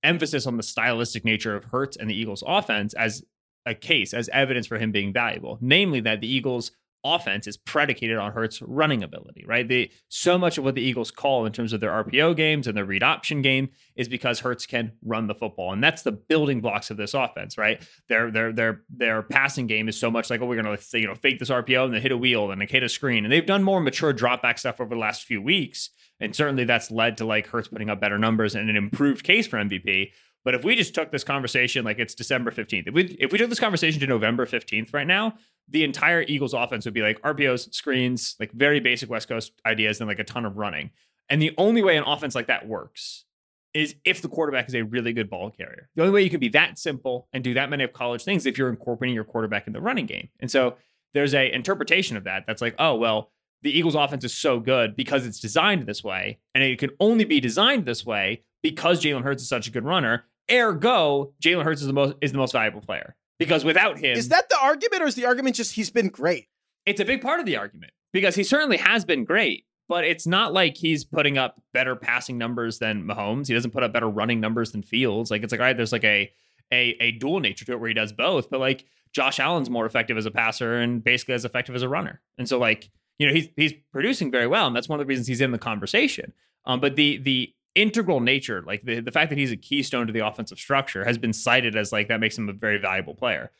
emphasis 0.02 0.46
on 0.46 0.56
the 0.56 0.62
stylistic 0.62 1.24
nature 1.24 1.54
of 1.54 1.64
Hurts 1.64 1.96
and 1.96 2.08
the 2.08 2.18
Eagles 2.18 2.42
offense 2.46 2.94
as 2.94 3.22
a 3.66 3.74
case, 3.74 4.14
as 4.14 4.28
evidence 4.30 4.66
for 4.66 4.78
him 4.78 4.90
being 4.90 5.12
valuable. 5.12 5.58
Namely, 5.60 6.00
that 6.00 6.20
the 6.20 6.32
Eagles 6.32 6.72
offense 7.05 7.46
is 7.46 7.57
predicated 7.57 8.16
on 8.16 8.32
Hurts' 8.32 8.62
running 8.62 9.03
ability, 9.03 9.44
right? 9.46 9.66
They 9.66 9.90
so 10.09 10.38
much 10.38 10.59
of 10.59 10.64
what 10.64 10.74
the 10.74 10.82
Eagles 10.82 11.11
call 11.11 11.46
in 11.46 11.53
terms 11.53 11.72
of 11.72 11.80
their 11.80 11.90
RPO 11.90 12.36
games 12.36 12.66
and 12.66 12.76
their 12.76 12.84
read 12.84 13.03
option 13.03 13.42
game 13.42 13.70
is 13.96 14.09
because 14.09 14.40
Hurts 14.40 14.66
can 14.66 14.92
run 15.05 15.26
the 15.26 15.34
football, 15.34 15.72
and 15.72 15.82
that's 15.82 16.03
the 16.03 16.12
building 16.12 16.61
blocks 16.61 16.90
of 16.90 16.96
this 16.96 17.14
offense, 17.14 17.59
right? 17.59 17.82
Their 18.09 18.30
their 18.30 18.53
their 18.53 18.82
their 18.88 19.22
passing 19.22 19.66
game 19.66 19.88
is 19.88 19.98
so 19.98 20.11
much 20.11 20.30
like, 20.30 20.40
oh, 20.40 20.46
we're 20.46 20.62
gonna 20.62 20.78
you 20.94 21.07
know 21.07 21.14
fake 21.14 21.38
this 21.38 21.50
RPO 21.50 21.86
and 21.86 21.94
then 21.94 22.03
hit 22.03 22.12
a 22.12 22.16
wheel 22.16 22.50
and 22.50 22.61
then 22.61 22.68
hit 22.68 22.82
a 22.82 22.88
screen, 22.88 23.24
and 23.24 23.32
they've 23.32 23.46
done 23.46 23.62
more 23.62 23.80
mature 23.80 24.12
drop 24.12 24.42
back 24.42 24.59
stuff 24.59 24.80
over 24.80 24.94
the 24.94 25.00
last 25.00 25.24
few 25.24 25.42
weeks, 25.42 25.90
and 26.20 26.34
certainly 26.34 26.64
that's 26.64 26.90
led 26.90 27.16
to 27.18 27.24
like 27.24 27.48
Hurts 27.48 27.68
putting 27.68 27.90
up 27.90 28.00
better 28.00 28.18
numbers 28.18 28.55
and 28.55 28.70
an 28.70 28.76
improved 28.76 29.24
case 29.24 29.46
for 29.46 29.59
MVP. 29.59 30.11
But 30.45 30.55
if 30.55 30.64
we 30.64 30.74
just 30.74 30.95
took 30.95 31.12
this 31.12 31.24
conversation 31.24 31.84
like 31.84 31.99
it's 31.99 32.14
December 32.14 32.51
15th, 32.51 32.88
if 32.88 32.95
we 32.95 33.05
if 33.20 33.32
we 33.32 33.38
took 33.38 33.49
this 33.49 33.61
conversation 33.61 34.01
to 34.01 34.07
November 34.07 34.47
15th 34.47 34.93
right 34.93 35.07
now, 35.07 35.34
the 35.68 35.84
entire 35.84 36.22
Eagles 36.22 36.55
offense 36.55 36.84
would 36.84 36.95
be 36.95 37.03
like 37.03 37.20
RPOs, 37.22 37.72
screens, 37.72 38.36
like 38.40 38.53
very 38.53 38.80
basic 38.80 39.09
West 39.09 39.28
Coast 39.28 39.53
ideas, 39.64 40.01
and 40.01 40.09
like 40.09 40.18
a 40.18 40.24
ton 40.24 40.45
of 40.45 40.57
running. 40.57 40.90
And 41.28 41.40
the 41.40 41.55
only 41.57 41.82
way 41.82 41.97
an 41.97 42.05
offense 42.05 42.34
like 42.34 42.49
that 42.49 42.66
works 42.66 43.24
is 43.72 43.95
if 44.05 44.20
the 44.20 44.28
quarterback 44.28 44.68
is 44.68 44.74
a 44.74 44.82
really 44.82 45.12
good 45.12 45.30
ball 45.30 45.51
carrier. 45.51 45.88
The 45.95 46.03
only 46.03 46.12
way 46.12 46.22
you 46.22 46.30
can 46.30 46.40
be 46.40 46.51
that 46.51 46.78
simple 46.78 47.28
and 47.32 47.43
do 47.43 47.55
that 47.55 47.70
many 47.70 47.84
of 47.84 47.93
college 47.93 48.22
things 48.22 48.45
if 48.45 48.59
you're 48.59 48.68
incorporating 48.68 49.14
your 49.14 49.24
quarterback 49.24 49.66
in 49.66 49.72
the 49.72 49.80
running 49.80 50.07
game. 50.07 50.28
And 50.40 50.51
so 50.51 50.76
there's 51.14 51.34
a 51.34 51.51
interpretation 51.51 52.16
of 52.16 52.24
that 52.24 52.45
that's 52.47 52.61
like, 52.61 52.74
oh 52.78 52.97
well, 52.97 53.30
the 53.62 53.76
Eagles 53.76 53.95
offense 53.95 54.24
is 54.24 54.34
so 54.34 54.59
good 54.59 54.97
because 54.97 55.24
it's 55.24 55.38
designed 55.40 55.86
this 55.86 56.03
way, 56.03 56.40
and 56.55 56.64
it 56.64 56.78
can 56.78 56.90
only 56.99 57.24
be 57.24 57.40
designed 57.40 57.86
this 57.86 58.05
way 58.05 58.43
because 58.61 59.03
Jalen 59.03 59.22
Hurts 59.22 59.43
is 59.43 59.49
such 59.49 59.68
a 59.68 59.70
good 59.70 59.84
runner. 59.84 60.24
Ergo, 60.51 61.32
Jalen 61.43 61.64
Hurts 61.64 61.80
is 61.80 61.86
the 61.86 61.93
most 61.93 62.16
is 62.20 62.32
the 62.32 62.38
most 62.38 62.53
valuable 62.53 62.80
player 62.80 63.14
because 63.38 63.64
without 63.64 63.99
him, 63.99 64.16
Is 64.16 64.28
that 64.28 64.49
the 64.49 64.59
argument, 64.61 65.03
or 65.03 65.07
is 65.07 65.14
the 65.14 65.26
argument 65.26 65.57
just 65.57 65.74
he's 65.74 65.90
been 65.90 66.09
great? 66.09 66.49
it's 66.84 67.01
a 67.01 67.05
big 67.05 67.22
part 67.22 67.38
of 67.38 67.47
the 67.47 67.57
argument 67.57 67.93
because 68.12 68.34
he 68.34 68.43
certainly 68.43 68.76
has 68.76 69.05
been 69.05 69.24
great, 69.24 69.64
but 69.88 70.05
it's 70.05 70.26
not 70.26 70.53
like 70.53 70.76
he's 70.76 71.05
putting 71.05 71.38
up 71.38 71.62
better 71.72 71.95
passing 71.95 72.36
numbers 72.36 72.80
than 72.80 73.05
Mahomes. 73.05 73.47
He 73.47 73.55
doesn't 73.55 73.70
put 73.70 73.84
up 73.84 73.93
better 73.93 74.09
running 74.11 74.40
numbers 74.40 74.72
than 74.72 74.82
Fields. 74.82 75.30
Like 75.30 75.43
it's 75.45 75.53
like 75.53 75.61
all 75.61 75.66
right, 75.66 75.76
there's 75.76 75.93
like 75.93 76.05
a 76.05 76.30
a 76.72 76.97
a 77.01 77.12
dual 77.12 77.38
nature 77.40 77.64
to 77.66 77.72
it 77.72 77.80
where 77.80 77.88
he 77.88 77.95
does 77.95 78.12
both, 78.12 78.51
but 78.51 78.59
like 78.61 78.84
Josh 79.12 79.38
Allen's 79.38 79.70
more 79.70 79.86
effective 79.86 80.16
as 80.16 80.26
a 80.26 80.30
passer 80.30 80.78
and 80.78 81.05
basically 81.05 81.34
as 81.34 81.45
effective 81.45 81.74
as 81.74 81.82
a 81.82 81.88
runner. 81.88 82.20
And 82.38 82.49
so 82.49 82.59
like, 82.59 82.90
you 83.18 83.26
know, 83.28 83.32
he's 83.32 83.49
he's 83.57 83.74
producing 83.93 84.30
very 84.30 84.47
well 84.47 84.66
and 84.66 84.74
that's 84.74 84.88
one 84.88 84.99
of 84.99 85.07
the 85.07 85.09
reasons 85.09 85.28
he's 85.28 85.40
in 85.40 85.53
the 85.53 85.59
conversation. 85.59 86.32
Um 86.64 86.80
but 86.80 86.97
the 86.97 87.18
the 87.18 87.55
integral 87.74 88.20
nature, 88.20 88.62
like 88.66 88.82
the, 88.84 89.00
the 89.00 89.10
fact 89.10 89.30
that 89.30 89.38
he's 89.38 89.52
a 89.52 89.56
keystone 89.56 90.06
to 90.06 90.12
the 90.12 90.26
offensive 90.26 90.58
structure 90.58 91.04
has 91.04 91.18
been 91.18 91.32
cited 91.32 91.76
as 91.76 91.92
like 91.92 92.08
that 92.08 92.20
makes 92.20 92.36
him 92.36 92.48
a 92.48 92.52
very 92.52 92.78
valuable 92.78 93.14
player. 93.14 93.50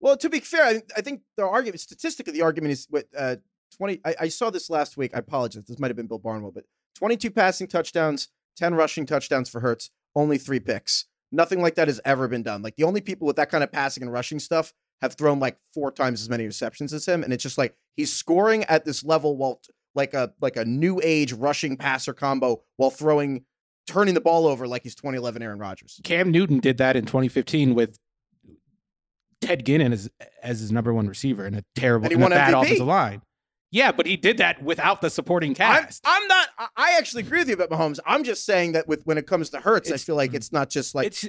Well, 0.00 0.16
to 0.16 0.28
be 0.28 0.40
fair, 0.40 0.64
I, 0.64 0.82
I 0.96 1.00
think 1.00 1.22
the 1.36 1.44
argument 1.44 1.80
statistically, 1.80 2.32
the 2.32 2.42
argument 2.42 2.72
is 2.72 2.86
what 2.88 3.06
uh, 3.16 3.36
twenty. 3.76 4.00
I, 4.04 4.14
I 4.20 4.28
saw 4.28 4.50
this 4.50 4.70
last 4.70 4.96
week. 4.96 5.10
I 5.14 5.18
apologize. 5.18 5.64
This 5.64 5.78
might 5.78 5.88
have 5.88 5.96
been 5.96 6.06
Bill 6.06 6.18
Barnwell, 6.18 6.52
but 6.52 6.64
twenty-two 6.96 7.32
passing 7.32 7.66
touchdowns, 7.66 8.28
ten 8.56 8.74
rushing 8.74 9.06
touchdowns 9.06 9.48
for 9.48 9.60
Hurts, 9.60 9.90
only 10.14 10.38
three 10.38 10.60
picks. 10.60 11.06
Nothing 11.32 11.60
like 11.60 11.74
that 11.74 11.88
has 11.88 12.00
ever 12.04 12.28
been 12.28 12.44
done. 12.44 12.62
Like 12.62 12.76
the 12.76 12.84
only 12.84 13.00
people 13.00 13.26
with 13.26 13.36
that 13.36 13.50
kind 13.50 13.64
of 13.64 13.72
passing 13.72 14.04
and 14.04 14.12
rushing 14.12 14.38
stuff 14.38 14.72
have 15.02 15.14
thrown 15.14 15.40
like 15.40 15.58
four 15.74 15.90
times 15.90 16.22
as 16.22 16.30
many 16.30 16.46
receptions 16.46 16.92
as 16.92 17.06
him, 17.06 17.24
and 17.24 17.32
it's 17.32 17.42
just 17.42 17.58
like 17.58 17.74
he's 17.96 18.12
scoring 18.12 18.62
at 18.64 18.84
this 18.84 19.04
level 19.04 19.36
while 19.36 19.60
like 19.94 20.14
a 20.14 20.32
like 20.40 20.56
a 20.56 20.64
new 20.64 21.00
age 21.02 21.32
rushing 21.32 21.76
passer 21.76 22.12
combo 22.12 22.62
while 22.76 22.90
throwing 22.90 23.44
turning 23.86 24.14
the 24.14 24.20
ball 24.20 24.46
over 24.46 24.66
like 24.66 24.82
he's 24.82 24.94
2011 24.94 25.42
Aaron 25.42 25.58
Rodgers. 25.58 26.00
Cam 26.04 26.30
Newton 26.30 26.60
did 26.60 26.78
that 26.78 26.96
in 26.96 27.04
2015 27.06 27.74
with 27.74 27.98
Ted 29.40 29.64
Ginn 29.64 29.80
as 29.92 30.10
as 30.42 30.60
his 30.60 30.72
number 30.72 30.92
one 30.92 31.08
receiver 31.08 31.46
in 31.46 31.54
a 31.54 31.64
terrible 31.74 32.06
And 32.06 32.12
he 32.12 32.16
won 32.16 32.30
bad 32.30 32.54
MVP. 32.54 32.62
offensive 32.62 32.86
line. 32.86 33.22
Yeah, 33.70 33.92
but 33.92 34.06
he 34.06 34.16
did 34.16 34.38
that 34.38 34.62
without 34.62 35.02
the 35.02 35.10
supporting 35.10 35.50
I'm, 35.50 35.56
cast. 35.56 36.02
I'm 36.06 36.26
not. 36.26 36.48
I- 36.76 36.96
actually 36.98 37.22
agree 37.24 37.40
with 37.40 37.48
you 37.48 37.54
about 37.54 37.70
Mahomes. 37.70 37.98
I'm 38.06 38.24
just 38.24 38.44
saying 38.44 38.72
that 38.72 38.88
with 38.88 39.02
when 39.04 39.18
it 39.18 39.26
comes 39.26 39.50
to 39.50 39.60
Hurts, 39.60 39.92
I 39.92 39.98
feel 39.98 40.16
like 40.16 40.32
mm. 40.32 40.36
it's 40.36 40.52
not 40.52 40.70
just 40.70 40.94
like 40.94 41.08
it's 41.08 41.26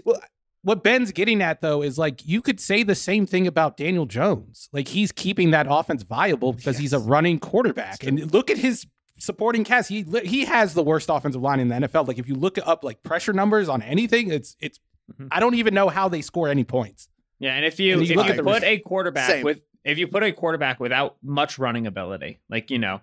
what 0.61 0.83
Ben's 0.83 1.11
getting 1.11 1.41
at 1.41 1.61
though 1.61 1.81
is 1.81 1.97
like 1.97 2.25
you 2.25 2.41
could 2.41 2.59
say 2.59 2.83
the 2.83 2.95
same 2.95 3.25
thing 3.25 3.47
about 3.47 3.77
Daniel 3.77 4.05
Jones. 4.05 4.69
Like 4.73 4.87
he's 4.87 5.11
keeping 5.11 5.51
that 5.51 5.67
offense 5.69 6.03
viable 6.03 6.53
because 6.53 6.77
he's 6.77 6.93
a 6.93 6.99
running 6.99 7.39
quarterback. 7.39 8.03
And 8.03 8.31
look 8.33 8.49
at 8.49 8.57
his 8.57 8.85
supporting 9.17 9.63
cast. 9.63 9.89
He 9.89 10.03
he 10.23 10.45
has 10.45 10.73
the 10.73 10.83
worst 10.83 11.09
offensive 11.09 11.41
line 11.41 11.59
in 11.59 11.67
the 11.69 11.75
NFL. 11.75 12.07
Like 12.07 12.19
if 12.19 12.27
you 12.27 12.35
look 12.35 12.57
up 12.65 12.83
like 12.83 13.01
pressure 13.03 13.33
numbers 13.33 13.69
on 13.69 13.81
anything, 13.81 14.31
it's 14.31 14.55
it's 14.59 14.79
Mhm. 15.19 15.27
I 15.31 15.39
don't 15.39 15.55
even 15.55 15.73
know 15.73 15.89
how 15.89 16.07
they 16.07 16.21
score 16.21 16.49
any 16.49 16.63
points. 16.63 17.09
Yeah, 17.39 17.55
and 17.55 17.65
if 17.65 17.79
you 17.79 17.93
And 17.93 18.03
if 18.03 18.09
you 18.09 18.15
you 18.15 18.21
at 18.21 18.37
put 18.43 18.61
res- 18.61 18.63
a 18.63 18.77
quarterback 18.77 19.29
Same. 19.31 19.43
with 19.43 19.61
if 19.83 19.97
you 19.97 20.07
put 20.07 20.21
a 20.21 20.31
quarterback 20.31 20.79
without 20.79 21.17
much 21.23 21.57
running 21.57 21.87
ability, 21.87 22.39
like 22.47 22.69
you 22.69 22.77
know, 22.77 23.01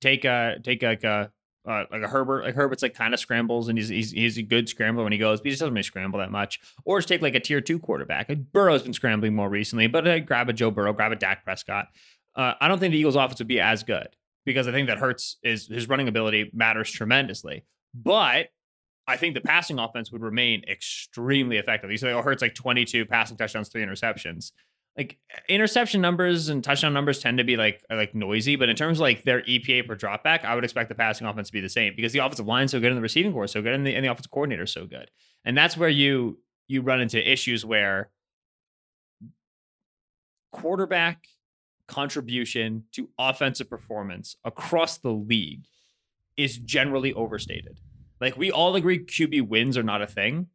take 0.00 0.24
a 0.24 0.56
take 0.62 0.82
like 0.82 1.04
a 1.04 1.30
uh, 1.66 1.84
like 1.90 2.02
a 2.02 2.08
Herbert, 2.08 2.44
like 2.44 2.54
Herbert's 2.54 2.82
like 2.82 2.94
kind 2.94 3.14
of 3.14 3.20
scrambles 3.20 3.68
and 3.68 3.78
he's, 3.78 3.88
he's 3.88 4.10
he's 4.10 4.38
a 4.38 4.42
good 4.42 4.68
scrambler 4.68 5.04
when 5.04 5.12
he 5.12 5.18
goes, 5.18 5.40
but 5.40 5.46
he 5.46 5.50
just 5.50 5.60
doesn't 5.60 5.74
really 5.74 5.82
scramble 5.82 6.18
that 6.18 6.30
much. 6.30 6.60
Or 6.84 6.98
just 6.98 7.08
take 7.08 7.22
like 7.22 7.34
a 7.34 7.40
tier 7.40 7.60
two 7.60 7.78
quarterback. 7.78 8.30
Burrow's 8.52 8.82
been 8.82 8.92
scrambling 8.92 9.34
more 9.34 9.48
recently, 9.48 9.86
but 9.86 10.06
uh, 10.06 10.18
grab 10.20 10.48
a 10.48 10.52
Joe 10.52 10.70
Burrow, 10.70 10.92
grab 10.92 11.12
a 11.12 11.16
Dak 11.16 11.44
Prescott. 11.44 11.88
Uh, 12.34 12.54
I 12.60 12.68
don't 12.68 12.78
think 12.78 12.92
the 12.92 12.98
Eagles' 12.98 13.16
offense 13.16 13.38
would 13.38 13.48
be 13.48 13.60
as 13.60 13.84
good 13.84 14.08
because 14.44 14.66
I 14.66 14.72
think 14.72 14.88
that 14.88 14.98
Hurts 14.98 15.36
is 15.42 15.68
his 15.68 15.88
running 15.88 16.08
ability 16.08 16.50
matters 16.52 16.90
tremendously, 16.90 17.64
but. 17.94 18.48
I 19.04 19.16
think 19.16 19.34
the 19.34 19.40
passing 19.40 19.80
offense 19.80 20.12
would 20.12 20.22
remain 20.22 20.62
extremely 20.70 21.56
effective. 21.56 21.90
You 21.90 21.96
say, 21.96 22.12
oh, 22.12 22.22
Hurts 22.22 22.40
like 22.40 22.54
22 22.54 23.04
passing 23.06 23.36
touchdowns, 23.36 23.68
three 23.68 23.84
interceptions. 23.84 24.52
Like 24.96 25.18
interception 25.48 26.02
numbers 26.02 26.50
and 26.50 26.62
touchdown 26.62 26.92
numbers 26.92 27.18
tend 27.18 27.38
to 27.38 27.44
be 27.44 27.56
like 27.56 27.82
like 27.88 28.14
noisy, 28.14 28.56
but 28.56 28.68
in 28.68 28.76
terms 28.76 28.98
of 28.98 29.02
like 29.02 29.24
their 29.24 29.40
EPA 29.42 29.86
per 29.86 29.96
dropback, 29.96 30.44
I 30.44 30.54
would 30.54 30.64
expect 30.64 30.90
the 30.90 30.94
passing 30.94 31.26
offense 31.26 31.48
to 31.48 31.52
be 31.52 31.62
the 31.62 31.68
same 31.68 31.94
because 31.96 32.12
the 32.12 32.18
offensive 32.18 32.46
line's 32.46 32.72
so 32.72 32.80
good 32.80 32.88
and 32.88 32.98
the 32.98 33.02
receiving 33.02 33.32
corps 33.32 33.44
is 33.44 33.52
so 33.52 33.62
good 33.62 33.72
and 33.72 33.86
the, 33.86 33.94
and 33.94 34.04
the 34.04 34.10
offensive 34.10 34.30
coordinator 34.30 34.64
is 34.64 34.72
so 34.72 34.86
good. 34.86 35.10
And 35.46 35.56
that's 35.56 35.78
where 35.78 35.88
you 35.88 36.38
you 36.68 36.82
run 36.82 37.00
into 37.00 37.30
issues 37.30 37.64
where 37.64 38.10
quarterback 40.52 41.26
contribution 41.88 42.84
to 42.92 43.08
offensive 43.18 43.68
performance 43.68 44.36
across 44.44 44.98
the 44.98 45.10
league 45.10 45.64
is 46.36 46.58
generally 46.58 47.12
overstated. 47.14 47.80
Like 48.20 48.36
we 48.36 48.50
all 48.50 48.76
agree 48.76 49.00
QB 49.00 49.48
wins 49.48 49.76
are 49.76 49.82
not 49.82 50.02
a 50.02 50.06
thing. 50.06 50.46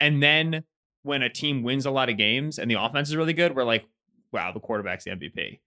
And 0.00 0.22
then 0.22 0.64
when 1.06 1.22
a 1.22 1.28
team 1.30 1.62
wins 1.62 1.86
a 1.86 1.90
lot 1.90 2.08
of 2.08 2.16
games 2.16 2.58
and 2.58 2.70
the 2.70 2.74
offense 2.74 3.08
is 3.08 3.16
really 3.16 3.32
good, 3.32 3.54
we're 3.54 3.64
like, 3.64 3.86
wow, 4.32 4.52
the 4.52 4.60
quarterback's 4.60 5.04
the 5.04 5.12
MVP. 5.12 5.60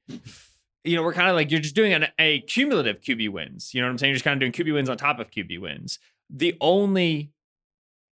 you 0.84 0.96
know, 0.96 1.04
we're 1.04 1.14
kind 1.14 1.30
of 1.30 1.36
like 1.36 1.50
you're 1.50 1.62
just 1.62 1.76
doing 1.76 1.94
an, 1.94 2.08
a 2.20 2.42
cumulative 2.42 3.00
QB 3.02 3.30
wins. 3.30 3.74
You 3.74 3.82
know 3.82 3.88
what 3.88 3.92
I'm 3.92 3.98
saying? 3.98 4.10
You're 4.12 4.16
just 4.16 4.26
kind 4.26 4.36
of 4.36 4.40
doing 4.40 4.52
QB 4.52 4.74
wins 4.74 4.90
on 4.90 4.98
top 4.98 5.20
of 5.20 5.32
QB 5.32 5.62
wins. 5.62 5.98
The 6.30 6.56
only 6.60 7.32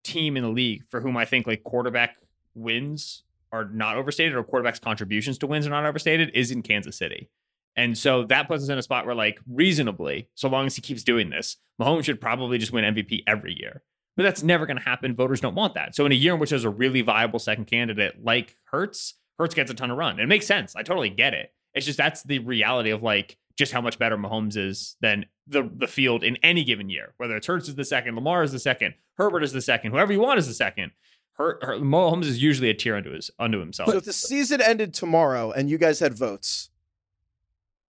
team 0.04 0.36
in 0.36 0.44
the 0.44 0.48
league 0.48 0.84
for 0.88 1.00
whom 1.00 1.16
I 1.16 1.24
think 1.24 1.46
like 1.46 1.64
quarterback 1.64 2.16
wins 2.54 3.24
are 3.52 3.64
not 3.64 3.96
overstated 3.96 4.34
or 4.34 4.44
quarterback's 4.44 4.78
contributions 4.78 5.38
to 5.38 5.46
wins 5.46 5.66
are 5.66 5.70
not 5.70 5.84
overstated 5.84 6.30
is 6.32 6.50
in 6.50 6.62
Kansas 6.62 6.96
City. 6.96 7.28
And 7.74 7.98
so 7.98 8.24
that 8.24 8.48
puts 8.48 8.62
us 8.62 8.70
in 8.70 8.78
a 8.78 8.82
spot 8.82 9.04
where, 9.04 9.14
like, 9.14 9.38
reasonably, 9.46 10.30
so 10.34 10.48
long 10.48 10.64
as 10.64 10.76
he 10.76 10.80
keeps 10.80 11.02
doing 11.02 11.28
this, 11.28 11.58
Mahomes 11.78 12.04
should 12.04 12.22
probably 12.22 12.56
just 12.56 12.72
win 12.72 12.84
MVP 12.94 13.24
every 13.26 13.54
year. 13.54 13.82
But 14.16 14.22
that's 14.22 14.42
never 14.42 14.64
going 14.66 14.78
to 14.78 14.82
happen. 14.82 15.14
Voters 15.14 15.40
don't 15.40 15.54
want 15.54 15.74
that. 15.74 15.94
So 15.94 16.06
in 16.06 16.12
a 16.12 16.14
year 16.14 16.34
in 16.34 16.40
which 16.40 16.50
there's 16.50 16.64
a 16.64 16.70
really 16.70 17.02
viable 17.02 17.38
second 17.38 17.66
candidate 17.66 18.24
like 18.24 18.56
Hurts, 18.64 19.14
Hurts 19.38 19.54
gets 19.54 19.70
a 19.70 19.74
ton 19.74 19.90
of 19.90 19.98
run. 19.98 20.18
It 20.18 20.26
makes 20.26 20.46
sense. 20.46 20.74
I 20.74 20.82
totally 20.82 21.10
get 21.10 21.34
it. 21.34 21.52
It's 21.74 21.84
just 21.84 21.98
that's 21.98 22.22
the 22.22 22.38
reality 22.38 22.90
of 22.90 23.02
like 23.02 23.36
just 23.58 23.72
how 23.72 23.80
much 23.80 23.98
better 23.98 24.16
Mahomes 24.16 24.56
is 24.56 24.96
than 25.00 25.26
the 25.46 25.70
the 25.74 25.86
field 25.86 26.24
in 26.24 26.36
any 26.42 26.64
given 26.64 26.88
year. 26.88 27.12
Whether 27.18 27.36
it's 27.36 27.46
Hurts 27.46 27.68
is 27.68 27.74
the 27.74 27.84
second, 27.84 28.14
Lamar 28.14 28.42
is 28.42 28.52
the 28.52 28.58
second, 28.58 28.94
Herbert 29.18 29.42
is 29.42 29.52
the 29.52 29.60
second, 29.60 29.92
whoever 29.92 30.12
you 30.12 30.20
want 30.20 30.38
is 30.38 30.46
the 30.46 30.54
second. 30.54 30.92
Hurt, 31.34 31.62
Hurt, 31.62 31.82
Mahomes 31.82 32.24
is 32.24 32.42
usually 32.42 32.70
a 32.70 32.74
tier 32.74 32.96
unto 32.96 33.12
his 33.12 33.30
unto 33.38 33.58
himself. 33.58 33.90
So 33.90 33.98
if 33.98 34.04
the 34.04 34.12
season 34.14 34.62
ended 34.62 34.94
tomorrow 34.94 35.50
and 35.52 35.68
you 35.68 35.76
guys 35.76 36.00
had 36.00 36.14
votes, 36.14 36.70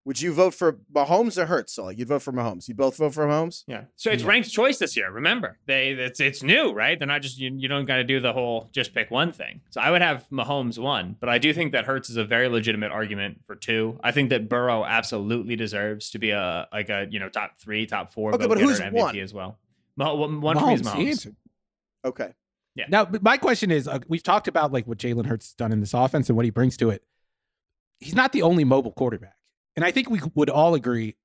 would 0.07 0.21
you 0.21 0.31
vote 0.33 0.53
for 0.53 0.79
Mahomes 0.93 1.37
or 1.37 1.45
Hurts? 1.47 1.73
So 1.73 1.89
you'd 1.89 2.07
vote 2.07 2.21
for 2.21 2.31
Mahomes. 2.31 2.67
You'd 2.67 2.77
both 2.77 2.95
vote 2.95 3.13
for 3.13 3.27
Mahomes. 3.27 3.63
Yeah. 3.67 3.83
So 3.97 4.09
it's 4.09 4.23
Yeah. 4.23 4.29
ranked 4.29 4.49
choice 4.49 4.77
this 4.79 4.95
year. 4.95 5.11
Remember, 5.11 5.59
they 5.65 5.89
it's 5.91 6.19
it's 6.21 6.41
new, 6.41 6.71
right? 6.71 6.97
They're 6.97 7.07
not 7.07 7.21
just 7.21 7.37
you, 7.37 7.51
you 7.55 7.67
don't 7.67 7.85
got 7.85 7.97
to 7.97 8.03
do 8.05 8.19
the 8.21 8.31
whole 8.33 8.69
just 8.71 8.93
pick 8.93 9.11
one 9.11 9.31
thing. 9.33 9.59
So 9.69 9.81
I 9.81 9.91
would 9.91 10.01
have 10.01 10.25
Mahomes 10.31 10.79
one, 10.79 11.17
but 11.19 11.27
I 11.29 11.37
do 11.37 11.53
think 11.53 11.73
that 11.73 11.85
Hurts 11.85 12.09
is 12.09 12.15
a 12.17 12.23
very 12.23 12.47
legitimate 12.47 12.91
argument 12.91 13.41
for 13.45 13.55
two. 13.55 13.99
I 14.03 14.11
think 14.13 14.29
that 14.29 14.47
Burrow 14.47 14.85
absolutely 14.85 15.55
deserves 15.57 16.09
to 16.11 16.19
be 16.19 16.31
a 16.31 16.67
like 16.71 16.89
a 16.89 17.07
you 17.09 17.19
know 17.19 17.29
top 17.29 17.59
three, 17.59 17.85
top 17.85 18.13
four. 18.13 18.33
Okay, 18.33 18.47
but 18.47 18.57
getter 18.57 18.69
who's 18.69 18.79
MVP 18.79 18.93
one? 18.93 19.19
as 19.19 19.33
well? 19.33 19.59
Mah- 19.97 20.13
one 20.15 20.39
one 20.41 20.57
for 20.57 20.67
me 20.67 20.73
is 20.75 20.81
Mahomes, 20.83 20.93
he 20.95 21.03
Mahomes. 21.03 21.09
answered. 21.09 21.35
Okay. 22.05 22.29
Now, 22.89 23.07
my 23.21 23.37
question 23.37 23.71
is, 23.71 23.87
uh, 23.87 23.97
we've 24.07 24.21
talked 24.21 24.47
about 24.47 24.71
like 24.71 24.85
what 24.85 24.99
Jalen 24.99 25.25
Hurts 25.25 25.47
has 25.47 25.53
done 25.55 25.71
in 25.71 25.79
this 25.79 25.95
offense 25.95 26.29
and 26.29 26.35
what 26.35 26.45
he 26.45 26.51
brings 26.51 26.77
to 26.77 26.91
it. 26.91 27.01
He's 27.99 28.13
not 28.13 28.31
the 28.33 28.43
only 28.43 28.63
mobile 28.63 28.91
quarterback, 28.91 29.33
and 29.77 29.85
I 29.85 29.91
think 29.91 30.09
we 30.09 30.19
would 30.35 30.49
all 30.49 30.73
agree, 30.73 31.15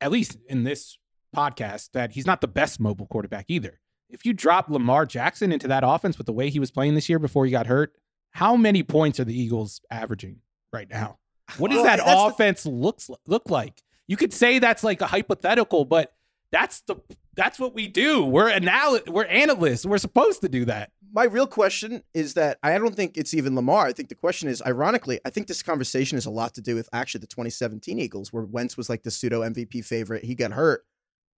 at 0.00 0.12
least 0.12 0.36
in 0.48 0.62
this 0.62 0.98
podcast, 1.34 1.90
that 1.94 2.12
he's 2.12 2.26
not 2.26 2.42
the 2.42 2.46
best 2.46 2.78
mobile 2.78 3.06
quarterback 3.06 3.46
either. 3.48 3.80
If 4.10 4.26
you 4.26 4.34
drop 4.34 4.68
Lamar 4.68 5.06
Jackson 5.06 5.50
into 5.50 5.66
that 5.68 5.82
offense 5.84 6.18
with 6.18 6.26
the 6.26 6.32
way 6.34 6.50
he 6.50 6.60
was 6.60 6.70
playing 6.70 6.94
this 6.94 7.08
year 7.08 7.18
before 7.18 7.46
he 7.46 7.50
got 7.50 7.66
hurt, 7.66 7.94
how 8.32 8.54
many 8.54 8.82
points 8.82 9.18
are 9.18 9.24
the 9.24 9.36
Eagles 9.36 9.80
averaging 9.90 10.40
right 10.72 10.88
now? 10.90 11.18
What 11.56 11.70
does 11.70 11.82
that 11.82 11.96
that's 11.96 12.10
the- 12.10 12.26
offense 12.26 12.66
looks 12.66 13.10
look 13.26 13.48
like? 13.48 13.82
You 14.06 14.18
could 14.18 14.34
say 14.34 14.58
that's 14.58 14.84
like 14.84 15.00
a 15.00 15.06
hypothetical, 15.06 15.86
but 15.86 16.12
that's 16.50 16.82
the 16.82 16.96
that's 17.34 17.58
what 17.58 17.74
we 17.74 17.88
do. 17.88 18.24
We're 18.24 18.50
anal- 18.50 19.00
we're 19.06 19.24
analysts. 19.26 19.86
We're 19.86 19.98
supposed 19.98 20.40
to 20.42 20.48
do 20.48 20.64
that. 20.66 20.90
My 21.14 21.24
real 21.24 21.46
question 21.46 22.02
is 22.14 22.34
that 22.34 22.58
I 22.62 22.76
don't 22.78 22.94
think 22.94 23.16
it's 23.16 23.34
even 23.34 23.54
Lamar. 23.54 23.86
I 23.86 23.92
think 23.92 24.08
the 24.08 24.14
question 24.14 24.48
is, 24.48 24.62
ironically, 24.66 25.20
I 25.24 25.30
think 25.30 25.46
this 25.46 25.62
conversation 25.62 26.16
has 26.16 26.26
a 26.26 26.30
lot 26.30 26.54
to 26.54 26.60
do 26.62 26.74
with 26.74 26.88
actually 26.92 27.20
the 27.20 27.26
2017 27.26 27.98
Eagles, 27.98 28.32
where 28.32 28.44
Wentz 28.44 28.76
was 28.76 28.88
like 28.88 29.02
the 29.02 29.10
pseudo 29.10 29.42
MVP 29.42 29.84
favorite. 29.84 30.24
He 30.24 30.34
got 30.34 30.52
hurt. 30.52 30.84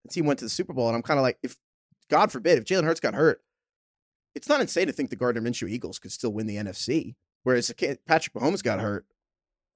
The 0.04 0.10
team 0.10 0.26
went 0.26 0.38
to 0.40 0.44
the 0.44 0.50
Super 0.50 0.72
Bowl, 0.72 0.86
and 0.88 0.94
I'm 0.96 1.02
kind 1.02 1.18
of 1.18 1.22
like, 1.22 1.38
if 1.42 1.56
God 2.10 2.30
forbid, 2.30 2.58
if 2.58 2.64
Jalen 2.64 2.84
Hurts 2.84 3.00
got 3.00 3.14
hurt, 3.14 3.40
it's 4.34 4.48
not 4.48 4.60
insane 4.60 4.86
to 4.86 4.92
think 4.92 5.10
the 5.10 5.16
Gardner 5.16 5.40
Minshew 5.40 5.68
Eagles 5.68 5.98
could 5.98 6.12
still 6.12 6.32
win 6.32 6.46
the 6.46 6.56
NFC. 6.56 7.14
Whereas 7.44 7.70
if 7.70 7.76
Patrick 8.06 8.34
Mahomes 8.34 8.62
got 8.62 8.80
hurt, 8.80 9.06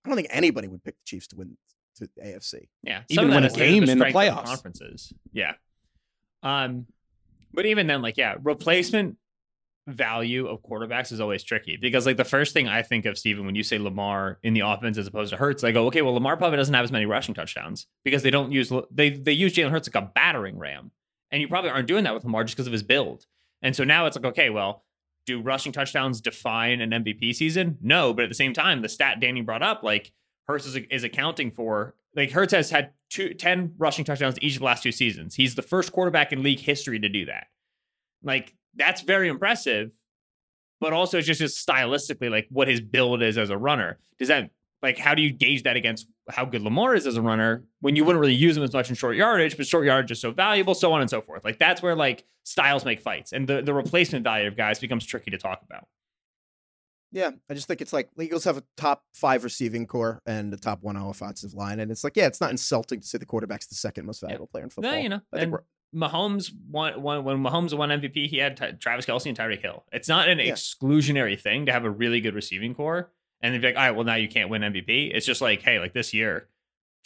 I 0.05 0.09
don't 0.09 0.17
think 0.17 0.29
anybody 0.31 0.69
would 0.69 0.83
pick 0.85 0.97
the 0.97 1.05
Chiefs 1.05 1.27
to 1.29 1.37
win 1.37 1.57
to 1.97 2.09
the 2.17 2.23
AFC. 2.23 2.69
Yeah, 2.83 3.03
Even 3.09 3.23
some 3.23 3.25
of 3.31 3.35
win 3.35 3.45
a 3.45 3.47
is 3.47 3.53
game 3.55 3.85
in 3.89 3.99
the 3.99 4.05
playoffs. 4.07 4.45
conferences. 4.45 5.13
Yeah. 5.33 5.53
Um, 6.43 6.87
but 7.53 7.67
even 7.67 7.87
then, 7.87 8.03
like, 8.03 8.17
yeah, 8.17 8.37
replacement 8.43 9.17
value 9.87 10.47
of 10.47 10.63
quarterbacks 10.63 11.13
is 11.13 11.21
always 11.21 11.43
tricky 11.43 11.77
because, 11.81 12.07
like, 12.07 12.17
the 12.17 12.25
first 12.25 12.53
thing 12.53 12.69
I 12.69 12.83
think 12.83 13.07
of, 13.07 13.17
Steven, 13.19 13.47
when 13.47 13.55
you 13.55 13.63
say 13.63 13.79
Lamar 13.79 14.39
in 14.43 14.55
the 14.55 14.61
offense 14.61 14.99
as 14.99 15.07
opposed 15.07 15.31
to 15.31 15.37
Hurts, 15.37 15.65
I 15.65 15.73
go, 15.73 15.87
okay, 15.87 16.03
well, 16.03 16.15
Lamar 16.15 16.37
probably 16.37 16.59
doesn't 16.59 16.75
have 16.75 16.85
as 16.85 16.93
many 16.93 17.07
rushing 17.07 17.35
touchdowns 17.35 17.87
because 18.05 18.23
they 18.23 18.31
don't 18.31 18.53
use 18.53 18.73
they 18.91 19.11
they 19.11 19.33
use 19.33 19.55
Jalen 19.55 19.71
Hurts 19.71 19.89
like 19.89 20.03
a 20.03 20.11
battering 20.15 20.59
ram, 20.59 20.91
and 21.31 21.41
you 21.41 21.49
probably 21.49 21.71
aren't 21.71 21.89
doing 21.89 22.05
that 22.05 22.15
with 22.15 22.25
Lamar 22.25 22.45
just 22.45 22.57
because 22.57 22.67
of 22.67 22.73
his 22.73 22.83
build. 22.83 23.25
And 23.63 23.75
so 23.75 23.85
now 23.85 24.07
it's 24.07 24.17
like, 24.17 24.27
okay, 24.27 24.51
well, 24.51 24.85
do 25.27 25.41
rushing 25.41 25.73
touchdowns 25.73 26.21
define 26.21 26.81
an 26.81 26.91
MVP 26.91 27.35
season? 27.35 27.77
No, 27.83 28.15
but 28.15 28.25
at 28.25 28.29
the 28.29 28.35
same 28.35 28.53
time, 28.53 28.83
the 28.83 28.89
stat 28.89 29.21
Danny 29.21 29.41
brought 29.41 29.63
up, 29.63 29.83
like 29.83 30.13
Hurts 30.47 30.67
is, 30.67 30.77
is 30.91 31.05
accounting 31.05 31.51
for 31.51 31.95
like 32.15 32.31
Hurts 32.31 32.53
has 32.53 32.71
had 32.71 32.91
two, 33.11 33.35
10 33.35 33.75
rushing 33.79 34.05
touchdowns 34.05 34.37
each 34.41 34.55
of 34.55 34.61
the 34.61 34.65
last 34.65 34.83
two 34.83 34.93
seasons. 34.93 35.35
He's 35.35 35.55
the 35.55 35.63
first 35.63 35.93
quarterback 35.93 36.33
in 36.33 36.43
league 36.43 36.61
history 36.61 36.99
to 36.99 37.09
do 37.09 37.27
that. 37.27 37.47
Like 38.23 38.55
that's 38.75 39.03
very 39.03 39.29
impressive, 39.29 39.93
but 40.81 40.93
also 40.93 41.19
it's 41.19 41.27
just, 41.27 41.41
just 41.41 41.67
stylistically 41.67 42.31
like 42.31 42.47
what 42.51 42.69
his 42.69 42.81
build 42.81 43.23
is 43.23 43.39
as 43.39 43.51
a 43.51 43.59
runner. 43.59 43.99
Does 44.19 44.29
that 44.29 44.51
like 44.83 44.99
how 44.99 45.15
do 45.15 45.23
you 45.23 45.33
gauge 45.33 45.65
that 45.65 45.77
against 45.77 46.07
how 46.31 46.45
good 46.45 46.63
Lamar 46.63 46.95
is 46.95 47.07
as 47.07 47.17
a 47.17 47.23
runner 47.23 47.65
when 47.81 47.97
you 47.97 48.05
wouldn't 48.05 48.21
really 48.21 48.35
use 48.35 48.57
him 48.57 48.63
as 48.63 48.73
much 48.73 48.89
in 48.89 48.95
short 48.95 49.17
yardage, 49.17 49.57
but 49.57 49.67
short 49.67 49.87
yardage 49.87 50.11
is 50.11 50.21
so 50.21 50.31
valuable, 50.31 50.75
so 50.75 50.93
on 50.93 51.01
and 51.01 51.11
so 51.11 51.21
forth. 51.21 51.45
Like 51.45 51.59
that's 51.59 51.83
where 51.83 51.97
like 51.97 52.25
styles 52.45 52.85
make 52.85 53.01
fights, 53.01 53.33
and 53.33 53.47
the 53.47 53.63
the 53.63 53.75
replacement 53.75 54.25
value 54.25 54.47
of 54.47 54.57
guys 54.57 54.79
becomes 54.79 55.05
tricky 55.05 55.31
to 55.31 55.39
talk 55.39 55.63
about. 55.65 55.89
Yeah, 57.11 57.31
I 57.51 57.55
just 57.55 57.67
think 57.69 57.81
it's 57.81 57.93
like 57.93 58.11
the 58.17 58.25
Eagles 58.25 58.45
have 58.45 58.59
a 58.59 58.63
top 58.77 59.03
five 59.15 59.43
receiving 59.45 59.87
corps 59.87 60.21
and 60.27 60.53
a 60.53 60.57
top 60.59 60.83
one 60.83 60.97
offensive 60.97 61.55
line, 61.55 61.81
and 61.81 61.91
it's 61.91 62.05
like, 62.05 62.17
yeah, 62.17 62.27
it's 62.27 62.41
not 62.41 62.51
insulting 62.51 63.01
to 63.01 63.07
say 63.07 63.17
the 63.19 63.25
quarterback's 63.27 63.67
the 63.67 63.75
second 63.75 64.05
most 64.07 64.21
valuable 64.21 64.47
player 64.47 64.65
in 64.65 64.71
football. 64.71 64.93
No, 64.93 64.99
you 64.99 65.09
know, 65.09 65.21
I 65.33 65.37
think 65.37 65.43
and 65.45 65.53
we're, 65.53 65.63
Mahomes 65.95 66.51
won, 66.71 67.01
won 67.03 67.25
when 67.25 67.39
Mahomes 67.39 67.77
won 67.77 67.89
MVP. 67.89 68.27
He 68.29 68.37
had 68.37 68.59
Ty- 68.59 68.73
Travis 68.73 69.07
Kelce 69.07 69.27
and 69.27 69.39
Tyreek 69.39 69.63
Hill. 69.63 69.85
It's 69.91 70.07
not 70.09 70.29
an 70.29 70.39
Yeah. 70.39 70.53
exclusionary 70.53 71.41
thing 71.41 71.65
to 71.67 71.73
have 71.73 71.85
a 71.87 71.91
really 71.91 72.21
good 72.21 72.35
receiving 72.35 72.75
corps, 72.75 73.11
and 73.41 73.55
then 73.55 73.61
be 73.63 73.69
like, 73.69 73.77
all 73.77 73.83
right, 73.85 73.91
well 73.93 74.05
now 74.05 74.17
you 74.17 74.29
can't 74.29 74.51
win 74.51 74.61
MVP. 74.63 75.11
It's 75.15 75.25
just 75.25 75.41
like, 75.41 75.63
hey, 75.63 75.79
like 75.79 75.95
this 75.95 76.13
year, 76.13 76.49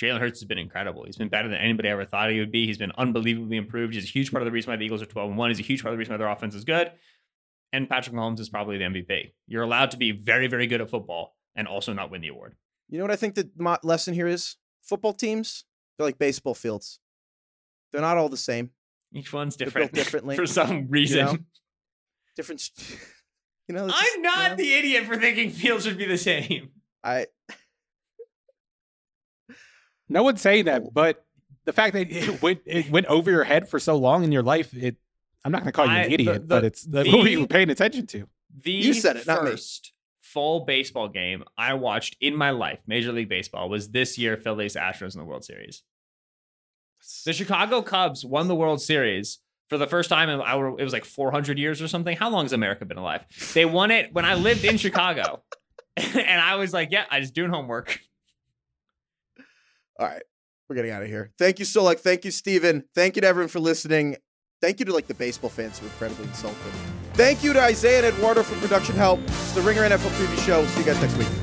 Jalen 0.01 0.19
Hurts 0.19 0.41
has 0.41 0.49
been 0.49 0.59
incredible. 0.59 1.05
He's 1.05 1.17
been 1.17 1.29
better 1.29 1.47
than 1.49 1.59
anybody 1.59 1.89
ever 1.91 2.05
thought 2.05 2.31
he 2.33 2.41
would 2.41 2.51
be. 2.51 2.67
He's 2.67 2.79
been 2.79 2.91
unbelievably 2.99 3.57
improved. 3.57 3.95
He's 3.95 4.05
a 4.05 4.09
huge 4.09 4.33
part 4.33 4.43
of 4.43 4.47
the 4.47 4.51
reason 4.51 4.71
why 4.73 4.77
the 4.77 4.85
Eagles 4.85 5.01
are 5.03 5.07
twelve 5.07 5.29
and 5.29 5.39
one. 5.39 5.51
He's 5.51 5.61
a 5.61 5.63
huge 5.63 5.83
part 5.83 5.93
of 5.93 5.97
the 5.97 5.99
reason 6.01 6.13
why 6.15 6.17
their 6.19 6.29
offense 6.29 6.57
is 6.57 6.65
good. 6.65 6.91
And 7.73 7.89
Patrick 7.89 8.15
Mahomes 8.15 8.39
is 8.41 8.49
probably 8.49 8.79
the 8.79 8.85
MVP. 8.85 9.33
You're 9.47 9.63
allowed 9.63 9.93
to 9.93 9.97
be 9.97 10.13
very, 10.13 10.47
very 10.47 10.67
good 10.67 10.81
at 10.81 10.91
football 10.91 11.35
and 11.57 11.67
also 11.67 11.93
not 11.93 12.11
win 12.11 12.21
the 12.21 12.29
award. 12.29 12.55
you 12.91 12.99
know 12.99 13.05
what 13.05 13.11
I 13.11 13.17
think 13.17 13.35
the 13.35 13.49
mo- 13.57 13.79
lesson 13.83 14.13
here 14.15 14.27
is? 14.27 14.57
Football 14.83 15.13
teams, 15.15 15.65
they're 15.97 16.07
like 16.07 16.19
baseball 16.19 16.55
fields. 16.55 16.99
They're 17.93 18.01
not 18.01 18.17
all 18.17 18.29
the 18.29 18.37
same. 18.37 18.71
Each 19.15 19.33
one's 19.33 19.57
different 19.57 19.93
built 19.93 20.05
differently, 20.05 20.37
for 20.43 20.47
some 20.47 20.89
reason. 20.89 21.25
know? 21.25 21.37
Different. 22.37 22.61
st- 22.61 22.99
You 23.69 23.77
know, 23.77 23.85
I'm 23.85 24.23
not 24.23 24.43
you 24.43 24.49
know, 24.51 24.55
the 24.57 24.75
idiot 24.75 25.05
for 25.05 25.17
thinking 25.17 25.51
fields 25.51 25.85
should 25.87 25.97
be 25.97 26.05
the 26.05 26.19
same. 26.19 26.71
I. 27.03 27.27
No 30.09 30.23
one's 30.25 30.41
saying 30.43 30.67
that, 30.67 30.83
oh. 30.85 30.91
but 30.93 31.25
the 31.65 31.73
fact 31.73 31.95
that 31.95 32.11
it 32.11 32.43
went 32.43 32.61
it 32.67 32.91
went 32.91 33.07
over 33.07 33.31
your 33.31 33.45
head 33.45 33.69
for 33.69 33.79
so 33.79 33.97
long 33.97 34.25
in 34.25 34.33
your 34.33 34.43
life, 34.43 34.75
it 34.75 34.97
I'm 35.45 35.53
not 35.53 35.63
going 35.63 35.73
to 35.73 35.77
call 35.77 35.87
you 35.87 35.93
an 35.93 36.09
the- 36.09 36.15
idiot, 36.15 36.35
the- 36.43 36.47
but 36.55 36.65
it's 36.65 36.83
the, 36.83 37.03
the- 37.03 37.11
who 37.11 37.27
you 37.27 37.41
were 37.41 37.47
paying 37.47 37.71
attention 37.71 38.07
to. 38.09 38.29
The 38.65 38.71
You 38.73 38.95
said 38.95 39.17
it, 39.17 39.27
not 39.27 39.45
me. 39.45 39.51
first 39.53 39.93
full 40.21 40.61
baseball 40.65 41.09
game 41.09 41.43
I 41.59 41.75
watched 41.75 42.17
in 42.21 42.37
my 42.37 42.51
life, 42.51 42.79
Major 42.87 43.13
League 43.13 43.29
Baseball, 43.29 43.69
was 43.69 43.91
this 43.91 44.19
year 44.19 44.37
Phillies 44.37 44.77
Astros 44.77 45.15
in 45.15 45.21
the 45.21 45.25
World 45.27 45.45
Series. 45.45 45.83
The 47.25 47.33
Chicago 47.33 47.83
Cubs 47.83 48.25
won 48.25 48.49
the 48.49 48.55
World 48.55 48.81
Series 48.81 49.39
for 49.69 49.79
the 49.79 49.87
first 49.87 50.09
time 50.11 50.29
in 50.29 50.41
our, 50.41 50.79
it 50.79 50.85
was 50.85 50.93
like 50.93 51.05
400 51.05 51.59
years 51.59 51.83
or 51.83 51.89
something. 51.89 52.17
How 52.17 52.31
long 52.31 52.45
has 52.45 52.53
America 52.53 52.85
been 52.85 52.99
alive? 52.99 53.25
They 53.55 53.65
won 53.65 53.91
it 53.91 54.13
when 54.13 54.25
I 54.25 54.35
lived 54.35 54.65
in 54.65 54.77
Chicago. 54.77 55.43
and 55.97 56.41
I 56.41 56.55
was 56.57 56.73
like, 56.73 56.91
yeah, 56.93 57.05
I 57.11 57.19
was 57.19 57.31
doing 57.31 57.51
homework. 57.51 57.99
All 59.99 60.07
right, 60.07 60.23
we're 60.69 60.77
getting 60.77 60.91
out 60.91 61.03
of 61.03 61.09
here. 61.09 61.33
Thank 61.39 61.59
you, 61.59 61.65
Solak. 61.65 61.99
Thank 62.01 62.25
you, 62.25 62.31
Steven. 62.31 62.85
Thank 62.95 63.17
you 63.17 63.23
to 63.23 63.29
everyone 63.29 63.49
for 63.49 63.61
listening. 63.61 64.17
Thank 64.63 64.79
you 64.79 64.87
to 64.87 64.93
like 64.93 65.09
the 65.09 65.15
baseball 65.15 65.51
fans 65.51 65.81
who 65.81 65.87
were 65.87 65.93
incredibly 65.93 66.25
insulted. 66.27 66.73
Thank 67.15 67.43
you 67.43 67.53
to 67.53 67.61
Isaiah 67.61 68.07
and 68.07 68.15
Eduardo 68.15 68.45
for 68.45 68.55
production 68.61 68.95
help. 68.95 69.19
It's 69.25 69.53
the 69.55 69.61
Ringer 69.61 69.83
NFL 69.83 70.11
Preview 70.11 70.47
Show. 70.47 70.65
See 70.67 70.81
you 70.81 70.87
guys 70.87 71.01
next 71.03 71.17
week. 71.17 71.42